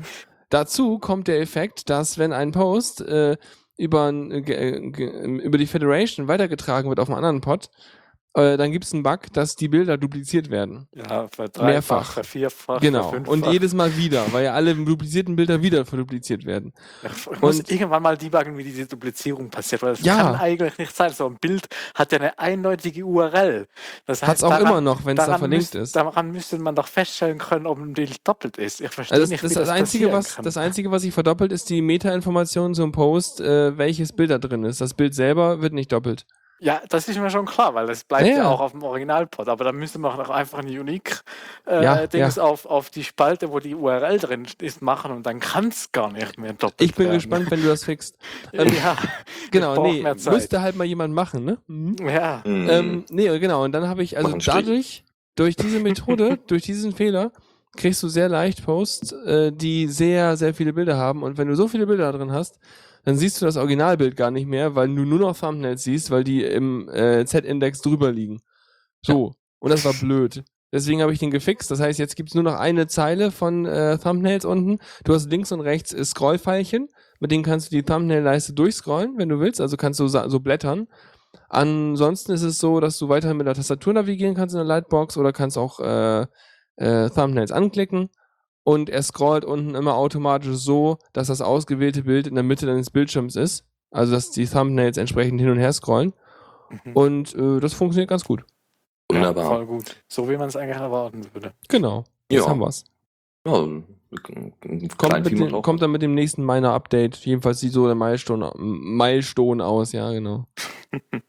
Dazu 0.49 0.97
kommt 0.97 1.27
der 1.27 1.41
Effekt, 1.41 1.91
dass 1.91 2.17
wenn 2.17 2.33
ein 2.33 2.51
Post 2.51 3.01
äh, 3.01 3.37
über, 3.77 4.09
äh, 4.09 4.41
ge- 4.41 5.41
über 5.43 5.59
die 5.59 5.67
Federation 5.67 6.27
weitergetragen 6.27 6.89
wird 6.89 6.99
auf 6.99 7.09
einen 7.09 7.17
anderen 7.17 7.41
Pod, 7.41 7.69
äh, 8.35 8.57
dann 8.57 8.71
gibt 8.71 8.85
es 8.85 8.93
einen 8.93 9.03
Bug, 9.03 9.31
dass 9.33 9.55
die 9.55 9.67
Bilder 9.67 9.97
dupliziert 9.97 10.49
werden. 10.49 10.87
Ja, 10.95 11.27
für 11.27 11.49
dreifach, 11.49 11.63
Mehrfach. 11.65 12.13
für 12.13 12.23
vierfach, 12.23 12.79
genau. 12.81 13.11
für 13.11 13.29
Und 13.29 13.45
jedes 13.47 13.73
Mal 13.73 13.95
wieder, 13.95 14.25
weil 14.31 14.45
ja 14.45 14.53
alle 14.53 14.73
duplizierten 14.75 15.35
Bilder 15.35 15.61
wieder 15.61 15.85
verdupliziert 15.85 16.45
werden. 16.45 16.73
Ich 17.03 17.41
muss 17.41 17.59
Und- 17.59 17.71
irgendwann 17.71 18.01
mal 18.01 18.17
debuggen, 18.17 18.57
wie 18.57 18.63
diese 18.63 18.85
Duplizierung 18.87 19.49
passiert, 19.49 19.81
weil 19.83 19.91
das 19.91 20.01
Ja. 20.01 20.17
kann 20.17 20.35
eigentlich 20.35 20.77
nicht 20.77 20.95
sein. 20.95 21.11
So 21.13 21.27
ein 21.27 21.37
Bild 21.39 21.67
hat 21.93 22.11
ja 22.11 22.19
eine 22.19 22.39
eindeutige 22.39 23.05
URL. 23.05 23.67
Das 24.05 24.23
Hat 24.23 24.37
es 24.37 24.43
auch 24.43 24.49
daran- 24.49 24.67
immer 24.67 24.81
noch, 24.81 25.05
wenn 25.05 25.17
es 25.17 25.25
da 25.25 25.37
verlinkt 25.37 25.73
müsst- 25.73 25.75
ist. 25.75 25.95
Daran 25.95 26.31
müsste 26.31 26.57
man 26.57 26.75
doch 26.75 26.87
feststellen 26.87 27.37
können, 27.37 27.67
ob 27.67 27.77
ein 27.77 27.93
Bild 27.93 28.27
doppelt 28.27 28.57
ist. 28.57 28.81
Ich 28.81 28.89
verstehe 28.91 29.13
Also 29.15 29.23
das, 29.23 29.29
nicht, 29.29 29.43
das, 29.43 29.51
wie 29.51 29.55
das, 29.55 29.67
das 29.67 29.75
Einzige, 29.77 30.11
was, 30.11 30.35
kann. 30.35 30.45
das 30.45 30.57
Einzige, 30.57 30.89
was 30.91 31.03
sich 31.03 31.13
verdoppelt, 31.13 31.51
ist 31.51 31.69
die 31.69 31.81
Meta-Information 31.81 32.73
zum 32.73 32.91
Post, 32.91 33.41
äh, 33.41 33.77
welches 33.77 34.11
Bild 34.13 34.31
da 34.31 34.37
drin 34.39 34.63
ist. 34.63 34.81
Das 34.81 34.93
Bild 34.93 35.13
selber 35.13 35.61
wird 35.61 35.73
nicht 35.73 35.91
doppelt. 35.91 36.25
Ja, 36.59 36.81
das 36.87 37.09
ist 37.09 37.17
mir 37.19 37.29
schon 37.29 37.45
klar, 37.45 37.73
weil 37.73 37.87
das 37.87 38.03
bleibt 38.05 38.27
Ja, 38.27 38.37
ja, 38.37 38.49
auch 38.49 38.61
auf 38.61 38.71
dem 38.71 38.83
Originalpod. 38.83 39.49
Aber 39.49 39.65
dann 39.65 39.75
müsste 39.75 39.99
man 39.99 40.17
doch 40.17 40.29
einfach 40.29 40.59
ein 40.59 40.67
Unique 40.67 41.21
äh, 41.67 41.83
Ja. 41.83 42.29
Auf, 42.39 42.65
auf 42.65 42.89
die 42.89 43.03
Spalte, 43.03 43.51
wo 43.51 43.59
die 43.59 43.75
URL 43.75 44.17
drin 44.19 44.47
ist, 44.61 44.81
machen 44.81 45.11
und 45.11 45.23
dann 45.25 45.39
kann 45.41 45.67
es 45.67 45.91
gar 45.91 46.11
nicht 46.11 46.37
mehr 46.37 46.53
doppelt 46.53 46.81
Ich 46.89 46.95
bin 46.95 47.05
werden. 47.07 47.15
gespannt, 47.17 47.51
wenn 47.51 47.61
du 47.61 47.67
das 47.67 47.83
fixst. 47.83 48.17
Ähm, 48.53 48.71
Ja, 48.73 48.95
Genau, 49.51 49.81
nee, 49.83 50.01
mehr 50.01 50.15
Zeit. 50.17 50.33
müsste 50.33 50.61
halt 50.61 50.75
mal 50.77 50.85
jemand 50.85 51.13
machen, 51.13 51.43
ne? 51.43 51.57
Mhm. 51.67 51.95
ja. 52.07 52.41
Mhm. 52.45 52.69
Ähm, 52.69 53.05
nee, 53.09 53.39
genau. 53.39 53.63
Und 53.63 53.73
dann 53.73 53.87
habe 53.89 54.03
ich, 54.03 54.17
also 54.17 54.37
dadurch, 54.37 55.03
durch 55.35 55.55
diese 55.55 55.79
Methode, 55.79 56.37
durch 56.47 56.63
diesen 56.63 56.93
Fehler, 56.93 57.31
kriegst 57.75 58.01
du 58.03 58.07
sehr 58.07 58.29
leicht 58.29 58.63
Posts, 58.63 59.11
äh, 59.25 59.51
die 59.51 59.87
sehr, 59.87 60.37
sehr 60.37 60.53
viele 60.53 60.73
Bilder 60.73 60.95
haben. 60.97 61.23
Und 61.23 61.37
wenn 61.37 61.47
du 61.47 61.55
so 61.55 61.67
viele 61.67 61.87
Bilder 61.87 62.11
da 62.11 62.17
drin 62.17 62.31
hast, 62.31 62.59
dann 63.03 63.17
siehst 63.17 63.41
du 63.41 63.45
das 63.45 63.57
Originalbild 63.57 64.15
gar 64.15 64.31
nicht 64.31 64.47
mehr, 64.47 64.75
weil 64.75 64.87
du 64.87 65.03
nur 65.03 65.19
noch 65.19 65.37
Thumbnails 65.37 65.83
siehst, 65.83 66.09
weil 66.09 66.23
die 66.23 66.43
im 66.43 66.89
äh, 66.89 67.25
Z-Index 67.25 67.81
drüber 67.81 68.11
liegen. 68.11 68.41
So. 69.01 69.33
Und 69.59 69.69
das 69.71 69.85
war 69.85 69.93
blöd. 69.93 70.43
Deswegen 70.71 71.01
habe 71.01 71.13
ich 71.13 71.19
den 71.19 71.31
gefixt. 71.31 71.69
Das 71.69 71.79
heißt, 71.79 71.99
jetzt 71.99 72.15
gibt's 72.15 72.33
nur 72.33 72.43
noch 72.43 72.55
eine 72.55 72.87
Zeile 72.87 73.31
von 73.31 73.65
äh, 73.65 73.97
Thumbnails 73.97 74.45
unten. 74.45 74.79
Du 75.03 75.13
hast 75.13 75.29
links 75.29 75.51
und 75.51 75.61
rechts 75.61 75.93
äh, 75.93 76.03
Scrollpfeilchen, 76.03 76.89
mit 77.19 77.31
denen 77.31 77.43
kannst 77.43 77.71
du 77.71 77.75
die 77.75 77.83
Thumbnail-Leiste 77.83 78.53
durchscrollen, 78.53 79.17
wenn 79.17 79.29
du 79.29 79.39
willst. 79.39 79.61
Also 79.61 79.77
kannst 79.77 79.99
du 79.99 80.07
so 80.07 80.39
blättern. 80.39 80.87
Ansonsten 81.49 82.31
ist 82.31 82.41
es 82.41 82.57
so, 82.57 82.79
dass 82.79 82.97
du 82.97 83.09
weiterhin 83.09 83.37
mit 83.37 83.47
der 83.47 83.53
Tastatur 83.53 83.93
navigieren 83.93 84.35
kannst 84.35 84.55
in 84.55 84.59
der 84.59 84.65
Lightbox 84.65 85.17
oder 85.17 85.31
kannst 85.31 85.57
auch 85.57 85.79
äh, 85.79 86.25
äh, 86.77 87.09
Thumbnails 87.09 87.51
anklicken 87.51 88.09
und 88.63 88.89
er 88.89 89.01
scrollt 89.03 89.45
unten 89.45 89.75
immer 89.75 89.95
automatisch 89.95 90.55
so, 90.55 90.97
dass 91.13 91.27
das 91.27 91.41
ausgewählte 91.41 92.03
Bild 92.03 92.27
in 92.27 92.35
der 92.35 92.43
Mitte 92.43 92.65
deines 92.65 92.89
Bildschirms 92.89 93.35
ist. 93.35 93.65
Also 93.91 94.13
dass 94.13 94.31
die 94.31 94.45
Thumbnails 94.47 94.97
entsprechend 94.97 95.39
hin 95.39 95.49
und 95.51 95.59
her 95.59 95.71
scrollen. 95.73 96.13
Mhm. 96.85 96.93
Und 96.93 97.35
äh, 97.35 97.59
das 97.59 97.73
funktioniert 97.73 98.09
ganz 98.09 98.23
gut. 98.23 98.43
Wunderbar. 99.11 99.43
Ja, 99.43 99.49
voll 99.49 99.65
gut. 99.67 99.95
So 100.07 100.27
wie 100.29 100.37
man 100.37 100.47
es 100.47 100.55
eigentlich 100.55 100.77
erwarten 100.77 101.21
würde. 101.33 101.53
Genau. 101.67 102.03
Jetzt 102.31 102.45
Ja. 102.45 102.49
haben 102.49 102.59
wir's. 102.59 102.85
Ja, 103.45 103.67
Kommt, 104.97 105.25
dem, 105.25 105.61
kommt 105.61 105.81
dann 105.81 105.91
mit 105.91 106.01
dem 106.03 106.13
nächsten 106.13 106.45
Miner-Update. 106.45 107.17
Jedenfalls 107.17 107.59
sieht 107.59 107.71
so 107.73 107.85
der 107.87 107.95
Milestone, 107.95 108.51
Milestone 108.57 109.65
aus, 109.65 109.91
ja, 109.91 110.11
genau. 110.11 110.45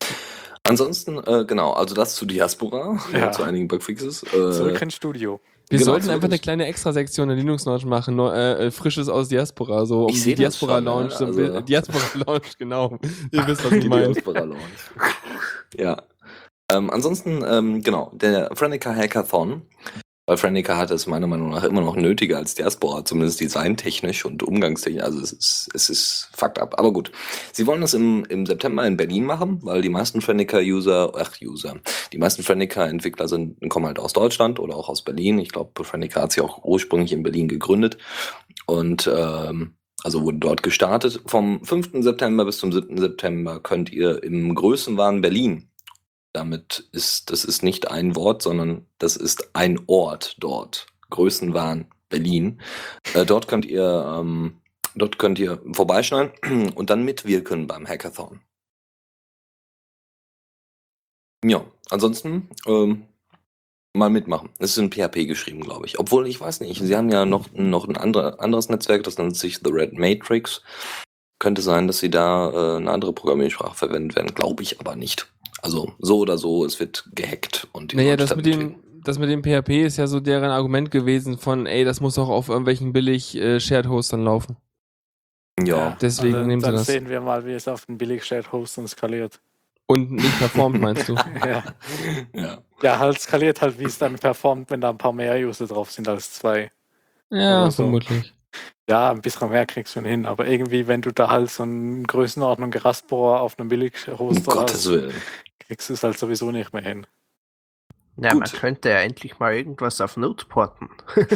Ansonsten, 0.67 1.19
äh, 1.27 1.45
genau, 1.47 1.73
also 1.73 1.95
das 1.95 2.15
zu 2.15 2.25
Diaspora, 2.25 2.99
Ja. 3.13 3.33
zu 3.33 3.43
einigen 3.43 3.69
Bugfixes. 3.69 4.21
Zurück 4.21 4.81
Äh, 4.81 4.85
ins 4.85 4.95
Studio. 4.95 5.41
Wir 5.71 5.79
Genau, 5.79 5.93
sollten 5.93 6.07
so 6.07 6.13
einfach 6.13 6.29
eine 6.29 6.39
kleine 6.39 6.67
Extra-Sektion 6.67 7.31
in 7.31 7.39
Linux 7.39 7.65
Notch 7.65 7.85
machen, 7.87 8.17
neu, 8.17 8.29
äh, 8.31 8.67
äh, 8.67 8.71
Frisches 8.71 9.09
aus 9.09 9.29
Diaspora, 9.29 9.87
so 9.87 10.07
um 10.07 10.13
die 10.15 10.35
Diaspora 10.35 10.75
schon, 10.77 10.85
Lounge, 10.85 11.11
so 11.11 11.25
also- 11.27 11.37
Bild- 11.41 11.69
Diaspora 11.69 12.05
Lounge, 12.27 12.41
genau. 12.59 12.99
Ihr 13.33 13.47
wisst, 13.47 13.65
was 13.65 13.73
ich 13.73 13.81
die 13.83 13.89
meine. 13.89 14.09
Diaspora 14.13 14.41
Lounge. 14.41 14.61
ja. 15.79 15.97
Ähm, 16.73 16.91
ansonsten, 16.91 17.43
ähm, 17.47 17.83
genau, 17.83 18.11
der 18.15 18.51
Frenica 18.55 18.95
Hackathon. 18.95 19.63
Weil 20.27 20.39
Frenica 20.39 20.79
hat 20.79 20.91
es 20.91 21.07
meiner 21.07 21.27
Meinung 21.27 21.51
nach 21.51 21.65
immer 21.65 21.83
noch 21.83 21.97
nötiger 21.97 22.39
als 22.39 22.55
Diaspora, 22.55 23.05
zumindest 23.05 23.41
designtechnisch 23.41 24.25
und 24.25 24.43
umgangstechnisch. 24.43 25.03
Also 25.03 25.21
es 25.21 25.33
ist, 25.33 25.69
es 25.75 25.91
ist 25.91 26.29
fucked 26.35 26.59
up. 26.59 26.79
Aber 26.79 26.93
gut. 26.93 27.13
Sie 27.53 27.67
wollen 27.67 27.83
das 27.83 27.93
im, 27.93 28.25
im 28.27 28.47
September 28.47 28.87
in 28.87 28.97
Berlin 28.97 29.25
machen, 29.25 29.59
weil 29.63 29.83
die 29.83 29.91
meisten 29.91 30.23
Frenica-User, 30.23 31.13
ach 31.17 31.33
User, 31.43 31.77
die 32.13 32.19
meisten 32.19 32.43
Frenica-Entwickler 32.43 33.29
sind, 33.29 33.59
kommen 33.69 33.87
halt 33.87 33.99
aus 33.99 34.15
Deutschland 34.15 34.59
oder 34.59 34.77
auch 34.77 34.89
aus 34.89 35.03
Berlin. 35.03 35.39
Ich 35.39 35.51
glaube, 35.51 35.85
Frenica 35.85 36.23
hat 36.23 36.33
sich 36.33 36.43
auch 36.43 36.65
ursprünglich 36.65 37.13
in 37.13 37.23
Berlin 37.23 37.49
gegründet. 37.49 37.99
Und 38.67 39.11
ähm, 39.15 39.75
also 40.05 40.23
wurde 40.23 40.39
dort 40.39 40.63
gestartet. 40.63 41.21
Vom 41.27 41.65
5. 41.65 42.03
September 42.03 42.45
bis 42.45 42.59
zum 42.59 42.73
7. 42.73 42.99
September 42.99 43.61
könnt 43.61 43.91
ihr 43.91 44.23
im 44.23 44.55
Größenwahn 44.55 45.23
Berlin, 45.23 45.71
damit 46.35 46.89
ist, 46.93 47.31
das 47.31 47.45
ist 47.45 47.63
nicht 47.63 47.91
ein 47.91 48.17
Wort, 48.17 48.43
sondern 48.43 48.87
das 48.99 49.17
ist 49.17 49.55
ein 49.55 49.81
Ort 49.87 50.37
dort. 50.41 50.87
Größenwahn 51.11 51.87
Berlin. 52.09 52.61
Äh, 53.15 53.25
dort 53.25 53.49
könnt 53.49 53.65
ihr, 53.65 54.19
ähm, 54.19 54.61
dort 54.95 55.19
könnt 55.19 55.39
ihr 55.39 55.63
vorbeischneiden 55.73 56.73
und 56.75 56.91
dann 56.91 57.05
mitwirken 57.05 57.67
beim 57.67 57.87
Hackathon. 57.87 58.41
Ja, 61.45 61.65
ansonsten 61.91 62.49
ähm, 62.67 63.07
mal 63.95 64.11
mitmachen. 64.11 64.51
Es 64.59 64.71
ist 64.71 64.79
in 64.79 64.91
PHP 64.91 65.27
geschrieben, 65.27 65.61
glaube 65.61 65.87
ich. 65.87 65.99
Obwohl, 65.99 66.27
ich 66.27 66.41
weiß 66.41 66.61
nicht, 66.61 66.81
sie 66.81 66.97
haben 66.97 67.11
ja 67.11 67.25
noch, 67.25 67.53
noch 67.53 67.87
ein 67.87 67.97
andere, 67.97 68.41
anderes 68.41 68.69
Netzwerk, 68.69 69.05
das 69.05 69.19
nennt 69.19 69.37
sich 69.37 69.59
The 69.63 69.71
Red 69.71 69.93
Matrix. 69.93 70.63
Könnte 71.45 71.61
sein, 71.61 71.87
dass 71.89 71.99
sie 71.99 72.09
da 72.09 72.49
äh, 72.49 72.77
eine 72.79 72.91
andere 72.91 73.13
Programmiersprache 73.13 73.75
verwendet 73.75 74.17
werden, 74.17 74.35
glaube 74.35 74.63
ich 74.63 74.81
aber 74.81 74.97
nicht. 74.97 75.31
Also 75.61 75.93
so 75.99 76.21
oder 76.21 76.39
so, 76.39 76.65
es 76.65 76.81
wird 76.81 77.05
gehackt 77.15 77.69
und 77.73 77.93
die 77.93 77.97
Naja, 77.97 78.17
das 78.17 78.35
mit, 78.35 78.47
dem, 78.47 78.77
das 79.05 79.19
mit 79.19 79.29
dem 79.29 79.43
PHP 79.43 79.85
ist 79.85 79.99
ja 79.99 80.07
so 80.07 80.21
deren 80.21 80.51
Argument 80.51 80.91
gewesen 80.91 81.37
von, 81.37 81.67
ey, 81.67 81.85
das 81.85 82.01
muss 82.01 82.19
auch 82.19 82.31
auf 82.31 82.49
irgendwelchen 82.49 82.95
billig 82.95 83.37
äh, 83.37 83.61
Shared-Hostern 83.61 84.25
laufen. 84.25 84.57
Ja, 85.63 85.99
Deswegen 86.01 86.35
Also, 86.35 86.47
nehmen 86.47 86.63
sie 86.63 86.67
dann 86.67 86.77
das. 86.77 86.87
sehen 86.87 87.11
wir 87.11 87.21
mal, 87.21 87.45
wie 87.45 87.53
es 87.53 87.69
auf 87.69 87.85
den 87.85 87.99
Billig-Shared-Hostern 87.99 88.89
skaliert. 88.89 89.39
Und 89.85 90.13
nicht 90.13 90.39
performt, 90.39 90.81
meinst 90.81 91.11
du? 91.11 91.15
ja. 91.47 91.63
ja. 92.33 92.59
ja, 92.81 92.99
halt 92.99 93.21
skaliert 93.21 93.61
halt, 93.61 93.79
wie 93.79 93.85
es 93.85 93.99
dann 93.99 94.15
performt, 94.15 94.71
wenn 94.71 94.81
da 94.81 94.89
ein 94.89 94.97
paar 94.97 95.13
mehr 95.13 95.37
User 95.47 95.67
drauf 95.67 95.91
sind 95.91 96.09
als 96.09 96.33
zwei. 96.33 96.71
Ja, 97.29 97.71
so. 97.71 97.83
vermutlich. 97.83 98.33
Ja, 98.89 99.11
ein 99.11 99.23
bisschen 99.23 99.49
mehr 99.51 99.67
kriegst 99.67 99.97
du 99.97 100.01
hin, 100.03 100.27
aber 100.27 100.47
irgendwie, 100.47 100.87
wenn 100.87 101.01
du 101.03 101.11
da 101.11 101.31
halt 101.31 101.51
so 101.51 101.63
eine 101.63 102.03
Größenordnung 102.03 102.71
Gerastbohrer 102.71 103.41
auf 103.41 103.59
einem 103.59 103.67
Um 103.67 103.69
Billig-Hoster 103.71 104.53
Gottes 104.53 104.75
hast, 104.75 104.91
Willen. 104.91 105.15
kriegst 105.61 105.89
du 105.89 105.95
es 105.95 106.03
halt 106.03 106.19
sowieso 106.19 106.51
nicht 106.51 106.73
mehr 106.73 106.83
hin. 106.83 107.07
Ja, 108.17 108.31
Gut. 108.31 108.41
man 108.41 108.51
könnte 108.61 108.91
ja 108.91 108.99
endlich 108.99 109.39
mal 109.41 109.55
irgendwas 109.55 110.01
auf 110.01 110.17
Node 110.17 110.45
porten. 110.45 110.89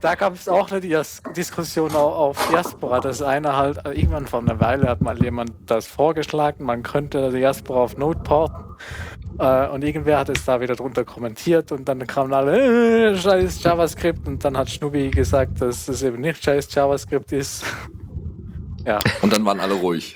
Da 0.00 0.14
gab 0.16 0.34
es 0.34 0.48
auch 0.48 0.70
eine 0.70 0.80
Diskussion 0.80 1.94
au- 1.94 2.12
auf 2.12 2.48
Diaspora, 2.48 3.00
dass 3.00 3.22
einer 3.22 3.56
halt, 3.56 3.84
äh, 3.86 3.90
irgendwann 3.92 4.26
vor 4.26 4.40
einer 4.40 4.60
Weile 4.60 4.88
hat 4.88 5.00
mal 5.00 5.20
jemand 5.22 5.52
das 5.66 5.86
vorgeschlagen, 5.86 6.64
man 6.64 6.82
könnte 6.82 7.30
Diaspora 7.30 7.80
auf 7.80 7.96
Node 7.96 8.20
porten. 8.20 8.64
Äh, 9.38 9.68
und 9.68 9.82
irgendwer 9.82 10.18
hat 10.18 10.28
es 10.28 10.44
da 10.44 10.60
wieder 10.60 10.76
drunter 10.76 11.04
kommentiert 11.04 11.72
und 11.72 11.88
dann 11.88 12.06
kamen 12.06 12.32
alle, 12.32 13.10
äh, 13.10 13.16
scheiß 13.16 13.62
JavaScript 13.62 14.26
und 14.28 14.44
dann 14.44 14.56
hat 14.56 14.70
Schnubi 14.70 15.10
gesagt, 15.10 15.60
dass 15.60 15.88
es 15.88 16.02
eben 16.02 16.20
nicht 16.20 16.44
scheiß 16.44 16.72
JavaScript 16.72 17.32
ist. 17.32 17.64
ja. 18.86 19.00
Und 19.22 19.32
dann 19.32 19.44
waren 19.44 19.58
alle 19.58 19.74
ruhig. 19.74 20.14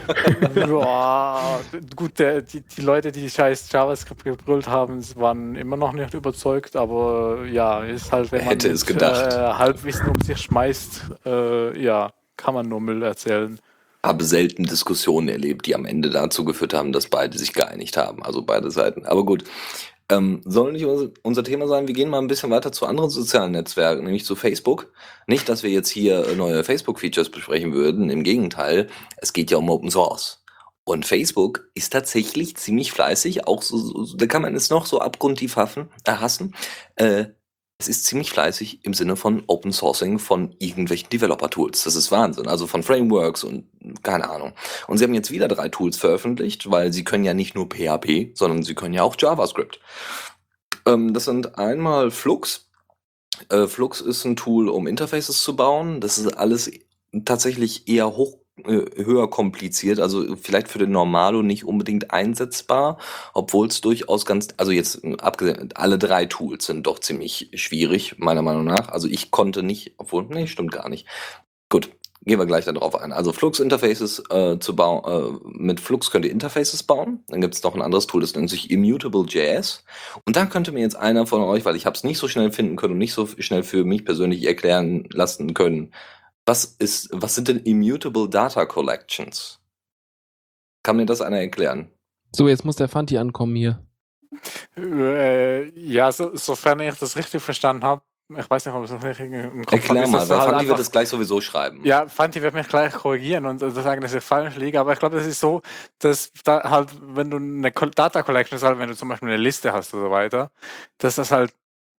Boah, 0.54 1.60
gut, 1.94 2.18
der, 2.18 2.40
die, 2.40 2.62
die 2.62 2.80
Leute, 2.80 3.12
die 3.12 3.28
scheiß 3.28 3.70
JavaScript 3.70 4.24
gebrüllt 4.24 4.66
haben, 4.66 5.02
waren 5.16 5.56
immer 5.56 5.76
noch 5.76 5.92
nicht 5.92 6.14
überzeugt, 6.14 6.74
aber 6.74 7.44
ja, 7.50 7.84
ist 7.84 8.12
halt, 8.12 8.32
wenn 8.32 8.40
man 8.40 8.48
Hätte 8.48 8.70
es 8.70 8.86
gedacht. 8.86 9.32
Äh, 9.32 9.36
Halbwissen 9.36 10.08
um 10.08 10.20
sich 10.22 10.38
schmeißt, 10.38 11.02
äh, 11.26 11.78
ja, 11.82 12.12
kann 12.38 12.54
man 12.54 12.68
nur 12.68 12.80
Müll 12.80 13.02
erzählen. 13.02 13.58
Habe 14.04 14.24
selten 14.24 14.64
Diskussionen 14.64 15.28
erlebt, 15.28 15.64
die 15.66 15.74
am 15.74 15.86
Ende 15.86 16.10
dazu 16.10 16.44
geführt 16.44 16.74
haben, 16.74 16.92
dass 16.92 17.08
beide 17.08 17.38
sich 17.38 17.54
geeinigt 17.54 17.96
haben. 17.96 18.22
Also 18.22 18.42
beide 18.42 18.70
Seiten. 18.70 19.06
Aber 19.06 19.24
gut. 19.24 19.44
Ähm, 20.10 20.42
soll 20.44 20.72
nicht 20.72 20.84
unser, 20.84 21.44
Thema 21.44 21.66
sein. 21.66 21.88
Wir 21.88 21.94
gehen 21.94 22.10
mal 22.10 22.18
ein 22.18 22.26
bisschen 22.26 22.50
weiter 22.50 22.72
zu 22.72 22.84
anderen 22.84 23.08
sozialen 23.08 23.52
Netzwerken, 23.52 24.04
nämlich 24.04 24.26
zu 24.26 24.36
Facebook. 24.36 24.92
Nicht, 25.26 25.48
dass 25.48 25.62
wir 25.62 25.70
jetzt 25.70 25.88
hier 25.88 26.34
neue 26.36 26.62
Facebook-Features 26.62 27.30
besprechen 27.30 27.72
würden. 27.72 28.10
Im 28.10 28.22
Gegenteil, 28.22 28.88
es 29.16 29.32
geht 29.32 29.50
ja 29.50 29.56
um 29.56 29.70
Open 29.70 29.90
Source. 29.90 30.44
Und 30.84 31.06
Facebook 31.06 31.70
ist 31.72 31.94
tatsächlich 31.94 32.56
ziemlich 32.56 32.92
fleißig, 32.92 33.46
auch 33.46 33.62
so, 33.62 34.04
so 34.04 34.16
da 34.18 34.26
kann 34.26 34.42
man 34.42 34.54
es 34.54 34.68
noch 34.68 34.84
so 34.84 35.00
abgrundtief 35.00 35.56
hassen. 35.56 36.54
Äh, 36.96 37.24
es 37.78 37.88
ist 37.88 38.04
ziemlich 38.04 38.30
fleißig 38.30 38.84
im 38.84 38.94
Sinne 38.94 39.16
von 39.16 39.42
Open 39.48 39.72
Sourcing 39.72 40.18
von 40.18 40.54
irgendwelchen 40.58 41.08
Developer-Tools. 41.10 41.84
Das 41.84 41.96
ist 41.96 42.12
Wahnsinn. 42.12 42.46
Also 42.46 42.66
von 42.66 42.82
Frameworks 42.82 43.42
und 43.42 43.66
keine 44.02 44.30
Ahnung. 44.30 44.52
Und 44.86 44.98
sie 44.98 45.04
haben 45.04 45.14
jetzt 45.14 45.32
wieder 45.32 45.48
drei 45.48 45.68
Tools 45.68 45.96
veröffentlicht, 45.96 46.70
weil 46.70 46.92
sie 46.92 47.04
können 47.04 47.24
ja 47.24 47.34
nicht 47.34 47.54
nur 47.54 47.68
PHP, 47.68 48.30
sondern 48.34 48.62
sie 48.62 48.74
können 48.74 48.94
ja 48.94 49.02
auch 49.02 49.16
JavaScript. 49.18 49.80
Ähm, 50.86 51.12
das 51.14 51.24
sind 51.24 51.58
einmal 51.58 52.10
Flux. 52.10 52.68
Äh, 53.48 53.66
Flux 53.66 54.00
ist 54.00 54.24
ein 54.24 54.36
Tool, 54.36 54.68
um 54.68 54.86
Interfaces 54.86 55.42
zu 55.42 55.56
bauen. 55.56 56.00
Das 56.00 56.18
ist 56.18 56.28
alles 56.28 56.70
tatsächlich 57.24 57.88
eher 57.88 58.16
hoch 58.16 58.38
äh, 58.62 59.02
höher 59.02 59.28
kompliziert, 59.28 59.98
also 59.98 60.36
vielleicht 60.36 60.68
für 60.68 60.78
den 60.78 60.92
Normalo 60.92 61.42
nicht 61.42 61.64
unbedingt 61.64 62.12
einsetzbar, 62.12 62.98
obwohl 63.32 63.66
es 63.66 63.80
durchaus 63.80 64.24
ganz, 64.26 64.48
also 64.56 64.70
jetzt 64.70 65.02
äh, 65.02 65.16
abgesehen, 65.18 65.70
alle 65.74 65.98
drei 65.98 66.26
Tools 66.26 66.66
sind 66.66 66.86
doch 66.86 67.00
ziemlich 67.00 67.50
schwierig, 67.54 68.16
meiner 68.18 68.42
Meinung 68.42 68.64
nach. 68.64 68.90
Also 68.90 69.08
ich 69.08 69.32
konnte 69.32 69.64
nicht, 69.64 69.94
obwohl, 69.96 70.26
nee, 70.26 70.46
stimmt 70.46 70.70
gar 70.70 70.88
nicht. 70.88 71.06
Gut, 71.68 71.90
gehen 72.24 72.38
wir 72.38 72.46
gleich 72.46 72.64
darauf 72.64 72.94
ein. 72.94 73.12
Also 73.12 73.32
Flux-Interfaces 73.32 74.22
äh, 74.30 74.58
zu 74.58 74.76
bauen, 74.76 75.02
äh, 75.04 75.48
mit 75.58 75.80
Flux 75.80 76.10
könnt 76.10 76.24
ihr 76.24 76.30
Interfaces 76.30 76.82
bauen. 76.84 77.24
Dann 77.28 77.40
gibt 77.40 77.54
es 77.54 77.62
noch 77.62 77.74
ein 77.74 77.82
anderes 77.82 78.06
Tool, 78.06 78.20
das 78.20 78.34
nennt 78.34 78.50
sich 78.50 78.70
Immutable.js. 78.70 79.84
Und 80.24 80.36
da 80.36 80.46
könnte 80.46 80.72
mir 80.72 80.80
jetzt 80.80 80.96
einer 80.96 81.26
von 81.26 81.42
euch, 81.42 81.64
weil 81.64 81.76
ich 81.76 81.86
habe 81.86 81.96
es 81.96 82.04
nicht 82.04 82.18
so 82.18 82.28
schnell 82.28 82.52
finden 82.52 82.76
können 82.76 82.92
und 82.92 82.98
nicht 82.98 83.14
so 83.14 83.26
schnell 83.26 83.62
für 83.62 83.84
mich 83.84 84.04
persönlich 84.04 84.44
erklären 84.46 85.08
lassen 85.10 85.54
können, 85.54 85.92
was 86.46 86.64
ist, 86.64 87.08
was 87.12 87.34
sind 87.34 87.48
denn 87.48 87.58
Immutable 87.60 88.28
Data 88.28 88.66
Collections? 88.66 89.60
Kann 90.82 90.96
mir 90.96 91.06
das 91.06 91.20
einer 91.20 91.38
erklären? 91.38 91.90
So, 92.32 92.48
jetzt 92.48 92.64
muss 92.64 92.76
der 92.76 92.88
Fanti 92.88 93.16
ankommen 93.16 93.56
hier. 93.56 93.84
Äh, 94.76 95.70
ja, 95.78 96.10
so, 96.12 96.36
sofern 96.36 96.80
ich 96.80 96.98
das 96.98 97.16
richtig 97.16 97.42
verstanden 97.42 97.84
habe, 97.84 98.02
ich 98.36 98.48
weiß 98.48 98.64
nicht, 98.64 98.74
ob 98.74 98.84
ich 98.84 98.90
es 98.90 98.96
noch 98.96 99.04
richtig 99.04 99.32
im 99.32 99.64
Kopf 99.64 99.72
Erklär 99.74 100.08
mal, 100.08 100.28
weil 100.28 100.38
halt 100.38 100.50
Fanti 100.50 100.68
wird 100.68 100.78
das 100.78 100.90
gleich 100.90 101.08
sowieso 101.08 101.40
schreiben. 101.40 101.84
Ja, 101.84 102.08
Fanti 102.08 102.40
wird 102.40 102.54
mich 102.54 102.68
gleich 102.68 102.92
korrigieren 102.92 103.44
und 103.44 103.58
sagen, 103.58 104.00
dass 104.00 104.14
ich 104.14 104.24
falsch 104.24 104.56
liege, 104.56 104.80
aber 104.80 104.94
ich 104.94 104.98
glaube, 104.98 105.16
das 105.16 105.26
ist 105.26 105.40
so, 105.40 105.60
dass 105.98 106.32
da 106.42 106.68
halt, 106.68 106.88
wenn 107.02 107.30
du 107.30 107.36
eine 107.36 107.70
Data 107.70 108.22
Collection 108.22 108.56
ist 108.56 108.62
halt, 108.62 108.78
wenn 108.78 108.88
du 108.88 108.96
zum 108.96 109.10
Beispiel 109.10 109.28
eine 109.28 109.36
Liste 109.36 109.72
hast 109.72 109.92
oder 109.94 110.04
so 110.04 110.10
weiter, 110.10 110.50
dass 110.98 111.16
das 111.16 111.30
halt 111.30 111.52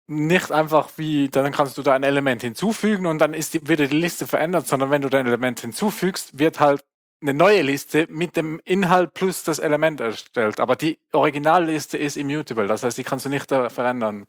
nicht 0.07 0.53
einfach 0.53 0.91
wie, 0.97 1.29
dann 1.29 1.53
kannst 1.53 1.79
du 1.79 1.83
da 1.83 1.95
ein 1.95 2.03
Element 2.03 2.43
hinzufügen 2.43 3.07
und 3.07 3.19
dann 3.19 3.35
ist 3.35 3.55
die, 3.55 3.67
wird 3.67 3.81
die 3.81 3.87
Liste 3.87 4.27
verändert, 4.27 4.67
sondern 4.67 4.91
wenn 4.91 5.03
du 5.03 5.09
dein 5.09 5.27
Element 5.27 5.61
hinzufügst, 5.61 6.39
wird 6.39 6.61
halt 6.61 6.85
eine 7.23 7.33
neue 7.33 7.63
Liste 7.63 8.07
mit 8.11 8.37
dem 8.37 8.61
Inhalt 8.65 9.15
plus 9.15 9.45
das 9.45 9.59
Element 9.59 10.01
erstellt. 10.01 10.61
Aber 10.61 10.77
die 10.77 10.99
Originalliste 11.13 11.97
ist 11.97 12.17
immutable, 12.17 12.67
das 12.67 12.83
heißt, 12.83 12.99
die 12.99 13.05
kannst 13.05 13.25
du 13.25 13.31
nicht 13.31 13.49
verändern. 13.49 14.27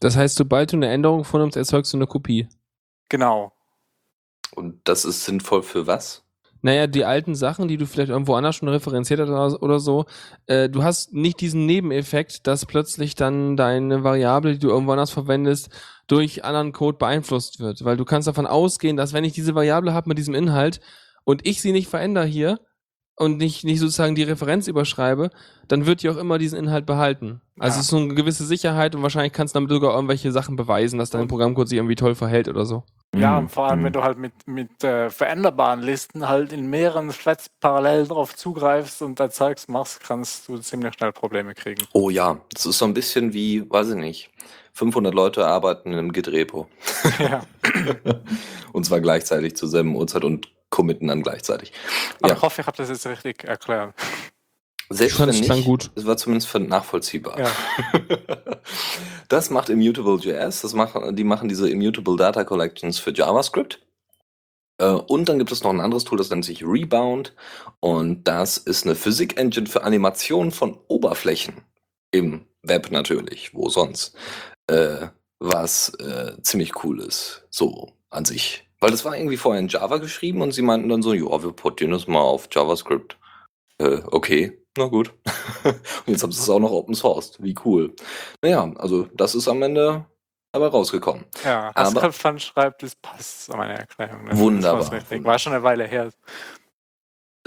Das 0.00 0.16
heißt, 0.16 0.36
sobald 0.36 0.72
du 0.72 0.76
eine 0.76 0.88
Änderung 0.88 1.24
vornimmst, 1.24 1.56
erzeugst 1.56 1.92
du 1.92 1.98
eine 1.98 2.06
Kopie. 2.06 2.48
Genau. 3.08 3.52
Und 4.54 4.80
das 4.84 5.04
ist 5.04 5.24
sinnvoll 5.24 5.62
für 5.62 5.86
was? 5.86 6.24
Naja, 6.62 6.86
die 6.86 7.04
alten 7.04 7.34
Sachen, 7.34 7.68
die 7.68 7.76
du 7.76 7.86
vielleicht 7.86 8.10
irgendwo 8.10 8.34
anders 8.34 8.56
schon 8.56 8.68
referenziert 8.68 9.20
hast 9.20 9.62
oder, 9.62 9.80
so, 9.80 10.06
äh, 10.46 10.68
du 10.68 10.82
hast 10.82 11.12
nicht 11.12 11.40
diesen 11.40 11.66
Nebeneffekt, 11.66 12.46
dass 12.46 12.66
plötzlich 12.66 13.14
dann 13.14 13.56
deine 13.56 14.04
Variable, 14.04 14.54
die 14.54 14.58
du 14.58 14.68
irgendwo 14.68 14.92
anders 14.92 15.10
verwendest, 15.10 15.70
durch 16.06 16.44
anderen 16.44 16.72
Code 16.72 16.98
beeinflusst 16.98 17.60
wird. 17.60 17.84
Weil 17.84 17.96
du 17.96 18.04
kannst 18.04 18.28
davon 18.28 18.46
ausgehen, 18.46 18.96
dass 18.96 19.12
wenn 19.12 19.24
ich 19.24 19.32
diese 19.32 19.54
Variable 19.54 19.92
habe 19.92 20.08
mit 20.08 20.18
diesem 20.18 20.34
Inhalt 20.34 20.80
und 21.24 21.46
ich 21.46 21.60
sie 21.60 21.72
nicht 21.72 21.88
verändere 21.88 22.26
hier 22.26 22.58
und 23.18 23.36
nicht, 23.38 23.64
nicht 23.64 23.80
sozusagen 23.80 24.14
die 24.14 24.22
Referenz 24.22 24.68
überschreibe, 24.68 25.30
dann 25.68 25.86
wird 25.86 26.02
die 26.02 26.08
auch 26.10 26.16
immer 26.16 26.38
diesen 26.38 26.58
Inhalt 26.58 26.86
behalten. 26.86 27.40
Also 27.58 27.74
Ja. 27.76 27.80
es 27.80 27.84
ist 27.86 27.90
so 27.90 27.96
eine 27.98 28.14
gewisse 28.14 28.44
Sicherheit 28.46 28.94
und 28.94 29.02
wahrscheinlich 29.02 29.32
kannst 29.32 29.54
du 29.54 29.58
damit 29.58 29.70
sogar 29.70 29.94
irgendwelche 29.94 30.32
Sachen 30.32 30.56
beweisen, 30.56 30.98
dass 30.98 31.10
dein 31.10 31.28
Programmcode 31.28 31.68
sich 31.68 31.76
irgendwie 31.78 31.96
toll 31.96 32.14
verhält 32.14 32.48
oder 32.48 32.64
so. 32.64 32.84
Ja, 33.16 33.32
Mhm. 33.32 33.38
und 33.38 33.48
vor 33.50 33.68
allem, 33.68 33.84
wenn 33.84 33.92
du 33.92 34.02
halt 34.02 34.18
mit, 34.18 34.32
mit 34.46 34.84
äh, 34.84 35.10
veränderbaren 35.10 35.80
Listen 35.80 36.28
halt 36.28 36.52
in 36.52 36.68
mehreren 36.70 37.08
Threads 37.10 37.46
parallel 37.60 38.06
drauf 38.06 38.36
zugreifst 38.36 39.02
und 39.02 39.18
da 39.18 39.30
Zeugs 39.30 39.66
machst, 39.68 40.00
kannst 40.00 40.48
du 40.48 40.58
ziemlich 40.58 40.94
schnell 40.94 41.12
Probleme 41.12 41.54
kriegen. 41.54 41.82
Oh 41.92 42.10
ja, 42.10 42.40
das 42.52 42.66
ist 42.66 42.78
so 42.78 42.84
ein 42.84 42.94
bisschen 42.94 43.32
wie, 43.32 43.68
weiß 43.68 43.90
ich 43.90 43.96
nicht, 43.96 44.30
500 44.74 45.12
Leute 45.14 45.46
arbeiten 45.46 45.92
in 45.92 45.98
einem 45.98 46.12
Git-Repo. 46.12 46.68
ja. 47.18 47.40
und 48.72 48.84
zwar 48.84 49.00
gleichzeitig 49.00 49.56
zur 49.56 49.68
selben 49.68 49.96
Uhrzeit 49.96 50.24
und 50.24 50.48
committen 50.70 51.08
dann 51.08 51.22
gleichzeitig. 51.22 51.72
Aber 52.20 52.28
Ja. 52.30 52.36
ich 52.36 52.42
hoffe, 52.42 52.60
ich 52.60 52.66
habe 52.66 52.76
das 52.76 52.88
jetzt 52.88 53.06
richtig 53.06 53.44
erklärt. 53.44 53.94
Selbst 54.90 55.16
Fand- 55.18 55.32
wenn 55.48 55.56
nicht, 55.56 55.66
gut. 55.66 55.90
es 55.96 56.06
war 56.06 56.16
zumindest 56.16 56.54
nachvollziehbar. 56.54 57.38
Ja. 57.38 57.50
das 59.28 59.50
macht 59.50 59.68
Immutable.js, 59.68 60.62
das 60.62 60.72
machen, 60.74 61.14
die 61.14 61.24
machen 61.24 61.48
diese 61.48 61.68
Immutable 61.68 62.16
Data 62.16 62.44
Collections 62.44 62.98
für 62.98 63.12
JavaScript. 63.12 63.80
Äh, 64.80 64.86
Und 64.90 65.28
dann 65.28 65.38
gibt 65.38 65.52
es 65.52 65.62
noch 65.62 65.70
ein 65.70 65.80
anderes 65.80 66.04
Tool, 66.04 66.18
das 66.18 66.30
nennt 66.30 66.44
sich 66.44 66.62
Rebound. 66.64 67.34
Und 67.80 68.24
das 68.24 68.56
ist 68.56 68.86
eine 68.86 68.94
Physik-Engine 68.94 69.66
für 69.66 69.82
Animation 69.84 70.50
von 70.52 70.78
Oberflächen. 70.88 71.62
Im 72.10 72.46
Web 72.62 72.90
natürlich, 72.90 73.54
wo 73.54 73.68
sonst. 73.68 74.16
Äh, 74.68 75.08
was 75.40 75.90
äh, 76.00 76.40
ziemlich 76.42 76.82
cool 76.82 77.00
ist, 77.00 77.44
so 77.50 77.92
an 78.10 78.24
sich. 78.24 78.67
Weil 78.80 78.90
das 78.90 79.04
war 79.04 79.16
irgendwie 79.16 79.36
vorher 79.36 79.60
in 79.60 79.68
Java 79.68 79.98
geschrieben 79.98 80.40
und 80.42 80.52
sie 80.52 80.62
meinten 80.62 80.88
dann 80.88 81.02
so, 81.02 81.12
ja, 81.12 81.42
wir 81.42 81.52
portieren 81.52 81.92
das 81.92 82.06
mal 82.06 82.20
auf 82.20 82.48
JavaScript. 82.50 83.18
Äh, 83.78 84.00
okay, 84.06 84.58
na 84.76 84.86
gut. 84.86 85.12
und 85.64 85.74
jetzt 86.06 86.22
haben 86.22 86.32
sie 86.32 86.40
es 86.40 86.48
auch 86.48 86.60
noch 86.60 86.70
Open 86.70 86.94
Sourced. 86.94 87.42
Wie 87.42 87.54
cool. 87.64 87.94
Naja, 88.42 88.72
also 88.76 89.08
das 89.14 89.34
ist 89.34 89.48
am 89.48 89.62
Ende 89.62 90.04
dabei 90.52 90.68
rausgekommen. 90.68 91.24
Ja, 91.44 91.72
Aber- 91.74 92.02
Haskell 92.02 92.38
schreibt, 92.38 92.82
das 92.82 92.94
passt 92.94 93.50
an 93.50 93.58
meine 93.58 93.78
Erklärung. 93.78 94.20
Wunderbar. 94.30 94.80
Das 94.80 94.92
richtig. 94.92 95.24
War 95.24 95.38
schon 95.38 95.52
eine 95.52 95.62
Weile 95.62 95.84
her. 95.86 96.10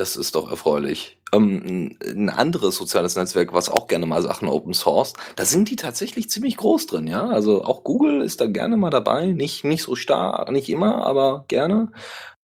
Das 0.01 0.15
ist 0.15 0.33
doch 0.33 0.49
erfreulich. 0.49 1.19
Ähm, 1.31 1.95
ein 2.03 2.31
anderes 2.31 2.75
soziales 2.75 3.15
Netzwerk, 3.15 3.53
was 3.53 3.69
auch 3.69 3.85
gerne 3.85 4.07
mal 4.07 4.23
Sachen 4.23 4.47
Open 4.47 4.73
Source, 4.73 5.13
da 5.35 5.45
sind 5.45 5.69
die 5.69 5.75
tatsächlich 5.75 6.27
ziemlich 6.27 6.57
groß 6.57 6.87
drin, 6.87 7.05
ja. 7.05 7.27
Also 7.27 7.63
auch 7.63 7.83
Google 7.83 8.23
ist 8.23 8.41
da 8.41 8.47
gerne 8.47 8.77
mal 8.77 8.89
dabei, 8.89 9.27
nicht, 9.27 9.63
nicht 9.63 9.83
so 9.83 9.95
stark, 9.95 10.49
nicht 10.49 10.69
immer, 10.69 11.05
aber 11.05 11.45
gerne. 11.49 11.91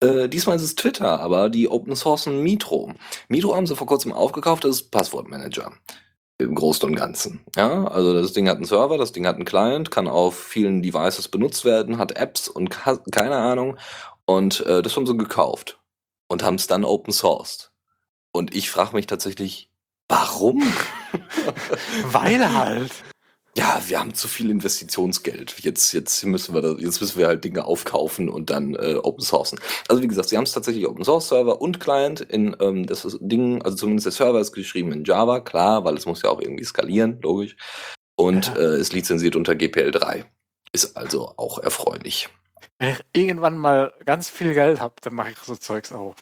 Äh, 0.01 0.29
diesmal 0.29 0.57
ist 0.57 0.61
es 0.61 0.75
Twitter, 0.75 1.19
aber 1.19 1.49
die 1.49 1.67
Open 1.67 1.95
Sourcen 1.95 2.43
Mitro. 2.43 2.93
Mitro 3.27 3.55
haben 3.55 3.65
sie 3.65 3.75
vor 3.75 3.87
kurzem 3.87 4.13
aufgekauft, 4.13 4.63
das 4.63 4.75
ist 4.75 4.91
Passwortmanager. 4.91 5.71
Im 6.37 6.53
Großen 6.53 6.87
und 6.87 6.95
Ganzen. 6.95 7.39
Ja, 7.55 7.85
also 7.85 8.13
das 8.13 8.33
Ding 8.33 8.47
hat 8.47 8.57
einen 8.57 8.65
Server, 8.65 8.99
das 8.99 9.13
Ding 9.13 9.25
hat 9.25 9.37
einen 9.37 9.45
Client, 9.45 9.89
kann 9.89 10.07
auf 10.07 10.37
vielen 10.37 10.83
Devices 10.83 11.27
benutzt 11.27 11.65
werden, 11.65 11.97
hat 11.97 12.11
Apps 12.11 12.49
und 12.49 12.69
keine 13.11 13.37
Ahnung. 13.37 13.77
Und 14.25 14.63
äh, 14.67 14.83
das 14.83 14.95
haben 14.95 15.07
sie 15.07 15.17
gekauft 15.17 15.79
und 16.27 16.43
haben 16.43 16.55
es 16.55 16.67
dann 16.67 16.83
open 16.85 17.13
sourced. 17.13 17.71
Und 18.31 18.55
ich 18.55 18.69
frage 18.69 18.95
mich 18.95 19.07
tatsächlich, 19.07 19.69
warum? 20.09 20.61
Weil 22.11 22.53
halt. 22.53 22.91
ja, 23.55 23.81
wir 23.87 23.99
haben 23.99 24.13
zu 24.13 24.27
viel 24.27 24.49
Investitionsgeld. 24.51 25.55
Jetzt, 25.59 25.93
jetzt 25.93 26.23
müssen 26.25 26.53
wir 26.53 26.61
da, 26.61 26.73
jetzt 26.77 27.01
müssen 27.01 27.17
wir 27.17 27.27
halt 27.27 27.43
Dinge 27.43 27.65
aufkaufen 27.65 28.29
und 28.29 28.49
dann 28.49 28.75
äh, 28.75 28.95
open 29.01 29.23
sourcen. 29.23 29.59
Also 29.87 30.03
wie 30.03 30.07
gesagt, 30.07 30.29
sie 30.29 30.37
haben 30.37 30.43
es 30.43 30.51
tatsächlich 30.51 30.87
Open 30.87 31.03
Source 31.03 31.29
Server 31.29 31.59
und 31.61 31.79
Client 31.79 32.21
in 32.21 32.55
ähm, 32.59 32.85
das 32.85 33.17
Ding, 33.19 33.61
also 33.63 33.75
zumindest 33.77 34.05
der 34.05 34.11
Server 34.11 34.39
ist 34.39 34.51
geschrieben 34.53 34.91
in 34.91 35.03
Java, 35.03 35.39
klar, 35.39 35.83
weil 35.85 35.95
es 35.95 36.05
muss 36.05 36.21
ja 36.21 36.29
auch 36.29 36.41
irgendwie 36.41 36.65
skalieren, 36.65 37.19
logisch. 37.21 37.55
Und 38.15 38.47
Ja. 38.47 38.55
äh, 38.57 38.79
ist 38.79 38.93
lizenziert 38.93 39.35
unter 39.35 39.53
GPL3. 39.53 40.25
Ist 40.73 40.95
also 40.97 41.33
auch 41.37 41.59
erfreulich. 41.59 42.29
Wenn 42.79 42.89
ich 42.89 43.03
irgendwann 43.13 43.57
mal 43.57 43.91
ganz 44.05 44.29
viel 44.29 44.53
Geld 44.53 44.79
habe, 44.79 44.93
dann 45.01 45.15
mache 45.15 45.31
ich 45.31 45.37
so 45.39 45.55
Zeugs 45.55 45.91
auf. 45.91 46.15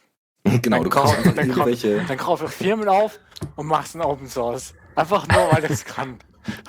Genau, 0.44 0.78
Dann 0.78 0.84
du 0.84 0.90
kannst 0.90 1.14
kauf- 1.14 1.18
einfach 1.18 1.34
dann 1.36 1.48
kauf- 1.50 1.58
irgendwelche. 1.58 2.06
Dann 2.08 2.18
kaufe 2.18 2.46
ich 2.46 2.52
Firmen 2.52 2.88
auf 2.88 3.20
und 3.56 3.68
mache 3.68 3.84
es 3.86 3.96
in 3.96 4.02
Open 4.02 4.28
Source. 4.28 4.74
Einfach 4.96 5.28
nur, 5.28 5.52
weil 5.52 5.66
ich 5.66 5.72
es 5.72 5.86
kann. 5.86 6.18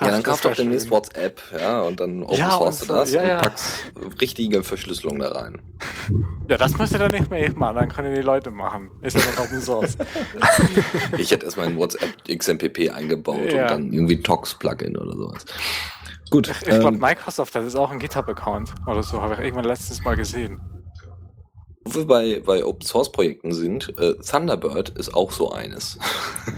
Ja, 0.01 0.09
dann 0.09 0.23
kaufst 0.23 0.43
du 0.43 0.49
auch 0.49 0.55
demnächst. 0.55 0.89
WhatsApp, 0.89 1.39
ja, 1.57 1.81
und 1.83 1.99
dann 1.99 2.23
open 2.23 2.35
Ja, 2.35 2.49
source 2.49 2.79
du 2.79 2.85
so, 2.87 2.93
das 2.95 3.13
ja, 3.13 3.21
und 3.21 3.27
ja. 3.27 3.37
packst 3.41 3.91
richtige 4.19 4.63
Verschlüsselung 4.63 5.19
da 5.19 5.31
rein. 5.33 5.61
Ja, 6.49 6.57
das 6.57 6.75
müsste 6.79 6.97
dann 6.97 7.11
nicht 7.11 7.29
mehr 7.29 7.45
ich 7.47 7.55
machen, 7.55 7.75
dann 7.75 7.89
können 7.89 8.15
die 8.15 8.21
Leute 8.21 8.49
machen. 8.49 8.89
Ist 9.03 9.15
ja 9.15 9.23
nicht 9.23 9.39
Open 9.39 9.61
Source. 9.61 9.95
Ich 11.19 11.29
hätte 11.31 11.45
erstmal 11.45 11.67
in 11.67 11.77
WhatsApp 11.77 12.09
XMPP 12.27 12.89
eingebaut 12.89 13.39
und 13.53 13.57
dann 13.57 13.93
irgendwie 13.93 14.21
Tox-Plugin 14.21 14.97
oder 14.97 15.15
sowas. 15.15 15.45
Gut. 16.29 16.47
Ich, 16.49 16.61
ich 16.61 16.79
glaube, 16.79 16.95
ähm, 16.95 16.99
Microsoft 16.99 17.55
hat 17.55 17.63
jetzt 17.63 17.75
auch 17.75 17.89
einen 17.89 17.99
GitHub-Account 17.99 18.73
oder 18.85 19.03
so, 19.03 19.21
habe 19.21 19.35
ich 19.35 19.39
irgendwann 19.39 19.65
letztens 19.65 20.03
mal 20.03 20.15
gesehen. 20.15 20.59
wo 21.85 21.99
wir 21.99 22.07
bei, 22.07 22.41
bei 22.45 22.65
Open 22.65 22.85
Source 22.85 23.11
Projekten 23.11 23.53
sind, 23.53 23.97
äh, 23.99 24.15
Thunderbird 24.15 24.89
ist 24.89 25.13
auch 25.13 25.31
so 25.31 25.51
eines. 25.51 25.99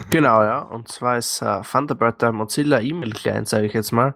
Genau, 0.09 0.41
ja. 0.41 0.61
Und 0.61 0.88
zwar 0.88 1.20
ist 1.20 1.39
äh, 1.43 1.61
Thunderbird 1.61 2.24
der 2.24 2.32
Mozilla 2.32 2.80
E-Mail-Client, 2.80 3.47
sage 3.47 3.67
ich 3.67 3.74
jetzt 3.74 3.91
mal. 3.91 4.15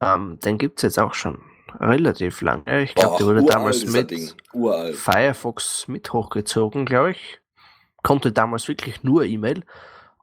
Ähm, 0.00 0.38
den 0.42 0.56
gibt 0.56 0.78
es 0.78 0.82
jetzt 0.84 0.98
auch 0.98 1.12
schon 1.12 1.38
relativ 1.80 2.40
lange. 2.40 2.82
Ich 2.82 2.94
glaube, 2.94 3.16
der 3.18 3.26
wurde 3.26 3.40
uralt 3.40 3.54
damals 3.54 3.82
ist 3.82 3.94
das 3.94 4.36
mit. 4.54 4.96
Firefox 4.96 5.86
mit 5.88 6.12
hochgezogen, 6.12 6.86
glaube 6.86 7.10
ich. 7.10 7.40
Konnte 8.02 8.32
damals 8.32 8.68
wirklich 8.68 9.02
nur 9.02 9.24
E-Mail. 9.24 9.64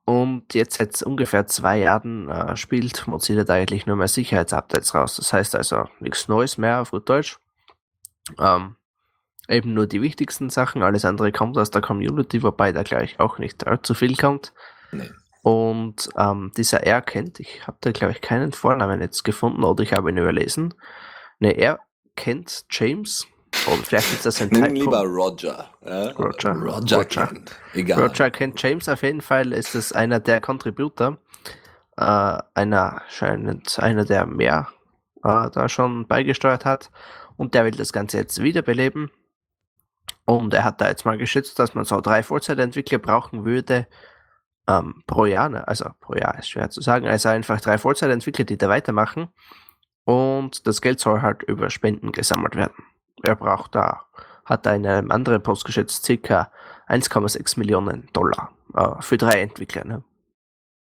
Und 0.05 0.53
jetzt 0.53 0.77
seit 0.77 1.01
ungefähr 1.01 1.47
zwei 1.47 1.79
Jahren 1.79 2.29
äh, 2.29 2.55
spielt 2.55 3.07
Mozilla 3.07 3.43
da 3.43 3.55
eigentlich 3.55 3.87
nur 3.87 3.95
mehr 3.95 4.07
Sicherheitsupdates 4.07 4.93
raus. 4.93 5.15
Das 5.15 5.33
heißt 5.33 5.55
also 5.55 5.89
nichts 5.99 6.27
Neues 6.27 6.59
mehr 6.59 6.81
auf 6.81 6.91
gut 6.91 7.09
Deutsch. 7.09 7.39
Ähm, 8.39 8.75
eben 9.49 9.73
nur 9.73 9.87
die 9.87 10.03
wichtigsten 10.03 10.51
Sachen. 10.51 10.83
Alles 10.83 11.05
andere 11.05 11.31
kommt 11.31 11.57
aus 11.57 11.71
der 11.71 11.81
Community, 11.81 12.43
wobei 12.43 12.71
da 12.71 12.83
gleich 12.83 13.19
auch 13.19 13.39
nicht 13.39 13.65
allzu 13.65 13.95
viel 13.95 14.15
kommt. 14.15 14.53
Nee. 14.91 15.09
Und 15.41 16.09
ähm, 16.17 16.51
dieser 16.55 16.83
R 16.83 17.01
kennt, 17.01 17.39
ich 17.39 17.67
habe 17.67 17.77
da 17.81 17.91
glaube 17.91 18.13
ich 18.13 18.21
keinen 18.21 18.51
Vornamen 18.51 19.01
jetzt 19.01 19.23
gefunden 19.23 19.63
oder 19.63 19.83
ich 19.83 19.93
habe 19.93 20.09
ihn 20.09 20.17
überlesen. 20.17 20.73
Ne, 21.39 21.51
er 21.51 21.79
kennt 22.15 22.65
James. 22.69 23.27
Oder 23.67 23.83
vielleicht 23.83 24.13
ist 24.13 24.25
das 24.25 24.41
ein 24.41 24.49
Nimm 24.49 24.63
Typo. 24.63 24.75
lieber 24.75 25.01
Roger. 25.03 25.69
Ja? 25.85 26.11
Roger. 26.11 26.51
Roger, 26.53 26.97
Roger. 26.97 27.05
kennt. 27.05 27.51
Egal. 27.73 28.01
Roger 28.01 28.31
kennt 28.31 28.61
James 28.61 28.87
auf 28.89 29.03
jeden 29.03 29.21
Fall, 29.21 29.51
ist 29.53 29.75
es 29.75 29.91
einer 29.91 30.19
der 30.19 30.41
Contributor. 30.41 31.17
Äh, 31.97 32.37
einer 32.53 33.01
scheinend, 33.09 33.79
einer 33.79 34.05
der 34.05 34.25
mehr 34.25 34.67
äh, 35.23 35.49
da 35.49 35.69
schon 35.69 36.07
beigesteuert 36.07 36.65
hat. 36.65 36.91
Und 37.37 37.53
der 37.53 37.65
will 37.65 37.71
das 37.71 37.91
Ganze 37.91 38.17
jetzt 38.17 38.41
wiederbeleben. 38.41 39.11
Und 40.25 40.53
er 40.53 40.63
hat 40.63 40.81
da 40.81 40.87
jetzt 40.87 41.05
mal 41.05 41.17
geschätzt, 41.17 41.59
dass 41.59 41.73
man 41.73 41.85
so 41.85 42.01
drei 42.01 42.23
Vollzeitentwickler 42.23 42.99
brauchen 42.99 43.45
würde 43.45 43.87
ähm, 44.67 45.03
pro 45.07 45.25
Jahr. 45.25 45.49
Ne? 45.49 45.67
Also 45.67 45.89
pro 45.99 46.13
Jahr 46.15 46.37
ist 46.39 46.49
schwer 46.49 46.69
zu 46.69 46.81
sagen. 46.81 47.07
Also 47.07 47.29
einfach 47.29 47.61
drei 47.61 47.77
Vollzeitentwickler, 47.77 48.45
die 48.45 48.57
da 48.57 48.69
weitermachen. 48.69 49.29
Und 50.03 50.67
das 50.67 50.81
Geld 50.81 50.99
soll 50.99 51.21
halt 51.21 51.43
über 51.43 51.69
Spenden 51.69 52.11
gesammelt 52.11 52.55
werden. 52.55 52.75
Er 53.27 53.35
braucht 53.35 53.75
da, 53.75 54.05
hat 54.45 54.65
da 54.65 54.73
in 54.75 54.85
einem 54.85 55.11
anderen 55.11 55.41
Post 55.41 55.65
geschätzt, 55.65 56.05
circa 56.05 56.51
1,6 56.87 57.57
Millionen 57.59 58.09
Dollar 58.13 58.51
äh, 58.75 59.01
für 59.01 59.17
drei 59.17 59.41
Entwickler. 59.41 59.85
Ne? 59.85 60.03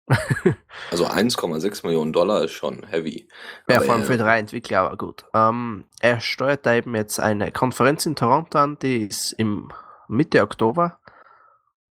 Also 0.90 1.06
1,6 1.06 1.84
Millionen 1.84 2.12
Dollar 2.12 2.44
ist 2.44 2.52
schon 2.52 2.84
heavy. 2.86 3.28
Ja, 3.68 3.80
vor 3.80 3.94
allem 3.94 4.02
er- 4.02 4.06
für 4.06 4.18
drei 4.18 4.38
Entwickler, 4.38 4.80
aber 4.80 4.96
gut. 4.96 5.24
Ähm, 5.34 5.84
er 6.00 6.20
steuert 6.20 6.64
da 6.64 6.74
eben 6.74 6.94
jetzt 6.94 7.18
eine 7.18 7.50
Konferenz 7.50 8.06
in 8.06 8.14
Toronto 8.14 8.58
an, 8.58 8.78
die 8.80 9.06
ist 9.06 9.32
im 9.32 9.72
Mitte 10.08 10.42
Oktober. 10.42 10.98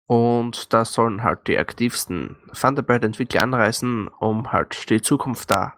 Und 0.07 0.73
da 0.73 0.87
sollen 0.87 1.23
halt 1.23 1.49
die 1.49 1.59
aktivsten 1.59 2.37
Thunderbird-Entwickler 2.59 3.43
anreisen, 3.43 4.09
um 4.21 4.53
halt 4.53 4.89
die 4.89 5.03
Zukunft 5.03 5.51
da 5.51 5.75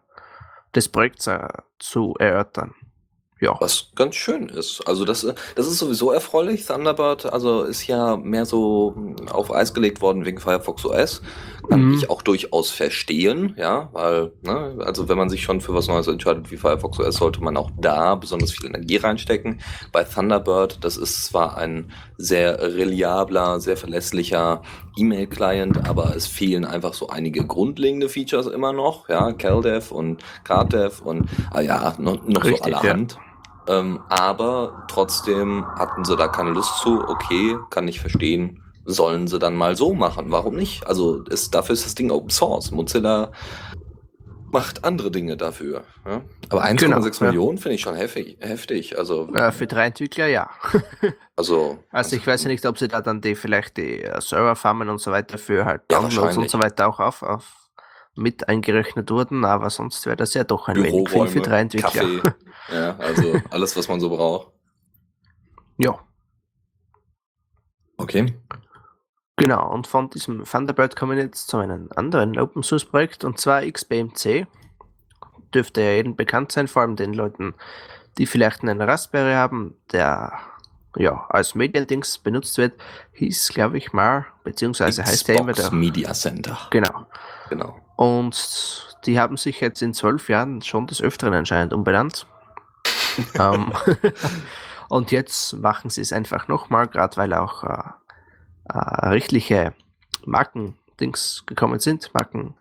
des 0.72 0.88
Projekts 0.88 1.26
äh, 1.26 1.48
zu 1.80 2.14
erörtern. 2.20 2.74
Ja. 3.40 3.56
Was 3.60 3.90
ganz 3.96 4.14
schön 4.14 4.48
ist. 4.48 4.82
Also 4.86 5.04
das, 5.04 5.26
das 5.56 5.66
ist 5.66 5.78
sowieso 5.78 6.12
erfreulich. 6.12 6.66
Thunderbird, 6.66 7.32
also 7.32 7.62
ist 7.62 7.86
ja 7.86 8.16
mehr 8.16 8.44
so 8.46 8.94
hm, 8.94 9.28
auf 9.28 9.52
Eis 9.52 9.74
gelegt 9.74 10.00
worden 10.00 10.24
wegen 10.24 10.38
Firefox 10.38 10.84
OS. 10.84 11.22
Kann 11.68 11.80
Mhm. 11.84 11.94
ich 11.94 12.10
auch 12.10 12.22
durchaus 12.22 12.70
verstehen, 12.70 13.54
ja, 13.56 13.88
weil, 13.92 14.32
ne, 14.42 14.76
also 14.80 15.08
wenn 15.08 15.16
man 15.16 15.28
sich 15.28 15.42
schon 15.42 15.60
für 15.60 15.74
was 15.74 15.88
Neues 15.88 16.08
entscheidet 16.08 16.50
wie 16.50 16.56
Firefox 16.56 16.98
OS, 16.98 17.16
sollte 17.16 17.42
man 17.42 17.56
auch 17.56 17.70
da 17.80 18.14
besonders 18.16 18.52
viel 18.52 18.66
Energie 18.66 18.96
reinstecken. 18.96 19.60
Bei 19.92 20.04
Thunderbird, 20.04 20.84
das 20.84 20.96
ist 20.96 21.26
zwar 21.26 21.56
ein 21.56 21.92
sehr 22.16 22.60
reliabler, 22.60 23.60
sehr 23.60 23.76
verlässlicher 23.76 24.62
E-Mail-Client, 24.96 25.88
aber 25.88 26.14
es 26.16 26.26
fehlen 26.26 26.64
einfach 26.64 26.92
so 26.94 27.08
einige 27.08 27.46
grundlegende 27.46 28.08
Features 28.08 28.46
immer 28.46 28.72
noch, 28.72 29.08
ja, 29.08 29.32
CalDev 29.32 29.92
und 29.92 30.22
CardDev 30.44 31.02
und, 31.02 31.28
ah 31.52 31.60
ja, 31.60 31.94
noch, 31.98 32.26
noch 32.26 32.44
Richtig, 32.44 32.64
so 32.64 32.70
ja. 32.70 32.96
Ähm, 33.70 34.00
aber 34.08 34.84
trotzdem 34.88 35.64
hatten 35.78 36.04
sie 36.04 36.16
da 36.16 36.26
keine 36.28 36.50
Lust 36.50 36.78
zu. 36.78 37.00
Okay, 37.08 37.56
kann 37.70 37.86
ich 37.88 38.00
verstehen. 38.00 38.62
Sollen 38.84 39.28
sie 39.28 39.38
dann 39.38 39.54
mal 39.54 39.76
so 39.76 39.94
machen? 39.94 40.26
Warum 40.30 40.56
nicht? 40.56 40.86
Also 40.86 41.22
ist, 41.24 41.54
dafür 41.54 41.74
ist 41.74 41.84
das 41.86 41.94
Ding 41.94 42.10
Open 42.10 42.30
Source. 42.30 42.72
Mozilla 42.72 43.30
macht 44.52 44.84
andere 44.84 45.12
Dinge 45.12 45.36
dafür. 45.36 45.84
Ja? 46.04 46.22
Aber 46.48 46.64
1,6 46.64 46.76
Genau, 46.80 47.06
ja. 47.06 47.26
Millionen 47.26 47.58
finde 47.58 47.76
ich 47.76 47.82
schon 47.82 47.94
heftig. 47.94 48.36
heftig. 48.40 48.98
Also, 48.98 49.32
Äh, 49.32 49.52
für 49.52 49.68
drei 49.68 49.86
Entwickler 49.86 50.26
ja. 50.26 50.50
also, 51.36 51.78
Also 51.90 52.16
ich 52.16 52.26
weiß 52.26 52.42
ja 52.44 52.48
nicht, 52.48 52.66
ob 52.66 52.76
sie 52.78 52.88
da 52.88 53.00
dann 53.00 53.20
die 53.20 53.36
vielleicht 53.36 53.76
die 53.76 54.02
äh, 54.02 54.20
Serverfarmen 54.20 54.88
und 54.88 54.98
so 55.00 55.12
weiter 55.12 55.38
für 55.38 55.64
halt 55.64 55.82
Ja, 55.92 56.00
Downloads 56.00 56.36
und 56.36 56.50
so 56.50 56.58
weiter 56.60 56.88
auch 56.88 56.98
auf, 56.98 57.22
auf 57.22 57.59
mit 58.16 58.48
eingerechnet 58.48 59.10
wurden, 59.10 59.44
aber 59.44 59.70
sonst 59.70 60.04
wäre 60.06 60.16
das 60.16 60.34
ja 60.34 60.44
doch 60.44 60.68
ein 60.68 60.82
wenig 60.82 61.08
viel 61.08 61.26
für 61.28 61.40
drei 61.40 61.60
Entwickler. 61.60 61.90
Kaffee. 61.90 62.22
ja, 62.72 62.96
also 62.98 63.40
alles, 63.50 63.76
was 63.76 63.88
man 63.88 64.00
so 64.00 64.10
braucht. 64.10 64.48
Ja, 65.78 65.98
Okay. 68.00 68.32
genau. 69.36 69.70
Und 69.70 69.86
von 69.86 70.08
diesem 70.08 70.44
Thunderbird 70.44 70.96
kommen 70.96 71.18
wir 71.18 71.24
jetzt 71.24 71.48
zu 71.48 71.58
einem 71.58 71.90
anderen 71.94 72.38
Open 72.38 72.62
Source 72.62 72.86
Projekt 72.86 73.24
und 73.24 73.38
zwar 73.38 73.62
XBMC. 73.62 74.46
Dürfte 75.52 75.82
ja 75.82 75.92
jedem 75.92 76.16
bekannt 76.16 76.50
sein, 76.50 76.66
vor 76.66 76.80
allem 76.82 76.96
den 76.96 77.12
Leuten, 77.12 77.54
die 78.16 78.24
vielleicht 78.24 78.62
einen 78.62 78.80
Raspberry 78.80 79.34
haben, 79.34 79.76
der 79.92 80.32
ja 80.96 81.26
als 81.28 81.54
Mediendings 81.54 82.18
benutzt 82.18 82.58
wird, 82.58 82.74
hieß, 83.12 83.48
glaube 83.48 83.78
ich 83.78 83.92
mal, 83.92 84.26
beziehungsweise 84.44 85.04
heißt 85.04 85.28
der 85.28 85.38
immer 85.38 85.52
Xbox 85.52 85.70
der. 85.70 85.78
Media 85.78 86.12
Center. 86.12 86.58
Genau. 86.70 87.06
Genau. 87.48 87.80
Und 87.96 88.96
die 89.04 89.18
haben 89.18 89.36
sich 89.36 89.60
jetzt 89.60 89.82
in 89.82 89.94
zwölf 89.94 90.28
Jahren 90.28 90.62
schon 90.62 90.86
des 90.86 91.02
Öfteren 91.02 91.34
anscheinend 91.34 91.72
umbenannt. 91.72 92.26
ähm, 93.38 93.72
und 94.88 95.10
jetzt 95.10 95.54
machen 95.54 95.90
sie 95.90 96.00
es 96.00 96.12
einfach 96.12 96.48
nochmal, 96.48 96.86
gerade 96.86 97.16
weil 97.16 97.34
auch 97.34 97.64
äh, 97.64 97.82
äh, 98.72 99.08
rechtliche 99.08 99.74
Markendings 100.24 101.44
gekommen 101.46 101.80
sind, 101.80 102.12
Marken, 102.14 102.54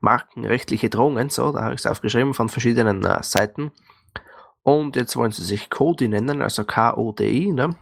markenrechtliche 0.00 0.90
Drohungen, 0.90 1.30
so, 1.30 1.52
da 1.52 1.62
habe 1.62 1.74
ich 1.74 1.80
es 1.80 1.86
aufgeschrieben 1.86 2.34
von 2.34 2.48
verschiedenen 2.48 3.04
äh, 3.04 3.22
Seiten. 3.22 3.72
Und 4.62 4.96
jetzt 4.96 5.16
wollen 5.16 5.32
sie 5.32 5.44
sich 5.44 5.70
Kodi 5.70 6.08
nennen, 6.08 6.40
also 6.40 6.64
K-O-D-I, 6.64 7.52
ne? 7.52 7.76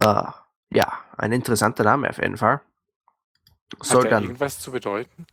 Äh, 0.00 0.24
ja, 0.70 0.92
ein 1.16 1.32
interessanter 1.32 1.84
Name 1.84 2.10
auf 2.10 2.18
jeden 2.18 2.36
Fall. 2.36 2.60
Soll 3.80 3.98
Hat 3.98 4.04
der 4.04 4.10
dann 4.10 4.24
irgendwas 4.24 4.60
zu 4.60 4.70
bedeuten? 4.70 5.26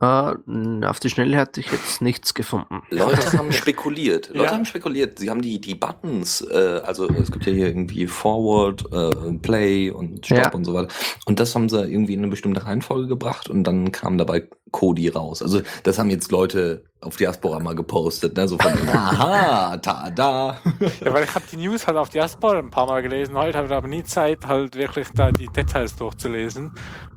Äh, 0.00 0.32
n- 0.46 0.84
auf 0.84 1.00
die 1.00 1.10
Schnelle 1.10 1.36
hatte 1.38 1.60
ich 1.60 1.70
jetzt 1.72 2.00
nichts 2.02 2.34
gefunden. 2.34 2.82
Leute 2.90 3.36
haben 3.36 3.50
spekuliert. 3.52 4.28
Leute 4.32 4.44
Ja. 4.44 4.52
haben 4.52 4.64
spekuliert. 4.64 5.18
Sie 5.18 5.28
haben 5.30 5.42
die, 5.42 5.60
die 5.60 5.74
Buttons, 5.74 6.40
äh, 6.42 6.80
also 6.84 7.08
es 7.08 7.32
gibt 7.32 7.46
ja 7.46 7.52
hier 7.52 7.66
irgendwie 7.66 8.06
Forward, 8.06 8.84
äh, 8.92 9.32
Play 9.38 9.90
und 9.90 10.24
Stop 10.26 10.38
Ja. 10.38 10.50
und 10.52 10.64
so 10.64 10.74
weiter. 10.74 10.88
Und 11.26 11.40
das 11.40 11.54
haben 11.54 11.68
sie 11.68 11.80
irgendwie 11.82 12.14
in 12.14 12.20
eine 12.20 12.28
bestimmte 12.28 12.64
Reihenfolge 12.64 13.08
gebracht 13.08 13.48
und 13.48 13.64
dann 13.64 13.90
kam 13.92 14.18
dabei 14.18 14.48
Kodi 14.70 15.08
raus. 15.08 15.40
Also 15.42 15.62
das 15.82 15.98
haben 15.98 16.10
jetzt 16.10 16.30
Leute 16.30 16.84
auf 17.00 17.16
Diaspora 17.16 17.58
mal 17.58 17.74
gepostet, 17.74 18.36
ne? 18.36 18.46
So 18.46 18.58
von, 18.58 18.72
aha, 18.88 19.78
ta 19.78 20.10
da. 20.10 20.58
Ja, 21.04 21.12
weil 21.14 21.24
ich 21.24 21.34
habe 21.34 21.44
die 21.50 21.56
News 21.56 21.86
halt 21.86 21.96
auf 21.96 22.10
Diaspora 22.10 22.58
ein 22.58 22.70
paar 22.70 22.86
Mal 22.86 23.02
gelesen. 23.02 23.34
Heute 23.34 23.56
habe 23.58 23.66
ich 23.68 23.72
aber 23.72 23.88
nie 23.88 24.04
Zeit, 24.04 24.46
halt 24.46 24.76
wirklich 24.76 25.08
da 25.14 25.32
die 25.32 25.46
Details 25.48 25.96
durchzulesen. 25.96 26.72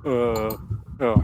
Äh, 0.06 0.50
ja. 1.02 1.24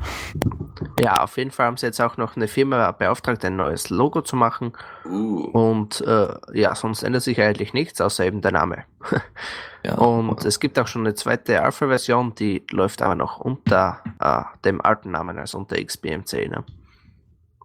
Ja, 1.00 1.24
auf 1.24 1.38
jeden 1.38 1.52
Fall 1.52 1.68
haben 1.68 1.78
sie 1.78 1.86
jetzt 1.86 2.02
auch 2.02 2.18
noch 2.18 2.36
eine 2.36 2.48
Firma 2.48 2.92
beauftragt, 2.92 3.46
ein 3.46 3.56
neues 3.56 3.90
Logo 3.90 4.22
zu 4.22 4.36
machen. 4.36 4.74
Uh, 5.06 5.44
Und 5.52 6.02
äh, 6.02 6.28
ja, 6.54 6.76
sonst 6.76 7.04
ändert 7.04 7.24
sich 7.24 7.40
eigentlich 7.42 7.74
nichts, 7.74 8.02
außer 8.02 8.26
eben 8.26 8.42
der 8.42 8.52
Name. 8.52 8.84
ja. 9.84 9.96
Und 9.96 10.44
es 10.44 10.60
gibt 10.60 10.80
auch 10.80 10.88
schon 10.88 11.06
eine 11.06 11.14
zweite 11.14 11.62
Alpha-Version, 11.62 12.34
die 12.36 12.64
läuft 12.72 13.02
aber 13.02 13.16
noch 13.16 13.40
unter 13.40 14.02
äh, 14.20 14.44
dem 14.66 14.82
alten 14.82 15.12
Namen, 15.12 15.38
also 15.38 15.60
unter 15.60 15.82
XBMC. 15.82 16.50
Ne? 16.50 16.64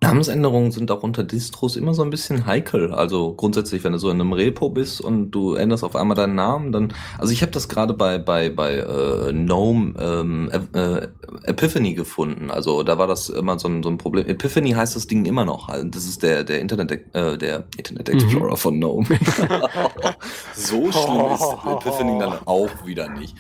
Namensänderungen 0.03 0.73
sind 0.73 0.91
auch 0.91 1.03
unter 1.03 1.25
Distros 1.25 1.77
immer 1.77 1.95
so 1.95 2.03
ein 2.03 2.11
bisschen 2.11 2.47
heikel. 2.47 2.93
Also 2.93 3.35
grundsätzlich, 3.35 3.85
wenn 3.85 3.93
du 3.93 3.99
so 3.99 4.11
in 4.11 4.21
einem 4.21 4.33
Repo 4.33 4.69
bist 4.69 5.01
und 5.01 5.31
du 5.31 5.55
änderst 5.55 5.85
auf 5.85 5.97
einmal 5.97 6.17
deinen 6.17 6.35
Namen, 6.35 6.73
dann. 6.73 6.93
Also 7.19 7.33
ich 7.33 7.43
habe 7.43 7.53
das 7.53 7.69
gerade 7.69 7.95
bei 7.95 8.19
bei 8.19 8.51
bei 8.51 8.79
äh, 8.79 9.33
GNOME 9.33 9.95
ähm, 9.99 10.51
äh, 10.75 11.09
Epiphany 11.45 11.95
gefunden. 11.95 12.51
Also 12.51 12.83
da 12.83 12.99
war 12.99 13.07
das 13.07 13.29
immer 13.29 13.59
so 13.59 13.69
ein, 13.69 13.83
so 13.83 13.89
ein 13.89 13.99
Problem. 13.99 14.27
Epiphany 14.27 14.73
heißt 14.73 14.97
das 14.97 15.07
Ding 15.07 15.25
immer 15.25 15.45
noch. 15.45 15.69
Also 15.69 15.87
das 15.89 16.05
ist 16.05 16.23
der 16.23 16.45
der 16.45 16.61
Internet 16.61 16.93
äh, 17.15 17.39
der 17.39 17.65
Internet 17.77 18.09
Explorer 18.09 18.57
von 18.57 18.79
GNOME. 18.79 19.07
so 20.55 20.91
schlimm 20.91 21.33
ist 21.33 21.57
Epiphany 21.65 22.19
dann 22.19 22.39
auch 22.45 22.71
wieder 22.85 23.09
nicht. 23.09 23.37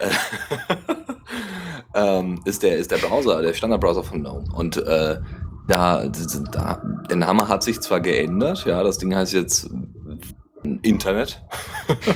ähm, 1.94 2.40
ist 2.44 2.62
der 2.62 2.76
ist 2.76 2.90
der 2.90 2.98
Browser, 2.98 3.42
der 3.42 3.54
Standardbrowser 3.54 4.02
von 4.02 4.20
GNOME 4.20 4.44
und 4.54 4.76
äh, 4.76 5.18
da, 5.68 6.08
da, 6.52 6.82
der 7.08 7.16
Name 7.16 7.48
hat 7.48 7.62
sich 7.62 7.80
zwar 7.80 8.00
geändert, 8.00 8.64
ja, 8.66 8.82
das 8.82 8.98
Ding 8.98 9.14
heißt 9.14 9.32
jetzt 9.32 9.68
Internet. 10.82 11.42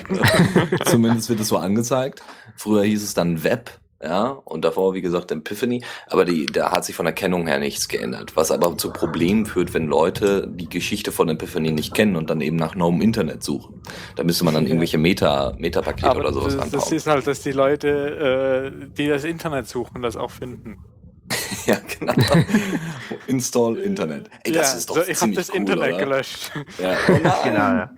Zumindest 0.84 1.28
wird 1.28 1.40
es 1.40 1.48
so 1.48 1.56
angezeigt. 1.56 2.22
Früher 2.56 2.82
hieß 2.82 3.02
es 3.02 3.14
dann 3.14 3.44
Web, 3.44 3.70
ja, 4.02 4.28
und 4.28 4.64
davor, 4.64 4.94
wie 4.94 5.02
gesagt, 5.02 5.30
Epiphany, 5.30 5.82
aber 6.08 6.24
die, 6.24 6.46
da 6.46 6.72
hat 6.72 6.84
sich 6.84 6.96
von 6.96 7.04
der 7.04 7.14
Kennung 7.14 7.46
her 7.46 7.58
nichts 7.58 7.86
geändert, 7.86 8.34
was 8.34 8.50
aber 8.50 8.76
zu 8.78 8.92
Problemen 8.92 9.44
führt, 9.44 9.74
wenn 9.74 9.86
Leute 9.86 10.48
die 10.48 10.68
Geschichte 10.68 11.12
von 11.12 11.28
Epiphany 11.28 11.70
nicht 11.72 11.94
kennen 11.94 12.16
und 12.16 12.30
dann 12.30 12.40
eben 12.40 12.56
nach 12.56 12.74
neuem 12.74 13.02
Internet 13.02 13.42
suchen. 13.42 13.82
Da 14.16 14.24
müsste 14.24 14.44
man 14.44 14.54
dann 14.54 14.66
irgendwelche 14.66 14.96
Meta, 14.96 15.54
Meta-Pakete 15.58 16.16
oder 16.16 16.32
sowas 16.32 16.56
das, 16.56 16.70
das 16.70 16.74
anbauen. 16.74 16.96
ist 16.96 17.06
halt, 17.06 17.26
dass 17.26 17.42
die 17.42 17.52
Leute, 17.52 18.72
äh, 18.72 18.86
die 18.96 19.06
das 19.06 19.24
Internet 19.24 19.68
suchen, 19.68 20.00
das 20.00 20.16
auch 20.16 20.30
finden. 20.30 20.78
Ja, 21.66 21.78
genau. 21.98 22.14
Install 23.26 23.78
Internet. 23.78 24.30
Ey, 24.44 24.52
das 24.52 24.72
ja, 24.72 24.78
ist 24.78 24.90
doch 24.90 24.94
so, 24.96 25.02
ich 25.02 25.20
habe 25.20 25.32
das 25.32 25.50
cool, 25.50 25.56
Internet 25.56 25.94
oder? 25.94 25.98
gelöscht. 25.98 26.52
Ja. 26.78 26.96
Genau, 27.44 27.58
ja. 27.58 27.90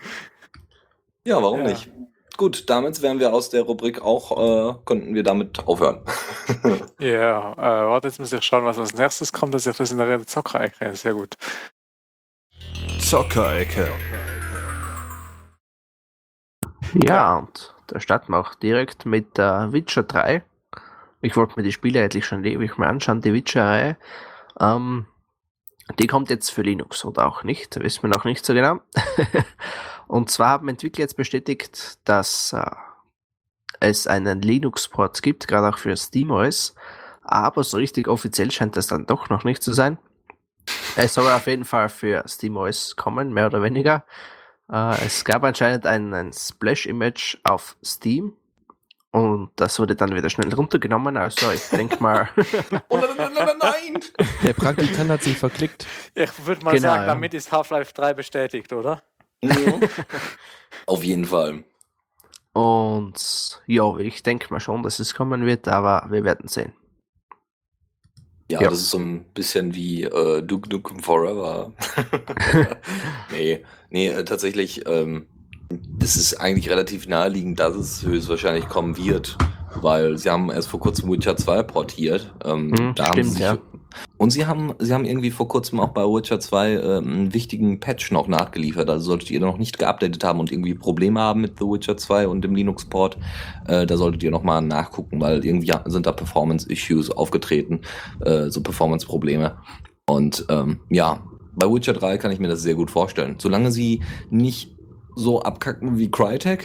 Ja, 1.25 1.43
warum 1.43 1.61
Ja. 1.61 1.69
nicht? 1.69 1.91
Gut, 2.37 2.69
damit 2.71 3.03
wären 3.03 3.21
wir 3.21 3.33
aus 3.33 3.51
der 3.51 3.63
Rubrik 3.63 4.01
auch, 4.01 4.73
äh, 4.73 4.75
könnten 4.87 5.15
wir 5.15 5.23
damit 5.23 5.67
aufhören. 5.67 6.01
Ja, 6.99 7.53
äh, 7.53 7.89
warte, 7.89 8.09
jetzt 8.09 8.19
muss 8.19 8.33
ich 8.33 8.43
schauen, 8.45 8.65
was 8.65 8.79
als 8.79 8.95
nächstes 8.95 9.33
kommt, 9.33 9.55
dass 9.55 9.67
ich 9.67 9.77
das 9.77 9.93
in 9.93 9.99
der 9.99 10.27
Zockerecke. 10.27 10.95
Sehr 10.97 11.15
gut. 11.15 11.37
Zockerecke. 13.01 13.89
Ja, 16.95 17.39
und 17.39 17.75
da 17.89 18.01
starten 18.01 18.33
wir 18.33 18.39
auch 18.41 18.55
direkt 18.55 19.07
mit 19.07 19.39
äh, 19.39 19.73
Witcher 19.73 20.03
3. 20.03 20.43
Ich 21.23 21.37
wollte 21.37 21.55
mir 21.57 21.63
die 21.63 21.73
Spiele 21.73 22.03
eigentlich 22.03 22.27
schon 22.27 22.45
ewig 22.45 22.77
mal 22.79 22.89
anschauen, 22.89 23.21
die 23.21 23.33
Witcher-Reihe. 23.33 23.97
Ähm, 24.61 25.07
die 25.99 26.09
kommt 26.09 26.31
jetzt 26.31 26.51
für 26.51 26.63
Linux 26.63 27.05
oder 27.05 27.27
auch 27.27 27.45
nicht, 27.45 27.79
wissen 27.81 28.03
wir 28.03 28.11
noch 28.11 28.25
nicht 28.25 28.45
so 28.45 28.55
genau. 28.55 28.81
und 30.09 30.31
zwar 30.31 30.49
haben 30.49 30.69
Entwickler 30.69 31.03
jetzt 31.03 31.17
bestätigt, 31.17 31.99
dass 32.05 32.53
äh, 32.53 32.71
es 33.79 34.09
einen 34.09 34.43
Linux-Port 34.43 35.23
gibt, 35.23 35.47
gerade 35.47 35.69
auch 35.69 35.79
für 35.79 35.97
SteamOS. 35.97 36.75
Aber 37.23 37.63
so 37.63 37.77
richtig 37.77 38.09
offiziell 38.09 38.51
scheint 38.51 38.77
das 38.77 38.89
dann 38.89 39.07
doch 39.07 39.29
noch 39.29 39.45
nicht 39.45 39.63
zu 39.63 39.73
sein. 39.73 39.99
Es 40.97 41.15
soll 41.15 41.31
auf 41.31 41.47
jeden 41.47 41.65
Fall 41.65 41.89
für 41.89 42.25
SteamOS 42.27 42.97
kommen, 42.97 43.33
mehr 43.33 43.47
oder 43.47 43.63
weniger. 43.63 44.05
Äh, 44.69 45.05
es 45.07 45.25
gab 45.25 45.45
anscheinend 45.45 45.87
ein, 45.87 46.13
ein 46.15 46.33
Splash-Image 46.33 47.39
auf 47.45 47.77
Steam 47.85 48.37
und 49.13 49.51
das 49.57 49.79
wurde 49.79 49.95
dann 49.95 50.15
wieder 50.15 50.29
schnell 50.31 50.53
runtergenommen. 50.53 51.17
Also 51.17 51.51
ich 51.53 51.63
denke 51.71 52.03
mal, 52.03 52.29
Oh 52.89 52.99
nein, 52.99 53.09
nein, 53.17 53.33
nein, 53.35 53.57
nein! 53.61 54.03
Der 54.43 54.53
Praktikant 54.55 55.11
hat 55.11 55.23
sich 55.23 55.39
verklickt. 55.39 55.87
Ich 56.15 56.47
würde 56.47 56.65
mal 56.65 56.73
Genau, 56.75 56.89
sagen, 56.89 57.07
damit 57.07 57.33
ist 57.35 57.53
Half-Life 57.53 57.93
3 57.95 58.15
bestätigt, 58.15 58.73
oder? 58.73 59.03
Auf 60.87 61.05
jeden 61.05 61.25
Fall. 61.27 61.65
und 62.53 63.61
ja, 63.67 63.97
ich 63.99 64.23
denke 64.23 64.47
mal 64.53 64.61
schon, 64.61 64.83
dass 64.83 64.99
es 64.99 65.15
kommen 65.15 65.47
wird, 65.47 65.69
aber 65.69 66.07
wir 66.11 66.25
werden 66.25 66.49
sehen. 66.49 66.73
Ja, 68.51 68.61
Ja. 68.63 68.69
das 68.71 68.81
ist 68.81 68.91
so 68.91 68.99
ein 68.99 69.25
bisschen 69.33 69.75
wie 69.75 70.03
äh, 70.05 70.43
Duke 70.43 70.69
Nukem 70.69 71.01
Forever. 71.01 71.73
nee, 73.31 73.65
Nee, 73.91 74.09
äh, 74.09 74.25
tatsächlich, 74.25 74.87
ähm, 74.87 75.27
es 76.01 76.17
ist 76.17 76.41
eigentlich 76.41 76.71
relativ 76.71 77.07
naheliegend, 77.09 77.61
dass 77.61 77.75
es 77.77 78.03
höchstwahrscheinlich 78.05 78.69
kommen 78.69 78.97
wird, 78.97 79.37
weil 79.81 80.19
sie 80.19 80.31
haben 80.31 80.51
erst 80.51 80.69
vor 80.69 80.81
kurzem 80.81 81.11
Witcher 81.11 81.37
2 81.37 81.63
portiert. 81.65 82.33
Ähm, 82.45 82.73
Hm, 82.77 82.95
da 82.95 83.07
haben 83.07 83.13
stimmt, 83.13 83.39
ja. 83.39 83.59
Und 84.17 84.31
sie 84.31 84.47
haben, 84.47 84.75
sie 84.79 84.95
haben 84.95 85.05
irgendwie 85.05 85.31
vor 85.31 85.49
kurzem 85.49 85.81
auch 85.81 85.89
bei 85.89 86.03
Witcher 86.05 86.41
2 86.41 86.71
ähm, 86.73 86.81
einen 86.83 87.35
wichtigen 87.35 87.81
Patch 87.81 88.11
noch 88.11 88.29
nachgeliefert. 88.29 88.89
Also 88.89 89.05
solltet 89.05 89.31
ihr 89.31 89.41
noch 89.41 89.59
nicht 89.59 89.79
geupdatet 89.79 90.23
haben 90.25 90.41
und 90.41 90.51
irgendwie 90.51 90.75
Probleme 90.75 91.21
haben 91.21 91.41
mit 91.41 91.59
The 91.59 91.65
Witcher 91.65 91.97
2 91.97 92.29
und 92.29 92.43
dem 92.43 92.55
Linux-Port, 92.55 93.19
äh, 93.67 93.85
da 93.87 93.97
solltet 93.97 94.23
ihr 94.23 94.31
nochmal 94.31 94.63
nachgucken, 94.63 95.21
weil 95.21 95.45
irgendwie 95.45 95.73
sind 95.87 96.07
da 96.07 96.13
Performance-Issues 96.13 97.11
aufgetreten, 97.11 97.81
äh, 98.21 98.49
so 98.49 98.63
Performance-Probleme. 98.63 99.57
Und 100.07 100.47
ähm, 100.49 100.81
ja, 100.89 101.21
bei 101.55 101.67
Witcher 101.67 101.93
3 101.93 102.19
kann 102.19 102.33
ich 102.33 102.39
mir 102.39 102.49
das 102.49 102.63
sehr 102.63 102.75
gut 102.75 102.91
vorstellen. 102.91 103.37
Solange 103.39 103.73
sie 103.73 104.01
nicht 104.31 104.77
so 105.15 105.43
abkacken 105.43 105.99
wie 105.99 106.11
Crytek, 106.11 106.65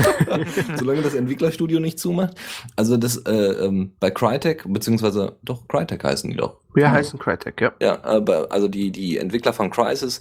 solange 0.76 1.02
das 1.02 1.14
Entwicklerstudio 1.14 1.80
nicht 1.80 1.98
zumacht. 1.98 2.34
Also 2.76 2.96
das 2.96 3.16
äh, 3.18 3.32
ähm, 3.32 3.92
bei 4.00 4.10
Crytek, 4.10 4.64
beziehungsweise 4.66 5.36
doch 5.42 5.66
Crytek 5.68 6.04
heißen 6.04 6.30
die 6.30 6.36
doch. 6.36 6.58
Wir 6.74 6.84
Ja. 6.84 6.90
heißen 6.92 7.18
Crytek, 7.18 7.60
ja. 7.60 7.72
Ja, 7.80 8.02
aber 8.04 8.52
also 8.52 8.68
die, 8.68 8.90
die 8.90 9.18
Entwickler 9.18 9.52
von 9.52 9.70
Crysis, 9.70 10.20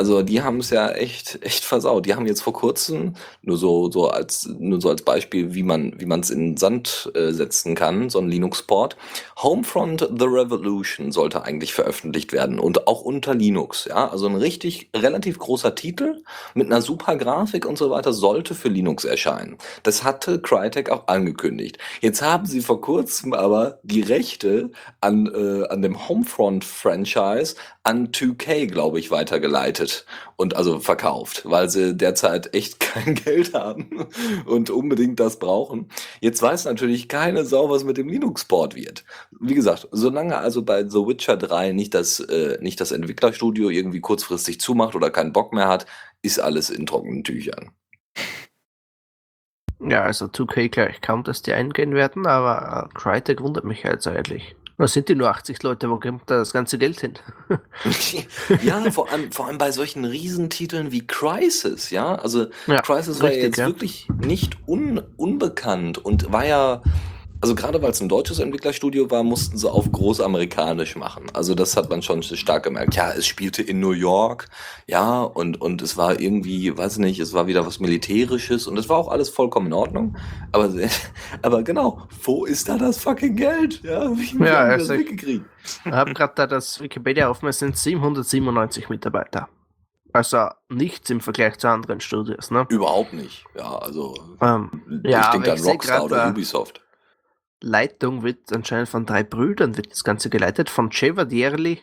also 0.00 0.22
die 0.22 0.40
haben 0.40 0.60
es 0.60 0.70
ja 0.70 0.88
echt, 0.92 1.40
echt 1.44 1.62
versaut. 1.62 2.06
Die 2.06 2.14
haben 2.14 2.26
jetzt 2.26 2.40
vor 2.40 2.54
kurzem, 2.54 3.16
nur 3.42 3.58
so, 3.58 3.90
so 3.90 4.08
als, 4.08 4.48
nur 4.58 4.80
so 4.80 4.88
als 4.88 5.02
Beispiel, 5.02 5.52
wie 5.54 5.62
man, 5.62 5.92
wie 6.00 6.06
man 6.06 6.20
es 6.20 6.30
in 6.30 6.38
den 6.40 6.56
Sand 6.56 7.12
äh, 7.14 7.32
setzen 7.32 7.74
kann, 7.74 8.08
so 8.08 8.18
ein 8.18 8.30
Linux-Port. 8.30 8.96
Homefront 9.42 10.08
The 10.18 10.24
Revolution 10.24 11.12
sollte 11.12 11.44
eigentlich 11.44 11.74
veröffentlicht 11.74 12.32
werden 12.32 12.58
und 12.58 12.88
auch 12.88 13.02
unter 13.02 13.34
Linux, 13.34 13.84
ja. 13.84 14.08
Also 14.08 14.26
ein 14.26 14.36
richtig 14.36 14.88
relativ 14.96 15.38
großer 15.38 15.74
Titel 15.74 16.22
mit 16.54 16.68
einer 16.68 16.80
super 16.80 17.16
Grafik 17.16 17.66
und 17.66 17.76
so 17.76 17.90
weiter 17.90 18.14
sollte 18.14 18.54
für 18.54 18.68
Linux 18.68 19.04
erscheinen. 19.04 19.58
Das 19.82 20.02
hatte 20.02 20.40
Crytek 20.40 20.88
auch 20.88 21.08
angekündigt. 21.08 21.76
Jetzt 22.00 22.22
haben 22.22 22.46
sie 22.46 22.62
vor 22.62 22.80
kurzem 22.80 23.34
aber 23.34 23.80
die 23.82 24.00
Rechte 24.00 24.70
an, 25.02 25.26
äh, 25.26 25.66
an 25.68 25.82
dem 25.82 26.08
Homefront-Franchise 26.08 27.56
an 27.82 28.12
2K, 28.12 28.66
glaube 28.66 28.98
ich, 28.98 29.10
weitergeleitet 29.10 29.89
und 30.36 30.56
also 30.56 30.80
verkauft, 30.80 31.42
weil 31.44 31.68
sie 31.68 31.96
derzeit 31.96 32.54
echt 32.54 32.80
kein 32.80 33.14
Geld 33.14 33.54
haben 33.54 34.06
und 34.46 34.70
unbedingt 34.70 35.20
das 35.20 35.38
brauchen. 35.38 35.88
Jetzt 36.20 36.42
weiß 36.42 36.64
natürlich 36.64 37.08
keine 37.08 37.44
Sau, 37.44 37.70
was 37.70 37.84
mit 37.84 37.96
dem 37.96 38.08
Linux-Port 38.08 38.74
wird. 38.74 39.04
Wie 39.38 39.54
gesagt, 39.54 39.88
solange 39.92 40.38
also 40.38 40.62
bei 40.62 40.84
The 40.84 41.06
Witcher 41.06 41.36
3 41.36 41.72
nicht 41.72 41.94
das, 41.94 42.20
äh, 42.20 42.58
nicht 42.60 42.80
das 42.80 42.92
Entwicklerstudio 42.92 43.70
irgendwie 43.70 44.00
kurzfristig 44.00 44.60
zumacht 44.60 44.94
oder 44.94 45.10
keinen 45.10 45.32
Bock 45.32 45.52
mehr 45.52 45.68
hat, 45.68 45.86
ist 46.22 46.40
alles 46.40 46.70
in 46.70 46.86
trockenen 46.86 47.24
Tüchern. 47.24 47.70
Ja, 49.82 50.02
also 50.02 50.26
2K 50.26 50.68
glaube 50.68 50.90
ich 50.90 51.00
kaum, 51.00 51.24
dass 51.24 51.40
die 51.40 51.54
eingehen 51.54 51.94
werden, 51.94 52.26
aber 52.26 52.90
äh, 52.90 52.94
Crytek 52.98 53.40
wundert 53.40 53.64
mich 53.64 53.82
jetzt 53.82 54.06
eigentlich. 54.06 54.54
Da 54.80 54.88
sind 54.88 55.10
die 55.10 55.14
nur 55.14 55.28
80 55.28 55.62
Leute, 55.62 55.90
wo 55.90 56.00
kommt 56.00 56.22
da 56.24 56.38
das 56.38 56.54
ganze 56.54 56.78
Geld 56.78 57.00
hin? 57.00 57.12
ja, 58.62 58.90
vor 58.90 59.12
allem, 59.12 59.30
vor 59.30 59.46
allem 59.46 59.58
bei 59.58 59.72
solchen 59.72 60.06
Riesentiteln 60.06 60.90
wie 60.90 61.06
Crisis, 61.06 61.90
ja. 61.90 62.14
Also 62.14 62.46
Ja, 62.66 62.80
Crisis 62.80 63.20
war 63.20 63.28
ja 63.28 63.34
richtig, 63.34 63.44
jetzt 63.44 63.58
ja. 63.58 63.66
wirklich 63.66 64.08
nicht 64.24 64.56
un, 64.66 65.02
unbekannt 65.18 65.98
und 65.98 66.32
war 66.32 66.46
ja, 66.46 66.80
also 67.42 67.54
gerade 67.54 67.80
weil 67.82 67.90
es 67.90 68.00
ein 68.00 68.08
deutsches 68.08 68.38
Entwicklerstudio 68.38 69.10
war, 69.10 69.22
mussten 69.22 69.56
sie 69.56 69.70
auf 69.70 69.90
großamerikanisch 69.90 70.96
machen. 70.96 71.24
Also 71.32 71.54
das 71.54 71.76
hat 71.76 71.88
man 71.88 72.02
schon 72.02 72.22
stark 72.22 72.64
gemerkt. 72.64 72.94
Ja, 72.96 73.12
es 73.12 73.26
spielte 73.26 73.62
in 73.62 73.80
New 73.80 73.92
York, 73.92 74.48
ja, 74.86 75.22
und, 75.22 75.60
und 75.60 75.80
es 75.82 75.96
war 75.96 76.20
irgendwie, 76.20 76.76
weiß 76.76 76.98
nicht, 76.98 77.18
es 77.20 77.32
war 77.32 77.46
wieder 77.46 77.66
was 77.66 77.80
Militärisches 77.80 78.66
und 78.66 78.76
es 78.78 78.88
war 78.88 78.98
auch 78.98 79.08
alles 79.08 79.30
vollkommen 79.30 79.68
in 79.68 79.72
Ordnung. 79.72 80.16
Aber, 80.52 80.70
aber 81.42 81.62
genau, 81.62 82.02
wo 82.24 82.44
ist 82.44 82.68
da 82.68 82.76
das 82.76 82.98
fucking 82.98 83.36
Geld? 83.36 83.82
Ja, 83.82 84.10
wie, 84.10 84.38
wie 84.38 84.44
Ja, 84.44 84.58
haben 84.60 84.70
das 84.70 84.80
also 84.82 84.94
ich- 84.94 85.00
weggekriegt? 85.00 85.44
Ich 85.84 85.92
habe 85.92 86.14
gerade 86.14 86.32
da 86.36 86.46
das 86.46 86.80
Wikipedia 86.80 87.28
offen, 87.30 87.48
es 87.48 87.58
sind 87.58 87.76
797 87.76 88.88
Mitarbeiter. 88.88 89.48
Also 90.12 90.48
nichts 90.68 91.08
im 91.10 91.20
Vergleich 91.20 91.58
zu 91.58 91.68
anderen 91.68 92.00
Studios, 92.00 92.50
ne? 92.50 92.66
Überhaupt 92.68 93.12
nicht. 93.12 93.44
Ja, 93.56 93.78
also 93.78 94.14
Ähm, 94.40 94.70
ich 95.04 95.10
Ja, 95.10 95.30
denke 95.30 95.52
an 95.52 95.58
ich 95.58 95.64
Rockstar 95.64 96.02
oder 96.04 96.28
Ubisoft. 96.28 96.80
Leitung 97.60 98.22
wird 98.22 98.52
anscheinend 98.52 98.88
von 98.88 99.06
drei 99.06 99.22
Brüdern 99.22 99.76
wird 99.76 99.90
das 99.90 100.04
Ganze 100.04 100.30
geleitet, 100.30 100.70
von 100.70 100.90
Cevad 100.90 101.32
Yerli, 101.32 101.80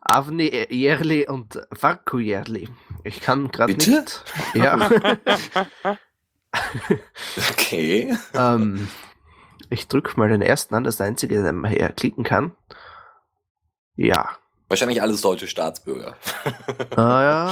Avni 0.00 0.66
Yerli 0.70 1.28
und 1.28 1.60
Varku 1.70 2.18
Yerli. 2.18 2.68
Ich 3.04 3.20
kann 3.20 3.50
gerade 3.50 3.74
nicht. 3.74 4.24
Ja. 4.54 4.90
Okay. 7.52 8.16
ähm, 8.34 8.88
ich 9.68 9.88
drücke 9.88 10.18
mal 10.18 10.28
den 10.28 10.42
ersten 10.42 10.74
an, 10.74 10.84
das 10.84 10.94
ist 10.94 10.98
der 11.00 11.06
einzige, 11.06 11.42
den 11.42 11.56
man 11.56 11.70
hier 11.70 11.88
klicken 11.90 12.24
kann. 12.24 12.52
Ja. 13.96 14.30
Wahrscheinlich 14.68 15.02
alles 15.02 15.20
deutsche 15.20 15.46
Staatsbürger. 15.46 16.16
Ah, 16.96 17.22
ja, 17.22 17.46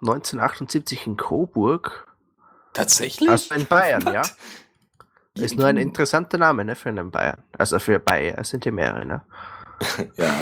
1978 0.00 1.06
in 1.06 1.16
Coburg. 1.16 2.06
Tatsächlich? 2.72 3.28
Also 3.28 3.54
in 3.54 3.66
Bayern, 3.66 4.04
ja. 4.12 4.22
Ist 5.36 5.56
nur 5.56 5.66
ein 5.66 5.76
interessanter 5.76 6.38
Name, 6.38 6.64
ne, 6.64 6.74
für 6.74 6.88
einen 6.88 7.10
Bayern. 7.10 7.42
Also 7.58 7.78
für 7.78 7.98
Bayern 7.98 8.42
sind 8.44 8.64
die 8.64 8.70
mehrere, 8.70 9.04
ne? 9.04 9.22
Ja. 10.16 10.34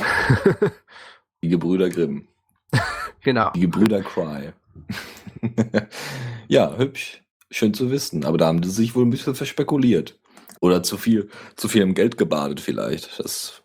Die 1.42 1.48
Gebrüder 1.48 1.88
Grimm. 1.90 2.28
Genau. 3.22 3.50
Die 3.52 3.60
Gebrüder 3.60 4.02
Cry. 4.02 4.52
ja, 6.48 6.76
hübsch. 6.76 7.22
Schön 7.50 7.72
zu 7.72 7.90
wissen. 7.90 8.26
Aber 8.26 8.36
da 8.36 8.46
haben 8.46 8.60
die 8.60 8.68
sich 8.68 8.94
wohl 8.94 9.06
ein 9.06 9.10
bisschen 9.10 9.34
verspekuliert. 9.34 10.20
Oder 10.60 10.82
zu 10.82 10.98
viel, 10.98 11.30
zu 11.56 11.68
viel 11.68 11.80
im 11.80 11.94
Geld 11.94 12.18
gebadet 12.18 12.60
vielleicht. 12.60 13.18
Das 13.18 13.62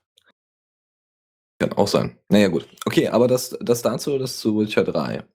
kann 1.60 1.74
auch 1.74 1.90
sein. 1.90 2.18
Naja, 2.30 2.48
gut. 2.48 2.70
Okay, 2.86 3.10
aber 3.10 3.28
das, 3.28 3.58
das 3.60 3.82
dazu, 3.82 4.18
das 4.18 4.38
zu 4.38 4.58
Witcher 4.58 4.86
3. 4.86 5.26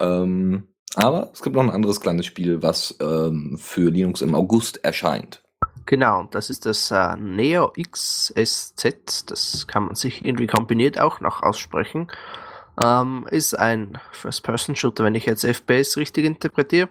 Ähm, 0.00 0.68
aber 0.94 1.30
es 1.34 1.42
gibt 1.42 1.56
noch 1.56 1.62
ein 1.62 1.70
anderes 1.70 2.00
kleines 2.00 2.24
Spiel, 2.24 2.62
was 2.62 2.96
ähm, 3.00 3.58
für 3.58 3.90
Linux 3.90 4.22
im 4.22 4.34
August 4.34 4.82
erscheint. 4.82 5.43
Genau, 5.86 6.20
und 6.20 6.34
das 6.34 6.48
ist 6.50 6.64
das 6.66 6.90
äh, 6.90 7.16
Neo 7.16 7.72
XSZ. 7.78 9.30
Das 9.30 9.66
kann 9.66 9.86
man 9.86 9.94
sich 9.94 10.24
irgendwie 10.24 10.46
kombiniert 10.46 10.98
auch 10.98 11.20
noch 11.20 11.42
aussprechen. 11.42 12.10
Ähm, 12.82 13.26
ist 13.30 13.54
ein 13.58 14.00
First-Person-Shooter, 14.12 15.04
wenn 15.04 15.14
ich 15.14 15.26
jetzt 15.26 15.44
FPS 15.44 15.96
richtig 15.96 16.24
interpretiere. 16.24 16.88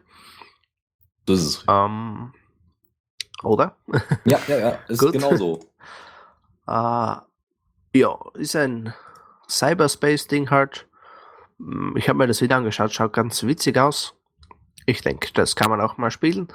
Das 1.26 1.39
ist 1.39 1.46
es. 1.58 1.66
Ähm, 1.68 2.34
oder? 3.44 3.76
Ja, 4.26 4.39
ja, 4.48 4.58
ja. 4.58 4.70
Ist 4.88 5.00
Gut. 5.00 5.14
genau 5.14 5.36
so. 5.36 5.60
Äh, 6.66 7.16
ja, 7.94 8.18
ist 8.36 8.56
ein 8.56 8.94
Cyberspace-Ding 9.50 10.50
halt. 10.50 10.88
Hm, 11.58 11.96
Ich 11.98 12.08
habe 12.08 12.18
mir 12.20 12.28
das 12.28 12.39
wieder 12.41 12.56
angeschaut, 12.56 12.94
schaut 12.94 13.12
ganz 13.12 13.44
witzig 13.44 13.78
aus. 13.78 14.14
Ich 14.86 15.02
denke, 15.02 15.28
das 15.34 15.58
kann 15.58 15.70
man 15.70 15.82
auch 15.82 15.98
mal 15.98 16.10
spielen. 16.10 16.48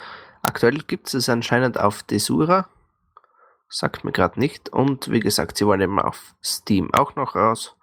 Aktuell 0.42 0.78
gibt 0.78 1.08
es 1.08 1.14
es 1.14 1.28
anscheinend 1.28 1.78
auf 1.78 2.02
Desura. 2.02 2.68
Sagt 3.68 4.04
mir 4.04 4.12
gerade 4.12 4.38
nicht. 4.38 4.70
Und 4.70 5.10
wie 5.10 5.20
gesagt, 5.20 5.58
sie 5.58 5.66
wollen 5.66 5.80
eben 5.80 6.00
auf 6.00 6.34
Steam 6.42 6.92
auch 6.94 7.14
noch 7.16 7.34
raus. 7.34 7.76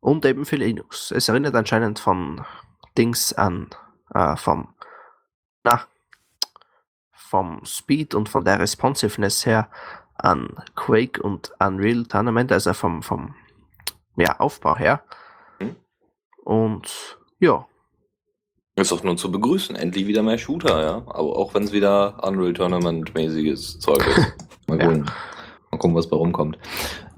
Und 0.00 0.24
eben 0.24 0.44
für 0.44 0.56
Linux. 0.56 1.10
Es 1.10 1.28
erinnert 1.28 1.54
anscheinend 1.54 1.98
von 1.98 2.44
Dings 2.96 3.32
an, 3.32 3.68
äh, 4.14 4.36
vom, 4.36 4.74
na, 5.62 5.82
vom 7.12 7.64
Speed 7.64 8.14
und 8.14 8.28
von 8.28 8.44
der 8.44 8.58
Responsiveness 8.58 9.46
her 9.46 9.68
an 10.14 10.62
Quake 10.74 11.22
und 11.22 11.52
Unreal 11.60 12.04
Tournament, 12.06 12.50
also 12.52 12.72
vom, 12.74 13.02
vom 13.02 13.34
ja, 14.16 14.38
Aufbau 14.40 14.76
her. 14.76 15.02
Mhm. 15.58 15.76
Und 16.44 17.18
ja, 17.38 17.66
Ist 18.80 18.92
doch 18.92 19.02
nur 19.04 19.16
zu 19.16 19.30
begrüßen. 19.30 19.76
Endlich 19.76 20.06
wieder 20.06 20.22
mehr 20.22 20.38
Shooter, 20.38 20.82
ja. 20.82 20.94
Aber 21.06 21.36
auch 21.36 21.52
wenn 21.54 21.64
es 21.64 21.72
wieder 21.72 22.14
Unreal 22.26 22.54
Tournament-mäßiges 22.54 23.78
Zeug 23.78 24.02
ist. 24.06 24.32
Mal 24.66 24.78
Ja. 24.80 24.86
gucken. 24.86 25.04
Mal 25.70 25.78
gucken, 25.78 25.94
was 25.96 26.08
bei 26.08 26.16
rumkommt. 26.16 26.58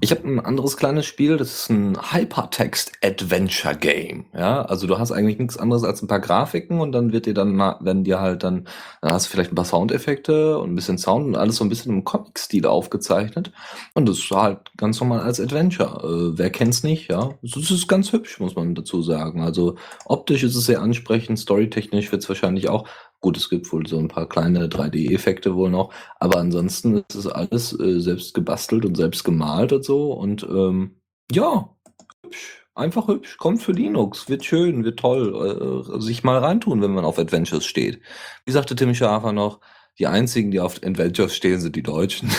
Ich 0.03 0.11
habe 0.11 0.27
ein 0.27 0.41
anderes 0.41 0.75
kleines 0.75 1.05
Spiel, 1.05 1.37
das 1.37 1.53
ist 1.53 1.69
ein 1.69 1.97
Hypertext-Adventure-Game. 2.11 4.25
Ja, 4.33 4.63
also 4.63 4.85
du 4.85 4.99
hast 4.99 5.13
eigentlich 5.13 5.39
nichts 5.39 5.55
anderes 5.55 5.85
als 5.85 6.01
ein 6.01 6.09
paar 6.09 6.19
Grafiken 6.19 6.81
und 6.81 6.91
dann 6.91 7.13
wird 7.13 7.25
dir 7.25 7.33
dann, 7.33 7.55
na- 7.55 7.79
werden 7.79 8.03
dir 8.03 8.19
halt 8.19 8.43
dann, 8.43 8.67
dann 8.99 9.13
hast 9.13 9.27
du 9.27 9.29
vielleicht 9.31 9.53
ein 9.53 9.55
paar 9.55 9.63
Soundeffekte 9.63 10.59
und 10.59 10.73
ein 10.73 10.75
bisschen 10.75 10.97
Sound 10.97 11.27
und 11.27 11.37
alles 11.37 11.55
so 11.55 11.63
ein 11.63 11.69
bisschen 11.69 11.93
im 11.93 12.03
Comic-Stil 12.03 12.65
aufgezeichnet. 12.65 13.53
Und 13.93 14.09
das 14.09 14.17
ist 14.17 14.29
halt 14.29 14.75
ganz 14.75 14.99
normal 14.99 15.21
als 15.21 15.39
Adventure. 15.39 16.01
Äh, 16.03 16.37
wer 16.37 16.49
kennt's 16.49 16.83
nicht, 16.83 17.09
ja? 17.09 17.35
Es 17.41 17.55
ist 17.55 17.87
ganz 17.87 18.11
hübsch, 18.11 18.41
muss 18.41 18.57
man 18.57 18.75
dazu 18.75 19.01
sagen. 19.01 19.41
Also 19.41 19.75
optisch 20.03 20.43
ist 20.43 20.57
es 20.57 20.65
sehr 20.65 20.81
ansprechend, 20.81 21.39
storytechnisch 21.39 22.11
wird 22.11 22.23
es 22.23 22.27
wahrscheinlich 22.27 22.67
auch. 22.67 22.89
Gut, 23.23 23.37
es 23.37 23.49
gibt 23.49 23.71
wohl 23.71 23.87
so 23.87 23.97
ein 23.99 24.09
paar 24.09 24.27
kleine 24.27 24.67
3D-Effekte 24.67 25.55
wohl 25.55 25.69
noch, 25.69 25.93
aber 26.19 26.39
ansonsten 26.39 26.97
ist 26.97 27.15
es 27.15 27.25
alles 27.25 27.71
äh, 27.79 28.01
selbst 28.01 28.33
gebastelt 28.33 28.83
und 28.83 28.97
selbst 28.97 29.23
gemalt 29.23 29.71
und 29.71 29.85
so. 29.85 30.11
Und 30.11 30.43
ähm, 30.43 30.97
ja, 31.31 31.73
hübsch. 32.21 32.67
Einfach 32.75 33.07
hübsch, 33.07 33.37
kommt 33.37 33.61
für 33.61 33.71
Linux, 33.71 34.27
wird 34.27 34.43
schön, 34.43 34.83
wird 34.83 34.99
toll, 34.99 35.85
äh, 35.87 36.01
sich 36.01 36.25
mal 36.25 36.37
reintun, 36.39 36.81
wenn 36.81 36.91
man 36.91 37.05
auf 37.05 37.17
Adventures 37.17 37.65
steht. 37.65 38.01
Wie 38.45 38.51
sagte 38.51 38.75
Tim 38.75 38.93
Schafer 38.93 39.31
noch, 39.31 39.61
die 39.99 40.07
einzigen, 40.07 40.51
die 40.51 40.59
auf 40.59 40.83
Adventures 40.83 41.33
stehen, 41.33 41.61
sind 41.61 41.77
die 41.77 41.83
Deutschen. 41.83 42.29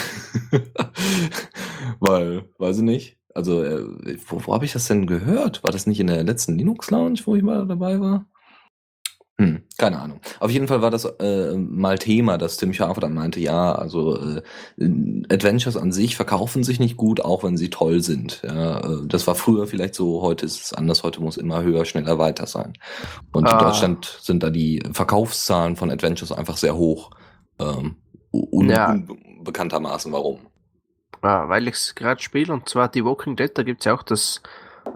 Weil, 1.99 2.51
weiß 2.59 2.77
ich 2.79 2.83
nicht. 2.83 3.17
Also, 3.33 3.63
äh, 3.65 3.87
wo, 4.27 4.47
wo 4.47 4.53
habe 4.53 4.67
ich 4.67 4.75
das 4.75 4.87
denn 4.87 5.07
gehört? 5.07 5.65
War 5.65 5.73
das 5.73 5.87
nicht 5.87 6.01
in 6.01 6.09
der 6.09 6.23
letzten 6.25 6.59
Linux 6.59 6.91
Lounge, 6.91 7.21
wo 7.25 7.37
ich 7.37 7.43
mal 7.43 7.67
dabei 7.67 7.99
war? 8.01 8.27
Hm, 9.41 9.63
keine 9.79 9.99
Ahnung. 10.01 10.21
Auf 10.39 10.53
jeden 10.53 10.69
Fall 10.69 10.81
war 10.81 10.93
das 10.93 11.05
äh, 11.05 11.55
mal 11.57 11.99
Thema, 11.99 12.39
dass 12.39 12.57
Tim 12.57 12.73
Schafer 12.73 13.01
dann 13.01 13.15
meinte, 13.15 13.41
ja, 13.41 13.73
also 13.75 14.17
äh, 14.17 14.43
Adventures 15.29 15.77
an 15.77 15.91
sich 15.91 16.15
verkaufen 16.15 16.63
sich 16.63 16.79
nicht 16.79 16.97
gut, 16.97 17.21
auch 17.21 17.43
wenn 17.43 17.57
sie 17.57 17.69
toll 17.69 18.01
sind. 18.01 18.43
Ja, 18.45 18.79
äh, 18.79 19.07
das 19.07 19.27
war 19.27 19.35
früher 19.35 19.67
vielleicht 19.67 19.97
so, 19.97 20.23
heute 20.23 20.47
ist 20.47 20.63
es 20.63 20.73
anders, 20.73 21.03
heute 21.03 21.21
muss 21.21 21.37
immer 21.37 21.63
höher, 21.65 21.85
schneller, 21.85 22.17
weiter 22.19 22.47
sein. 22.47 22.75
Und 23.33 23.49
in 23.49 23.55
Ah. 23.55 23.59
Deutschland 23.59 24.19
sind 24.23 24.45
da 24.45 24.51
die 24.51 24.81
Verkaufszahlen 24.93 25.75
von 25.75 25.91
Adventures 25.91 26.31
einfach 26.31 26.57
sehr 26.57 26.77
hoch. 26.77 27.11
Ähm, 27.59 27.97
un 28.31 28.71
Ja. 28.71 28.97
Unbekanntermaßen 29.39 30.13
warum. 30.13 30.39
Ah, 31.23 31.49
weil 31.49 31.67
ich 31.67 31.75
es 31.75 31.95
gerade 31.97 32.23
spiele, 32.23 32.53
und 32.53 32.69
zwar 32.69 32.89
die 32.89 33.05
Walking 33.05 33.35
Dead, 33.35 33.51
da 33.53 33.63
gibt 33.65 33.81
es 33.81 33.87
ja 33.87 33.95
auch 33.95 34.03
das 34.05 34.43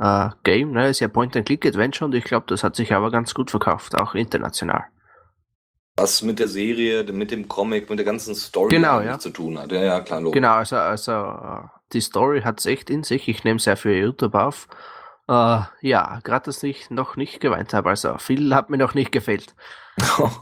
äh, 0.01 0.31
Game, 0.45 0.73
ne? 0.73 0.89
Ist 0.89 1.01
ja 1.01 1.09
Point-and-Click-Adventure 1.09 2.07
und 2.07 2.15
ich 2.15 2.25
glaube, 2.25 2.47
das 2.49 2.65
hat 2.65 2.77
sich 2.77 2.93
aber 2.93 3.11
ganz 3.11 3.35
gut 3.35 3.51
verkauft, 3.51 3.95
auch 4.01 4.15
international. 4.15 4.85
Was 5.97 6.23
mit 6.23 6.39
der 6.39 6.49
Serie, 6.49 7.05
mit 7.13 7.31
dem 7.31 7.49
Comic, 7.49 7.91
mit 7.91 7.99
der 7.99 8.07
ganzen 8.07 8.35
Story 8.35 8.69
Genau, 8.69 9.01
ja. 9.01 9.19
zu 9.19 9.31
tun 9.31 9.59
hat. 9.59 9.73
Ja, 9.73 9.83
ja, 9.83 10.01
klar, 10.01 10.21
logisch. 10.21 10.35
Genau, 10.35 10.53
also, 10.53 10.77
also 10.77 11.13
äh, 11.13 11.67
die 11.93 12.01
Story 12.01 12.43
hat 12.43 12.61
es 12.61 12.67
echt 12.67 12.89
in 12.89 13.03
sich. 13.03 13.29
Ich 13.29 13.43
nehme 13.43 13.57
es 13.57 13.65
ja 13.65 13.75
für 13.75 13.93
YouTube 13.93 14.35
auf. 14.35 14.69
Äh, 15.29 15.61
ja, 15.81 16.21
gerade 16.23 16.45
dass 16.47 16.63
ich 16.63 16.91
noch 16.91 17.17
nicht 17.17 17.41
geweint 17.41 17.75
habe. 17.75 17.91
Also 17.91 18.17
viel 18.19 18.55
hat 18.55 18.71
mir 18.71 18.79
noch 18.79 18.95
nicht 18.95 19.11
gefehlt. 19.11 19.55
wow. 20.17 20.41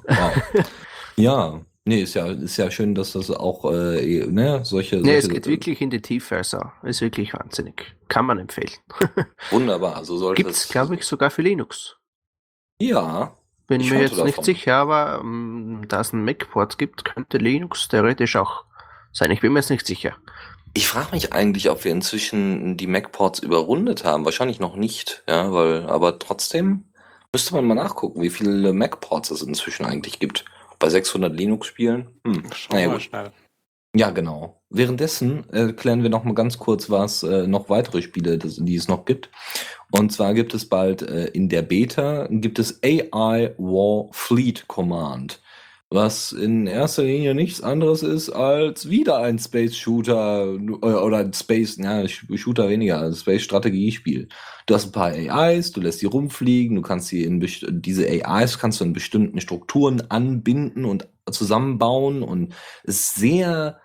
Ja, 1.17 1.61
nee, 1.87 2.03
ist 2.03 2.13
ja, 2.15 2.27
ist 2.27 2.59
ja 2.59 2.71
schön, 2.71 2.95
dass 2.95 3.13
das 3.13 3.31
auch, 3.31 3.65
äh, 3.73 4.27
ne, 4.27 4.61
solche, 4.65 4.97
Nee, 4.97 5.17
es 5.17 5.25
solche 5.25 5.35
geht 5.41 5.47
wirklich 5.47 5.81
in 5.81 5.89
die 5.91 6.03
Tiefe. 6.03 6.37
Also 6.37 6.59
ist 6.83 7.01
wirklich 7.01 7.33
wahnsinnig. 7.33 7.95
Kann 8.09 8.27
man 8.27 8.39
empfehlen. 8.39 8.71
wunderbar. 9.51 10.05
So 10.05 10.19
sollte 10.19 10.43
Gibt 10.43 10.51
es, 10.55 10.65
es- 10.65 10.69
glaube 10.69 10.95
ich, 10.97 11.05
sogar 11.05 11.31
für 11.31 11.43
Linux. 11.43 11.97
Ja, 12.81 13.35
Bin 13.69 13.81
Ich 13.81 13.91
mir 13.91 14.01
jetzt 14.03 14.17
nicht 14.17 14.29
davon. 14.37 14.45
sicher, 14.45 14.75
aber 14.77 15.21
ähm, 15.23 15.85
da 15.89 16.01
es 16.03 16.13
einen 16.13 16.25
Mac-Port 16.25 16.77
gibt, 16.79 17.05
könnte 17.05 17.39
Linux 17.39 17.89
theoretisch 17.89 18.37
auch 18.37 18.65
sein. 19.13 19.31
Ich 19.31 19.41
bin 19.41 19.53
mir 19.55 19.61
jetzt 19.61 19.71
nicht 19.71 19.87
sicher. 19.87 20.17
ich 20.75 20.87
frage 20.87 21.13
mich 21.13 21.33
eigentlich, 21.33 21.71
ob 21.71 21.83
wir 21.85 21.91
inzwischen 21.93 22.77
die 22.77 22.87
Mac-Ports 22.87 23.39
überrundet 23.41 24.05
haben. 24.05 24.25
Wahrscheinlich 24.27 24.61
noch 24.61 24.77
nicht, 24.77 25.25
ja, 25.27 25.51
weil, 25.53 25.87
aber 25.87 26.19
trotzdem 26.19 26.85
müsste 27.33 27.55
man 27.55 27.65
mal 27.65 27.75
nachgucken, 27.75 28.21
wie 28.23 28.29
viele 28.31 28.73
Mac-Ports 28.75 29.31
es 29.31 29.41
inzwischen 29.43 29.87
eigentlich 29.87 30.19
gibt. 30.21 30.45
Bei 30.79 30.89
600 30.89 31.35
Linux-Spielen? 31.35 32.09
Hm, 32.27 32.43
Schauen 32.53 32.77
naja, 32.77 32.93
wir 32.93 33.01
schnell. 33.01 33.33
Ja, 33.97 34.11
genau. 34.11 34.61
Währenddessen 34.69 35.49
erklären 35.51 36.03
wir 36.03 36.11
noch 36.11 36.25
mal 36.25 36.35
ganz 36.35 36.59
kurz, 36.59 36.91
was 36.91 37.23
äh, 37.23 37.47
noch 37.47 37.71
weitere 37.71 38.03
Spiele, 38.03 38.37
das, 38.37 38.57
die 38.57 38.75
es 38.75 38.89
noch 38.89 39.07
gibt. 39.07 39.31
Und 39.91 40.13
zwar 40.13 40.35
gibt 40.35 40.53
es 40.53 40.69
bald 40.69 41.01
äh, 41.01 41.29
in 41.29 41.49
der 41.49 41.63
Beta 41.63 42.27
gibt 42.31 42.59
es 42.59 42.83
AI 42.83 43.55
War 43.57 44.09
Fleet 44.13 44.69
Command, 44.69 45.41
was 45.89 46.33
in 46.33 46.67
erster 46.67 47.05
Linie 47.05 47.35
nichts 47.35 47.61
anderes 47.63 48.03
ist 48.03 48.31
als 48.31 48.91
wieder 48.91 49.19
ein 49.19 49.39
Space 49.39 49.77
Shooter 49.77 50.55
äh, 50.55 50.87
oder 50.87 51.19
ein 51.19 51.33
Space, 51.33 51.77
ja, 51.77 52.01
Sh- 52.03 52.37
Shooter 52.37 52.69
weniger, 52.69 53.03
ein 53.03 53.15
Space 53.15 53.43
Strategiespiel. 53.43 54.29
Du 54.67 54.75
hast 54.75 54.87
ein 54.87 54.93
paar 54.93 55.13
AIs, 55.13 55.71
du 55.71 55.81
lässt 55.81 56.03
die 56.03 56.07
rumfliegen, 56.07 56.77
du 56.77 56.83
kannst 56.83 57.09
sie 57.09 57.23
in 57.23 57.41
diese 57.41 58.07
AIs 58.09 58.59
kannst 58.59 58.81
du 58.81 58.85
in 58.85 58.93
bestimmten 58.93 59.41
Strukturen 59.41 60.03
anbinden 60.11 60.85
und 60.85 61.09
zusammenbauen 61.31 62.23
und 62.23 62.55
ist 62.83 63.15
sehr 63.15 63.79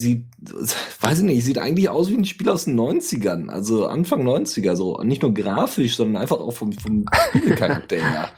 sieht, 0.00 0.26
weiß 1.00 1.18
ich 1.18 1.24
nicht, 1.24 1.44
sieht 1.44 1.58
eigentlich 1.58 1.88
aus 1.88 2.08
wie 2.10 2.16
ein 2.16 2.24
Spiel 2.24 2.50
aus 2.50 2.66
den 2.66 2.78
90ern, 2.78 3.48
also 3.48 3.86
Anfang 3.86 4.22
90er, 4.26 4.76
so 4.76 5.02
nicht 5.02 5.22
nur 5.22 5.34
grafisch, 5.34 5.96
sondern 5.96 6.22
einfach 6.22 6.38
auch 6.38 6.52
vom, 6.52 6.72
vom 6.72 7.04
Spielcharakter 7.36 7.96
her. 7.96 8.28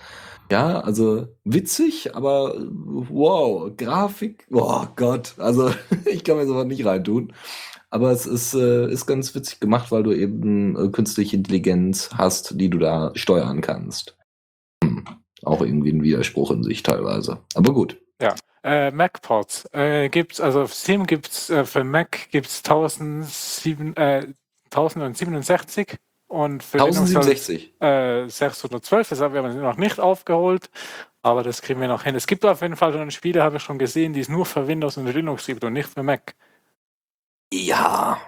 Ja, 0.50 0.80
also 0.80 1.28
witzig, 1.44 2.14
aber 2.16 2.54
wow, 2.58 3.70
Grafik, 3.76 4.46
oh 4.50 4.84
Gott, 4.96 5.34
also 5.38 5.72
ich 6.06 6.24
kann 6.24 6.36
mir 6.36 6.46
sowas 6.46 6.66
nicht 6.66 6.84
reintun. 6.84 7.32
Aber 7.88 8.10
es 8.10 8.26
ist, 8.26 8.54
äh, 8.54 8.88
ist 8.90 9.06
ganz 9.06 9.34
witzig 9.34 9.60
gemacht, 9.60 9.90
weil 9.90 10.02
du 10.02 10.12
eben 10.12 10.76
äh, 10.76 10.88
künstliche 10.90 11.36
Intelligenz 11.36 12.10
hast, 12.14 12.60
die 12.60 12.70
du 12.70 12.78
da 12.78 13.10
steuern 13.14 13.60
kannst. 13.60 14.16
Hm. 14.84 15.04
Auch 15.42 15.60
irgendwie 15.60 15.90
ein 15.90 16.02
Widerspruch 16.02 16.50
in 16.52 16.62
sich 16.62 16.82
teilweise. 16.82 17.38
Aber 17.54 17.72
gut. 17.72 18.00
Äh, 18.62 18.90
Mac-Ports 18.90 19.66
äh, 19.72 20.08
gibt's, 20.10 20.40
also 20.40 20.62
auf 20.62 20.74
Steam 20.74 21.06
gibt's 21.06 21.48
äh, 21.48 21.64
für 21.64 21.82
Mac 21.82 22.28
gibt's 22.30 22.58
1007, 22.58 23.96
äh, 23.96 24.26
1067 24.66 25.98
und 26.30 26.62
für 26.62 26.78
Linux 26.78 26.96
soll- 26.96 27.22
1067. 27.24 27.74
äh, 27.80 28.28
612, 28.28 29.08
das 29.08 29.20
haben 29.20 29.34
wir 29.34 29.42
noch 29.42 29.76
nicht 29.76 29.98
aufgeholt, 29.98 30.70
aber 31.22 31.42
das 31.42 31.60
kriegen 31.60 31.80
wir 31.80 31.88
noch 31.88 32.04
hin. 32.04 32.14
Es 32.14 32.26
gibt 32.26 32.44
auf 32.44 32.62
jeden 32.62 32.76
Fall 32.76 32.92
schon 32.92 33.10
Spiele, 33.10 33.42
habe 33.42 33.56
ich 33.56 33.62
schon 33.62 33.78
gesehen, 33.78 34.12
die 34.12 34.20
es 34.20 34.28
nur 34.28 34.46
für 34.46 34.66
Windows 34.68 34.96
und 34.96 35.06
Linux 35.12 35.46
gibt 35.46 35.64
und 35.64 35.72
nicht 35.72 35.88
für 35.88 36.02
Mac. 36.04 36.34
Ja. 37.52 38.20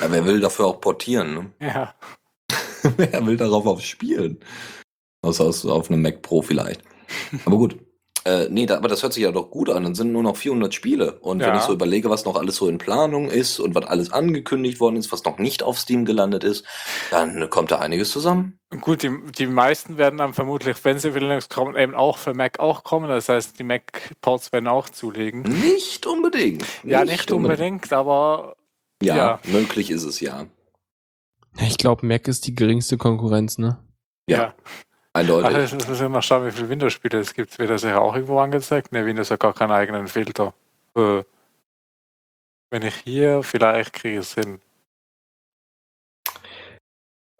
ja. 0.00 0.10
Wer 0.10 0.24
will 0.24 0.40
dafür 0.40 0.66
auch 0.66 0.80
portieren, 0.80 1.34
ne? 1.34 1.52
Ja, 1.60 1.94
wer 2.96 3.26
will 3.26 3.36
darauf 3.36 3.66
auch 3.66 3.80
spielen? 3.80 4.38
Außer 5.22 5.44
aus- 5.44 5.66
auf 5.66 5.90
einem 5.90 6.02
Mac 6.02 6.22
Pro 6.22 6.40
vielleicht. 6.42 6.82
Aber 7.44 7.56
gut. 7.56 7.76
Äh, 8.28 8.48
nee, 8.50 8.66
da, 8.66 8.76
aber 8.76 8.88
das 8.88 9.02
hört 9.02 9.14
sich 9.14 9.22
ja 9.22 9.32
doch 9.32 9.50
gut 9.50 9.70
an. 9.70 9.84
Dann 9.84 9.94
sind 9.94 10.12
nur 10.12 10.22
noch 10.22 10.36
400 10.36 10.74
Spiele. 10.74 11.18
Und 11.20 11.40
wenn 11.40 11.48
Ja. 11.48 11.56
ich 11.56 11.62
so 11.62 11.72
überlege, 11.72 12.10
was 12.10 12.26
noch 12.26 12.36
alles 12.36 12.56
so 12.56 12.68
in 12.68 12.76
Planung 12.76 13.30
ist 13.30 13.58
und 13.58 13.74
was 13.74 13.86
alles 13.86 14.12
angekündigt 14.12 14.80
worden 14.80 14.96
ist, 14.96 15.10
was 15.12 15.24
noch 15.24 15.38
nicht 15.38 15.62
auf 15.62 15.78
Steam 15.78 16.04
gelandet 16.04 16.44
ist, 16.44 16.64
dann 17.10 17.48
kommt 17.48 17.70
da 17.70 17.78
einiges 17.78 18.10
zusammen. 18.10 18.58
gut, 18.82 19.02
die, 19.02 19.10
die 19.38 19.46
meisten 19.46 19.96
werden 19.96 20.18
dann 20.18 20.34
vermutlich, 20.34 20.76
wenn 20.84 20.98
sie 20.98 21.12
für 21.12 21.20
Linux 21.20 21.48
kommen, 21.48 21.74
eben 21.74 21.94
auch 21.94 22.18
für 22.18 22.34
Mac 22.34 22.58
auch 22.60 22.84
kommen. 22.84 23.08
Das 23.08 23.30
heißt, 23.30 23.58
die 23.58 23.64
Mac-Ports 23.64 24.52
werden 24.52 24.66
auch 24.68 24.90
zulegen. 24.90 25.42
Nicht 25.42 26.04
unbedingt. 26.06 26.66
Ja, 26.84 27.04
nicht 27.04 27.30
unbedingt, 27.32 27.92
aber 27.94 28.56
Ja, 29.02 29.16
Ja. 29.16 29.40
möglich 29.44 29.90
ist 29.90 30.04
es 30.04 30.20
ja. 30.20 30.46
Ich 31.60 31.78
glaube, 31.78 32.04
Mac 32.04 32.28
ist 32.28 32.46
die 32.46 32.54
geringste 32.54 32.98
Konkurrenz, 32.98 33.56
ne? 33.58 33.78
ja. 34.28 34.54
Ach, 34.58 34.72
Eindeutig. 35.18 35.72
jetzt 35.72 35.88
müssen 35.88 36.00
wir 36.02 36.08
mal 36.08 36.22
schauen, 36.22 36.46
wie 36.46 36.52
viele 36.52 36.68
Windows-Spiele 36.68 37.18
es 37.18 37.34
gibt. 37.34 37.58
Wird 37.58 37.70
das 37.70 37.82
ja 37.82 37.98
auch 37.98 38.14
irgendwo 38.14 38.38
angezeigt? 38.38 38.92
Ne, 38.92 39.04
Windows 39.04 39.30
hat 39.30 39.40
gar 39.40 39.54
keinen 39.54 39.72
eigenen 39.72 40.08
Filter. 40.08 40.54
Äh, 40.94 41.22
wenn 42.70 42.82
ich 42.82 42.94
hier, 42.96 43.42
vielleicht 43.42 43.92
kriege 43.92 44.18
ich 44.18 44.26
es 44.26 44.34
hin. 44.34 44.60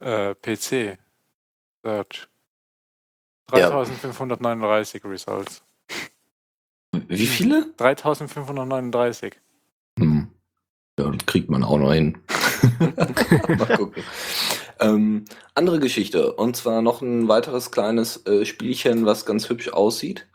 Äh, 0.00 0.34
PC. 0.34 0.98
Search. 1.82 2.28
Ja. 3.52 3.70
3539 3.70 5.04
Results. 5.04 5.62
Wie 6.92 7.26
viele? 7.26 7.72
3539. 7.76 9.40
Hm. 9.98 10.28
Ja, 10.98 11.10
das 11.10 11.26
kriegt 11.26 11.48
man 11.48 11.62
auch 11.62 11.78
noch 11.78 11.92
hin. 11.92 12.18
Mal 12.78 13.76
gucken. 13.76 14.02
Ähm, 14.80 15.24
andere 15.54 15.80
Geschichte. 15.80 16.32
Und 16.34 16.56
zwar 16.56 16.82
noch 16.82 17.02
ein 17.02 17.28
weiteres 17.28 17.70
kleines 17.70 18.24
äh, 18.26 18.44
Spielchen, 18.44 19.06
was 19.06 19.26
ganz 19.26 19.48
hübsch 19.48 19.68
aussieht. 19.68 20.26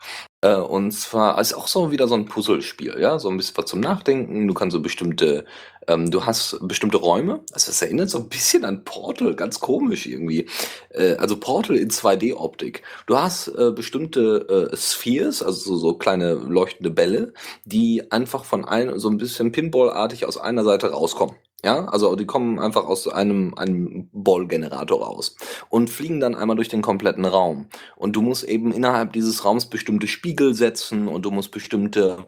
Äh, 0.42 0.56
und 0.56 0.92
zwar 0.92 1.40
ist 1.40 1.54
auch 1.54 1.66
so 1.66 1.90
wieder 1.90 2.08
so 2.08 2.14
ein 2.14 2.26
Puzzlespiel, 2.26 2.96
ja, 3.00 3.18
so 3.18 3.30
ein 3.30 3.38
bisschen 3.38 3.56
was 3.56 3.64
zum 3.66 3.80
Nachdenken. 3.80 4.46
Du 4.46 4.52
kannst 4.52 4.74
so 4.74 4.82
bestimmte, 4.82 5.46
ähm, 5.88 6.10
du 6.10 6.26
hast 6.26 6.58
bestimmte 6.68 6.98
Räume. 6.98 7.40
Also 7.52 7.68
das 7.70 7.80
erinnert 7.80 8.10
so 8.10 8.18
ein 8.18 8.28
bisschen 8.28 8.66
an 8.66 8.84
Portal, 8.84 9.34
ganz 9.34 9.60
komisch 9.60 10.06
irgendwie. 10.06 10.46
Äh, 10.90 11.14
also 11.16 11.38
Portal 11.40 11.76
in 11.76 11.90
2D-Optik. 11.90 12.82
Du 13.06 13.16
hast 13.16 13.48
äh, 13.48 13.72
bestimmte 13.72 14.70
äh, 14.72 14.76
Spheres, 14.76 15.42
also 15.42 15.58
so, 15.58 15.76
so 15.76 15.94
kleine 15.94 16.34
leuchtende 16.34 16.90
Bälle, 16.90 17.32
die 17.64 18.10
einfach 18.12 18.44
von 18.44 18.66
ein, 18.66 18.98
so 18.98 19.08
ein 19.08 19.16
bisschen 19.16 19.52
Pinball-artig 19.52 20.26
aus 20.26 20.36
einer 20.36 20.64
Seite 20.64 20.90
rauskommen. 20.92 21.36
Ja, 21.64 21.86
also 21.86 22.14
die 22.14 22.26
kommen 22.26 22.58
einfach 22.58 22.84
aus 22.84 23.08
einem, 23.08 23.54
einem 23.54 24.10
Ball-Generator 24.12 25.02
raus 25.02 25.34
und 25.70 25.88
fliegen 25.88 26.20
dann 26.20 26.34
einmal 26.34 26.56
durch 26.56 26.68
den 26.68 26.82
kompletten 26.82 27.24
Raum. 27.24 27.68
Und 27.96 28.14
du 28.16 28.20
musst 28.20 28.44
eben 28.44 28.70
innerhalb 28.70 29.14
dieses 29.14 29.46
Raums 29.46 29.64
bestimmte 29.64 30.06
Spiegel 30.06 30.52
setzen 30.52 31.08
und 31.08 31.24
du 31.24 31.30
musst 31.30 31.52
bestimmte, 31.52 32.26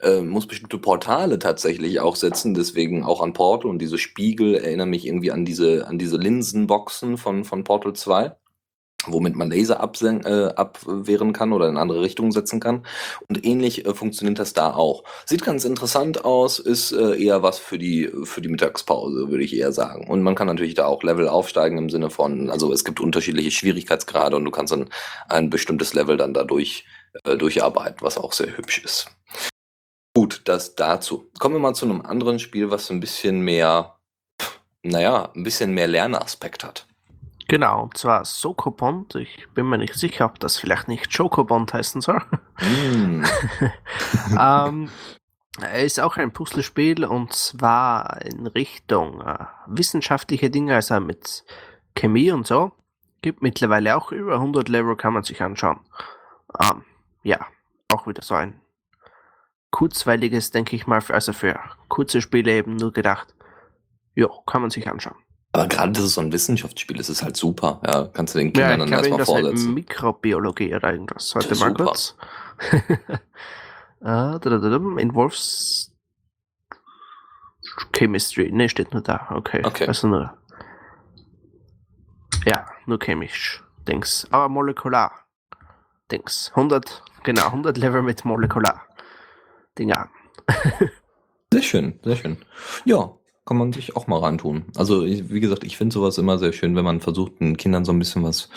äh, 0.00 0.22
musst 0.22 0.48
bestimmte 0.48 0.78
Portale 0.78 1.38
tatsächlich 1.38 2.00
auch 2.00 2.16
setzen, 2.16 2.54
deswegen 2.54 3.04
auch 3.04 3.20
an 3.20 3.34
Portal 3.34 3.70
und 3.70 3.78
diese 3.78 3.98
Spiegel 3.98 4.54
erinnern 4.54 4.88
mich 4.88 5.06
irgendwie 5.06 5.32
an 5.32 5.44
diese, 5.44 5.86
an 5.86 5.98
diese 5.98 6.16
Linsenboxen 6.16 7.18
von, 7.18 7.44
von 7.44 7.64
Portal 7.64 7.92
2. 7.92 8.32
womit 9.06 9.36
man 9.36 9.50
Laser 9.50 9.80
absen 9.80 10.24
äh, 10.24 10.52
abwehren 10.56 11.32
kann 11.32 11.52
oder 11.52 11.68
in 11.68 11.76
andere 11.76 12.02
Richtungen 12.02 12.32
setzen 12.32 12.60
kann. 12.60 12.84
Und 13.28 13.44
ähnlich 13.44 13.86
äh, 13.86 13.94
funktioniert 13.94 14.38
das 14.38 14.52
da 14.52 14.74
auch. 14.74 15.04
Sieht 15.24 15.44
ganz 15.44 15.64
interessant 15.64 16.24
aus, 16.24 16.58
ist 16.58 16.92
äh, 16.92 17.16
eher 17.22 17.42
was 17.42 17.58
für 17.58 17.78
die, 17.78 18.10
für 18.24 18.40
die 18.40 18.48
Mittagspause, 18.48 19.30
würde 19.30 19.44
ich 19.44 19.56
eher 19.56 19.72
sagen. 19.72 20.08
Und 20.08 20.22
man 20.22 20.34
kann 20.34 20.48
natürlich 20.48 20.74
da 20.74 20.86
auch 20.86 21.02
Level 21.02 21.28
aufsteigen 21.28 21.78
im 21.78 21.90
Sinne 21.90 22.10
von, 22.10 22.50
also 22.50 22.72
es 22.72 22.84
gibt 22.84 23.00
unterschiedliche 23.00 23.50
Schwierigkeitsgrade 23.50 24.36
und 24.36 24.44
du 24.44 24.50
kannst 24.50 24.72
dann 24.72 24.88
ein 25.28 25.50
bestimmtes 25.50 25.94
Level 25.94 26.16
dann 26.16 26.34
dadurch 26.34 26.84
äh, 27.24 27.36
durcharbeiten, 27.36 27.98
was 28.00 28.18
auch 28.18 28.32
sehr 28.32 28.56
hübsch 28.56 28.82
ist. 28.84 29.10
Gut, 30.14 30.42
das 30.46 30.74
dazu. 30.74 31.30
Kommen 31.38 31.54
wir 31.54 31.60
mal 31.60 31.74
zu 31.74 31.84
einem 31.84 32.00
anderen 32.00 32.40
Spiel, 32.40 32.72
was 32.72 32.90
ein 32.90 32.98
bisschen 32.98 33.40
mehr, 33.40 33.98
naja, 34.82 35.30
ein 35.36 35.44
bisschen 35.44 35.72
mehr 35.72 35.86
Lernaspekt 35.86 36.64
hat. 36.64 36.87
Genau, 37.48 37.84
und 37.84 37.96
zwar 37.96 38.26
Sokobond. 38.26 39.14
Ich 39.14 39.48
bin 39.54 39.68
mir 39.68 39.78
nicht 39.78 39.94
sicher, 39.94 40.26
ob 40.26 40.38
das 40.38 40.58
vielleicht 40.58 40.86
nicht 40.86 41.16
Chocobond 41.16 41.72
heißen 41.72 42.02
soll. 42.02 42.20
Mm. 42.60 43.24
ähm, 44.38 44.90
er 45.58 45.82
ist 45.82 45.98
auch 45.98 46.18
ein 46.18 46.30
Puzzlespiel 46.30 47.06
und 47.06 47.32
zwar 47.32 48.20
in 48.22 48.46
Richtung 48.46 49.22
äh, 49.22 49.46
wissenschaftliche 49.66 50.50
Dinge, 50.50 50.74
also 50.74 51.00
mit 51.00 51.44
Chemie 51.94 52.30
und 52.32 52.46
so. 52.46 52.72
Gibt 53.22 53.40
mittlerweile 53.40 53.96
auch 53.96 54.12
über 54.12 54.34
100 54.34 54.68
Level, 54.68 54.94
kann 54.94 55.14
man 55.14 55.22
sich 55.22 55.42
anschauen. 55.42 55.80
Ähm, 56.60 56.84
ja, 57.22 57.46
auch 57.90 58.06
wieder 58.06 58.22
so 58.22 58.34
ein 58.34 58.60
kurzweiliges, 59.70 60.50
denke 60.50 60.76
ich 60.76 60.86
mal, 60.86 61.00
für, 61.00 61.14
also 61.14 61.32
für 61.32 61.58
kurze 61.88 62.20
Spiele 62.20 62.52
eben 62.52 62.76
nur 62.76 62.92
gedacht. 62.92 63.34
Ja, 64.14 64.28
kann 64.46 64.60
man 64.60 64.70
sich 64.70 64.86
anschauen. 64.86 65.16
Aber 65.52 65.66
gerade 65.66 65.92
das 65.92 66.04
ist 66.04 66.14
so 66.14 66.20
ein 66.20 66.32
Wissenschaftsspiel, 66.32 67.00
es 67.00 67.08
ist 67.08 67.22
halt 67.22 67.36
super. 67.36 67.80
Ja, 67.86 68.06
kannst 68.12 68.34
du 68.34 68.38
den 68.38 68.52
Ja, 68.54 68.68
Kindern 68.70 68.80
ich 68.82 68.90
dann 68.90 68.98
erstmal 68.98 69.18
das 69.18 69.28
halt 69.28 69.44
vorsetzen. 69.44 69.74
Mikrobiologie 69.74 70.74
oder 70.74 70.92
irgendwas. 70.92 71.34
Ja, 71.34 71.56
mal 71.56 71.74
kurz. 71.74 72.16
Ah, 74.00 74.38
Involves 74.98 75.92
Chemistry. 77.92 78.52
Ne, 78.52 78.68
steht 78.68 78.92
nur 78.92 79.02
da. 79.02 79.26
Okay. 79.30 79.62
Okay. 79.64 79.86
Also 79.88 80.06
nur. 80.06 80.36
Ja, 82.46 82.66
nur 82.86 82.98
chemisch. 82.98 83.64
Dings. 83.88 84.26
Aber 84.30 84.48
molekular. 84.48 85.26
Dings. 86.10 86.52
100, 86.54 87.02
genau, 87.24 87.46
100 87.46 87.76
Level 87.76 88.02
mit 88.02 88.24
molekular. 88.24 88.86
Dinger. 89.78 90.08
Sehr 91.52 91.62
schön, 91.62 91.98
sehr 92.04 92.16
schön. 92.16 92.44
Ja, 92.84 93.10
kann 93.48 93.56
man 93.56 93.72
sich 93.72 93.96
auch 93.96 94.06
mal 94.06 94.18
reintun. 94.18 94.64
Also, 94.76 95.06
wie 95.06 95.40
gesagt, 95.40 95.64
ich 95.64 95.78
finde 95.78 95.94
sowas 95.94 96.18
immer 96.18 96.38
sehr 96.38 96.52
schön, 96.52 96.76
wenn 96.76 96.84
man 96.84 97.00
versucht, 97.00 97.40
den 97.40 97.56
Kindern 97.56 97.86
so 97.86 97.92
ein 97.92 97.98
bisschen 97.98 98.22
was, 98.22 98.50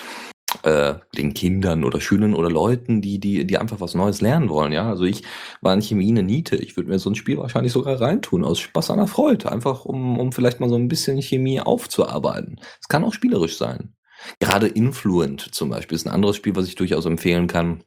äh, 0.63 0.95
den 1.17 1.33
Kindern 1.33 1.85
oder 1.85 2.01
Schülern 2.01 2.33
oder 2.33 2.49
Leuten, 2.49 3.01
die, 3.01 3.17
die, 3.17 3.47
die 3.47 3.57
einfach 3.57 3.79
was 3.79 3.95
Neues 3.95 4.19
lernen 4.19 4.49
wollen, 4.49 4.73
ja. 4.73 4.89
Also 4.89 5.05
ich 5.05 5.23
war 5.61 5.73
in 5.73 5.81
Chemie 5.81 6.09
eine 6.09 6.23
Niete. 6.23 6.57
Ich 6.57 6.75
würde 6.75 6.89
mir 6.89 6.99
so 6.99 7.09
ein 7.09 7.15
Spiel 7.15 7.37
wahrscheinlich 7.37 7.71
sogar 7.71 8.01
reintun, 8.01 8.43
aus 8.43 8.59
Spaß 8.59 8.91
an 8.91 8.97
der 8.97 9.07
Freude. 9.07 9.49
Einfach 9.49 9.85
um, 9.85 10.19
um 10.19 10.33
vielleicht 10.33 10.59
mal 10.59 10.67
so 10.67 10.75
ein 10.75 10.89
bisschen 10.89 11.21
Chemie 11.21 11.61
aufzuarbeiten. 11.61 12.59
Es 12.81 12.89
kann 12.89 13.05
auch 13.05 13.13
spielerisch 13.13 13.57
sein. 13.57 13.93
Gerade 14.39 14.67
Influent 14.67 15.55
zum 15.55 15.69
Beispiel 15.69 15.95
ist 15.95 16.05
ein 16.05 16.13
anderes 16.13 16.35
Spiel, 16.35 16.55
was 16.57 16.67
ich 16.67 16.75
durchaus 16.75 17.05
empfehlen 17.05 17.47
kann. 17.47 17.83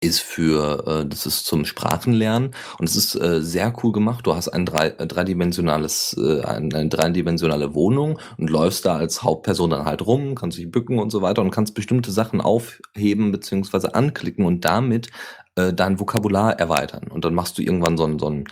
Ist 0.00 0.20
für, 0.20 0.86
äh, 0.86 1.08
das 1.08 1.24
ist 1.24 1.46
zum 1.46 1.64
Sprachenlernen 1.64 2.50
und 2.78 2.86
es 2.86 2.94
ist 2.94 3.14
äh, 3.14 3.40
sehr 3.40 3.72
cool 3.82 3.90
gemacht. 3.92 4.26
Du 4.26 4.34
hast 4.34 4.48
ein 4.48 4.66
drei, 4.66 4.88
äh, 4.88 5.06
dreidimensionales, 5.06 6.14
äh, 6.18 6.42
ein- 6.42 6.74
eine 6.74 6.90
dreidimensionale 6.90 7.74
Wohnung 7.74 8.18
und 8.36 8.50
läufst 8.50 8.84
da 8.84 8.96
als 8.96 9.22
Hauptperson 9.22 9.70
dann 9.70 9.86
halt 9.86 10.04
rum, 10.06 10.34
kannst 10.34 10.58
dich 10.58 10.70
bücken 10.70 10.98
und 10.98 11.08
so 11.10 11.22
weiter 11.22 11.40
und 11.40 11.52
kannst 11.52 11.74
bestimmte 11.74 12.12
Sachen 12.12 12.42
aufheben 12.42 13.32
beziehungsweise 13.32 13.94
anklicken 13.94 14.44
und 14.44 14.64
damit 14.66 15.08
äh, 15.56 15.72
dein 15.72 15.98
Vokabular 15.98 16.58
erweitern. 16.58 17.08
Und 17.10 17.24
dann 17.24 17.32
machst 17.34 17.56
du 17.56 17.62
irgendwann 17.62 17.96
so 17.96 18.04
ein, 18.04 18.18
so 18.18 18.28
ein 18.28 18.44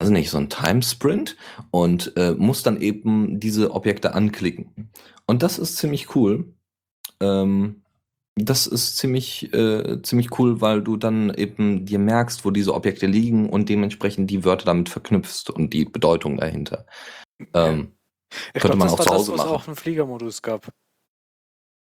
weiß 0.00 0.10
nicht, 0.10 0.28
so 0.30 0.36
ein 0.38 0.50
Timesprint 0.50 1.36
und 1.70 2.12
äh, 2.16 2.32
musst 2.32 2.66
dann 2.66 2.80
eben 2.80 3.40
diese 3.40 3.70
Objekte 3.72 4.14
anklicken. 4.14 4.90
Und 5.26 5.42
das 5.42 5.58
ist 5.58 5.76
ziemlich 5.78 6.14
cool. 6.16 6.52
Ähm, 7.20 7.82
das 8.44 8.66
ist 8.66 8.96
ziemlich, 8.98 9.52
äh, 9.54 10.02
ziemlich 10.02 10.38
cool, 10.38 10.60
weil 10.60 10.82
du 10.82 10.96
dann 10.96 11.32
eben 11.34 11.86
dir 11.86 11.98
merkst, 11.98 12.44
wo 12.44 12.50
diese 12.50 12.74
Objekte 12.74 13.06
liegen 13.06 13.48
und 13.50 13.68
dementsprechend 13.68 14.30
die 14.30 14.44
Wörter 14.44 14.66
damit 14.66 14.88
verknüpfst 14.88 15.50
und 15.50 15.72
die 15.74 15.84
Bedeutung 15.84 16.38
dahinter. 16.38 16.86
Ähm, 17.54 17.94
Ich 18.54 18.60
Könnte 18.60 18.76
glaube, 18.76 18.78
man 18.78 18.88
das 18.88 18.94
auch 18.94 18.98
war 18.98 19.06
zu 19.06 19.10
das, 19.10 19.14
Hause 19.14 19.32
was 19.32 19.44
machen. 19.44 19.50
auch 19.50 19.66
einen 19.66 19.76
Fliegermodus 19.76 20.42
gab. 20.42 20.68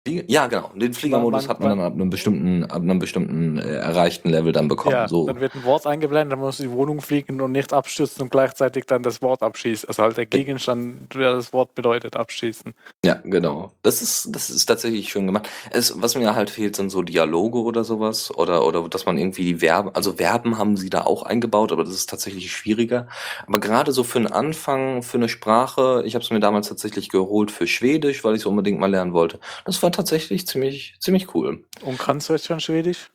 Ja, 0.09 0.49
genau. 0.49 0.71
Den 0.75 0.95
Fliegermodus 0.95 1.43
Man- 1.43 1.49
hat 1.49 1.61
man 1.61 1.69
dann 1.71 1.81
ab 1.87 1.93
einem 1.93 2.11
bestimmten, 2.11 2.65
ab 2.65 2.83
einem 2.83 2.99
bestimmten 2.99 3.59
äh, 3.59 3.77
erreichten 3.77 4.31
Level 4.31 4.51
dann 4.51 4.67
bekommen. 4.67 4.97
Ja, 4.97 5.07
so. 5.07 5.29
dann 5.29 5.39
wird 5.39 5.55
ein 5.55 5.63
Wort 5.63 5.87
eingeblendet, 5.87 6.33
dann 6.33 6.41
muss 6.41 6.57
die 6.57 6.73
Wohnung 6.73 7.01
fliegen 7.01 7.41
und 7.41 7.53
nicht 7.53 7.73
abstürzen 7.73 8.23
und 8.23 8.31
gleichzeitig 8.31 8.87
dann 8.87 9.05
das 9.05 9.23
Wort 9.23 9.43
abschießen. 9.43 9.89
Also 9.89 10.03
halt 10.03 10.17
der 10.17 10.27
Gegenstand, 10.27 11.15
der 11.15 11.35
das 11.35 11.53
Wort 11.53 11.77
bedeutet, 11.77 12.17
abschießen. 12.17 12.75
Ja, 13.05 13.21
genau. 13.23 13.71
Das 13.83 14.03
ist, 14.03 14.35
das 14.35 14.51
ist 14.51 14.67
tatsächlich 14.67 15.09
schön 15.09 15.27
gemacht. 15.27 15.49
Es, 15.71 15.95
was 16.03 16.17
mir 16.17 16.35
halt 16.35 16.51
fehlt, 16.51 16.75
sind 16.75 16.91
so 16.91 17.03
Dialoge 17.03 17.61
oder 17.61 17.85
sowas. 17.85 18.37
Oder, 18.37 18.67
oder 18.67 18.89
dass 18.89 19.07
man 19.07 19.19
irgendwie 19.19 19.45
die 19.45 19.57
Verben, 19.59 19.91
also 19.95 20.15
Verben 20.15 20.59
haben 20.59 20.77
sie 20.77 20.91
da 20.91 21.03
auch 21.03 21.23
eingebaut, 21.23 21.71
aber 21.71 21.85
das 21.85 21.95
ist 21.95 22.11
tatsächlich 22.11 22.51
schwieriger. 22.51 23.07
Aber 23.47 23.61
gerade 23.61 23.93
so 23.93 24.03
für 24.03 24.19
einen 24.19 24.27
Anfang, 24.33 25.05
für 25.05 25.19
eine 25.19 25.29
Sprache, 25.29 26.03
ich 26.05 26.17
habe 26.17 26.25
es 26.25 26.31
mir 26.33 26.41
damals 26.41 26.69
tatsächlich 26.69 27.09
geholt 27.09 27.53
für 27.53 27.69
Schwedisch, 27.69 28.25
weil 28.25 28.35
ich 28.35 28.41
es 28.41 28.47
unbedingt 28.47 28.81
mal 28.81 28.91
lernen 28.91 29.13
wollte. 29.13 29.39
Das 29.65 29.81
war 29.81 29.92
tatsächlich 29.93 30.47
ziemlich, 30.47 30.95
ziemlich 31.01 31.35
cool. 31.35 31.65
Und 31.83 31.99
kannst 31.99 32.29
du 32.29 32.33
jetzt 32.33 32.47
schon 32.47 32.61
Schwedisch? 32.61 33.11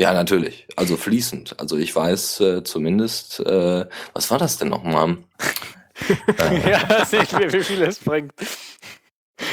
Ja, 0.00 0.12
natürlich. 0.14 0.66
Also 0.76 0.96
fließend. 0.96 1.60
Also 1.60 1.76
ich 1.76 1.94
weiß 1.94 2.40
äh, 2.40 2.64
zumindest, 2.64 3.40
äh, 3.40 3.86
was 4.14 4.30
war 4.30 4.38
das 4.38 4.58
denn 4.58 4.68
nochmal? 4.68 5.18
äh, 6.38 6.70
ja, 6.70 7.04
sehe 7.04 7.22
ich 7.22 7.32
mir, 7.32 7.52
wie 7.52 7.62
viel 7.62 7.82
es 7.82 7.98
bringt. 7.98 8.32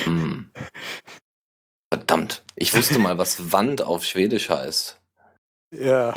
Hm. 0.05 0.49
Verdammt, 1.93 2.43
ich 2.55 2.73
wusste 2.75 2.99
mal, 2.99 3.17
was 3.17 3.51
Wand 3.51 3.81
auf 3.81 4.05
Schwedisch 4.05 4.49
heißt. 4.49 4.99
Ja. 5.75 6.13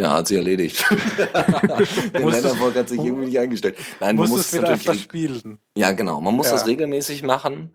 Ja, 0.00 0.14
hat 0.14 0.26
sie 0.28 0.36
erledigt. 0.36 0.84
Der 1.16 2.26
Letterbox 2.26 2.76
hat 2.76 2.88
sich 2.88 2.98
irgendwie 2.98 3.26
nicht 3.26 3.38
eingestellt. 3.38 3.78
Nein, 4.00 4.16
du 4.16 4.24
musst 4.24 4.52
es 4.52 4.60
wieder 4.60 4.72
öfter 4.72 4.94
spielen. 4.94 5.58
Ja, 5.76 5.92
genau. 5.92 6.20
Man 6.20 6.34
muss 6.34 6.46
Ja. 6.46 6.52
das 6.52 6.66
regelmäßig 6.66 7.22
machen. 7.22 7.72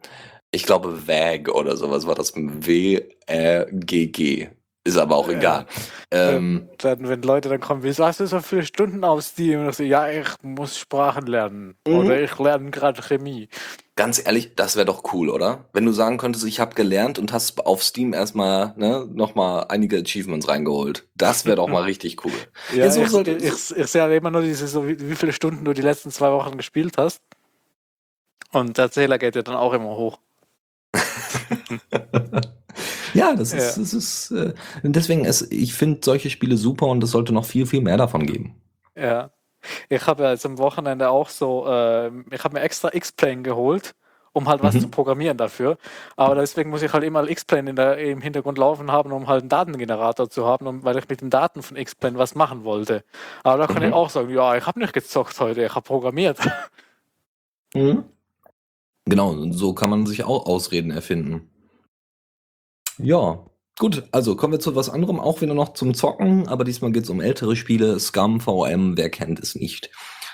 Ich 0.52 0.64
glaube, 0.66 1.08
WAG 1.08 1.50
oder 1.50 1.78
sowas 1.78 2.08
war 2.08 2.16
das. 2.16 2.34
W-R-G-G. 2.36 4.48
Ist 4.86 4.98
aber 4.98 5.18
auch 5.18 5.30
Ja. 5.30 5.38
egal. 5.38 5.66
Ähm, 6.10 6.68
Dann, 6.80 7.08
wenn 7.08 7.22
Leute 7.22 7.50
dann 7.50 7.60
kommen, 7.60 7.84
wieso 7.84 8.06
hast 8.06 8.22
du 8.22 8.26
so 8.26 8.40
viele 8.40 8.66
Stunden 8.66 9.04
auf 9.04 9.22
Steam? 9.22 9.60
Und 9.60 9.70
ich 9.70 9.76
so, 9.76 9.84
ja, 9.84 10.10
ich 10.10 10.28
muss 10.42 10.80
Sprachen 10.80 11.28
lernen. 11.28 11.76
Mhm. 11.86 11.94
Oder 11.96 12.20
ich 12.22 12.40
lerne 12.40 12.72
gerade 12.72 13.02
Chemie. 13.04 13.50
ganz 13.96 14.26
ehrlich, 14.26 14.56
das 14.56 14.78
wäre 14.78 14.86
doch 14.86 15.14
cool, 15.14 15.30
oder? 15.30 15.66
Wenn 15.74 15.86
du 15.86 15.92
sagen 15.92 16.18
könntest, 16.18 16.46
ich 16.46 16.62
habe 16.62 16.74
gelernt 16.74 17.20
und 17.20 17.34
hast 17.34 17.64
auf 17.66 17.84
Steam 17.84 18.14
erstmal 18.14 18.74
ne, 18.78 19.06
nochmal 19.14 19.66
einige 19.68 19.98
Achievements 19.98 20.48
reingeholt. 20.48 21.06
Das 21.16 21.46
wäre 21.46 21.58
doch 21.58 21.68
mal 21.68 21.84
richtig 21.84 22.24
cool. 22.26 22.32
Ja, 22.74 22.86
Ja, 22.86 22.92
so 22.92 23.02
ich, 23.04 23.10
sollte- 23.10 23.32
ich, 23.34 23.76
ich 23.76 23.88
sehe 23.88 24.02
halt 24.02 24.14
immer 24.14 24.32
nur 24.32 24.42
diese, 24.42 24.68
so 24.70 24.88
wie, 24.88 24.98
wie 25.10 25.16
viele 25.16 25.34
Stunden 25.34 25.66
du 25.66 25.74
die 25.74 25.82
letzten 25.82 26.10
zwei 26.12 26.32
Wochen 26.32 26.56
gespielt 26.58 26.98
hast. 26.98 27.22
Und 28.54 28.78
der 28.78 28.90
Zähler 28.90 29.18
geht 29.20 29.36
ja 29.36 29.42
dann 29.44 29.56
auch 29.56 29.74
immer 29.74 29.96
hoch. 29.98 30.18
Ja, 33.14 33.36
das 33.36 33.54
ist, 33.54 33.76
Ja. 33.76 33.82
das 33.84 33.94
ist 33.94 34.32
äh, 34.32 34.54
deswegen, 34.84 35.26
es, 35.26 35.42
ich 35.52 35.74
finde 35.74 36.00
solche 36.04 36.30
Spiele 36.30 36.56
super 36.56 36.86
und 36.86 37.04
es 37.04 37.12
sollte 37.12 37.34
noch 37.34 37.44
viel, 37.46 37.66
viel 37.66 37.82
mehr 37.82 37.98
davon 37.98 38.26
geben. 38.26 38.56
Ja. 38.96 39.32
Ich 39.90 40.06
habe 40.08 40.24
ja 40.24 40.32
jetzt 40.32 40.46
am 40.46 40.58
Wochenende 40.60 41.10
auch 41.10 41.28
so, 41.30 41.66
äh, 41.68 42.12
ich 42.32 42.44
habe 42.44 42.54
mir 42.54 42.62
extra 42.62 42.94
X-Plane 42.94 43.42
geholt, 43.42 43.96
um 44.32 44.48
halt 44.48 44.62
was 44.64 44.76
Mhm. 44.76 44.82
zu 44.82 44.88
programmieren 44.90 45.36
dafür. 45.38 45.78
Aber 46.16 46.36
deswegen 46.36 46.70
muss 46.70 46.84
ich 46.84 46.94
halt 46.94 47.04
immer 47.04 47.28
X-Plane 47.28 47.72
in 47.72 47.76
der, 47.76 47.98
im 47.98 48.22
Hintergrund 48.22 48.58
laufen 48.60 48.92
haben, 48.92 49.12
um 49.12 49.28
halt 49.28 49.42
einen 49.42 49.50
Datengenerator 49.50 50.30
zu 50.30 50.46
haben, 50.46 50.68
um, 50.68 50.84
weil 50.84 50.98
ich 50.98 51.10
mit 51.10 51.20
den 51.22 51.32
Daten 51.32 51.62
von 51.64 51.76
X-Plane 51.76 52.18
was 52.18 52.36
machen 52.36 52.64
wollte. 52.64 53.04
Aber 53.44 53.58
da 53.58 53.68
kann 53.68 53.82
Mhm. 53.82 53.90
ich 53.90 53.94
auch 53.94 54.10
sagen, 54.12 54.30
ja, 54.30 54.56
ich 54.56 54.66
habe 54.66 54.80
nicht 54.80 54.94
gezockt 54.94 55.38
heute, 55.42 55.66
ich 55.66 55.76
habe 55.76 55.86
programmiert. 55.86 56.38
Genau, 57.74 59.32
und 59.32 59.54
so 59.54 59.74
kann 59.74 59.90
man 59.90 60.06
sich 60.06 60.24
auch 60.24 60.46
Ausreden 60.46 60.92
erfinden. 60.92 61.50
Ja, 63.02 63.46
gut, 63.78 64.04
also 64.12 64.36
kommen 64.36 64.54
wir 64.54 64.60
zu 64.60 64.76
was 64.76 64.90
anderem, 64.90 65.20
auch 65.20 65.42
wieder 65.42 65.54
noch 65.54 65.74
zum 65.74 65.94
Zocken, 65.94 66.48
aber 66.48 66.66
diesmal 66.66 66.92
geht 66.92 67.04
es 67.04 67.10
um 67.10 67.22
ältere 67.22 67.56
Spiele. 67.56 67.98
Scum 68.00 68.42
VM, 68.42 68.98
wer 68.98 69.10
kennt 69.10 69.40
es 69.40 69.56
nicht? 69.56 69.90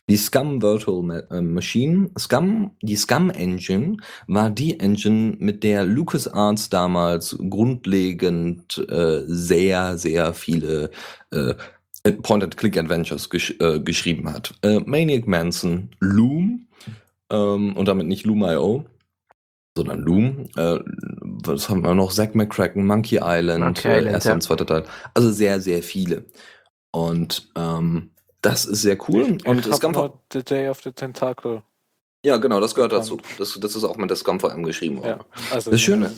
Die 0.10 0.18
Scum 0.18 0.62
Virtual 0.62 1.28
äh, 1.32 1.42
Machine, 1.42 2.12
Scum, 2.18 2.72
die 2.82 2.96
Scum 2.96 3.30
Engine 3.30 3.98
war 4.28 4.50
die 4.50 4.80
Engine, 4.80 5.36
mit 5.40 5.64
der 5.64 5.84
LucasArts 5.84 6.70
damals 6.70 7.38
grundlegend 7.50 8.86
äh, 8.90 9.22
sehr, 9.26 9.98
sehr 9.98 10.34
viele 10.34 10.92
äh, 11.32 11.56
Point-and-Click-Adventures 12.04 13.30
gesch 13.32 13.56
äh, 13.60 13.80
geschrieben 13.80 14.32
hat. 14.32 14.54
Äh, 14.62 14.80
Maniac 14.86 15.28
Manson, 15.28 15.90
Loom, 16.00 16.68
ähm, 17.32 17.76
und 17.76 17.88
damit 17.88 18.08
nicht 18.08 18.26
Loom.io, 18.26 18.86
sondern 19.76 20.00
Loom, 20.00 20.50
äh, 20.56 20.80
was 21.22 21.70
haben 21.70 21.82
wir 21.82 21.94
noch? 21.94 22.14
Zack 22.14 22.34
McCracken, 22.36 22.86
Monkey 22.86 23.20
Island, 23.22 23.64
Monkey 23.64 23.88
äh, 23.88 23.98
Island, 23.98 24.14
erster 24.14 24.30
ja. 24.30 24.36
und 24.36 24.42
zweiter 24.42 24.66
Teil. 24.66 24.86
Also 25.14 25.32
sehr, 25.32 25.60
sehr 25.60 25.84
viele. 25.84 26.26
Und 26.92 27.50
ähm, 27.56 28.12
das 28.42 28.66
ist 28.66 28.82
sehr 28.82 28.98
cool. 29.10 29.24
Ich, 29.24 29.46
und 29.46 29.60
ich 29.60 29.68
es 29.68 29.82
nur 29.82 30.20
The 30.32 30.44
Day 30.44 30.70
of 30.70 30.82
the 30.82 30.92
Tentacle. 30.92 31.64
Ja, 32.24 32.38
genau, 32.38 32.60
das 32.60 32.74
gehört 32.74 32.92
dazu. 32.92 33.20
Das, 33.38 33.60
das 33.60 33.76
ist 33.76 33.84
auch 33.84 33.98
mit 33.98 34.10
der 34.10 34.18
Scum 34.18 34.40
VM 34.40 34.64
geschrieben 34.64 34.98
worden. 34.98 35.20
Ja, 35.20 35.26
also 35.52 35.72
Das 35.72 35.82
Schöne, 35.82 36.12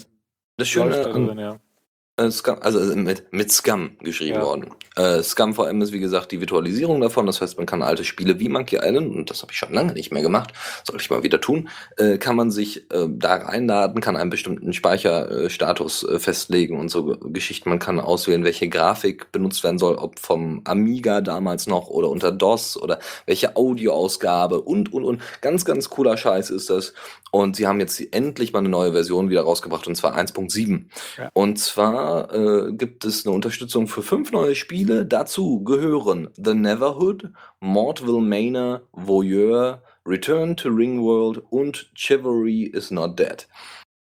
das 0.55 0.67
Schöne 0.67 1.05
an, 1.05 1.25
drin, 1.25 1.39
ja. 1.39 1.59
Äh, 2.17 2.31
Scum, 2.31 2.57
also 2.61 2.79
mit, 2.95 3.31
mit 3.31 3.51
Scum 3.51 3.91
geschrieben 3.99 4.39
Ja. 4.39 4.41
worden. 4.45 4.71
Äh, 4.95 5.21
Scum 5.21 5.53
VM 5.53 5.81
ist 5.83 5.93
wie 5.93 5.99
gesagt 5.99 6.31
die 6.31 6.39
Virtualisierung 6.39 6.99
davon. 7.01 7.27
Das 7.27 7.39
heißt, 7.41 7.57
man 7.57 7.67
kann 7.67 7.83
alte 7.83 8.03
Spiele 8.03 8.39
wie 8.39 8.49
Monkey 8.49 8.77
Island, 8.81 9.15
und 9.15 9.29
das 9.29 9.43
habe 9.43 9.51
ich 9.51 9.57
schon 9.59 9.71
lange 9.73 9.93
nicht 9.93 10.11
mehr 10.11 10.23
gemacht, 10.23 10.51
soll 10.83 10.99
ich 10.99 11.09
mal 11.11 11.21
wieder 11.23 11.39
tun, 11.39 11.69
äh, 11.97 12.17
kann 12.17 12.35
man 12.35 12.49
sich 12.49 12.89
äh, 12.91 13.05
da 13.07 13.35
reinladen, 13.35 14.01
kann 14.01 14.15
einen 14.15 14.31
bestimmten 14.31 14.73
Speicherstatus 14.73 16.03
äh, 16.03 16.19
festlegen 16.19 16.79
und 16.79 16.89
so 16.89 17.05
Ge- 17.05 17.17
Geschichten. 17.31 17.69
Man 17.69 17.77
kann 17.79 17.99
auswählen, 17.99 18.43
welche 18.43 18.67
Grafik 18.69 19.31
benutzt 19.31 19.63
werden 19.63 19.77
soll, 19.77 19.95
ob 19.95 20.19
vom 20.19 20.61
Amiga 20.65 21.21
damals 21.21 21.67
noch 21.67 21.87
oder 21.89 22.09
unter 22.09 22.31
DOS 22.31 22.77
oder 22.77 22.99
welche 23.27 23.55
Audioausgabe 23.55 24.61
und, 24.61 24.91
und, 24.91 25.03
und. 25.03 25.21
Ganz, 25.41 25.65
ganz 25.65 25.89
cooler 25.89 26.17
Scheiß 26.17 26.49
ist 26.49 26.69
das. 26.71 26.93
Und 27.37 27.55
sie 27.55 27.67
haben 27.67 27.79
jetzt 27.79 28.01
endlich 28.15 28.51
mal 28.51 28.59
eine 28.59 28.69
neue 28.69 28.93
Version 28.93 29.29
wieder 29.29 29.43
rausgebracht, 29.43 29.85
und 29.85 29.93
zwar 29.93 30.17
1.7. 30.17 30.85
Ja. 31.19 31.29
Und 31.33 31.59
zwar 31.59 32.33
äh, 32.33 32.73
gibt 32.73 33.05
es 33.05 33.27
eine 33.27 33.35
Unterstützung 33.35 33.87
für 33.87 34.01
fünf 34.01 34.31
neue 34.31 34.55
Spiele. 34.55 35.05
Dazu 35.05 35.63
gehören 35.63 36.29
The 36.35 36.55
Neverhood, 36.55 37.29
Mortville 37.59 38.21
Manor, 38.21 38.81
Voyeur, 38.91 39.83
Return 40.03 40.57
to 40.57 40.69
Ringworld 40.69 41.43
und 41.51 41.91
Chivalry 41.93 42.63
is 42.63 42.89
Not 42.89 43.19
Dead. 43.19 43.47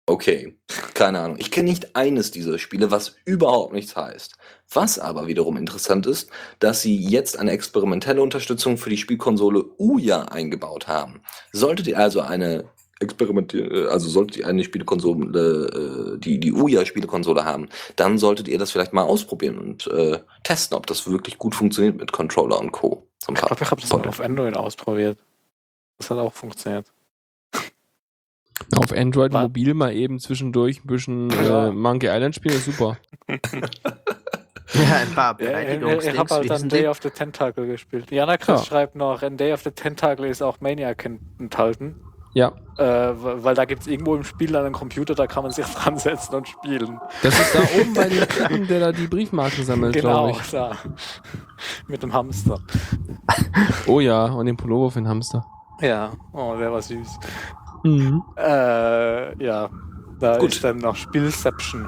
Okay, 0.07 0.55
keine 0.93 1.19
Ahnung. 1.19 1.35
Ich 1.37 1.51
kenne 1.51 1.67
nicht 1.67 1.93
eines 1.93 2.31
dieser 2.31 2.57
Spiele, 2.57 2.89
was 2.89 3.17
überhaupt 3.25 3.73
nichts 3.73 3.97
heißt. 3.97 4.35
Was 4.71 4.97
aber 4.97 5.27
wiederum 5.27 5.57
interessant 5.57 6.07
ist, 6.07 6.29
dass 6.59 6.81
sie 6.81 6.95
jetzt 6.95 7.37
eine 7.37 7.51
experimentelle 7.51 8.21
Unterstützung 8.21 8.77
für 8.77 8.89
die 8.89 8.97
Spielkonsole 8.97 9.65
Ouya 9.77 10.21
eingebaut 10.25 10.87
haben. 10.87 11.21
Solltet 11.51 11.87
ihr 11.87 11.97
also 11.97 12.21
eine 12.21 12.69
experimentier 12.99 13.89
also 13.91 14.07
solltet 14.07 14.37
ihr 14.37 14.47
eine 14.47 14.63
Spielekonsole, 14.63 16.15
äh, 16.15 16.19
die 16.19 16.39
die 16.39 16.53
Ouya 16.53 16.85
Spielekonsole 16.85 17.43
haben, 17.45 17.67
dann 17.97 18.17
solltet 18.17 18.47
ihr 18.47 18.57
das 18.57 18.71
vielleicht 18.71 18.93
mal 18.93 19.03
ausprobieren 19.03 19.57
und 19.57 19.87
äh, 19.87 20.19
testen, 20.43 20.77
ob 20.77 20.87
das 20.87 21.09
wirklich 21.09 21.37
gut 21.37 21.55
funktioniert 21.55 21.97
mit 21.97 22.11
Controller 22.11 22.59
und 22.59 22.71
Co. 22.71 23.05
Ein 23.27 23.35
Ich 23.35 23.41
glaube, 23.41 23.63
ich 23.63 23.71
habe 23.71 23.81
das 23.81 23.89
mal 23.91 24.07
auf 24.07 24.21
Android 24.21 24.55
ausprobiert. 24.55 25.17
Das 25.97 26.09
hat 26.09 26.17
auch 26.19 26.33
funktioniert. 26.33 26.85
Auf 28.77 28.93
Android 28.93 29.33
Wa- 29.33 29.41
mobil 29.43 29.73
mal 29.73 29.93
eben 29.93 30.19
zwischendurch 30.19 30.83
ein 30.83 30.87
bisschen 30.87 31.29
äh, 31.31 31.71
Monkey 31.71 32.07
Island 32.07 32.35
spielen, 32.35 32.55
ist 32.55 32.65
super. 32.65 32.97
Ja, 34.73 34.95
ein 34.95 35.13
paar 35.13 35.39
Ja, 35.39 35.59
ich 35.61 35.67
ich 35.69 35.79
Beleidigungsdings. 35.79 36.17
habe 36.17 36.29
halt 36.33 36.49
dann 36.49 36.69
Day 36.69 36.87
of 36.87 36.99
the 37.01 37.09
Tentacle 37.11 37.67
gespielt. 37.67 38.09
Jana 38.11 38.35
Chris 38.37 38.61
Ja. 38.61 38.65
schreibt 38.65 38.95
noch, 38.95 39.21
in 39.21 39.37
Day 39.37 39.53
of 39.53 39.61
the 39.61 39.71
Tentacle 39.71 40.27
ist 40.27 40.41
auch 40.41 40.59
Maniac 40.59 41.05
enthalten. 41.39 41.95
Ja, 42.35 42.51
Äh, 42.77 43.13
weil 43.15 43.55
da 43.55 43.63
gibt 43.63 43.83
es 43.83 43.87
irgendwo 43.87 44.13
im 44.15 44.25
Spiel 44.25 44.53
einen 44.57 44.73
Computer, 44.73 45.15
da 45.15 45.25
kann 45.27 45.43
man 45.43 45.53
sich 45.53 45.65
dran 45.73 45.97
setzen 45.97 46.35
und 46.35 46.47
spielen. 46.49 46.99
das 47.23 47.39
ist 47.39 47.55
da 47.55 47.59
oben 47.79 47.93
bei 47.93 48.09
dem 48.09 48.27
Typen, 48.27 48.67
der 48.67 48.79
da 48.81 48.91
die 48.91 49.07
Briefmarken 49.07 49.63
sammelt, 49.63 49.93
genau, 49.95 50.25
glaube 50.25 50.39
ich. 50.43 50.51
da. 50.51 50.71
Mit 51.87 52.03
dem 52.03 52.11
Hamster. 52.13 52.59
Oh 53.87 53.99
ja, 54.01 54.25
und 54.25 54.45
den 54.47 54.57
Pullover 54.57 54.91
für 54.91 54.99
den 54.99 55.07
Hamster. 55.07 55.45
Ja, 55.79 56.11
oh, 56.33 56.55
der 56.59 56.71
war 56.71 56.81
süß. 56.81 57.19
Mhm. 57.83 58.21
Äh, 58.37 59.43
ja, 59.43 59.69
da 60.19 60.37
Gut. 60.37 60.49
ist 60.53 60.63
dann 60.63 60.77
noch 60.79 60.95
Spielception. 60.95 61.87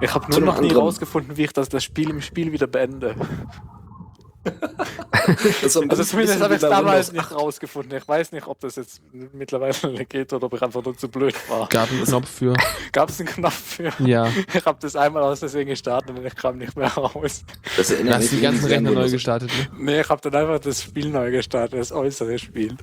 Ich 0.00 0.14
habe 0.14 0.30
nur 0.30 0.40
noch 0.40 0.60
nie 0.60 0.72
rausgefunden, 0.72 1.36
wie 1.36 1.44
ich 1.44 1.52
das, 1.52 1.68
das 1.70 1.82
Spiel 1.84 2.10
im 2.10 2.20
Spiel 2.20 2.52
wieder 2.52 2.66
beende. 2.66 3.14
Also 5.62 5.80
bisschen 5.80 6.04
zumindest 6.04 6.42
habe 6.42 6.54
ich 6.54 6.62
es 6.62 6.68
damals 6.68 7.12
nicht 7.12 7.30
rausgefunden. 7.32 7.96
Ich 7.96 8.06
weiß 8.06 8.32
nicht, 8.32 8.46
ob 8.46 8.60
das 8.60 8.76
jetzt 8.76 9.00
mittlerweile 9.12 10.04
geht 10.04 10.32
oder 10.32 10.46
ob 10.46 10.54
ich 10.54 10.62
einfach 10.62 10.84
nur 10.84 10.96
zu 10.96 11.08
blöd 11.08 11.34
war. 11.48 11.68
Gab 11.68 11.90
einen 11.90 12.04
Knopf 12.04 12.28
für. 12.28 12.54
Gab 12.92 13.08
es 13.08 13.20
einen 13.20 13.28
Knopf 13.28 13.54
für? 13.54 13.92
Ja. 14.00 14.28
Ich 14.52 14.64
habe 14.66 14.78
das 14.80 14.96
einmal 14.96 15.22
aus 15.22 15.38
Versehen 15.38 15.66
gestartet 15.66 16.10
und 16.10 16.24
ich 16.24 16.34
kam 16.34 16.58
nicht 16.58 16.76
mehr 16.76 16.88
raus. 16.88 17.44
Das 17.76 17.88
Du 17.88 17.94
erinnert 17.94 18.16
hast 18.16 18.22
mich 18.22 18.30
die 18.32 18.40
ganzen 18.40 18.66
Rechner 18.66 18.90
neu 18.90 19.10
gestartet, 19.10 19.50
ne? 19.50 19.68
Nee, 19.78 20.00
ich 20.00 20.08
habe 20.08 20.20
dann 20.28 20.42
einfach 20.42 20.58
das 20.58 20.82
Spiel 20.82 21.08
neu 21.08 21.30
gestartet, 21.30 21.80
das 21.80 21.92
äußere 21.92 22.38
Spiel. 22.38 22.76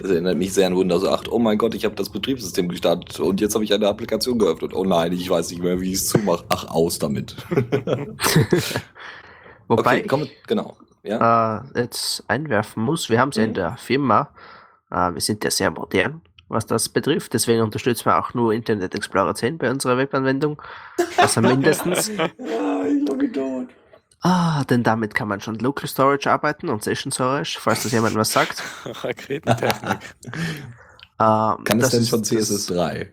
Das 0.00 0.10
erinnert 0.10 0.38
mich 0.38 0.52
sehr 0.52 0.68
an 0.68 0.76
Windows 0.76 1.04
8. 1.04 1.30
Oh 1.30 1.38
mein 1.38 1.58
Gott, 1.58 1.74
ich 1.74 1.84
habe 1.84 1.96
das 1.96 2.10
Betriebssystem 2.10 2.68
gestartet 2.68 3.18
und 3.18 3.40
jetzt 3.40 3.54
habe 3.54 3.64
ich 3.64 3.74
eine 3.74 3.88
Applikation 3.88 4.38
geöffnet. 4.38 4.72
Oh 4.72 4.84
nein, 4.84 5.12
ich 5.12 5.28
weiß 5.28 5.50
nicht 5.50 5.62
mehr, 5.62 5.80
wie 5.80 5.88
ich 5.88 5.96
es 5.98 6.08
zumache. 6.08 6.44
Ach, 6.48 6.68
aus 6.68 6.98
damit. 6.98 7.36
Wobei 9.68 9.98
okay, 9.98 10.06
komm, 10.06 10.28
genau. 10.46 10.76
Ja? 11.02 11.64
ich 11.70 11.76
äh, 11.76 11.80
jetzt 11.82 12.24
einwerfen 12.28 12.82
muss, 12.82 13.08
wir 13.08 13.20
haben 13.20 13.28
es 13.30 13.36
ja 13.36 13.44
in 13.44 13.50
Mhm. 13.50 13.54
der 13.54 13.76
Firma, 13.76 14.30
äh, 14.90 15.12
wir 15.14 15.20
sind 15.20 15.44
ja 15.44 15.50
sehr 15.50 15.70
modern, 15.70 16.22
was 16.48 16.66
das 16.66 16.88
betrifft, 16.88 17.34
deswegen 17.34 17.62
unterstützen 17.62 18.06
wir 18.06 18.18
auch 18.18 18.34
nur 18.34 18.52
Internet 18.52 18.94
Explorer 18.94 19.34
10 19.34 19.58
bei 19.58 19.70
unserer 19.70 19.96
Webanwendung. 19.98 20.60
Also 21.16 21.40
mindestens. 21.40 22.08
ja, 22.08 22.24
ich 22.26 23.04
bin 23.04 23.18
gedauert. 23.18 23.68
Ah, 24.22 24.64
denn 24.64 24.82
damit 24.82 25.14
kann 25.14 25.28
man 25.28 25.40
schon 25.40 25.54
Local 25.60 25.86
Storage 25.86 26.28
arbeiten 26.28 26.68
und 26.70 26.82
Session 26.82 27.12
Storage, 27.12 27.58
falls 27.60 27.84
das 27.84 27.92
jemand 27.92 28.16
was 28.16 28.32
sagt. 28.32 28.62
Raketentechnik. 28.84 29.98
Ähm, 31.20 31.64
Kann 31.64 31.78
es 31.80 31.82
das 31.82 31.90
denn 31.90 32.04
schon 32.04 32.20
das- 32.20 32.30
CSS3? 32.30 33.08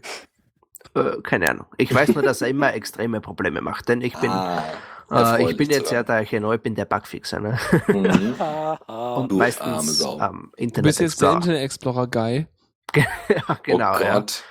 Äh, 0.93 1.21
keine 1.23 1.49
Ahnung. 1.49 1.65
Ich 1.77 1.91
weiß 1.91 2.09
nur, 2.13 2.21
dass 2.21 2.39
er 2.43 2.49
immer 2.49 2.71
extreme 2.75 3.19
Probleme 3.19 3.61
macht, 3.61 3.89
denn 3.89 4.01
ich 4.01 4.15
bin, 4.19 4.29
Ah, 4.29 4.63
äh, 5.11 5.49
ich 5.51 5.57
bin 5.57 5.69
jetzt 5.69 5.91
ja, 5.91 6.03
da 6.03 6.21
ich 6.21 6.31
ja 6.31 6.39
neu 6.39 6.57
bin, 6.57 6.75
der 6.75 6.85
Bugfixer, 6.85 7.39
ne? 7.39 7.57
Mhm. 7.87 8.35
Haha. 8.39 9.13
Und 9.15 9.31
du 9.31 9.35
arme 9.35 9.43
meistens 9.43 10.01
am 10.03 10.51
Du 10.55 10.63
Internet 10.63 10.85
bist 10.87 10.99
jetzt 10.99 11.21
der 11.21 11.29
Explorer. 11.29 11.35
Internet 11.35 11.61
Explorer 11.61 12.07
Guy. 12.07 12.47
ja, 12.95 13.59
genau, 13.63 13.95
oh 13.97 13.99
ja. 14.01 14.13
Gott. 14.13 14.43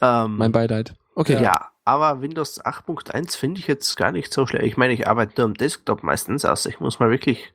Ähm, 0.00 0.36
Mein 0.36 0.52
Beileid. 0.52 0.94
Okay. 1.14 1.42
Ja, 1.42 1.68
aber 1.84 2.20
Windows 2.20 2.62
8.1 2.64 3.36
finde 3.36 3.60
ich 3.60 3.66
jetzt 3.66 3.96
gar 3.96 4.12
nicht 4.12 4.32
so 4.32 4.46
schlecht. 4.46 4.64
Ich 4.66 4.76
meine, 4.76 4.92
ich 4.92 5.08
arbeite 5.08 5.34
nur 5.40 5.46
am 5.46 5.54
Desktop 5.54 6.02
meistens, 6.02 6.44
also 6.44 6.68
ich 6.68 6.80
muss 6.80 7.00
mal 7.00 7.10
wirklich 7.10 7.52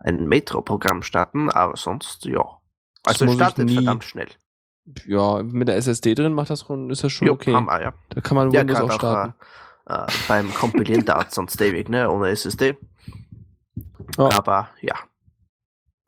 ein 0.00 0.26
Metro-Programm 0.26 1.02
starten, 1.02 1.50
aber 1.50 1.76
sonst, 1.76 2.24
ja. 2.24 2.44
Also 3.04 3.24
ich 3.26 3.34
startet 3.34 3.66
nie. 3.66 3.74
verdammt 3.74 4.04
schnell. 4.04 4.28
Ja, 5.04 5.42
mit 5.42 5.68
der 5.68 5.76
SSD 5.76 6.14
drin 6.14 6.32
macht 6.32 6.50
das 6.50 6.62
schon, 6.62 6.90
ist 6.90 7.02
das 7.04 7.12
schon 7.12 7.26
Jo, 7.28 7.34
okay. 7.34 7.52
wir, 7.52 7.82
ja. 7.82 7.92
Da 8.10 8.20
kann 8.20 8.36
man 8.36 8.50
Ja, 8.52 8.60
Windows 8.60 8.78
gerade 8.78 8.90
auch 8.90 8.94
auch 8.94 8.98
starten. 8.98 9.34
äh, 9.40 9.44
äh, 9.86 10.06
beim 10.28 10.52
Kompilieren 10.52 11.04
dauert 11.06 11.32
sonst 11.32 11.60
ewig, 11.60 11.88
ne, 11.88 12.10
ohne 12.10 12.28
SSD. 12.28 12.76
Ja. 14.18 14.30
Aber 14.32 14.70
ja. 14.80 14.94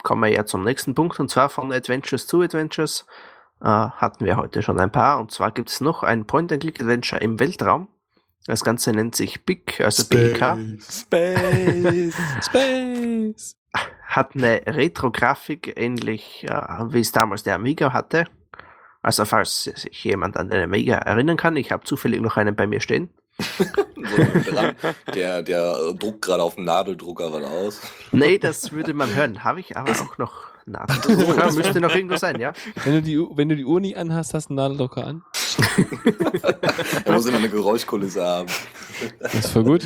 Kommen 0.02 0.22
wir 0.22 0.30
ja 0.30 0.46
zum 0.46 0.64
nächsten 0.64 0.94
Punkt, 0.94 1.18
und 1.18 1.28
zwar 1.30 1.48
von 1.48 1.72
Adventures 1.72 2.26
zu 2.26 2.40
Adventures. 2.40 3.06
Äh, 3.60 3.66
hatten 3.66 4.24
wir 4.24 4.36
heute 4.36 4.62
schon 4.62 4.78
ein 4.78 4.92
paar, 4.92 5.18
und 5.18 5.32
zwar 5.32 5.50
gibt 5.50 5.70
es 5.70 5.80
noch 5.80 6.02
ein 6.02 6.26
Point-and-Click-Adventure 6.26 7.20
im 7.20 7.40
Weltraum. 7.40 7.88
Das 8.46 8.64
Ganze 8.64 8.92
nennt 8.92 9.14
sich 9.14 9.44
BIC, 9.44 9.80
also 9.80 10.04
BIK. 10.08 10.80
Space. 10.80 12.16
Space! 12.42 13.58
hat 14.08 14.34
eine 14.34 14.62
Retro-Grafik, 14.66 15.74
ähnlich 15.76 16.44
äh, 16.44 16.50
wie 16.92 17.00
es 17.00 17.12
damals 17.12 17.42
der 17.42 17.54
Amiga 17.54 17.92
hatte. 17.92 18.24
Also 19.02 19.24
falls 19.26 19.64
sich 19.64 20.02
jemand 20.02 20.36
an 20.36 20.48
den 20.48 20.62
Amiga 20.62 20.96
erinnern 20.96 21.36
kann, 21.36 21.56
ich 21.56 21.70
habe 21.70 21.84
zufällig 21.84 22.20
noch 22.20 22.36
einen 22.36 22.56
bei 22.56 22.66
mir 22.66 22.80
stehen. 22.80 23.10
So 23.98 25.12
der, 25.14 25.42
der 25.42 25.92
druckt 25.94 26.22
gerade 26.22 26.42
auf 26.42 26.54
dem 26.54 26.64
Nadeldrucker 26.64 27.32
was 27.32 27.44
aus. 27.44 27.80
Nee, 28.12 28.38
das 28.38 28.72
würde 28.72 28.94
man 28.94 29.14
hören, 29.14 29.44
habe 29.44 29.60
ich 29.60 29.76
aber 29.76 29.92
auch 29.92 30.18
noch 30.18 30.48
Nadeldrucker, 30.66 31.52
müsste 31.52 31.80
noch 31.80 31.94
irgendwo 31.94 32.16
sein, 32.16 32.40
ja. 32.40 32.52
Wenn 32.84 32.94
du, 32.94 33.02
die, 33.02 33.18
wenn 33.18 33.48
du 33.48 33.56
die 33.56 33.64
Uhr 33.64 33.80
nie 33.80 33.96
anhast, 33.96 34.34
hast 34.34 34.46
du 34.46 34.50
einen 34.50 34.56
Nadeldrucker 34.56 35.06
an. 35.06 35.22
Er 37.04 37.12
muss 37.12 37.26
immer 37.26 37.38
eine 37.38 37.48
Geräuschkulisse 37.48 38.24
haben. 38.24 38.48
Das 39.20 39.34
ist 39.34 39.50
voll 39.50 39.64
gut. 39.64 39.84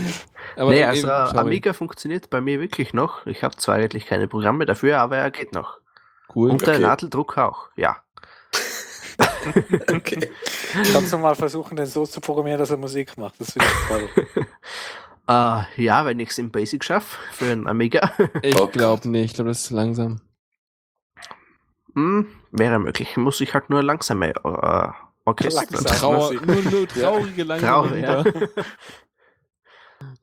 Aber 0.56 0.70
nee, 0.70 0.84
also 0.84 1.06
eben-. 1.06 1.38
Amiga 1.38 1.72
funktioniert 1.72 2.30
bei 2.30 2.40
mir 2.40 2.60
wirklich 2.60 2.92
noch. 2.92 3.26
Ich 3.26 3.42
habe 3.42 3.56
zwar 3.56 3.76
eigentlich 3.76 4.06
keine 4.06 4.28
Programme 4.28 4.66
dafür, 4.66 4.98
aber 4.98 5.16
er 5.16 5.30
geht 5.30 5.52
noch. 5.52 5.78
Cool. 6.34 6.50
Und 6.50 6.62
der 6.62 6.74
Okay. 6.74 6.82
Nadeldrucker 6.82 7.48
auch, 7.48 7.68
ja. 7.76 7.96
Okay. 9.92 10.30
Kannst 10.92 11.12
du 11.12 11.18
mal 11.18 11.34
versuchen, 11.34 11.76
den 11.76 11.86
so 11.86 12.06
zu 12.06 12.20
programmieren, 12.20 12.58
dass 12.58 12.70
er 12.70 12.76
Musik 12.76 13.16
macht? 13.18 13.40
Das 13.40 13.52
finde 13.52 13.68
ich 13.68 13.88
toll. 13.88 14.08
Äh, 15.28 15.62
ja, 15.82 16.04
wenn 16.04 16.18
ich 16.20 16.30
es 16.30 16.38
im 16.38 16.50
Basic 16.50 16.84
schaffe 16.84 17.18
für 17.32 17.46
einen 17.52 17.66
Amiga, 17.66 18.12
Ich 18.42 18.54
glaube 18.72 19.08
nicht. 19.08 19.24
Ich 19.26 19.34
glaube, 19.34 19.50
das 19.50 19.58
ist 19.58 19.66
zu 19.66 19.74
langsam. 19.74 20.20
hm, 21.94 22.26
wäre 22.50 22.78
möglich. 22.78 23.16
Muss 23.16 23.40
ich 23.40 23.54
halt 23.54 23.70
nur 23.70 23.82
langsame 23.82 24.30
äh, 24.30 24.88
Orchester. 25.24 25.62
Langsam. 25.70 25.96
Trauer, 25.96 26.32
nur, 26.34 26.62
nur 26.62 26.88
traurige, 26.88 27.44
langsame 27.44 28.02
Traurig, 28.02 28.02
ja. 28.02 28.24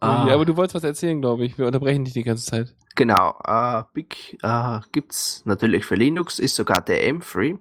Ah. 0.01 0.26
Ja, 0.28 0.34
aber 0.34 0.45
du 0.45 0.57
wolltest 0.57 0.76
was 0.76 0.84
erzählen, 0.84 1.22
glaube 1.22 1.45
ich. 1.45 1.57
Wir 1.57 1.65
unterbrechen 1.65 2.03
dich 2.03 2.13
die 2.13 2.24
ganze 2.24 2.45
Zeit. 2.45 2.76
Genau, 2.95 3.39
äh, 3.45 3.84
Big 3.93 4.38
äh, 4.43 4.80
gibt 4.91 5.13
es 5.13 5.41
natürlich 5.45 5.86
für 5.86 5.95
Linux, 5.95 6.38
ist 6.38 6.55
sogar 6.55 6.82
DM-free. 6.82 7.55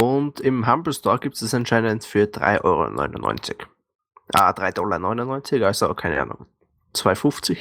Und 0.00 0.40
im 0.40 0.66
Humble 0.66 0.94
Store 0.94 1.18
gibt 1.18 1.40
es 1.40 1.52
anscheinend 1.52 2.04
für 2.04 2.24
3,99 2.24 2.64
Euro. 2.64 3.68
Ah, 4.32 4.50
3,99 4.50 5.50
Dollar, 5.50 5.66
also 5.66 5.94
keine 5.94 6.22
Ahnung, 6.22 6.46
2,50, 6.94 7.58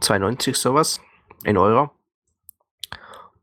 2,90 0.00 0.56
sowas 0.56 1.00
in 1.44 1.56
Euro. 1.56 1.90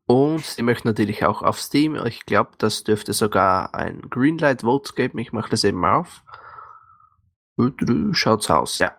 Und 0.06 0.46
sie 0.46 0.62
möchten 0.62 0.88
natürlich 0.88 1.26
auch 1.26 1.42
auf 1.42 1.60
Steam. 1.60 1.96
Ich 2.06 2.26
glaube, 2.26 2.52
das 2.58 2.86
dürfte 2.86 3.12
sogar 3.12 3.76
ein 3.76 4.02
Greenlight 4.10 4.62
Vote 4.62 4.94
geben. 4.94 5.18
Ich 5.20 5.34
mache 5.34 5.50
das 5.50 5.66
eben 5.66 5.84
auf. 5.84 6.24
Schaut's 8.14 8.50
aus, 8.50 8.80
ja. 8.80 8.96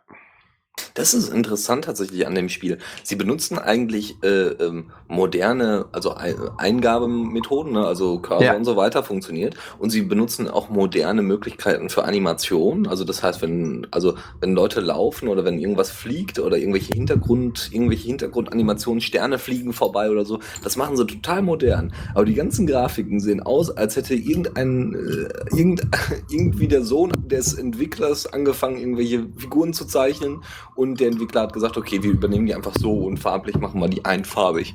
Das 0.94 1.14
ist 1.14 1.28
interessant 1.32 1.84
tatsächlich 1.84 2.26
an 2.26 2.34
dem 2.34 2.48
Spiel. 2.48 2.78
Sie 3.02 3.16
benutzen 3.16 3.58
eigentlich 3.58 4.16
äh, 4.22 4.48
ähm, 4.48 4.90
moderne, 5.08 5.86
also 5.92 6.16
Ei- 6.16 6.34
Eingabemethoden, 6.58 7.72
ne? 7.72 7.86
also 7.86 8.18
Cursor 8.18 8.44
Ja. 8.44 8.54
und 8.56 8.64
so 8.64 8.76
weiter 8.76 9.02
funktioniert. 9.02 9.54
Und 9.78 9.90
sie 9.90 10.02
benutzen 10.02 10.48
auch 10.48 10.68
moderne 10.70 11.22
Möglichkeiten 11.22 11.88
für 11.90 12.04
Animation. 12.04 12.86
Also 12.86 13.04
das 13.04 13.22
heißt, 13.22 13.42
wenn, 13.42 13.86
also 13.90 14.14
wenn 14.40 14.54
Leute 14.54 14.80
laufen 14.80 15.28
oder 15.28 15.44
wenn 15.44 15.58
irgendwas 15.58 15.90
fliegt 15.90 16.38
oder 16.38 16.56
irgendwelche 16.56 16.92
Hintergrund, 16.94 17.70
irgendwelche 17.72 18.06
Hintergrundanimationen, 18.08 19.00
Sterne 19.00 19.38
fliegen 19.38 19.72
vorbei 19.72 20.10
oder 20.10 20.24
so, 20.24 20.38
das 20.62 20.76
machen 20.76 20.96
sie 20.96 21.06
total 21.06 21.42
modern. 21.42 21.92
Aber 22.14 22.24
die 22.24 22.34
ganzen 22.34 22.66
Grafiken 22.66 23.20
sehen 23.20 23.42
aus, 23.42 23.70
als 23.70 23.96
hätte 23.96 24.14
irgendein, 24.14 24.94
äh, 24.94 25.56
irgend, 25.56 25.82
irgendwie 26.30 26.68
der 26.68 26.82
Sohn 26.84 27.12
des 27.26 27.54
Entwicklers 27.54 28.26
angefangen, 28.32 28.78
irgendwelche 28.78 29.26
Figuren 29.36 29.72
zu 29.72 29.84
zeichnen 29.84 30.42
und 30.74 31.00
der 31.00 31.08
Entwickler 31.08 31.42
hat 31.42 31.52
gesagt, 31.52 31.76
okay, 31.76 32.02
wir 32.02 32.10
übernehmen 32.12 32.46
die 32.46 32.54
einfach 32.54 32.74
so 32.78 32.92
und 33.04 33.18
farblich 33.18 33.56
machen 33.56 33.80
wir 33.80 33.88
die 33.88 34.04
einfarbig. 34.04 34.74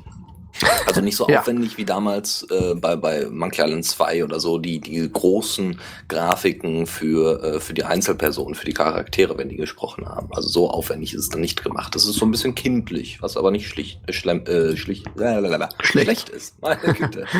Also 0.86 1.00
nicht 1.00 1.16
so 1.16 1.26
Ja. 1.28 1.40
aufwendig 1.40 1.76
wie 1.78 1.84
damals 1.84 2.46
äh, 2.48 2.76
bei, 2.76 2.94
bei 2.94 3.26
Monkey 3.28 3.60
Island 3.60 3.84
2 3.84 4.22
oder 4.22 4.38
so, 4.38 4.58
die, 4.58 4.78
die 4.78 5.10
großen 5.10 5.80
Grafiken 6.06 6.86
für, 6.86 7.42
äh, 7.42 7.60
für 7.60 7.74
die 7.74 7.82
Einzelpersonen, 7.82 8.54
für 8.54 8.64
die 8.64 8.72
Charaktere, 8.72 9.36
wenn 9.36 9.48
die 9.48 9.56
gesprochen 9.56 10.06
haben. 10.08 10.28
Also 10.32 10.48
so 10.48 10.70
aufwendig 10.70 11.12
ist 11.12 11.22
es 11.22 11.28
dann 11.28 11.40
nicht 11.40 11.64
gemacht. 11.64 11.96
Das 11.96 12.04
ist 12.06 12.14
so 12.14 12.24
ein 12.24 12.30
bisschen 12.30 12.54
kindlich, 12.54 13.20
was 13.20 13.36
aber 13.36 13.50
nicht 13.50 13.66
schlicht, 13.66 14.00
äh, 14.08 14.12
schlemm, 14.12 14.46
äh, 14.46 14.76
schlicht, 14.76 15.06
lalalala, 15.16 15.70
Schlecht. 15.80 16.06
schlecht 16.06 16.28
ist. 16.28 16.62
Meine 16.62 16.80
Güte. 16.94 17.26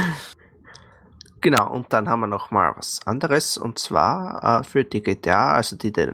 Genau, 1.40 1.70
und 1.70 1.92
dann 1.92 2.08
haben 2.08 2.20
wir 2.20 2.26
noch 2.26 2.50
mal 2.50 2.72
was 2.74 3.00
anderes 3.04 3.58
und 3.58 3.78
zwar 3.78 4.60
äh, 4.62 4.64
für 4.64 4.82
die 4.82 5.02
GTA, 5.02 5.52
also 5.52 5.76
die 5.76 5.92
den, 5.92 6.12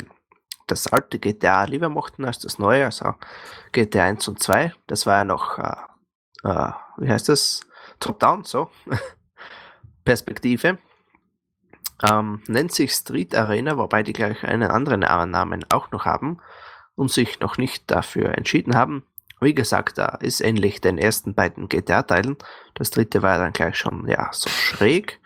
das 0.70 0.86
alte 0.86 1.18
GTA 1.18 1.64
lieber 1.64 1.88
mochten 1.88 2.24
als 2.24 2.38
das 2.38 2.58
neue, 2.58 2.84
also 2.84 3.14
GTA 3.72 4.04
1 4.04 4.28
und 4.28 4.42
2. 4.42 4.72
Das 4.86 5.06
war 5.06 5.18
ja 5.18 5.24
noch, 5.24 5.58
äh, 5.58 5.76
äh, 6.44 6.72
wie 6.98 7.10
heißt 7.10 7.28
das? 7.28 7.60
Top-Down, 7.98 8.44
so. 8.44 8.70
Perspektive. 10.04 10.78
Ähm, 12.08 12.42
nennt 12.46 12.72
sich 12.72 12.92
Street 12.92 13.34
Arena, 13.34 13.76
wobei 13.76 14.02
die 14.02 14.14
gleich 14.14 14.42
einen 14.44 14.70
anderen 14.70 15.00
Namen 15.00 15.66
auch 15.70 15.90
noch 15.90 16.06
haben 16.06 16.40
und 16.94 17.10
sich 17.10 17.40
noch 17.40 17.58
nicht 17.58 17.90
dafür 17.90 18.36
entschieden 18.36 18.74
haben. 18.74 19.04
Wie 19.40 19.54
gesagt, 19.54 19.98
da 19.98 20.06
ist 20.20 20.40
ähnlich 20.40 20.80
den 20.80 20.98
ersten 20.98 21.34
beiden 21.34 21.68
GTA-Teilen. 21.68 22.36
Das 22.74 22.90
dritte 22.90 23.22
war 23.22 23.38
dann 23.38 23.52
gleich 23.52 23.76
schon, 23.76 24.06
ja, 24.06 24.28
so 24.32 24.50
schräg. 24.50 25.18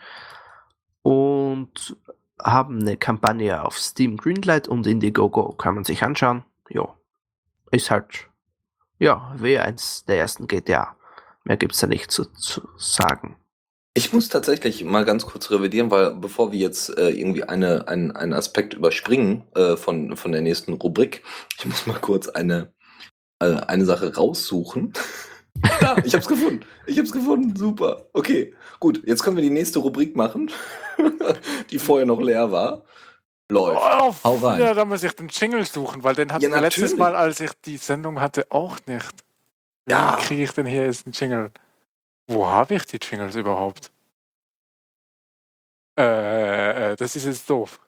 Und 1.03 1.97
haben 2.43 2.81
eine 2.81 2.97
Kampagne 2.97 3.65
auf 3.65 3.79
Steam 3.79 4.17
Greenlight 4.17 4.69
und 4.69 4.87
Indiegogo. 4.87 5.53
Kann 5.53 5.75
man 5.75 5.85
sich 5.85 6.03
anschauen. 6.03 6.45
Ja. 6.69 6.95
Ist 7.71 7.91
halt, 7.91 8.29
ja, 8.99 9.35
wie 9.39 9.59
eins 9.59 10.05
der 10.05 10.19
ersten 10.19 10.47
GTA. 10.47 10.97
Mehr 11.45 11.57
gibt's 11.57 11.81
da 11.81 11.87
nicht 11.87 12.11
zu, 12.11 12.25
zu 12.25 12.69
sagen. 12.77 13.37
Ich 13.97 14.13
muss 14.13 14.29
tatsächlich 14.29 14.83
mal 14.83 15.05
ganz 15.05 15.25
kurz 15.25 15.51
revidieren, 15.51 15.91
weil 15.91 16.15
bevor 16.17 16.51
wir 16.51 16.59
jetzt 16.59 16.97
äh, 16.99 17.11
irgendwie 17.11 17.45
eine, 17.45 17.87
einen, 17.87 18.11
einen 18.11 18.33
Aspekt 18.33 18.75
überspringen 18.75 19.45
äh, 19.55 19.77
von, 19.77 20.17
von 20.17 20.33
der 20.33 20.41
nächsten 20.41 20.73
Rubrik, 20.73 21.23
ich 21.59 21.65
muss 21.67 21.87
mal 21.87 22.01
kurz 22.01 22.29
eine, 22.29 22.73
äh, 23.39 23.55
eine 23.55 23.85
Sache 23.85 24.17
raussuchen. 24.17 24.95
Ja, 25.81 25.97
ich 26.05 26.15
hab's 26.15 26.27
gefunden. 26.29 26.61
Ich 26.87 26.99
hab's 26.99 27.13
gefunden. 27.13 27.55
Super. 27.57 28.07
Okay, 28.13 28.55
gut. 28.81 29.03
Jetzt 29.07 29.23
können 29.23 29.37
wir 29.37 29.43
die 29.43 29.51
nächste 29.51 29.79
Rubrik 29.81 30.17
machen, 30.17 30.51
die 31.71 31.79
vorher 31.79 32.07
noch 32.07 32.21
leer 32.21 32.51
war. 32.53 32.83
Läuft. 33.51 33.79
Oh, 33.81 34.15
Hau 34.25 34.37
rein. 34.37 34.61
Ja, 34.61 34.73
da 34.75 34.85
muss 34.87 35.03
ich 35.03 35.13
den 35.13 35.29
Jingle 35.29 35.65
suchen, 35.67 36.03
weil 36.03 36.15
den 36.15 36.33
hatten 36.33 36.45
Ja, 36.45 36.51
wir 36.51 36.61
letztes. 36.63 36.97
Mal, 36.97 37.15
als 37.15 37.41
ich 37.41 37.51
die 37.65 37.77
Sendung 37.77 38.21
hatte, 38.21 38.47
auch 38.51 38.79
nicht. 38.87 39.13
Wie 39.87 39.93
Ja. 39.93 40.17
kriege 40.19 40.45
ich 40.45 40.51
denn 40.53 40.65
hier 40.67 40.87
jetzt 40.87 41.07
einen 41.07 41.13
Jingle? 41.13 41.51
Wo 42.27 42.47
habe 42.47 42.75
ich 42.75 42.87
die 42.87 42.97
Jingles 42.97 43.35
überhaupt? 43.37 43.91
Äh, 45.99 46.93
äh, 46.93 46.97
das 46.97 47.17
ist 47.17 47.27
jetzt 47.27 47.49
doof. 47.49 47.81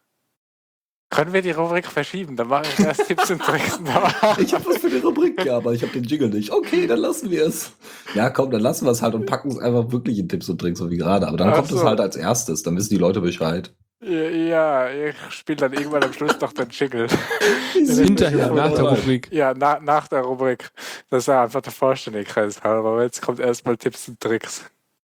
Können 1.08 1.32
wir 1.32 1.40
die 1.40 1.52
Rubrik 1.52 1.86
verschieben? 1.86 2.34
Dann 2.34 2.48
mache 2.48 2.64
ich 2.66 2.84
erst 2.84 3.06
Tipps 3.06 3.30
und 3.30 3.40
Tricks. 3.40 3.78
Ich 4.38 4.52
habe 4.52 4.66
was 4.66 4.78
für 4.78 4.90
die 4.90 4.98
Rubrik, 4.98 5.44
ja, 5.44 5.56
aber 5.56 5.72
ich 5.72 5.82
habe 5.82 5.92
den 5.92 6.02
Jingle 6.02 6.28
nicht. 6.30 6.50
Okay, 6.50 6.86
dann 6.86 6.98
lassen 6.98 7.30
wir 7.30 7.46
es. 7.46 7.72
Ja, 8.14 8.28
komm, 8.28 8.50
dann 8.50 8.60
lassen 8.60 8.86
wir 8.86 8.90
es 8.90 9.02
halt 9.02 9.14
und 9.14 9.24
packen 9.24 9.50
es 9.50 9.58
einfach 9.58 9.92
wirklich 9.92 10.18
in 10.18 10.28
Tipps 10.28 10.48
und 10.48 10.60
Tricks, 10.60 10.80
so 10.80 10.90
wie 10.90 10.96
gerade. 10.96 11.28
Aber 11.28 11.36
dann 11.36 11.50
Ach 11.50 11.56
kommt 11.56 11.70
es 11.70 11.78
so. 11.78 11.84
halt 11.84 12.00
als 12.00 12.16
erstes, 12.16 12.62
dann 12.64 12.76
wissen 12.76 12.90
die 12.90 12.98
Leute 12.98 13.20
Bescheid. 13.20 13.72
ja, 14.02 14.90
ich 14.90 15.14
spiele 15.30 15.56
dann 15.56 15.72
irgendwann 15.72 16.02
am 16.02 16.12
Schluss 16.12 16.40
noch 16.40 16.52
den 16.52 16.70
Jingle. 16.70 17.06
Hinterher, 17.72 18.50
nach 18.50 18.72
der 18.74 18.84
Rubrik. 18.84 19.28
Ja, 19.30 19.54
na, 19.56 19.78
nach 19.80 20.08
der 20.08 20.22
Rubrik. 20.22 20.70
Das 21.08 21.22
ist 21.22 21.28
einfach 21.28 21.62
der 21.62 21.72
Vollständigkeit 21.72 22.62
halber. 22.64 22.90
Aber 22.90 23.02
jetzt 23.04 23.22
kommt 23.22 23.38
erstmal 23.38 23.76
Tipps 23.76 24.08
und 24.08 24.20
Tricks. 24.20 24.64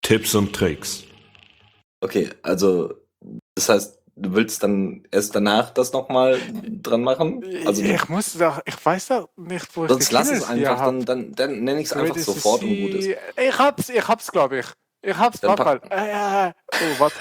Tipps 0.03 0.35
und 0.35 0.53
Tricks. 0.53 1.03
Okay, 2.01 2.29
also 2.43 2.93
das 3.55 3.67
heißt, 3.67 3.98
du 4.21 4.33
willst 4.33 4.61
dann 4.63 5.03
erst 5.11 5.35
danach 5.35 5.69
das 5.71 5.93
nochmal 5.93 6.39
dran 6.81 7.01
machen? 7.01 7.43
Also 7.65 7.81
ich 7.83 8.09
muss 8.09 8.33
doch, 8.33 8.61
ich 8.65 8.85
weiß 8.85 9.07
doch 9.07 9.29
nicht, 9.37 9.67
wo 9.75 9.85
ich 9.85 9.89
sonst 9.91 10.11
lass 10.11 10.29
es 10.31 10.47
einfach, 10.47 10.85
dann, 10.85 11.05
dann, 11.05 11.31
dann 11.33 11.63
nenne 11.63 11.79
ich 11.81 11.87
es 11.87 11.93
einfach 11.93 12.17
sofort 12.17 12.61
und 12.63 12.69
gut 12.81 12.93
ist. 12.95 13.07
Ich 13.37 13.57
hab's, 13.59 13.89
ich 13.89 14.07
hab's, 14.07 14.31
glaube 14.31 14.59
ich. 14.59 14.65
Ich 15.01 15.17
hab's, 15.17 15.41
warte 15.43 15.63
mal. 15.63 15.79
pack- 15.79 15.91
Äh, 15.91 16.47
äh, 16.49 16.53
oh, 16.73 16.99
warte. 16.99 17.15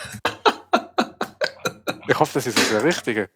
ich 2.09 2.19
hoffe, 2.19 2.35
das 2.35 2.47
ist 2.47 2.59
jetzt 2.59 2.73
der 2.73 2.83
richtige. 2.85 3.31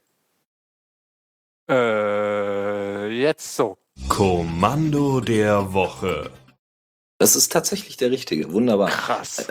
Äh, 1.71 3.09
jetzt 3.09 3.55
so. 3.57 3.79
Kommando 4.09 5.21
der 5.21 5.73
Woche. 5.73 6.31
Das 7.19 7.37
ist 7.37 7.53
tatsächlich 7.53 7.97
der 7.97 8.11
richtige, 8.11 8.53
wunderbar. 8.53 8.89
Krass. 8.89 9.47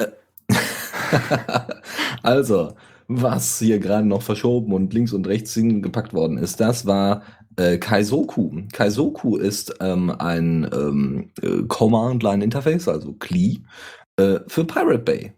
also, 2.24 2.76
was 3.20 3.60
hier 3.60 3.80
gerade 3.80 4.08
noch 4.08 4.22
verschoben 4.22 4.74
und 4.74 4.94
links 4.94 5.14
und 5.14 5.28
rechts 5.28 5.54
hingepackt 5.54 6.14
worden 6.14 6.38
ist, 6.38 6.60
das 6.60 6.86
war 6.86 7.24
äh, 7.58 7.78
Kaizoku. 7.78 8.52
Kaizoku 8.72 9.38
ist 9.38 9.76
ähm, 9.82 10.10
ein 10.10 10.70
ähm, 10.74 11.32
äh, 11.42 11.64
Command-Line-Interface, 11.68 12.88
also 12.88 13.14
CLI, 13.14 13.64
äh, 14.18 14.40
für 14.48 14.64
Pirate 14.64 15.00
Bay. 15.00 15.34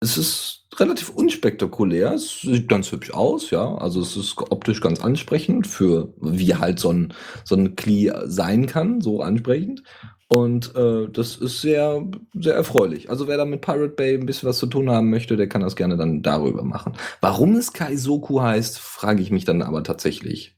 Es 0.00 0.18
ist 0.18 0.66
relativ 0.78 1.08
unspektakulär, 1.08 2.12
es 2.12 2.40
sieht 2.42 2.68
ganz 2.68 2.92
hübsch 2.92 3.10
aus, 3.10 3.50
ja. 3.50 3.76
Also 3.76 4.00
es 4.02 4.16
ist 4.16 4.36
optisch 4.38 4.80
ganz 4.80 5.00
ansprechend 5.00 5.66
für 5.66 6.12
wie 6.20 6.54
halt 6.54 6.78
so 6.78 6.92
ein, 6.92 7.14
so 7.44 7.56
ein 7.56 7.76
CLI 7.76 8.12
sein 8.26 8.66
kann, 8.66 9.00
so 9.00 9.22
ansprechend. 9.22 9.82
Und 10.28 10.74
äh, 10.74 11.08
das 11.08 11.36
ist 11.36 11.60
sehr, 11.60 12.04
sehr 12.34 12.54
erfreulich. 12.54 13.10
Also 13.10 13.28
wer 13.28 13.36
da 13.36 13.44
mit 13.44 13.60
Pirate 13.60 13.90
Bay 13.90 14.14
ein 14.14 14.26
bisschen 14.26 14.48
was 14.48 14.58
zu 14.58 14.66
tun 14.66 14.90
haben 14.90 15.08
möchte, 15.08 15.36
der 15.36 15.48
kann 15.48 15.60
das 15.60 15.76
gerne 15.76 15.96
dann 15.96 16.22
darüber 16.22 16.64
machen. 16.64 16.94
Warum 17.20 17.54
es 17.54 17.72
Kaizoku 17.72 18.40
heißt, 18.40 18.78
frage 18.80 19.22
ich 19.22 19.30
mich 19.30 19.44
dann 19.44 19.62
aber 19.62 19.84
tatsächlich. 19.84 20.56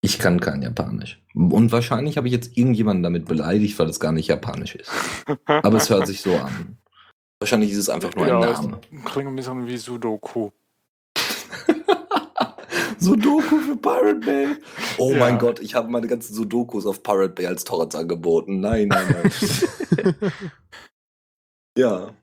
Ich 0.00 0.18
kann 0.18 0.40
kein 0.40 0.62
Japanisch. 0.62 1.22
Und 1.34 1.72
wahrscheinlich 1.72 2.16
habe 2.16 2.28
ich 2.28 2.32
jetzt 2.32 2.56
irgendjemanden 2.56 3.02
damit 3.02 3.26
beleidigt, 3.26 3.78
weil 3.78 3.88
es 3.88 4.00
gar 4.00 4.12
nicht 4.12 4.28
Japanisch 4.28 4.76
ist. 4.76 4.90
Aber 5.46 5.76
es 5.76 5.90
hört 5.90 6.06
sich 6.06 6.20
so 6.20 6.36
an. 6.36 6.78
Wahrscheinlich 7.40 7.72
ist 7.72 7.78
es 7.78 7.88
einfach 7.88 8.14
nur 8.14 8.24
ein 8.24 8.40
ja, 8.40 8.52
Name. 8.52 8.80
Klingt 9.04 9.28
ein 9.28 9.36
bisschen 9.36 9.66
wie 9.66 9.76
Sudoku. 9.76 10.50
Sudoku 13.08 13.56
für 13.60 13.76
Pirate 13.76 14.20
Bay. 14.20 14.46
Oh 14.98 15.12
Ja. 15.12 15.18
mein 15.18 15.38
Gott, 15.38 15.60
ich 15.60 15.74
habe 15.74 15.88
meine 15.90 16.06
ganzen 16.06 16.34
Sudokus 16.34 16.86
auf 16.86 17.02
Pirate 17.02 17.30
Bay 17.34 17.46
als 17.46 17.64
Torrents 17.64 17.96
angeboten. 17.96 18.60
Nein, 18.60 18.88
nein, 18.88 19.06
nein. 19.22 20.14
ja. 21.78 22.14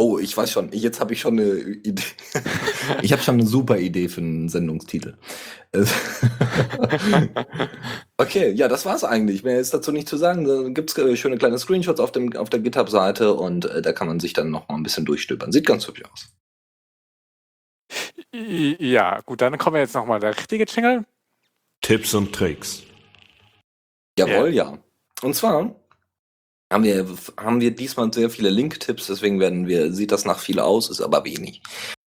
Oh, 0.00 0.16
ich 0.18 0.36
weiß 0.36 0.50
schon. 0.52 0.70
Jetzt 0.72 1.00
habe 1.00 1.12
ich 1.12 1.20
schon 1.20 1.38
eine 1.40 1.58
Idee. 1.58 2.02
Ich 3.02 3.12
habe 3.12 3.20
schon 3.22 3.34
eine 3.34 3.46
super 3.46 3.76
Idee 3.78 4.08
für 4.08 4.20
einen 4.22 4.48
Sendungstitel. 4.48 5.16
Okay, 8.20 8.50
ja, 8.52 8.66
das 8.68 8.84
war's 8.86 9.04
eigentlich. 9.04 9.44
Mehr 9.44 9.60
ist 9.60 9.72
dazu 9.74 9.92
nicht 9.92 10.08
zu 10.08 10.16
sagen. 10.16 10.44
Da 10.44 10.68
gibt's 10.70 10.96
äh, 10.98 11.16
schöne 11.16 11.38
kleine 11.38 11.58
Screenshots 11.58 12.00
auf, 12.00 12.10
dem, 12.12 12.34
auf 12.36 12.50
der 12.50 12.60
GitHub-Seite 12.60 13.34
und 13.34 13.64
äh, 13.66 13.80
da 13.82 13.92
kann 13.92 14.08
man 14.08 14.18
sich 14.20 14.32
dann 14.32 14.50
noch 14.50 14.68
mal 14.68 14.74
ein 14.76 14.82
bisschen 14.82 15.04
durchstöbern. 15.04 15.52
Sieht 15.52 15.66
ganz 15.66 15.86
hübsch 15.86 16.02
aus. 16.12 16.28
Ja, 18.32 19.20
gut, 19.20 19.40
dann 19.40 19.58
kommen 19.58 19.74
wir 19.74 19.80
jetzt 19.80 19.94
nochmal 19.94 20.20
der 20.20 20.36
richtige 20.36 20.64
Jingle. 20.64 21.04
Tipps 21.80 22.14
und 22.14 22.34
Tricks. 22.34 22.82
Jawohl, 24.18 24.52
ja. 24.52 24.78
Und 25.22 25.34
zwar 25.34 25.74
haben 26.72 26.84
wir, 26.84 27.06
haben 27.38 27.60
wir 27.60 27.70
diesmal 27.70 28.12
sehr 28.12 28.30
viele 28.30 28.50
Link-Tipps, 28.50 29.06
deswegen 29.06 29.40
werden 29.40 29.66
wir, 29.66 29.92
sieht 29.92 30.12
das 30.12 30.24
nach 30.24 30.38
viel 30.38 30.60
aus, 30.60 30.90
ist 30.90 31.00
aber 31.00 31.24
wenig. 31.24 31.62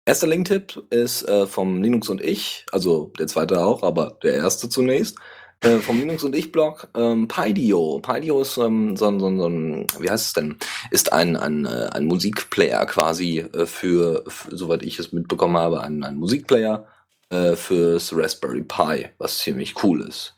Erster 0.07 0.27
Link-Tipp 0.27 0.87
ist 0.91 1.23
äh, 1.23 1.47
vom 1.47 1.83
Linux 1.83 2.09
und 2.09 2.21
ich, 2.21 2.67
also 2.71 3.13
der 3.19 3.27
zweite 3.27 3.65
auch, 3.65 3.83
aber 3.83 4.19
der 4.23 4.35
erste 4.35 4.69
zunächst. 4.69 5.19
Äh, 5.65 5.79
vom 5.79 5.99
Linux 5.99 6.23
und 6.25 6.37
ich 6.37 6.53
Blog 6.53 6.89
ähm, 6.95 7.27
Pydio. 7.27 7.99
Pydio 8.01 8.43
ist 8.43 8.59
ähm, 8.59 8.99
so, 8.99 9.07
ein, 9.09 9.19
so, 9.19 9.29
ein, 9.29 9.39
so 9.39 9.49
ein, 9.49 9.87
wie 9.99 10.11
heißt 10.11 10.27
es 10.27 10.33
denn? 10.35 10.59
Ist 10.91 11.15
ein, 11.15 11.37
ein, 11.37 11.65
äh, 11.65 11.89
ein 11.93 12.05
Musikplayer 12.05 12.85
quasi 12.85 13.39
äh, 13.39 13.65
für, 13.65 14.25
für, 14.29 14.55
soweit 14.55 14.83
ich 14.83 14.99
es 14.99 15.13
mitbekommen 15.13 15.57
habe, 15.57 15.81
ein, 15.81 16.05
ein 16.05 16.17
Musikplayer 16.17 16.87
äh, 17.31 17.57
fürs 17.57 18.15
Raspberry 18.15 18.63
Pi, 18.63 19.09
was 19.17 19.39
ziemlich 19.39 19.83
cool 19.83 20.03
ist. 20.03 20.37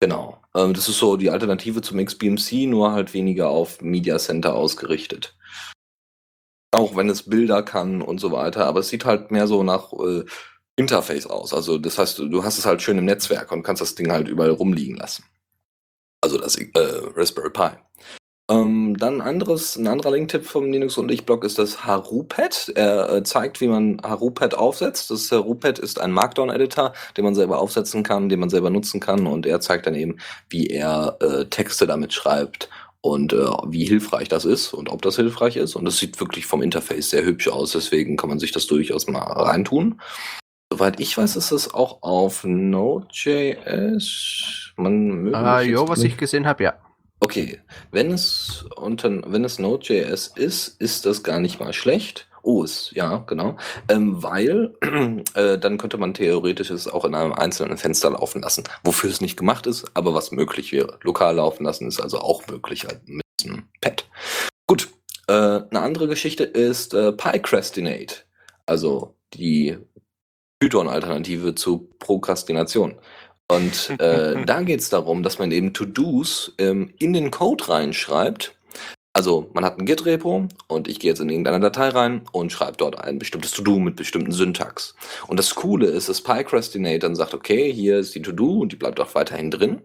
Genau. 0.00 0.42
Ähm, 0.54 0.74
das 0.74 0.90
ist 0.90 0.98
so 0.98 1.16
die 1.16 1.30
Alternative 1.30 1.80
zum 1.80 2.04
XBMC, 2.04 2.66
nur 2.66 2.92
halt 2.92 3.14
weniger 3.14 3.48
auf 3.48 3.80
Media 3.80 4.18
Center 4.18 4.54
ausgerichtet. 4.54 5.38
Auch 6.72 6.96
wenn 6.96 7.08
es 7.08 7.22
Bilder 7.22 7.62
kann 7.62 8.02
und 8.02 8.20
so 8.20 8.30
weiter, 8.30 8.66
aber 8.66 8.80
es 8.80 8.88
sieht 8.88 9.06
halt 9.06 9.30
mehr 9.30 9.46
so 9.46 9.62
nach 9.62 9.94
äh, 9.94 10.24
Interface 10.76 11.26
aus. 11.26 11.52
Also 11.54 11.78
das 11.78 11.98
heißt, 11.98 12.18
du 12.18 12.44
hast 12.44 12.58
es 12.58 12.66
halt 12.66 12.82
schön 12.82 12.98
im 12.98 13.06
Netzwerk 13.06 13.50
und 13.50 13.62
kannst 13.62 13.82
das 13.82 13.94
Ding 13.94 14.12
halt 14.12 14.28
überall 14.28 14.50
rumliegen 14.50 14.96
lassen. 14.96 15.24
Also 16.20 16.38
das 16.38 16.56
äh, 16.56 16.68
Raspberry 17.14 17.50
Pi. 17.50 17.70
Ähm, 18.48 18.96
dann 18.96 19.20
anderes, 19.20 19.74
ein 19.74 19.88
anderer 19.88 20.12
Link-Tipp 20.12 20.44
vom 20.44 20.70
Linux 20.70 20.96
und 20.98 21.10
ich 21.10 21.26
Blog 21.26 21.42
ist 21.42 21.58
das 21.58 21.84
HaruPad. 21.84 22.72
Er 22.76 23.12
äh, 23.12 23.22
zeigt, 23.24 23.60
wie 23.60 23.66
man 23.66 24.00
HaruPad 24.04 24.54
aufsetzt. 24.54 25.10
Das 25.10 25.32
HaruPad 25.32 25.80
ist 25.80 25.98
ein 25.98 26.12
Markdown-Editor, 26.12 26.92
den 27.16 27.24
man 27.24 27.34
selber 27.34 27.58
aufsetzen 27.58 28.04
kann, 28.04 28.28
den 28.28 28.38
man 28.38 28.50
selber 28.50 28.70
nutzen 28.70 29.00
kann 29.00 29.26
und 29.26 29.46
er 29.46 29.60
zeigt 29.60 29.86
dann 29.86 29.96
eben, 29.96 30.18
wie 30.48 30.68
er 30.68 31.16
äh, 31.20 31.46
Texte 31.46 31.88
damit 31.88 32.12
schreibt 32.12 32.68
und 33.00 33.32
äh, 33.32 33.46
wie 33.66 33.84
hilfreich 33.84 34.28
das 34.28 34.44
ist 34.44 34.72
und 34.72 34.90
ob 34.90 35.02
das 35.02 35.16
hilfreich 35.16 35.56
ist. 35.56 35.74
Und 35.74 35.84
das 35.84 35.98
sieht 35.98 36.20
wirklich 36.20 36.46
vom 36.46 36.62
Interface 36.62 37.10
sehr 37.10 37.24
hübsch 37.24 37.48
aus, 37.48 37.72
deswegen 37.72 38.16
kann 38.16 38.28
man 38.28 38.38
sich 38.38 38.52
das 38.52 38.68
durchaus 38.68 39.08
mal 39.08 39.22
reintun. 39.22 40.00
Soweit 40.72 40.98
ich 40.98 41.16
weiß, 41.16 41.36
ist 41.36 41.52
es 41.52 41.72
auch 41.72 42.02
auf 42.02 42.42
Node.js. 42.44 44.02
Man 44.76 45.34
Ah, 45.34 45.60
ja, 45.60 45.88
was 45.88 46.02
ich 46.02 46.16
gesehen 46.16 46.46
habe, 46.46 46.64
ja. 46.64 46.74
Okay, 47.20 47.60
wenn 47.92 48.10
es 48.10 48.64
unter, 48.76 49.22
wenn 49.26 49.44
es 49.44 49.60
Node.js 49.60 50.26
ist, 50.34 50.80
ist 50.80 51.06
das 51.06 51.22
gar 51.22 51.38
nicht 51.38 51.60
mal 51.60 51.72
schlecht. 51.72 52.28
Oh, 52.42 52.62
ist, 52.62 52.92
ja, 52.92 53.18
genau. 53.26 53.56
Ähm, 53.88 54.22
weil 54.22 54.74
äh, 55.34 55.58
dann 55.58 55.78
könnte 55.78 55.98
man 55.98 56.14
theoretisch 56.14 56.70
es 56.70 56.88
auch 56.88 57.04
in 57.04 57.14
einem 57.14 57.32
einzelnen 57.32 57.76
Fenster 57.76 58.10
laufen 58.10 58.42
lassen, 58.42 58.64
wofür 58.84 59.10
es 59.10 59.20
nicht 59.20 59.36
gemacht 59.36 59.66
ist, 59.66 59.84
aber 59.94 60.14
was 60.14 60.30
möglich 60.30 60.72
wäre. 60.72 60.98
Lokal 61.02 61.36
laufen 61.36 61.64
lassen 61.64 61.88
ist 61.88 62.00
also 62.00 62.18
auch 62.18 62.46
möglich 62.48 62.84
halt 62.84 63.08
mit 63.08 63.24
einem 63.44 63.64
Pad. 63.80 64.08
Gut, 64.66 64.88
äh, 65.28 65.32
eine 65.32 65.80
andere 65.80 66.06
Geschichte 66.06 66.44
ist 66.44 66.92
äh, 66.94 67.12
PyCrastinate, 67.12 68.16
also 68.66 69.16
die 69.34 69.78
Python-Alternative 70.60 71.54
zu 71.54 71.88
Prokrastination. 71.98 72.94
Und 73.48 73.90
äh, 74.00 74.44
da 74.44 74.62
geht 74.62 74.80
es 74.80 74.88
darum, 74.88 75.22
dass 75.22 75.38
man 75.38 75.52
eben 75.52 75.72
To-Dos 75.72 76.54
ähm, 76.58 76.92
in 76.98 77.12
den 77.12 77.30
Code 77.30 77.68
reinschreibt. 77.68 78.52
Also 79.12 79.50
man 79.54 79.64
hat 79.64 79.78
ein 79.78 79.86
Git-Repo 79.86 80.46
und 80.68 80.88
ich 80.88 81.00
gehe 81.00 81.10
jetzt 81.10 81.20
in 81.20 81.30
irgendeine 81.30 81.58
Datei 81.58 81.88
rein 81.88 82.20
und 82.32 82.52
schreibe 82.52 82.76
dort 82.76 83.00
ein 83.00 83.18
bestimmtes 83.18 83.50
To-Do 83.52 83.78
mit 83.78 83.96
bestimmten 83.96 84.30
Syntax. 84.30 84.94
Und 85.26 85.38
das 85.38 85.54
Coole 85.54 85.86
ist, 85.86 86.10
dass 86.10 86.20
PyCrastinate 86.20 86.98
dann 86.98 87.16
sagt, 87.16 87.32
okay, 87.32 87.72
hier 87.72 87.98
ist 87.98 88.14
die 88.14 88.20
To-Do 88.20 88.58
und 88.58 88.72
die 88.72 88.76
bleibt 88.76 89.00
auch 89.00 89.14
weiterhin 89.14 89.50
drin. 89.50 89.80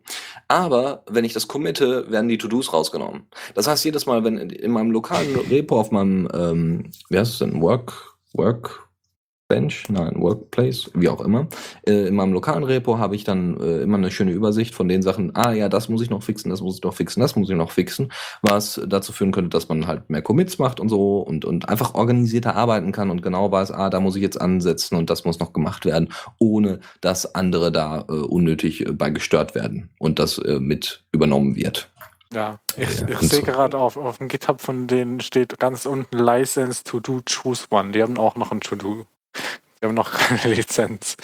Aber 0.50 1.06
wenn 1.10 1.24
ich 1.24 1.32
das 1.32 1.48
committe, 1.48 2.12
werden 2.12 2.28
die 2.28 2.38
To-Dos 2.38 2.74
rausgenommen. 2.74 3.28
Das 3.56 3.68
heißt, 3.68 3.86
jedes 3.86 4.06
Mal, 4.06 4.26
wenn 4.26 4.38
in 4.38 4.72
meinem 4.72 4.92
lokalen 4.92 5.34
Repo 5.50 5.80
auf 5.80 5.92
meinem, 5.92 6.28
ähm, 6.34 6.92
wie 7.08 7.18
heißt 7.18 7.32
es 7.32 7.40
denn, 7.40 7.62
Work, 7.62 8.18
Work, 8.34 8.91
Bench, 9.52 9.84
nein, 9.90 10.14
Workplace, 10.22 10.90
wie 10.94 11.10
auch 11.10 11.20
immer. 11.20 11.48
Äh, 11.86 12.08
in 12.08 12.16
meinem 12.16 12.32
lokalen 12.32 12.64
Repo 12.64 13.00
habe 13.00 13.18
ich 13.18 13.26
dann 13.26 13.60
äh, 13.60 13.82
immer 13.82 13.98
eine 13.98 14.10
schöne 14.10 14.32
Übersicht 14.32 14.74
von 14.74 14.88
den 14.88 15.02
Sachen, 15.02 15.36
ah 15.36 15.52
ja, 15.52 15.68
das 15.68 15.90
muss 15.90 16.02
ich 16.02 16.10
noch 16.10 16.24
fixen, 16.24 16.50
das 16.50 16.62
muss 16.62 16.78
ich 16.78 16.84
noch 16.84 16.94
fixen, 16.94 17.20
das 17.20 17.36
muss 17.36 17.50
ich 17.50 17.58
noch 17.58 17.72
fixen, 17.72 18.14
was 18.42 18.80
dazu 18.88 19.12
führen 19.12 19.34
könnte, 19.34 19.50
dass 19.50 19.68
man 19.68 19.88
halt 19.88 20.10
mehr 20.10 20.22
Commits 20.22 20.58
macht 20.58 20.80
und 20.80 20.88
so 20.88 21.20
und, 21.20 21.44
und 21.44 21.68
einfach 21.68 21.96
organisierter 21.96 22.56
arbeiten 22.56 22.94
kann 22.94 23.10
und 23.10 23.22
genau 23.22 23.52
weiß, 23.52 23.72
ah, 23.72 23.90
da 23.90 24.00
muss 24.00 24.16
ich 24.16 24.22
jetzt 24.22 24.40
ansetzen 24.40 24.96
und 24.96 25.10
das 25.10 25.26
muss 25.26 25.40
noch 25.40 25.52
gemacht 25.52 25.84
werden, 25.84 26.14
ohne 26.40 26.80
dass 27.02 27.36
andere 27.36 27.74
da 27.74 28.06
äh, 28.08 28.14
unnötig 28.14 28.86
äh, 28.88 28.94
bei 28.94 29.10
gestört 29.10 29.54
werden 29.54 29.90
und 30.00 30.18
das 30.18 30.38
äh, 30.38 30.62
mit 30.62 31.04
übernommen 31.12 31.58
wird. 31.58 31.92
Ja, 32.34 32.60
ich, 32.78 33.02
Ja, 33.02 33.10
ich 33.10 33.20
sehe 33.20 33.40
so. 33.40 33.46
gerade 33.46 33.78
auf, 33.78 33.98
auf 33.98 34.20
dem 34.20 34.30
GitHub 34.30 34.62
von 34.62 34.88
denen 34.88 35.20
steht 35.20 35.60
ganz 35.60 35.86
unten 35.86 36.18
License 36.18 36.86
to 36.86 37.02
do 37.02 37.20
choose 37.30 37.66
one. 37.70 37.92
Die 37.92 38.02
haben 38.02 38.18
auch 38.18 38.36
noch 38.36 38.52
ein 38.52 38.62
To-Do. 38.62 39.06
Die 39.82 39.88
haben 39.88 39.96
noch 39.96 40.12
keine 40.18 40.54
Lizenz. 40.54 41.18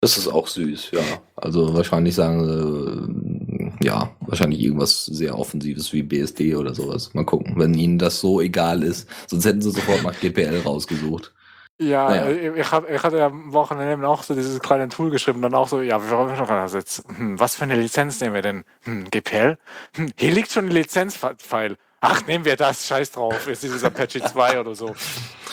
Das 0.00 0.18
ist 0.18 0.26
auch 0.26 0.48
süß, 0.48 0.90
ja. 0.90 1.00
Also 1.36 1.74
wahrscheinlich 1.74 2.14
sagen 2.16 2.44
sie, 2.44 3.82
äh, 3.82 3.86
ja, 3.86 4.10
wahrscheinlich 4.20 4.60
irgendwas 4.60 5.06
sehr 5.06 5.38
Offensives 5.38 5.92
wie 5.92 6.02
BSD 6.02 6.56
oder 6.56 6.74
sowas. 6.74 7.14
Mal 7.14 7.24
gucken, 7.24 7.54
wenn 7.56 7.74
ihnen 7.74 7.98
das 7.98 8.18
so 8.20 8.40
egal 8.40 8.82
ist. 8.82 9.08
Sonst 9.28 9.44
hätten 9.44 9.62
sie 9.62 9.70
sofort 9.70 10.02
nach 10.02 10.18
GPL 10.18 10.60
rausgesucht. 10.64 11.32
Ja, 11.80 12.08
Naja. 12.08 12.54
ich, 12.54 12.70
hab, 12.72 12.88
ich 12.90 13.02
hatte 13.02 13.18
ja 13.18 13.26
am 13.26 13.52
Wochenende 13.52 14.06
auch 14.06 14.22
so 14.22 14.34
dieses 14.34 14.60
kleine 14.60 14.88
Tool 14.88 15.10
geschrieben, 15.10 15.40
dann 15.42 15.54
auch 15.54 15.68
so, 15.68 15.80
ja, 15.80 16.02
wir 16.02 16.16
wollen 16.16 16.36
das 16.36 16.74
jetzt. 16.74 17.04
Hm, 17.16 17.38
was 17.40 17.54
für 17.56 17.64
eine 17.64 17.76
Lizenz 17.76 18.20
nehmen 18.20 18.34
wir 18.34 18.42
denn? 18.42 18.64
Hm, 18.82 19.08
GPL? 19.10 19.56
Hm, 19.96 20.12
hier 20.16 20.32
liegt 20.32 20.50
schon 20.52 20.66
ein 20.66 20.70
Lizenzfile. 20.70 21.76
Ach, 22.04 22.26
nehmen 22.26 22.44
wir 22.44 22.56
das, 22.56 22.88
scheiß 22.88 23.12
drauf. 23.12 23.46
Ist 23.46 23.62
dieses 23.62 23.84
Apache 23.84 24.20
2 24.24 24.58
oder 24.60 24.74
so. 24.74 24.92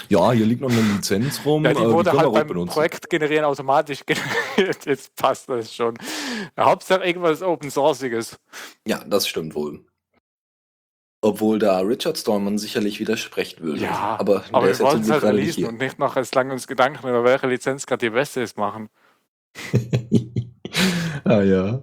Ja, 0.09 0.31
hier 0.31 0.47
liegt 0.47 0.61
noch 0.61 0.71
eine 0.71 0.81
Lizenz 0.81 1.41
rum. 1.45 1.63
Ja, 1.63 1.75
die 1.75 1.83
äh, 1.83 1.91
wurde 1.91 2.11
wir 2.11 2.19
halt 2.19 2.33
beim 2.33 2.47
benutzen. 2.47 2.73
Projekt 2.73 3.07
generieren 3.07 3.45
automatisch 3.45 4.03
generiert. 4.03 4.83
Jetzt 4.83 5.15
passt 5.15 5.47
das 5.47 5.73
schon. 5.73 5.93
Hauptsache 6.59 7.03
irgendwas 7.03 7.43
Open 7.43 7.69
Sourceiges. 7.69 8.39
Ja, 8.87 9.03
das 9.05 9.27
stimmt 9.27 9.53
wohl. 9.53 9.85
Obwohl 11.21 11.59
da 11.59 11.79
Richard 11.81 12.17
Stallman 12.17 12.57
sicherlich 12.57 12.99
widersprechen 12.99 13.61
würde. 13.61 13.81
Ja, 13.81 14.17
aber, 14.19 14.43
Aber 14.51 14.67
wir 14.67 14.79
wollen 14.79 15.01
es 15.01 15.11
halt 15.11 15.23
releasen 15.23 15.65
und 15.65 15.79
nicht 15.79 15.99
noch 15.99 16.15
jetzt 16.15 16.33
lange 16.33 16.51
uns 16.51 16.65
Gedanken 16.65 17.07
über 17.07 17.23
welche 17.23 17.45
Lizenz 17.45 17.85
gerade 17.85 18.07
die 18.07 18.09
beste 18.09 18.41
ist 18.41 18.57
machen. 18.57 18.89
ah 21.25 21.41
ja. 21.41 21.79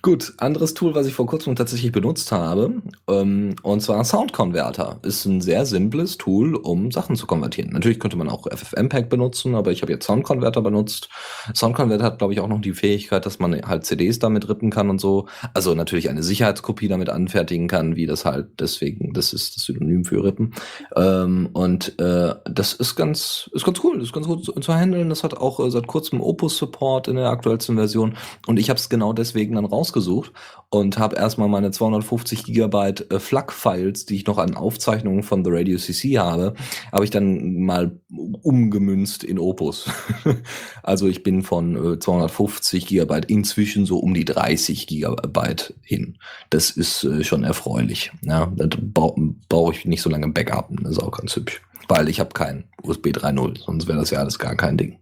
Gut, 0.00 0.34
anderes 0.38 0.74
Tool, 0.74 0.94
was 0.94 1.06
ich 1.06 1.14
vor 1.14 1.26
kurzem 1.26 1.56
tatsächlich 1.56 1.90
benutzt 1.90 2.30
habe, 2.30 2.74
ähm, 3.08 3.56
und 3.62 3.80
zwar 3.80 4.04
Sound 4.04 4.32
Converter. 4.32 5.00
Ist 5.02 5.24
ein 5.24 5.40
sehr 5.40 5.66
simples 5.66 6.16
Tool, 6.18 6.54
um 6.54 6.92
Sachen 6.92 7.16
zu 7.16 7.26
konvertieren. 7.26 7.70
Natürlich 7.72 7.98
könnte 7.98 8.16
man 8.16 8.28
auch 8.28 8.46
FFmpeg 8.46 9.08
benutzen, 9.08 9.54
aber 9.54 9.72
ich 9.72 9.82
habe 9.82 9.92
jetzt 9.92 10.06
Sound 10.06 10.24
Converter 10.24 10.62
benutzt. 10.62 11.08
Sound 11.54 11.74
Converter 11.74 12.04
hat, 12.04 12.18
glaube 12.18 12.32
ich, 12.32 12.40
auch 12.40 12.48
noch 12.48 12.60
die 12.60 12.72
Fähigkeit, 12.72 13.26
dass 13.26 13.38
man 13.38 13.60
halt 13.66 13.84
CDs 13.84 14.18
damit 14.18 14.48
rippen 14.48 14.70
kann 14.70 14.88
und 14.88 15.00
so. 15.00 15.26
Also 15.52 15.74
natürlich 15.74 16.08
eine 16.08 16.22
Sicherheitskopie 16.22 16.88
damit 16.88 17.08
anfertigen 17.08 17.66
kann, 17.66 17.96
wie 17.96 18.06
das 18.06 18.24
halt 18.24 18.60
deswegen, 18.60 19.12
das 19.14 19.32
ist 19.32 19.56
das 19.56 19.64
Synonym 19.64 20.04
für 20.04 20.22
rippen. 20.22 20.54
Ähm, 20.94 21.48
und 21.52 21.98
äh, 21.98 22.34
das 22.44 22.74
ist 22.74 22.94
ganz, 22.94 23.50
ist 23.52 23.64
ganz 23.64 23.82
cool, 23.82 24.00
ist 24.00 24.12
ganz 24.12 24.26
gut 24.26 24.44
zu, 24.44 24.52
zu 24.52 24.74
handeln. 24.74 25.08
Das 25.08 25.24
hat 25.24 25.36
auch 25.36 25.58
äh, 25.58 25.70
seit 25.70 25.86
kurzem 25.88 26.20
Opus-Support 26.20 27.08
in 27.08 27.16
der 27.16 27.30
aktuellsten 27.30 27.76
Version. 27.76 28.14
Und 28.46 28.58
ich 28.58 28.70
habe 28.70 28.78
es 28.78 28.88
genau 28.88 29.12
deswegen 29.12 29.37
dann 29.46 29.64
rausgesucht 29.64 30.32
und 30.70 30.98
habe 30.98 31.16
erstmal 31.16 31.48
meine 31.48 31.70
250 31.70 32.44
Gigabyte 32.44 33.10
äh, 33.10 33.18
FLAC-Files, 33.18 34.06
die 34.06 34.16
ich 34.16 34.26
noch 34.26 34.38
an 34.38 34.54
Aufzeichnungen 34.54 35.22
von 35.22 35.44
The 35.44 35.50
Radio 35.52 35.78
CC 35.78 36.18
habe, 36.18 36.54
habe 36.92 37.04
ich 37.04 37.10
dann 37.10 37.60
mal 37.60 38.00
umgemünzt 38.42 39.24
in 39.24 39.38
Opus. 39.38 39.90
also 40.82 41.08
ich 41.08 41.22
bin 41.22 41.42
von 41.42 41.94
äh, 41.94 41.98
250 41.98 42.86
Gigabyte 42.86 43.26
inzwischen 43.26 43.86
so 43.86 43.98
um 43.98 44.12
die 44.12 44.24
30 44.24 44.86
Gigabyte 44.86 45.74
hin. 45.82 46.18
Das 46.50 46.70
ist 46.70 47.04
äh, 47.04 47.24
schon 47.24 47.44
erfreulich. 47.44 48.12
Ja, 48.22 48.52
da 48.54 48.68
brauche 48.80 49.20
brauch 49.48 49.72
ich 49.72 49.84
nicht 49.86 50.02
so 50.02 50.10
lange 50.10 50.28
Backup. 50.28 50.68
Das 50.82 50.92
ist 50.92 51.02
auch 51.02 51.16
ganz 51.16 51.34
hübsch. 51.34 51.62
Weil 51.88 52.08
ich 52.08 52.20
habe 52.20 52.30
kein 52.34 52.64
USB 52.82 53.08
3.0, 53.08 53.64
sonst 53.64 53.86
wäre 53.86 53.98
das 53.98 54.10
ja 54.10 54.18
alles 54.18 54.38
gar 54.38 54.56
kein 54.56 54.76
Ding. 54.76 54.98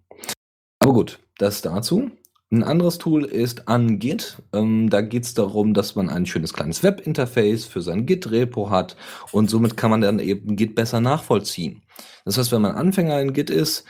Aber 0.79 0.93
gut, 0.93 1.19
das 1.39 1.63
dazu. 1.63 2.13
Ein 2.53 2.63
anderes 2.63 2.99
Tool 2.99 3.25
ist 3.25 3.69
Ungit. 3.69 4.41
Ähm, 4.53 4.89
da 4.89 5.01
geht 5.01 5.25
es 5.25 5.35
darum, 5.35 5.75
dass 5.75 5.97
man 5.97 6.09
ein 6.09 6.27
schönes 6.27 6.53
kleines 6.53 6.85
Webinterface 6.85 7.65
für 7.65 7.83
sein 7.83 8.07
Git-Repo 8.07 8.71
hat 8.71 8.97
und 9.33 9.51
somit 9.51 9.77
kann 9.77 9.91
man 9.91 10.01
dann 10.01 10.21
eben 10.21 10.55
Git 10.55 10.77
besser 10.77 11.01
nachvollziehen. 11.01 11.83
Das 12.25 12.39
heißt, 12.39 12.53
wenn 12.53 12.63
man 12.63 12.77
Anfänger 12.77 13.21
in 13.21 13.33
Git 13.33 13.51
ist, 13.51 13.85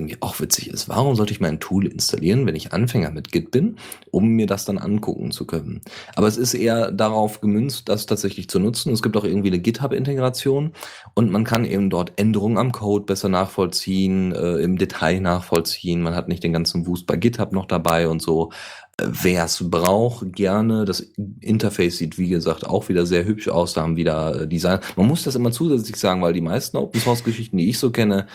irgendwie 0.00 0.16
auch 0.20 0.40
witzig 0.40 0.68
ist. 0.68 0.88
Warum 0.88 1.14
sollte 1.14 1.32
ich 1.32 1.40
mir 1.40 1.48
ein 1.48 1.60
Tool 1.60 1.86
installieren, 1.86 2.46
wenn 2.46 2.56
ich 2.56 2.72
Anfänger 2.72 3.10
mit 3.10 3.30
Git 3.30 3.50
bin, 3.50 3.76
um 4.10 4.28
mir 4.28 4.46
das 4.46 4.64
dann 4.64 4.78
angucken 4.78 5.30
zu 5.30 5.46
können? 5.46 5.82
Aber 6.16 6.26
es 6.26 6.36
ist 6.36 6.54
eher 6.54 6.90
darauf 6.90 7.40
gemünzt, 7.40 7.88
das 7.88 8.06
tatsächlich 8.06 8.48
zu 8.48 8.58
nutzen. 8.58 8.92
Es 8.92 9.02
gibt 9.02 9.16
auch 9.16 9.24
irgendwie 9.24 9.48
eine 9.48 9.60
GitHub-Integration 9.60 10.72
und 11.14 11.30
man 11.30 11.44
kann 11.44 11.64
eben 11.64 11.90
dort 11.90 12.12
Änderungen 12.16 12.58
am 12.58 12.72
Code 12.72 13.04
besser 13.04 13.28
nachvollziehen, 13.28 14.32
äh, 14.32 14.56
im 14.56 14.78
Detail 14.78 15.20
nachvollziehen. 15.20 16.02
Man 16.02 16.14
hat 16.14 16.28
nicht 16.28 16.42
den 16.42 16.52
ganzen 16.52 16.86
Wust 16.86 17.06
bei 17.06 17.16
GitHub 17.16 17.52
noch 17.52 17.66
dabei 17.66 18.08
und 18.08 18.22
so. 18.22 18.50
Äh, 18.96 19.06
Wer 19.06 19.44
es 19.44 19.70
braucht, 19.70 20.32
gerne. 20.32 20.84
Das 20.84 21.00
Interface 21.40 21.98
sieht, 21.98 22.18
wie 22.18 22.28
gesagt, 22.28 22.66
auch 22.66 22.88
wieder 22.88 23.06
sehr 23.06 23.24
hübsch 23.24 23.48
aus. 23.48 23.74
Da 23.74 23.82
haben 23.82 23.96
wieder 23.96 24.42
äh, 24.42 24.48
Design. 24.48 24.80
Man 24.96 25.06
muss 25.06 25.24
das 25.24 25.34
immer 25.34 25.52
zusätzlich 25.52 25.96
sagen, 25.96 26.22
weil 26.22 26.32
die 26.32 26.40
meisten 26.40 26.76
Open 26.76 27.00
Source 27.00 27.24
Geschichten, 27.24 27.58
die 27.58 27.68
ich 27.68 27.78
so 27.78 27.90
kenne, 27.90 28.26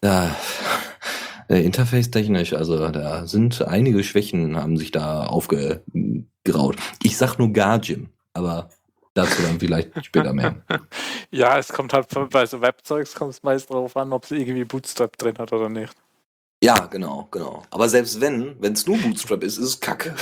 da, 0.00 0.36
äh, 1.48 1.62
Interface-technisch, 1.62 2.52
also 2.52 2.90
da 2.90 3.26
sind 3.26 3.62
einige 3.62 4.04
Schwächen, 4.04 4.56
haben 4.56 4.76
sich 4.76 4.90
da 4.90 5.24
aufgegraut. 5.24 6.76
Ich 7.02 7.16
sag 7.16 7.38
nur 7.38 7.52
Gargim, 7.52 8.08
aber 8.32 8.68
dazu 9.14 9.42
dann 9.42 9.58
vielleicht 9.58 9.90
später 10.04 10.32
mehr. 10.32 10.56
Ja, 11.30 11.58
es 11.58 11.68
kommt 11.68 11.92
halt 11.92 12.08
bei 12.30 12.46
so 12.46 12.60
Webzeugs 12.60 13.14
kommt 13.14 13.32
es 13.32 13.42
meist 13.42 13.70
darauf 13.70 13.96
an, 13.96 14.12
ob 14.12 14.24
es 14.24 14.30
irgendwie 14.30 14.64
Bootstrap 14.64 15.16
drin 15.18 15.38
hat 15.38 15.52
oder 15.52 15.68
nicht. 15.68 15.94
Ja, 16.62 16.86
genau, 16.86 17.28
genau. 17.30 17.62
Aber 17.70 17.88
selbst 17.88 18.20
wenn, 18.20 18.60
wenn 18.60 18.72
es 18.72 18.86
nur 18.86 18.98
Bootstrap 18.98 19.42
ist, 19.44 19.58
ist 19.58 19.64
es 19.64 19.80
kacke. 19.80 20.14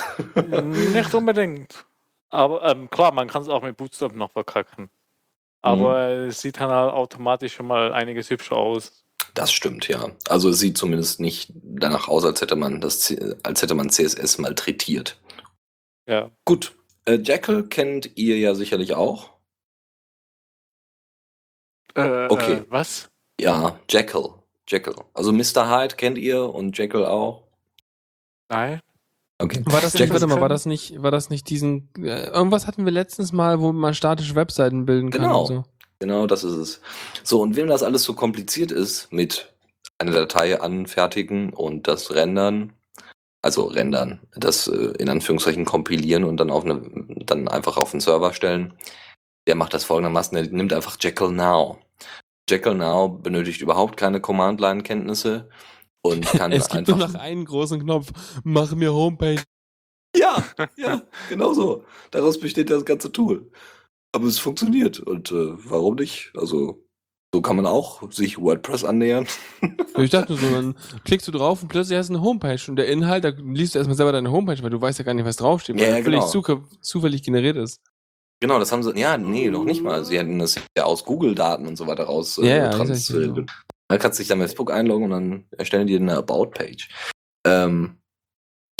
nicht 0.93 1.15
unbedingt. 1.15 1.87
Aber 2.29 2.63
ähm, 2.65 2.91
klar, 2.91 3.13
man 3.13 3.29
kann 3.29 3.43
es 3.43 3.49
auch 3.49 3.63
mit 3.63 3.77
Bootstrap 3.77 4.15
noch 4.15 4.31
verkacken. 4.33 4.91
Aber 5.63 6.09
es 6.09 6.41
sieht 6.43 6.61
dann 6.61 6.71
halt 6.71 6.93
automatisch 6.93 7.55
schon 7.55 7.67
mal 7.67 7.93
einiges 7.93 8.31
hübscher 8.31 8.57
aus. 8.57 9.06
Das 9.37 9.53
stimmt, 9.53 9.87
ja. 9.89 10.11
Also 10.29 10.49
es 10.49 10.59
sieht 10.59 10.79
zumindest 10.79 11.21
nicht 11.21 11.53
danach 11.63 12.09
aus, 12.09 12.25
als 12.25 12.41
hätte 12.41 12.57
man 12.57 12.81
das, 12.81 13.15
als 13.43 13.61
hätte 13.61 13.75
man 13.75 13.91
CSS 13.91 14.39
malträtiert. 14.39 15.21
Ja. 16.09 16.31
Gut. 16.47 16.75
Äh, 17.05 17.17
Jekyll 17.17 17.69
kennt 17.69 18.17
ihr 18.17 18.39
ja 18.39 18.55
sicherlich 18.55 18.95
auch. 18.95 19.31
Äh, 21.95 22.29
Okay. 22.29 22.53
Äh, 22.55 22.65
was? 22.71 23.11
Ja, 23.39 23.79
Jekyll. 23.91 24.31
Jekyll. 24.69 24.97
Also 25.13 25.33
Mr. 25.33 25.69
Hyde 25.69 25.97
kennt 25.97 26.17
ihr 26.17 26.43
und 26.43 26.77
Jekyll 26.79 27.05
auch. 27.05 27.45
Nein. 28.49 28.81
Okay. 29.39 29.63
War 29.67 29.83
das 29.83 29.93
nicht, 29.93 30.11
warte 30.11 30.27
mal, 30.27 30.41
war 30.41 30.49
das 30.49 30.65
nicht, 30.65 31.03
war 31.03 31.11
das 31.11 31.29
nicht 31.29 31.51
diesen, 31.51 31.91
äh, 31.99 32.29
irgendwas 32.29 32.67
hatten 32.67 32.87
wir 32.87 32.93
letztens 32.93 33.33
mal, 33.33 33.61
wo 33.61 33.71
man 33.73 33.93
statische 33.93 34.35
Webseiten 34.35 34.87
bilden 34.87 35.11
kann 35.11 35.23
Genau. 35.23 35.45
so. 35.45 35.65
Genau, 35.99 36.27
das 36.27 36.45
ist 36.45 36.55
es. 36.55 36.81
So, 37.23 37.41
und 37.43 37.57
wem 37.57 37.69
das 37.69 37.83
alles 37.83 38.03
so 38.03 38.15
kompliziert 38.15 38.73
ist 38.73 39.13
mit 39.13 39.53
einer 39.99 40.13
Datei 40.13 40.61
anfertigen 40.61 41.53
und 41.53 41.89
das 41.89 42.15
rendern, 42.15 42.73
also 43.43 43.65
rendern, 43.65 44.21
das 44.35 44.67
äh, 44.69 44.93
in 44.99 45.09
Anführungszeichen 45.09 45.65
kompilieren 45.65 46.25
und 46.25 46.39
dann 46.39 46.51
auf 46.51 46.65
eine, 46.65 46.83
dann 47.25 47.49
einfach 47.49 47.77
auf 47.77 47.93
den 47.93 48.01
Server 48.01 48.33
stellen, 48.33 48.75
der 49.47 49.55
macht 49.55 49.75
das 49.75 49.85
folgendermaßen, 49.85 50.35
der 50.35 50.53
nimmt 50.53 50.73
einfach 50.73 50.97
Jekyll 51.01 51.31
Now. 51.31 51.79
Jekyll 52.49 52.75
Now 52.75 53.09
benötigt 53.09 53.61
überhaupt 53.61 53.97
keine 53.97 54.21
Command-Line-Kenntnisse 54.21 55.49
und 56.03 56.27
kann 56.27 56.53
Es 56.53 56.69
gibt 56.69 56.89
einfach 56.89 56.99
nur 56.99 57.09
noch 57.09 57.15
einen 57.15 57.45
großen 57.45 57.81
Knopf, 57.81 58.09
mach 58.45 58.75
mir 58.75 58.93
Homepage. 58.93 59.43
Ja, 60.15 60.43
ja, 60.77 61.03
genau 61.29 61.53
so. 61.53 61.85
Daraus 62.11 62.41
besteht 62.41 62.71
das 62.71 62.85
ganze 62.85 63.13
Tool. 63.13 63.51
Aber 64.17 64.27
es 64.29 64.39
funktioniert 64.39 64.99
und 64.99 65.31
äh, 65.31 65.53
warum 65.69 65.97
nicht? 65.97 66.33
Also 66.37 66.83
so 67.35 67.43
kann 67.43 67.57
man 67.57 67.67
auch 67.67 68.11
sich 68.11 68.39
WordPress 68.41 68.83
annähern. 68.85 69.27
Ich 69.99 70.11
dachte 70.11 70.37
so, 70.37 70.51
dann 70.51 70.75
klickst 71.05 71.29
du 71.29 71.33
drauf 71.33 71.61
und 71.63 71.69
plötzlich 71.69 71.99
hast 71.99 72.09
du 72.09 72.15
eine 72.15 72.23
Homepage 72.23 72.59
und 72.69 72.77
der 72.77 72.89
Inhalt, 72.89 73.25
da 73.25 73.29
liest 73.29 73.75
du 73.75 73.79
erstmal 73.79 73.97
selber 73.97 74.13
deine 74.13 74.31
Homepage, 74.31 74.63
weil 74.63 74.71
du 74.71 74.81
weißt 74.81 74.99
ja 74.99 75.05
gar 75.05 75.13
nicht, 75.13 75.27
was 75.27 75.37
draufsteht, 75.37 75.77
weil 75.77 75.83
Ja, 75.83 75.99
ja, 75.99 76.03
völlig 76.03 76.21
genau. 76.21 76.33
zuke- 76.33 76.63
zufällig 76.81 77.23
generiert 77.23 77.59
ist. 77.59 77.83
Genau, 78.41 78.59
das 78.59 78.73
haben 78.73 78.83
sie. 78.83 78.93
Ja, 78.99 79.19
nee, 79.19 79.51
noch 79.51 79.65
nicht 79.65 79.83
mal. 79.83 80.05
Sie 80.05 80.19
hätten 80.19 80.39
das 80.39 80.57
ja 80.77 80.85
aus 80.85 81.05
Google-Daten 81.05 81.67
und 81.67 81.77
so 81.77 81.87
weiter 81.87 82.05
raus. 82.05 82.39
Ja, 82.43 82.47
ja, 82.47 82.57
ja 82.57 82.71
genau. 82.71 83.47
Dann 83.89 83.99
kannst 83.99 84.19
du 84.19 84.23
dich 84.23 84.29
dann 84.29 84.39
bei 84.39 84.47
Facebook 84.47 84.71
einloggen 84.73 85.05
und 85.05 85.11
dann 85.11 85.45
erstellen 85.57 85.87
die 85.87 85.97
eine 85.97 86.17
About-Page. 86.17 86.89
Ähm, 87.47 87.97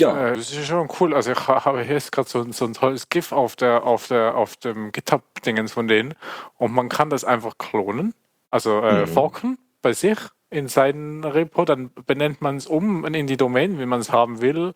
ja, 0.01 0.29
Äh, 0.29 0.35
das 0.37 0.53
ist 0.53 0.67
schon 0.67 0.89
cool. 1.01 1.15
Also 1.15 1.33
ich 1.33 1.49
ha- 1.49 1.65
habe 1.65 1.83
hier 1.83 1.95
jetzt 1.95 2.13
gerade 2.13 2.29
so, 2.29 2.41
ein- 2.41 2.53
so 2.53 2.65
ein 2.67 2.75
tolles 2.75 3.09
GIF 3.09 3.33
auf 3.33 3.57
der 3.57 3.85
auf 3.85 4.09
der 4.09 4.35
auf 4.37 4.57
dem 4.57 4.93
GitHub-Dingens 4.93 5.73
von 5.73 5.89
denen 5.89 6.15
und 6.59 6.73
man 6.73 6.89
kann 6.89 7.11
das 7.11 7.25
einfach 7.25 7.57
klonen, 7.59 8.15
also 8.51 8.81
äh, 8.83 9.03
Mhm. 9.03 9.07
forken 9.09 9.59
bei 9.83 9.93
sich 9.93 10.19
in 10.51 10.69
seinen 10.69 11.25
Repo, 11.25 11.65
dann 11.65 11.91
benennt 12.07 12.41
man 12.43 12.57
es 12.57 12.67
um 12.67 13.05
in 13.07 13.27
die 13.27 13.37
Domain, 13.37 13.79
wie 13.81 13.87
man 13.87 14.01
es 14.01 14.13
haben 14.13 14.41
will, 14.41 14.75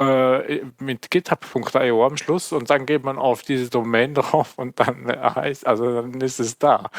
äh, 0.00 0.62
mit 0.78 1.10
github.io 1.10 2.06
am 2.06 2.16
Schluss 2.16 2.52
und 2.52 2.70
dann 2.70 2.86
geht 2.86 3.04
man 3.04 3.18
auf 3.18 3.42
diese 3.42 3.70
Domain 3.70 4.14
drauf 4.14 4.54
und 4.58 4.78
dann 4.80 5.06
heißt, 5.08 5.66
also 5.66 6.02
dann 6.02 6.20
ist 6.20 6.40
es 6.40 6.58
da. 6.58 6.90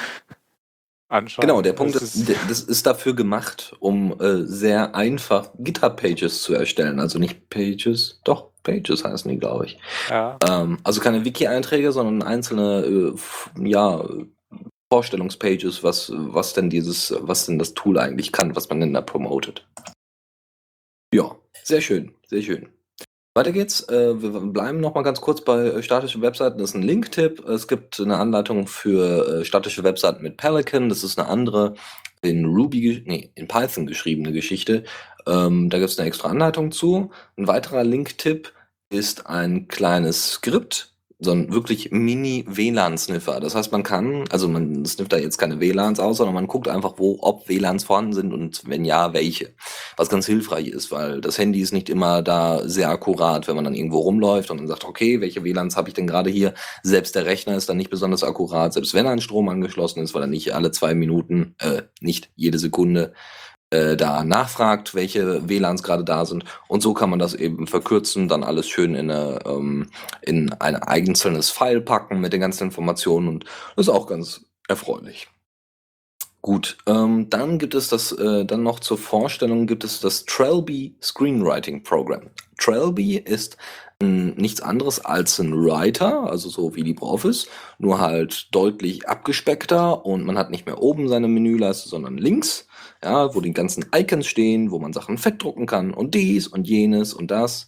Anscheinend. 1.12 1.50
Genau, 1.50 1.62
der 1.62 1.74
Punkt 1.74 1.94
ist, 1.96 2.28
der- 2.30 2.38
das 2.48 2.62
ist 2.62 2.86
dafür 2.86 3.14
gemacht, 3.14 3.76
um 3.80 4.18
äh, 4.22 4.46
sehr 4.46 4.96
einfach 4.96 5.50
GitHub-Pages 5.60 6.42
zu 6.42 6.54
erstellen. 6.54 7.02
Also 7.02 7.20
nicht 7.20 7.50
Pages, 7.50 8.22
doch, 8.24 8.52
Pages 8.64 9.04
heißen 9.04 9.30
die, 9.30 9.38
glaube 9.38 9.66
ich. 9.66 9.78
ja. 10.10 10.38
Ähm, 10.50 10.78
also 10.86 11.02
keine 11.02 11.26
Wiki-Einträge, 11.26 11.92
sondern 11.92 12.24
einzelne, 12.26 12.86
äh, 12.86 13.14
ja, 13.70 14.08
Vorstellungspages, 14.90 15.84
was, 15.84 16.12
was 16.16 16.54
denn 16.54 16.70
dieses, 16.70 17.14
was 17.20 17.46
denn 17.46 17.60
das 17.60 17.74
Tool 17.74 17.98
eigentlich 18.00 18.32
kann, 18.32 18.56
was 18.56 18.70
man 18.70 18.80
denn 18.80 18.94
da 18.94 19.02
promotet. 19.02 19.68
Ja, 21.14 21.36
sehr 21.64 21.82
schön, 21.82 22.14
sehr 22.28 22.42
schön. 22.42 22.70
Weiter 23.34 23.54
geht's. 23.54 23.88
Äh, 23.88 24.22
wir 24.22 24.30
bleiben 24.42 24.82
noch 24.82 24.94
mal 24.94 25.04
ganz 25.04 25.22
kurz 25.22 25.42
bei 25.42 25.68
äh, 25.68 25.84
statischen 25.84 26.22
Webseiten. 26.22 26.60
Das 26.60 26.72
ist 26.72 26.76
ein 26.76 26.82
Link-Tipp. 26.82 27.48
Es 27.48 27.68
gibt 27.68 28.00
eine 28.00 28.18
Anleitung 28.18 28.68
für 28.68 29.42
äh, 29.42 29.46
statische 29.46 29.84
Webseiten 29.84 30.22
mit 30.22 30.36
Pelican. 30.36 30.90
Das 30.90 31.04
ist 31.04 31.18
eine 31.18 31.30
andere 31.30 31.76
in 32.22 32.46
Ruby, 32.46 32.82
ge- 32.82 33.30
in 33.34 33.48
Python 33.48 33.88
geschriebene 33.88 34.34
Geschichte. 34.34 34.84
Ähm, 35.26 35.70
da 35.70 35.78
gibt 35.80 35.92
es 35.92 35.98
eine 35.98 36.08
extra 36.10 36.28
Anleitung 36.30 36.72
zu. 36.72 37.12
Ein 37.38 37.48
weiterer 37.48 37.84
Link-Tipp 37.86 38.52
ist 38.90 39.28
ein 39.28 39.70
kleines 39.70 40.32
Skript, 40.34 40.91
so 41.24 41.32
ein 41.32 41.54
wirklich 41.54 41.92
Mini-WLAN-Sniffer. 41.92 43.40
Das 43.40 43.54
heißt, 43.54 43.72
man 43.72 43.84
kann, 43.84 44.26
also 44.32 44.48
man 44.48 44.84
snifft 44.86 45.14
da 45.14 45.18
jetzt 45.18 45.38
keine 45.38 45.60
WLANs 45.60 46.00
aus, 46.00 46.18
sondern 46.18 46.34
man 46.34 46.48
guckt 46.48 46.68
einfach, 46.68 46.96
wo, 46.98 47.20
ob 47.22 47.48
WLANs 47.48 47.84
vorhanden 47.84 48.14
sind 48.14 48.34
und 48.34 48.64
wenn 48.66 48.84
ja, 48.86 49.14
welche. 49.14 49.54
Was 49.98 50.10
ganz 50.10 50.26
hilfreich 50.26 50.68
ist, 50.68 50.92
weil 50.92 51.22
das 51.22 51.38
Handy 51.38 51.62
ist 51.62 51.74
nicht 51.74 51.90
immer 51.90 52.24
da 52.24 52.68
sehr 52.68 52.90
akkurat, 52.90 53.48
wenn 53.48 53.56
man 53.56 53.66
dann 53.66 53.76
irgendwo 53.76 54.00
rumläuft 54.00 54.50
und 54.50 54.58
dann 54.58 54.68
sagt, 54.68 54.84
okay, 54.84 55.22
welche 55.22 55.44
WLANs 55.44 55.78
habe 55.78 55.90
ich 55.90 55.94
denn 55.94 56.08
gerade 56.08 56.32
hier? 56.32 56.56
Selbst 56.82 57.14
der 57.14 57.28
Rechner 57.28 57.56
ist 57.56 57.70
dann 57.70 57.78
nicht 57.78 57.92
besonders 57.92 58.24
akkurat, 58.24 58.74
selbst 58.74 58.96
wenn 58.96 59.06
ein 59.06 59.22
Strom 59.22 59.48
angeschlossen 59.48 60.02
ist, 60.02 60.16
weil 60.16 60.24
er 60.24 60.28
nicht 60.28 60.56
alle 60.56 60.72
zwei 60.72 60.96
Minuten, 60.96 61.54
äh, 61.60 61.84
nicht 62.00 62.32
jede 62.36 62.58
Sekunde 62.58 63.14
äh, 63.72 63.96
da 63.96 64.24
nachfragt, 64.24 64.94
welche 64.94 65.48
WLANs 65.50 65.82
gerade 65.82 66.04
da 66.04 66.26
sind. 66.26 66.44
Und 66.68 66.82
so 66.82 66.94
kann 66.94 67.10
man 67.10 67.20
das 67.20 67.34
eben 67.34 67.68
verkürzen, 67.68 68.28
dann 68.28 68.44
alles 68.44 68.68
schön 68.68 68.96
in, 68.96 69.10
eine, 69.10 69.40
ähm, 69.46 69.90
in 70.22 70.54
ein 70.60 70.76
einzelnes 70.76 71.50
File 71.50 71.82
packen 71.82 72.20
mit 72.20 72.34
den 72.34 72.42
ganzen 72.42 72.66
Informationen 72.66 73.28
und 73.28 73.46
das 73.76 73.88
ist 73.88 73.94
auch 73.94 74.08
ganz 74.08 74.46
erfreulich. 74.68 75.28
Gut, 76.42 76.80
ähm, 76.88 77.30
dann 77.30 77.60
gibt 77.60 77.76
es 77.76 77.88
das, 77.88 78.12
äh, 78.14 78.46
dann 78.46 78.64
noch 78.64 78.80
zur 78.80 78.98
Vorstellung 78.98 79.68
gibt 79.68 79.84
es 79.84 80.00
das 80.00 80.26
Trelby 80.26 80.96
Screenwriting 81.02 81.84
Program. 81.84 82.32
Trelby 82.58 83.18
ist 83.18 83.58
nichts 84.02 84.62
anderes 84.62 85.04
als 85.04 85.40
ein 85.40 85.54
Writer, 85.54 86.30
also 86.30 86.50
so 86.50 86.76
wie 86.76 86.82
LibreOffice, 86.82 87.48
nur 87.80 88.00
halt 88.00 88.54
deutlich 88.54 89.08
abgespeckter 89.08 90.06
und 90.06 90.26
man 90.26 90.38
hat 90.38 90.52
nicht 90.52 90.66
mehr 90.66 90.82
oben 90.82 91.08
seine 91.08 91.28
Menüleiste, 91.28 91.90
sondern 91.90 92.18
links, 92.18 92.68
ja, 93.04 93.34
wo 93.34 93.42
die 93.42 93.54
ganzen 93.54 93.86
Icons 93.96 94.28
stehen, 94.28 94.72
wo 94.72 94.80
man 94.80 94.94
Sachen 94.94 95.18
fettdrucken 95.18 95.66
kann 95.66 95.94
und 95.94 96.14
dies 96.16 96.48
und 96.48 96.68
jenes 96.68 97.14
und 97.14 97.32
das. 97.32 97.68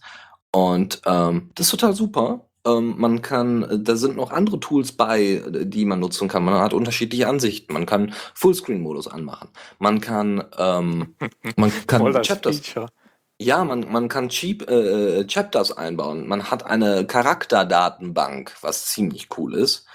Und 0.52 1.02
ähm, 1.06 1.52
das 1.56 1.68
ist 1.68 1.72
total 1.72 1.94
super. 1.94 2.48
Ähm, 2.66 2.96
man 2.98 3.22
kann, 3.22 3.64
äh, 3.64 3.80
da 3.80 3.96
sind 3.96 4.16
noch 4.16 4.32
andere 4.32 4.60
Tools 4.60 4.94
bei, 4.94 5.22
äh, 5.22 5.66
die 5.66 5.86
man 5.86 6.00
nutzen 6.00 6.28
kann. 6.28 6.46
Man 6.46 6.54
hat 6.56 6.74
unterschiedliche 6.74 7.28
Ansichten. 7.28 7.74
Man 7.74 7.86
kann 7.86 8.14
Fullscreen-Modus 8.36 9.08
anmachen. 9.08 9.50
Man 9.80 10.00
kann, 10.00 10.44
ähm, 10.58 11.16
man 11.58 11.72
Voll 11.72 11.86
kann 11.88 12.14
das 12.14 12.28
Chapters. 12.28 12.60
Feature. 12.60 12.88
Ja, 13.42 13.64
man, 13.64 13.92
man 13.92 14.08
kann 14.10 14.30
cheap 14.30 14.70
äh, 14.70 15.20
äh, 15.22 15.28
Chapters 15.28 15.72
einbauen. 15.76 16.28
Man 16.28 16.50
hat 16.52 16.66
eine 16.66 17.06
Charakterdatenbank, 17.06 18.56
was 18.62 18.86
ziemlich 18.88 19.28
cool 19.38 19.56
ist. 19.56 19.86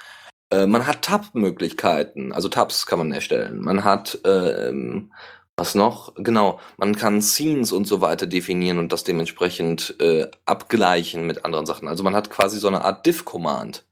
Äh, 0.50 0.66
man 0.66 0.86
hat 0.86 1.02
Tab-Möglichkeiten, 1.02 2.32
also 2.32 2.48
Tabs 2.48 2.86
kann 2.86 2.98
man 2.98 3.12
erstellen. 3.12 3.60
Man 3.60 3.84
hat, 3.84 4.18
ähm, 4.24 5.12
was 5.56 5.74
noch? 5.74 6.14
Genau, 6.16 6.60
man 6.78 6.96
kann 6.96 7.22
Scenes 7.22 7.72
und 7.72 7.86
so 7.86 8.00
weiter 8.00 8.26
definieren 8.26 8.78
und 8.78 8.92
das 8.92 9.04
dementsprechend 9.04 9.96
äh, 10.00 10.30
abgleichen 10.46 11.26
mit 11.26 11.44
anderen 11.44 11.66
Sachen. 11.66 11.88
Also 11.88 12.02
man 12.04 12.14
hat 12.14 12.30
quasi 12.30 12.58
so 12.58 12.68
eine 12.68 12.84
Art 12.84 13.06
Diff-Command. 13.06 13.84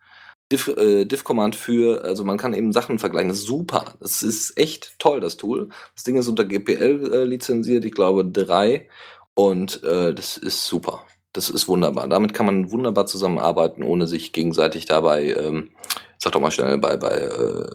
Diff, 0.53 0.69
äh, 0.69 1.05
Diff-Command 1.05 1.57
für, 1.57 2.05
also 2.05 2.25
man 2.25 2.39
kann 2.39 2.55
eben 2.55 2.73
Sachen 2.73 2.99
vergleichen. 3.01 3.29
Das 3.31 3.39
ist 3.39 3.47
super. 3.47 3.95
Das 4.01 4.23
ist 4.23 4.57
echt 4.57 4.99
toll, 5.01 5.21
das 5.21 5.37
Tool. 5.37 5.71
Das 5.95 6.05
Ding 6.05 6.17
ist 6.17 6.29
unter 6.29 6.45
GPL 6.45 7.13
äh, 7.13 7.25
lizenziert, 7.25 7.85
ich 7.85 7.93
glaube 7.93 8.25
drei. 8.25 8.89
Und 9.37 9.83
äh, 9.85 10.15
das 10.15 10.39
ist 10.39 10.65
super. 10.65 11.05
Das 11.33 11.51
ist 11.51 11.69
wunderbar. 11.69 12.09
Damit 12.09 12.33
kann 12.33 12.47
man 12.47 12.71
wunderbar 12.71 13.07
zusammenarbeiten, 13.07 13.83
ohne 13.83 14.07
sich 14.07 14.33
gegenseitig 14.33 14.87
dabei, 14.87 15.35
ähm, 15.35 15.71
sag 16.17 16.33
doch 16.33 16.41
mal 16.41 16.51
schnell, 16.51 16.79
bei, 16.79 16.97
bei 16.97 17.11
äh, 17.11 17.69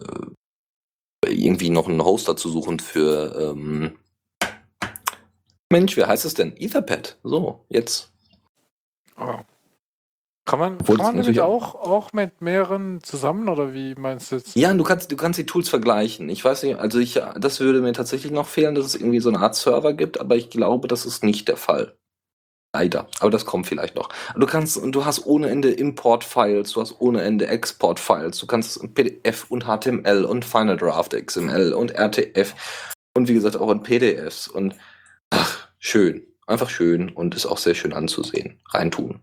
irgendwie 1.28 1.70
noch 1.70 1.88
einen 1.88 2.04
Hoster 2.04 2.36
zu 2.36 2.48
suchen 2.48 2.80
für 2.80 3.54
ähm, 3.54 3.96
Mensch, 5.70 5.96
wie 5.96 6.04
heißt 6.04 6.24
es 6.24 6.34
denn? 6.34 6.54
Etherpad. 6.56 7.18
So, 7.22 7.64
jetzt. 7.68 8.12
Oh. 9.16 9.38
Kann 10.44 10.58
man, 10.58 10.78
Obwohl 10.80 10.96
kann 10.96 11.06
man 11.06 11.16
natürlich 11.16 11.40
auch, 11.40 11.76
auch 11.76 12.12
mit 12.12 12.40
mehreren 12.42 13.00
zusammen 13.02 13.48
oder 13.48 13.72
wie 13.74 13.94
meinst 13.94 14.32
du 14.32 14.36
jetzt? 14.36 14.56
Ja, 14.56 14.74
du 14.74 14.82
kannst, 14.82 15.12
du 15.12 15.16
kannst 15.16 15.38
die 15.38 15.46
Tools 15.46 15.68
vergleichen. 15.68 16.28
Ich 16.28 16.44
weiß 16.44 16.64
nicht, 16.64 16.78
also 16.78 16.98
ich, 16.98 17.20
das 17.38 17.60
würde 17.60 17.80
mir 17.80 17.92
tatsächlich 17.92 18.32
noch 18.32 18.48
fehlen, 18.48 18.74
dass 18.74 18.86
es 18.86 18.96
irgendwie 18.96 19.20
so 19.20 19.28
eine 19.28 19.38
Art 19.38 19.54
Server 19.54 19.92
gibt, 19.92 20.20
aber 20.20 20.34
ich 20.34 20.50
glaube, 20.50 20.88
das 20.88 21.06
ist 21.06 21.22
nicht 21.22 21.46
der 21.46 21.56
Fall. 21.56 21.96
Leider. 22.74 23.06
Aber 23.20 23.30
das 23.30 23.44
kommt 23.44 23.66
vielleicht 23.66 23.94
noch. 23.94 24.08
Du 24.34 24.46
kannst, 24.46 24.80
du 24.82 25.04
hast 25.04 25.26
ohne 25.26 25.48
Ende 25.48 25.70
Import-Files, 25.70 26.72
du 26.72 26.80
hast 26.80 27.00
ohne 27.00 27.22
Ende 27.22 27.46
Export-Files, 27.46 28.38
du 28.38 28.46
kannst 28.46 28.80
PDF 28.94 29.46
und 29.50 29.64
HTML 29.66 30.24
und 30.24 30.44
Final 30.44 30.76
Draft 30.76 31.14
XML 31.14 31.72
und 31.74 31.92
RTF 31.92 32.54
und 33.14 33.28
wie 33.28 33.34
gesagt 33.34 33.56
auch 33.56 33.70
in 33.70 33.82
PDFs 33.82 34.48
und 34.48 34.74
ach, 35.30 35.68
schön. 35.78 36.26
Einfach 36.46 36.70
schön 36.70 37.10
und 37.10 37.36
ist 37.36 37.46
auch 37.46 37.58
sehr 37.58 37.74
schön 37.74 37.92
anzusehen. 37.92 38.58
Reintun. 38.70 39.20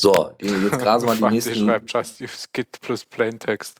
So, 0.00 0.30
jetzt 0.40 0.78
grasen 0.78 1.08
wir 1.08 1.14
die 1.14 1.34
nächsten. 1.34 1.66
schreibt 1.66 1.92
Just 1.92 2.20
use 2.22 2.46
Git 2.54 2.80
plus 2.80 3.04
Plaintext. 3.04 3.78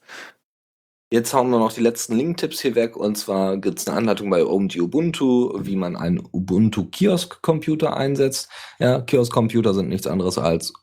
Jetzt 1.12 1.32
hauen 1.32 1.50
wir 1.50 1.58
noch 1.58 1.72
die 1.72 1.80
letzten 1.80 2.14
Link-Tipps 2.14 2.60
hier 2.60 2.74
weg. 2.74 2.94
Und 2.96 3.16
zwar 3.16 3.56
gibt 3.56 3.78
es 3.78 3.88
eine 3.88 3.96
Anleitung 3.96 4.28
bei 4.28 4.44
OMG 4.44 4.80
Ubuntu, 4.80 5.52
wie 5.64 5.76
man 5.76 5.96
einen 5.96 6.20
Ubuntu 6.30 6.84
Kiosk-Computer 6.84 7.96
einsetzt. 7.96 8.50
Ja, 8.78 9.00
Kiosk-Computer 9.00 9.72
sind 9.72 9.88
nichts 9.88 10.06
anderes 10.06 10.36
als 10.36 10.74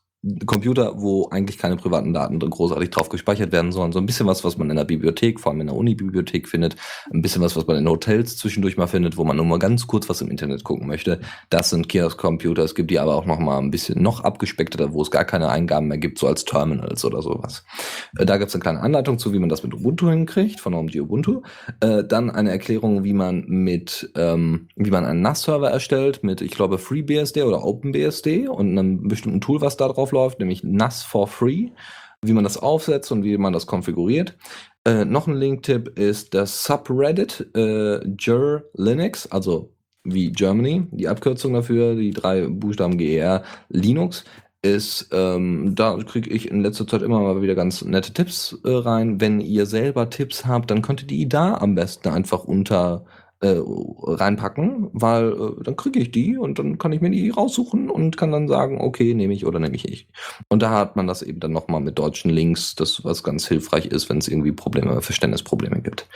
Computer, 0.46 1.00
wo 1.00 1.30
eigentlich 1.30 1.58
keine 1.58 1.76
privaten 1.76 2.14
Daten 2.14 2.40
drin 2.40 2.50
großartig 2.50 2.90
drauf 2.90 3.10
gespeichert 3.10 3.52
werden, 3.52 3.72
sondern 3.72 3.92
so 3.92 4.00
ein 4.00 4.06
bisschen 4.06 4.26
was, 4.26 4.44
was 4.44 4.58
man 4.58 4.70
in 4.70 4.76
der 4.76 4.84
Bibliothek, 4.84 5.40
vor 5.40 5.52
allem 5.52 5.62
in 5.62 5.68
der 5.68 5.76
Uni-Bibliothek 5.76 6.48
findet, 6.48 6.76
ein 7.14 7.22
bisschen 7.22 7.42
was, 7.42 7.56
was 7.56 7.68
man 7.68 7.78
in 7.78 7.88
Hotels 7.88 8.36
zwischendurch 8.38 8.78
mal 8.78 8.88
findet, 8.88 9.18
wo 9.18 9.24
man 9.24 9.38
nur 9.38 9.46
mal 9.46 9.60
ganz 9.60 9.86
kurz 9.86 10.10
was 10.10 10.22
im 10.22 10.30
Internet 10.30 10.64
gucken 10.64 10.88
möchte. 10.88 11.20
Das 11.50 11.70
sind 11.70 11.88
Kiosk-Computer. 11.88 12.64
Es 12.64 12.74
gibt 12.74 12.90
die 12.90 13.00
aber 13.00 13.16
auch 13.16 13.26
noch 13.26 13.40
mal 13.40 13.60
ein 13.60 13.72
bisschen 13.72 14.02
noch 14.02 14.22
abgespeckter, 14.24 14.92
wo 14.92 15.02
es 15.04 15.12
gar 15.12 15.24
keine 15.24 15.50
Eingaben 15.50 15.88
mehr 15.88 16.00
gibt, 16.00 16.18
so 16.18 16.28
als 16.28 16.46
Terminals 16.46 17.06
oder 17.06 17.22
sowas. 17.22 17.64
Äh, 18.18 18.26
Da 18.26 18.38
gibt 18.38 18.50
es 18.50 18.56
eine 18.56 18.62
kleine 18.64 18.82
Anleitung 18.82 19.20
zu, 19.20 19.34
wie 19.34 19.40
man 19.40 19.50
das 19.50 19.64
mit 19.64 19.74
Ubuntu 19.74 20.10
hinkriegt, 20.10 20.60
von 20.60 20.74
OMG 20.74 21.00
Ubuntu. 21.02 21.42
Äh, 21.80 22.04
dann 22.04 22.32
eine 22.32 22.50
Erklärung, 22.52 23.04
wie 23.04 23.14
man 23.14 23.46
mit, 23.48 24.12
ähm, 24.16 24.68
wie 24.76 24.92
man 24.92 25.06
einen 25.06 25.22
NAS-Server 25.22 25.70
erstellt, 25.70 26.24
mit, 26.24 26.42
ich 26.42 26.52
glaube, 26.52 26.80
FreeBSD 26.80 27.44
oder 27.44 27.64
OpenBSD 27.64 28.48
und 28.48 28.72
einem 28.72 29.08
bestimmten 29.08 29.42
Tool, 29.42 29.62
was 29.62 29.78
da 29.78 29.88
drauf 29.88 30.07
läuft, 30.12 30.40
nämlich 30.40 30.64
NAS 30.64 31.04
for 31.04 31.28
Free, 31.28 31.70
wie 32.22 32.34
man 32.34 32.44
das 32.44 32.58
aufsetzt 32.58 33.12
und 33.12 33.24
wie 33.24 33.38
man 33.38 33.54
das 33.54 33.68
konfiguriert. 33.68 34.38
Äh, 34.86 35.06
noch 35.06 35.28
ein 35.28 35.36
Link-Tipp 35.36 36.00
ist 36.00 36.34
das 36.34 36.64
Subreddit 36.64 37.48
äh, 37.56 38.00
Ger 38.06 38.64
Linux, 38.74 39.28
also 39.28 39.74
wie 40.04 40.32
Germany, 40.32 40.88
die 40.92 41.08
Abkürzung 41.08 41.54
dafür, 41.54 41.96
die 41.96 42.12
drei 42.12 42.48
Buchstaben 42.48 42.98
GER 42.98 43.44
Linux 43.70 44.24
ist, 44.62 45.10
ähm, 45.12 45.74
da 45.76 45.98
kriege 45.98 46.30
ich 46.30 46.50
in 46.50 46.62
letzter 46.62 46.88
Zeit 46.88 47.02
immer 47.02 47.20
mal 47.20 47.42
wieder 47.42 47.56
ganz 47.56 47.84
nette 47.84 48.14
Tipps 48.14 48.58
äh, 48.64 48.72
rein. 48.72 49.22
Wenn 49.22 49.40
ihr 49.40 49.66
selber 49.66 50.10
Tipps 50.10 50.46
habt, 50.46 50.72
dann 50.72 50.82
könnt 50.82 51.02
ihr 51.02 51.08
die 51.08 51.30
da 51.30 51.56
am 51.56 51.76
besten 51.76 52.10
einfach 52.10 52.44
unter 52.44 53.06
äh, 53.42 53.56
reinpacken, 53.60 54.90
weil 54.94 55.32
äh, 55.32 55.64
dann 55.64 55.76
kriege 55.76 56.00
ich 56.00 56.12
die 56.12 56.38
und 56.38 56.60
dann 56.60 56.78
kann 56.78 56.92
ich 56.92 57.02
mir 57.02 57.10
die 57.10 57.30
raussuchen 57.30 57.90
und 57.90 58.18
kann 58.18 58.32
dann 58.32 58.48
sagen, 58.48 58.82
okay, 58.82 59.14
nehme 59.14 59.34
ich 59.34 59.46
oder 59.46 59.60
nehme 59.60 59.76
ich 59.76 59.86
nicht. 59.86 60.10
Und 60.50 60.62
da 60.62 60.72
hat 60.72 60.96
man 60.96 61.08
das 61.08 61.22
eben 61.22 61.40
dann 61.40 61.52
nochmal 61.52 61.82
mit 61.82 62.00
deutschen 62.00 62.32
Links, 62.32 62.76
das 62.76 63.04
was 63.04 63.24
ganz 63.24 63.48
hilfreich 63.48 63.86
ist, 63.88 64.10
wenn 64.10 64.18
es 64.18 64.28
irgendwie 64.28 64.52
Probleme, 64.52 65.02
Verständnisprobleme 65.02 65.82
gibt. 65.82 66.08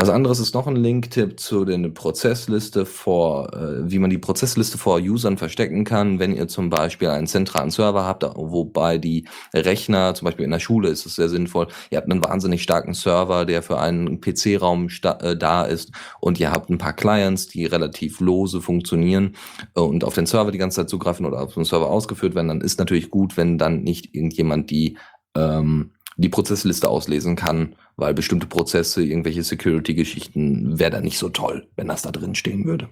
Was 0.00 0.10
anderes 0.10 0.38
ist 0.38 0.54
noch 0.54 0.68
ein 0.68 0.76
Link-Tipp 0.76 1.40
zu 1.40 1.64
der 1.64 1.76
Prozessliste 1.88 2.86
vor, 2.86 3.52
äh, 3.52 3.90
wie 3.90 3.98
man 3.98 4.10
die 4.10 4.18
Prozessliste 4.18 4.78
vor 4.78 5.00
Usern 5.00 5.38
verstecken 5.38 5.82
kann, 5.82 6.20
wenn 6.20 6.36
ihr 6.36 6.46
zum 6.46 6.70
Beispiel 6.70 7.08
einen 7.08 7.26
zentralen 7.26 7.72
Server 7.72 8.04
habt, 8.04 8.22
wobei 8.22 8.98
die 8.98 9.26
Rechner, 9.52 10.14
zum 10.14 10.26
Beispiel 10.26 10.44
in 10.44 10.52
der 10.52 10.60
Schule 10.60 10.88
ist 10.88 11.04
es 11.04 11.16
sehr 11.16 11.28
sinnvoll, 11.28 11.66
ihr 11.90 11.98
habt 11.98 12.08
einen 12.08 12.22
wahnsinnig 12.22 12.62
starken 12.62 12.94
Server, 12.94 13.44
der 13.44 13.60
für 13.60 13.80
einen 13.80 14.20
PC-Raum 14.20 14.86
äh, 15.02 15.36
da 15.36 15.64
ist 15.64 15.90
und 16.20 16.38
ihr 16.38 16.52
habt 16.52 16.70
ein 16.70 16.78
paar 16.78 16.94
Clients, 16.94 17.48
die 17.48 17.66
relativ 17.66 18.20
lose 18.20 18.60
funktionieren 18.60 19.34
äh, 19.74 19.80
und 19.80 20.04
auf 20.04 20.14
den 20.14 20.26
Server 20.26 20.52
die 20.52 20.58
ganze 20.58 20.76
Zeit 20.76 20.90
zugreifen 20.90 21.26
oder 21.26 21.42
auf 21.42 21.54
den 21.54 21.64
Server 21.64 21.90
ausgeführt 21.90 22.36
werden, 22.36 22.46
dann 22.46 22.60
ist 22.60 22.78
natürlich 22.78 23.10
gut, 23.10 23.36
wenn 23.36 23.58
dann 23.58 23.82
nicht 23.82 24.14
irgendjemand 24.14 24.70
die 24.70 24.96
ähm, 25.34 25.90
die 26.18 26.28
Prozessliste 26.28 26.88
auslesen 26.88 27.36
kann, 27.36 27.76
weil 27.98 28.14
bestimmte 28.14 28.46
Prozesse, 28.46 29.02
irgendwelche 29.02 29.42
Security-Geschichten, 29.42 30.78
wäre 30.78 30.92
da 30.92 31.00
nicht 31.00 31.18
so 31.18 31.28
toll, 31.28 31.68
wenn 31.76 31.88
das 31.88 32.02
da 32.02 32.12
drin 32.12 32.36
stehen 32.36 32.64
würde. 32.64 32.88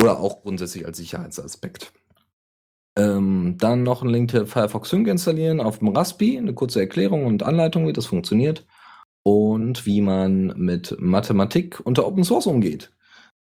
Oder 0.00 0.20
auch 0.20 0.42
grundsätzlich 0.42 0.86
als 0.86 0.98
Sicherheitsaspekt. 0.98 1.92
Ähm, 2.98 3.56
dann 3.58 3.82
noch 3.82 4.02
ein 4.02 4.10
Link 4.10 4.30
zu 4.30 4.46
Firefox 4.46 4.90
Sync 4.90 5.08
installieren 5.08 5.60
auf 5.60 5.78
dem 5.78 5.88
Raspi, 5.88 6.36
eine 6.36 6.52
kurze 6.52 6.80
Erklärung 6.80 7.24
und 7.24 7.42
Anleitung, 7.42 7.88
wie 7.88 7.94
das 7.94 8.06
funktioniert 8.06 8.66
und 9.22 9.86
wie 9.86 10.02
man 10.02 10.48
mit 10.56 10.96
Mathematik 11.00 11.80
unter 11.84 12.06
Open 12.06 12.22
Source 12.22 12.46
umgeht. 12.46 12.92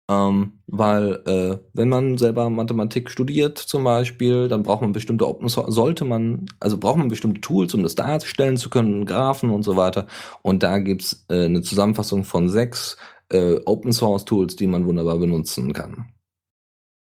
Ähm, 0.10 0.60
weil 0.68 1.22
äh, 1.26 1.58
wenn 1.74 1.90
man 1.90 2.18
selber 2.18 2.50
Mathematik 2.50 3.10
studiert 3.10 3.58
zum 3.58 3.84
Beispiel, 3.84 4.48
dann 4.48 4.64
braucht 4.64 4.82
man 4.82 4.92
bestimmte 4.92 5.28
Open 5.28 5.48
Source, 5.48 5.74
sollte 5.74 6.06
man, 6.06 6.46
also 6.60 6.78
braucht 6.78 6.98
man 6.98 7.08
bestimmte 7.08 7.42
Tools, 7.42 7.74
um 7.74 7.84
das 7.84 7.96
darstellen 7.96 8.58
zu 8.58 8.70
können, 8.70 9.06
Graphen 9.06 9.52
und 9.52 9.64
so 9.64 9.78
weiter. 9.78 10.08
Und 10.42 10.64
da 10.64 10.80
gibt's 10.80 11.26
äh, 11.30 11.46
eine 11.46 11.62
Zusammenfassung 11.62 12.24
von 12.24 12.50
sechs 12.50 12.98
äh, 13.30 13.60
Open 13.66 13.94
Source 13.94 14.26
Tools, 14.26 14.56
die 14.56 14.68
man 14.68 14.86
wunderbar 14.86 15.18
benutzen 15.18 15.74
kann. 15.74 16.08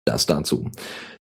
Das 0.05 0.25
dazu. 0.25 0.71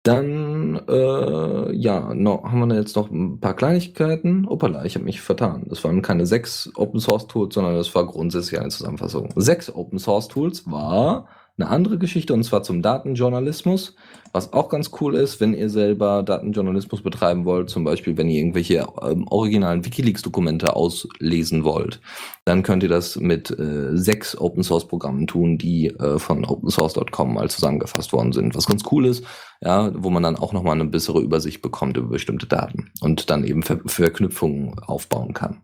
Dann, 0.04 0.80
äh, 0.88 1.74
ja, 1.76 2.14
no, 2.14 2.44
haben 2.44 2.68
wir 2.68 2.76
jetzt 2.76 2.96
noch 2.96 3.10
ein 3.10 3.40
paar 3.40 3.56
Kleinigkeiten. 3.56 4.48
Opala, 4.48 4.86
ich 4.86 4.94
habe 4.94 5.06
mich 5.06 5.22
vertan. 5.22 5.66
Das 5.68 5.84
waren 5.84 6.04
keine 6.04 6.28
sechs 6.28 6.72
Open 6.76 7.00
Source 7.00 7.26
Tools, 7.26 7.56
sondern 7.56 7.76
das 7.76 7.96
war 7.96 8.06
grundsätzlich 8.06 8.60
eine 8.60 8.70
Zusammenfassung. 8.70 9.34
Sechs 9.36 9.74
Open 9.74 9.98
Source 9.98 10.28
Tools 10.28 10.70
war 10.70 11.28
eine 11.58 11.70
andere 11.70 11.98
Geschichte 11.98 12.34
und 12.34 12.44
zwar 12.44 12.64
zum 12.64 12.82
Datenjournalismus, 12.82 13.96
was 14.34 14.52
auch 14.52 14.68
ganz 14.68 14.92
cool 15.00 15.16
ist, 15.16 15.40
wenn 15.40 15.54
ihr 15.54 15.70
selber 15.70 16.22
Datenjournalismus 16.22 17.02
betreiben 17.02 17.46
wollt, 17.46 17.70
zum 17.70 17.86
Beispiel 17.86 18.18
wenn 18.18 18.30
ihr 18.30 18.40
irgendwelche 18.40 18.86
ähm, 19.02 19.26
originalen 19.30 19.86
Wikileaks-Dokumente 19.86 20.76
auslesen 20.76 21.64
wollt, 21.64 22.02
dann 22.44 22.62
könnt 22.62 22.84
ihr 22.84 22.90
das 22.90 23.16
mit 23.16 23.50
äh, 23.52 23.96
sechs 23.96 24.38
Open 24.38 24.64
Source 24.64 24.88
Programmen 24.88 25.28
tun, 25.28 25.58
die 25.58 25.88
äh, 25.88 26.20
von 26.20 26.44
opensource.com 26.44 27.34
mal 27.34 27.50
zusammengefasst 27.50 28.12
worden 28.12 28.34
sind, 28.34 28.54
was 28.56 28.68
ganz 28.68 28.84
cool 28.92 29.06
ist, 29.06 29.24
ja, 29.62 29.92
wo 29.96 30.10
man 30.10 30.24
dann 30.24 30.36
auch 30.36 30.52
nochmal 30.52 30.76
eine 30.76 30.90
bessere 30.90 31.22
Übersicht 31.22 31.62
bekommt 31.62 31.96
über 31.96 32.10
bestimmte 32.10 32.48
Daten 32.48 32.92
und 33.00 33.30
dann 33.30 33.46
eben 33.46 33.64
Ver 33.64 33.80
Verknüpfungen 33.86 34.78
aufbauen 34.80 35.34
kann. 35.34 35.62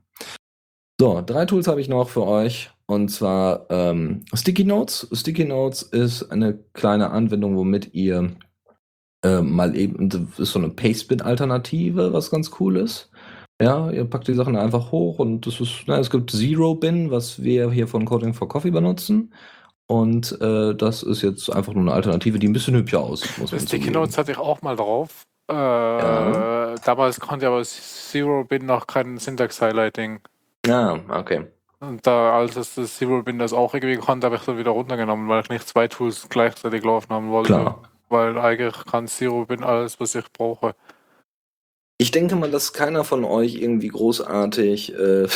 So, 1.02 1.20
drei 1.26 1.46
Tools 1.46 1.68
habe 1.68 1.82
ich 1.82 1.90
noch 1.90 2.10
für 2.10 2.28
euch. 2.28 2.70
Und 2.86 3.10
zwar 3.10 3.66
ähm, 3.72 4.24
Sticky 4.36 4.66
Notes. 4.66 5.08
Sticky 5.12 5.46
Notes 5.46 5.82
ist 5.82 6.32
eine 6.32 6.60
kleine 6.74 7.10
Anwendung, 7.10 7.58
womit 7.58 7.96
ihr 7.96 8.36
äh, 9.26 9.42
mal 9.42 9.76
eben, 9.76 10.10
das 10.10 10.22
ist 10.38 10.52
so 10.52 10.60
eine 10.60 10.70
Pastebin-Alternative, 10.70 12.14
was 12.14 12.30
ganz 12.30 12.52
cool 12.60 12.78
ist. 12.78 13.10
Ja, 13.60 13.90
ihr 13.90 14.06
packt 14.06 14.28
die 14.28 14.36
Sachen 14.36 14.56
einfach 14.56 14.92
hoch 14.92 15.18
und 15.18 15.48
das 15.48 15.60
ist, 15.60 15.86
na, 15.88 15.98
es 15.98 16.12
gibt 16.12 16.30
Zero 16.30 16.76
Bin, 16.76 17.10
was 17.10 17.42
wir 17.42 17.72
hier 17.72 17.88
von 17.88 18.06
Coding 18.06 18.36
for 18.36 18.48
Coffee 18.48 18.70
benutzen. 18.70 19.34
Und 19.88 20.40
äh, 20.40 20.76
das 20.76 21.02
ist 21.02 21.24
jetzt 21.24 21.52
einfach 21.52 21.74
nur 21.74 21.82
eine 21.82 21.94
Alternative, 21.94 22.38
die 22.38 22.48
ein 22.48 22.54
bisschen 22.54 22.76
hübscher 22.76 23.00
aussieht. 23.00 23.40
Muss 23.40 23.52
man 23.52 23.60
Sticky. 23.62 23.90
Notes 23.90 24.20
hatte 24.20 24.34
ich 24.34 24.38
auch 24.38 24.62
mal 24.62 24.76
drauf. 24.76 25.24
Äh, 25.50 25.56
Ja. 25.56 26.76
Damals 26.86 27.20
konnte 27.20 27.48
aber 27.48 27.64
Zero 27.64 28.44
Bin 28.44 28.68
noch 28.68 28.86
kein 28.86 29.18
Syntax 29.18 29.60
Highlighting. 29.64 30.20
Ah, 30.70 31.00
okay. 31.10 31.48
Und 31.80 32.06
da, 32.06 32.38
als 32.38 32.56
es 32.58 32.76
das 32.76 32.96
Zero 32.98 33.24
Bin 33.24 33.40
das 33.40 33.54
auch 33.54 33.74
irgendwie 33.74 33.98
konnte, 33.98 34.26
habe 34.26 34.36
ich 34.36 34.44
dann 34.44 34.58
wieder 34.58 34.72
runtergenommen, 34.72 35.28
weil 35.28 35.42
ich 35.42 35.50
nicht 35.50 35.68
zwei 35.68 35.88
Tools 35.88 36.28
gleichzeitig 36.30 36.84
laufen 36.84 37.12
haben 37.12 37.30
wollte. 37.32 37.54
Klar. 37.54 37.84
Weil 38.10 38.38
eigentlich 38.38 38.86
kann 38.86 39.08
Zero 39.08 39.46
Bin 39.46 39.64
alles, 39.64 40.00
was 40.00 40.14
ich 40.14 40.32
brauche. 40.32 40.76
Ich 41.98 42.12
denke 42.12 42.36
mal, 42.36 42.52
dass 42.52 42.74
keiner 42.74 43.04
von 43.04 43.24
euch 43.24 43.56
irgendwie 43.56 43.88
großartig 43.88 44.94
äh, 44.94 45.28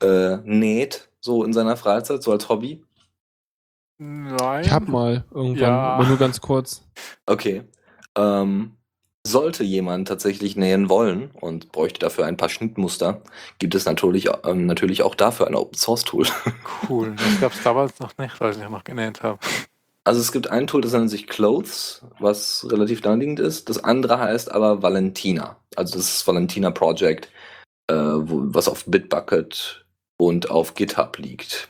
äh, 0.02 0.36
näht, 0.44 1.08
so 1.20 1.42
in 1.44 1.52
seiner 1.52 1.76
Freizeit, 1.76 2.22
so 2.22 2.30
als 2.32 2.48
Hobby. 2.48 2.84
Nein. 3.98 4.64
Ich 4.64 4.70
hab 4.72 4.86
mal 4.88 5.24
irgendwann, 5.30 5.62
Ja. 5.62 5.94
aber 5.94 6.04
nur 6.06 6.18
ganz 6.18 6.40
kurz. 6.40 6.86
Okay. 7.24 7.64
Ähm, 8.16 8.76
Sollte 9.26 9.64
jemand 9.64 10.06
tatsächlich 10.06 10.54
nähen 10.54 10.88
wollen 10.88 11.32
und 11.32 11.72
bräuchte 11.72 11.98
dafür 11.98 12.26
ein 12.26 12.36
paar 12.36 12.48
Schnittmuster, 12.48 13.22
gibt 13.58 13.74
es 13.74 13.84
natürlich, 13.84 14.28
ähm, 14.44 14.66
natürlich 14.66 15.02
auch 15.02 15.16
dafür 15.16 15.48
ein 15.48 15.56
Open 15.56 15.76
Source 15.76 16.04
Tool. 16.04 16.26
Cool. 16.88 17.16
Das 17.16 17.40
gab 17.40 17.52
es 17.52 17.62
damals 17.64 17.98
noch 17.98 18.16
nicht, 18.18 18.40
als 18.40 18.56
ich 18.58 18.68
noch 18.68 18.84
genäht 18.84 19.24
habe. 19.24 19.40
Also 20.04 20.20
es 20.20 20.30
gibt 20.30 20.48
ein 20.48 20.68
Tool, 20.68 20.82
das 20.82 20.92
nennt 20.92 21.10
sich 21.10 21.26
Clothes, 21.26 22.02
was 22.20 22.64
relativ 22.70 23.02
naheliegend 23.02 23.40
ist. 23.40 23.68
Das 23.68 23.82
andere 23.82 24.20
heißt 24.20 24.52
aber 24.52 24.80
Valentina. 24.80 25.56
Also 25.74 25.96
das 25.96 26.18
ist 26.18 26.26
Valentina 26.28 26.70
Project, 26.70 27.28
äh, 27.88 27.94
wo, 27.94 28.42
was 28.54 28.68
auf 28.68 28.84
Bitbucket 28.84 29.84
und 30.18 30.50
auf 30.50 30.74
GitHub 30.74 31.18
liegt, 31.18 31.68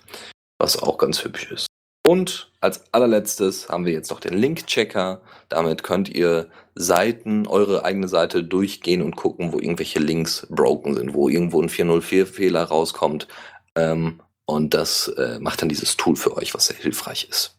was 0.58 0.82
auch 0.82 0.98
ganz 0.98 1.24
hübsch 1.24 1.50
ist. 1.50 1.66
Und 2.06 2.52
als 2.60 2.84
allerletztes 2.92 3.68
haben 3.68 3.84
wir 3.84 3.92
jetzt 3.92 4.10
noch 4.10 4.20
den 4.20 4.34
Link-Checker. 4.34 5.22
Damit 5.48 5.82
könnt 5.82 6.08
ihr 6.08 6.48
Seiten, 6.76 7.48
eure 7.48 7.84
eigene 7.84 8.06
Seite 8.06 8.44
durchgehen 8.44 9.02
und 9.02 9.16
gucken, 9.16 9.52
wo 9.52 9.58
irgendwelche 9.58 9.98
Links 9.98 10.46
broken 10.48 10.94
sind, 10.94 11.14
wo 11.14 11.28
irgendwo 11.28 11.60
ein 11.60 11.68
404-Fehler 11.68 12.62
rauskommt. 12.62 13.26
Ähm, 13.74 14.20
und 14.44 14.72
das 14.72 15.08
äh, 15.08 15.40
macht 15.40 15.62
dann 15.62 15.68
dieses 15.68 15.96
Tool 15.96 16.14
für 16.14 16.36
euch, 16.36 16.54
was 16.54 16.68
sehr 16.68 16.76
hilfreich 16.76 17.26
ist. 17.28 17.58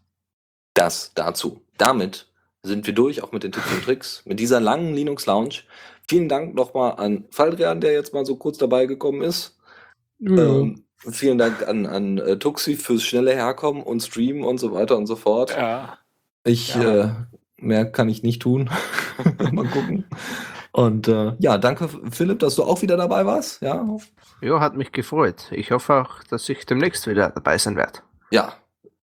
Das 0.74 1.12
dazu. 1.14 1.62
Damit 1.78 2.28
sind 2.64 2.88
wir 2.88 2.94
durch, 2.94 3.24
auch 3.24 3.34
mit 3.34 3.44
den 3.44 3.52
Tipps 3.52 3.72
und 3.74 3.84
Tricks, 3.84 4.22
mit 4.26 4.40
dieser 4.40 4.62
langen 4.62 4.94
Linux 4.94 5.26
Lounge. 5.26 5.64
Vielen 6.08 6.30
Dank 6.30 6.56
nochmal 6.56 6.94
an 6.98 7.26
Faldrian, 7.32 7.82
der 7.82 7.92
jetzt 7.92 8.14
mal 8.14 8.26
so 8.26 8.38
kurz 8.38 8.58
dabei 8.58 8.86
gekommen 8.86 9.24
ist. 9.24 9.58
Ja. 10.20 10.38
Ähm, 10.38 10.87
vielen 10.98 11.38
Dank 11.38 11.68
an, 11.68 11.86
an 11.86 12.18
äh, 12.18 12.38
Tuxi 12.38 12.76
fürs 12.76 13.04
schnelle 13.04 13.34
Herkommen 13.34 13.84
und 13.84 14.02
Streamen 14.02 14.44
und 14.44 14.58
so 14.60 14.74
weiter 14.74 14.98
und 14.98 15.08
so 15.08 15.16
fort. 15.16 15.52
Ja. 15.56 15.98
Ich, 16.44 16.76
Ja. 16.76 17.06
äh, 17.06 17.10
mehr 17.58 17.86
kann 17.92 18.10
ich 18.10 18.24
nicht 18.24 18.42
tun. 18.42 18.70
Mal 19.52 19.68
gucken. 19.68 20.06
Und 20.72 21.08
äh, 21.08 21.34
ja, 21.40 21.58
danke 21.58 21.90
Philipp, 22.12 22.40
dass 22.40 22.56
du 22.56 22.64
auch 22.64 22.82
wieder 22.82 22.98
dabei 22.98 23.26
warst. 23.26 23.62
Ja, 23.62 23.84
Ja, 24.42 24.60
hat 24.60 24.76
mich 24.76 24.92
gefreut. 24.92 25.48
Ich 25.52 25.72
hoffe 25.72 25.96
auch, 25.96 26.24
dass 26.30 26.48
ich 26.50 26.66
demnächst 26.66 27.08
wieder 27.08 27.30
dabei 27.32 27.58
sein 27.58 27.76
werde. 27.76 28.00
ja, 28.32 28.54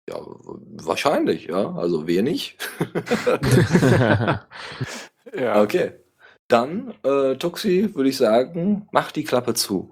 ja, 0.09 0.15
wahrscheinlich, 0.83 1.47
ja. 1.47 1.75
Also 1.75 2.07
wenig. 2.07 2.57
Ja. 5.37 5.61
Okay. 5.61 5.91
Dann, 6.47 6.93
äh, 7.03 7.35
Tuxi, 7.35 7.93
würde 7.93 8.09
ich 8.09 8.15
sagen, 8.17 8.87
mach 8.91 9.11
die 9.11 9.25
Klappe 9.25 9.53
zu. 9.53 9.91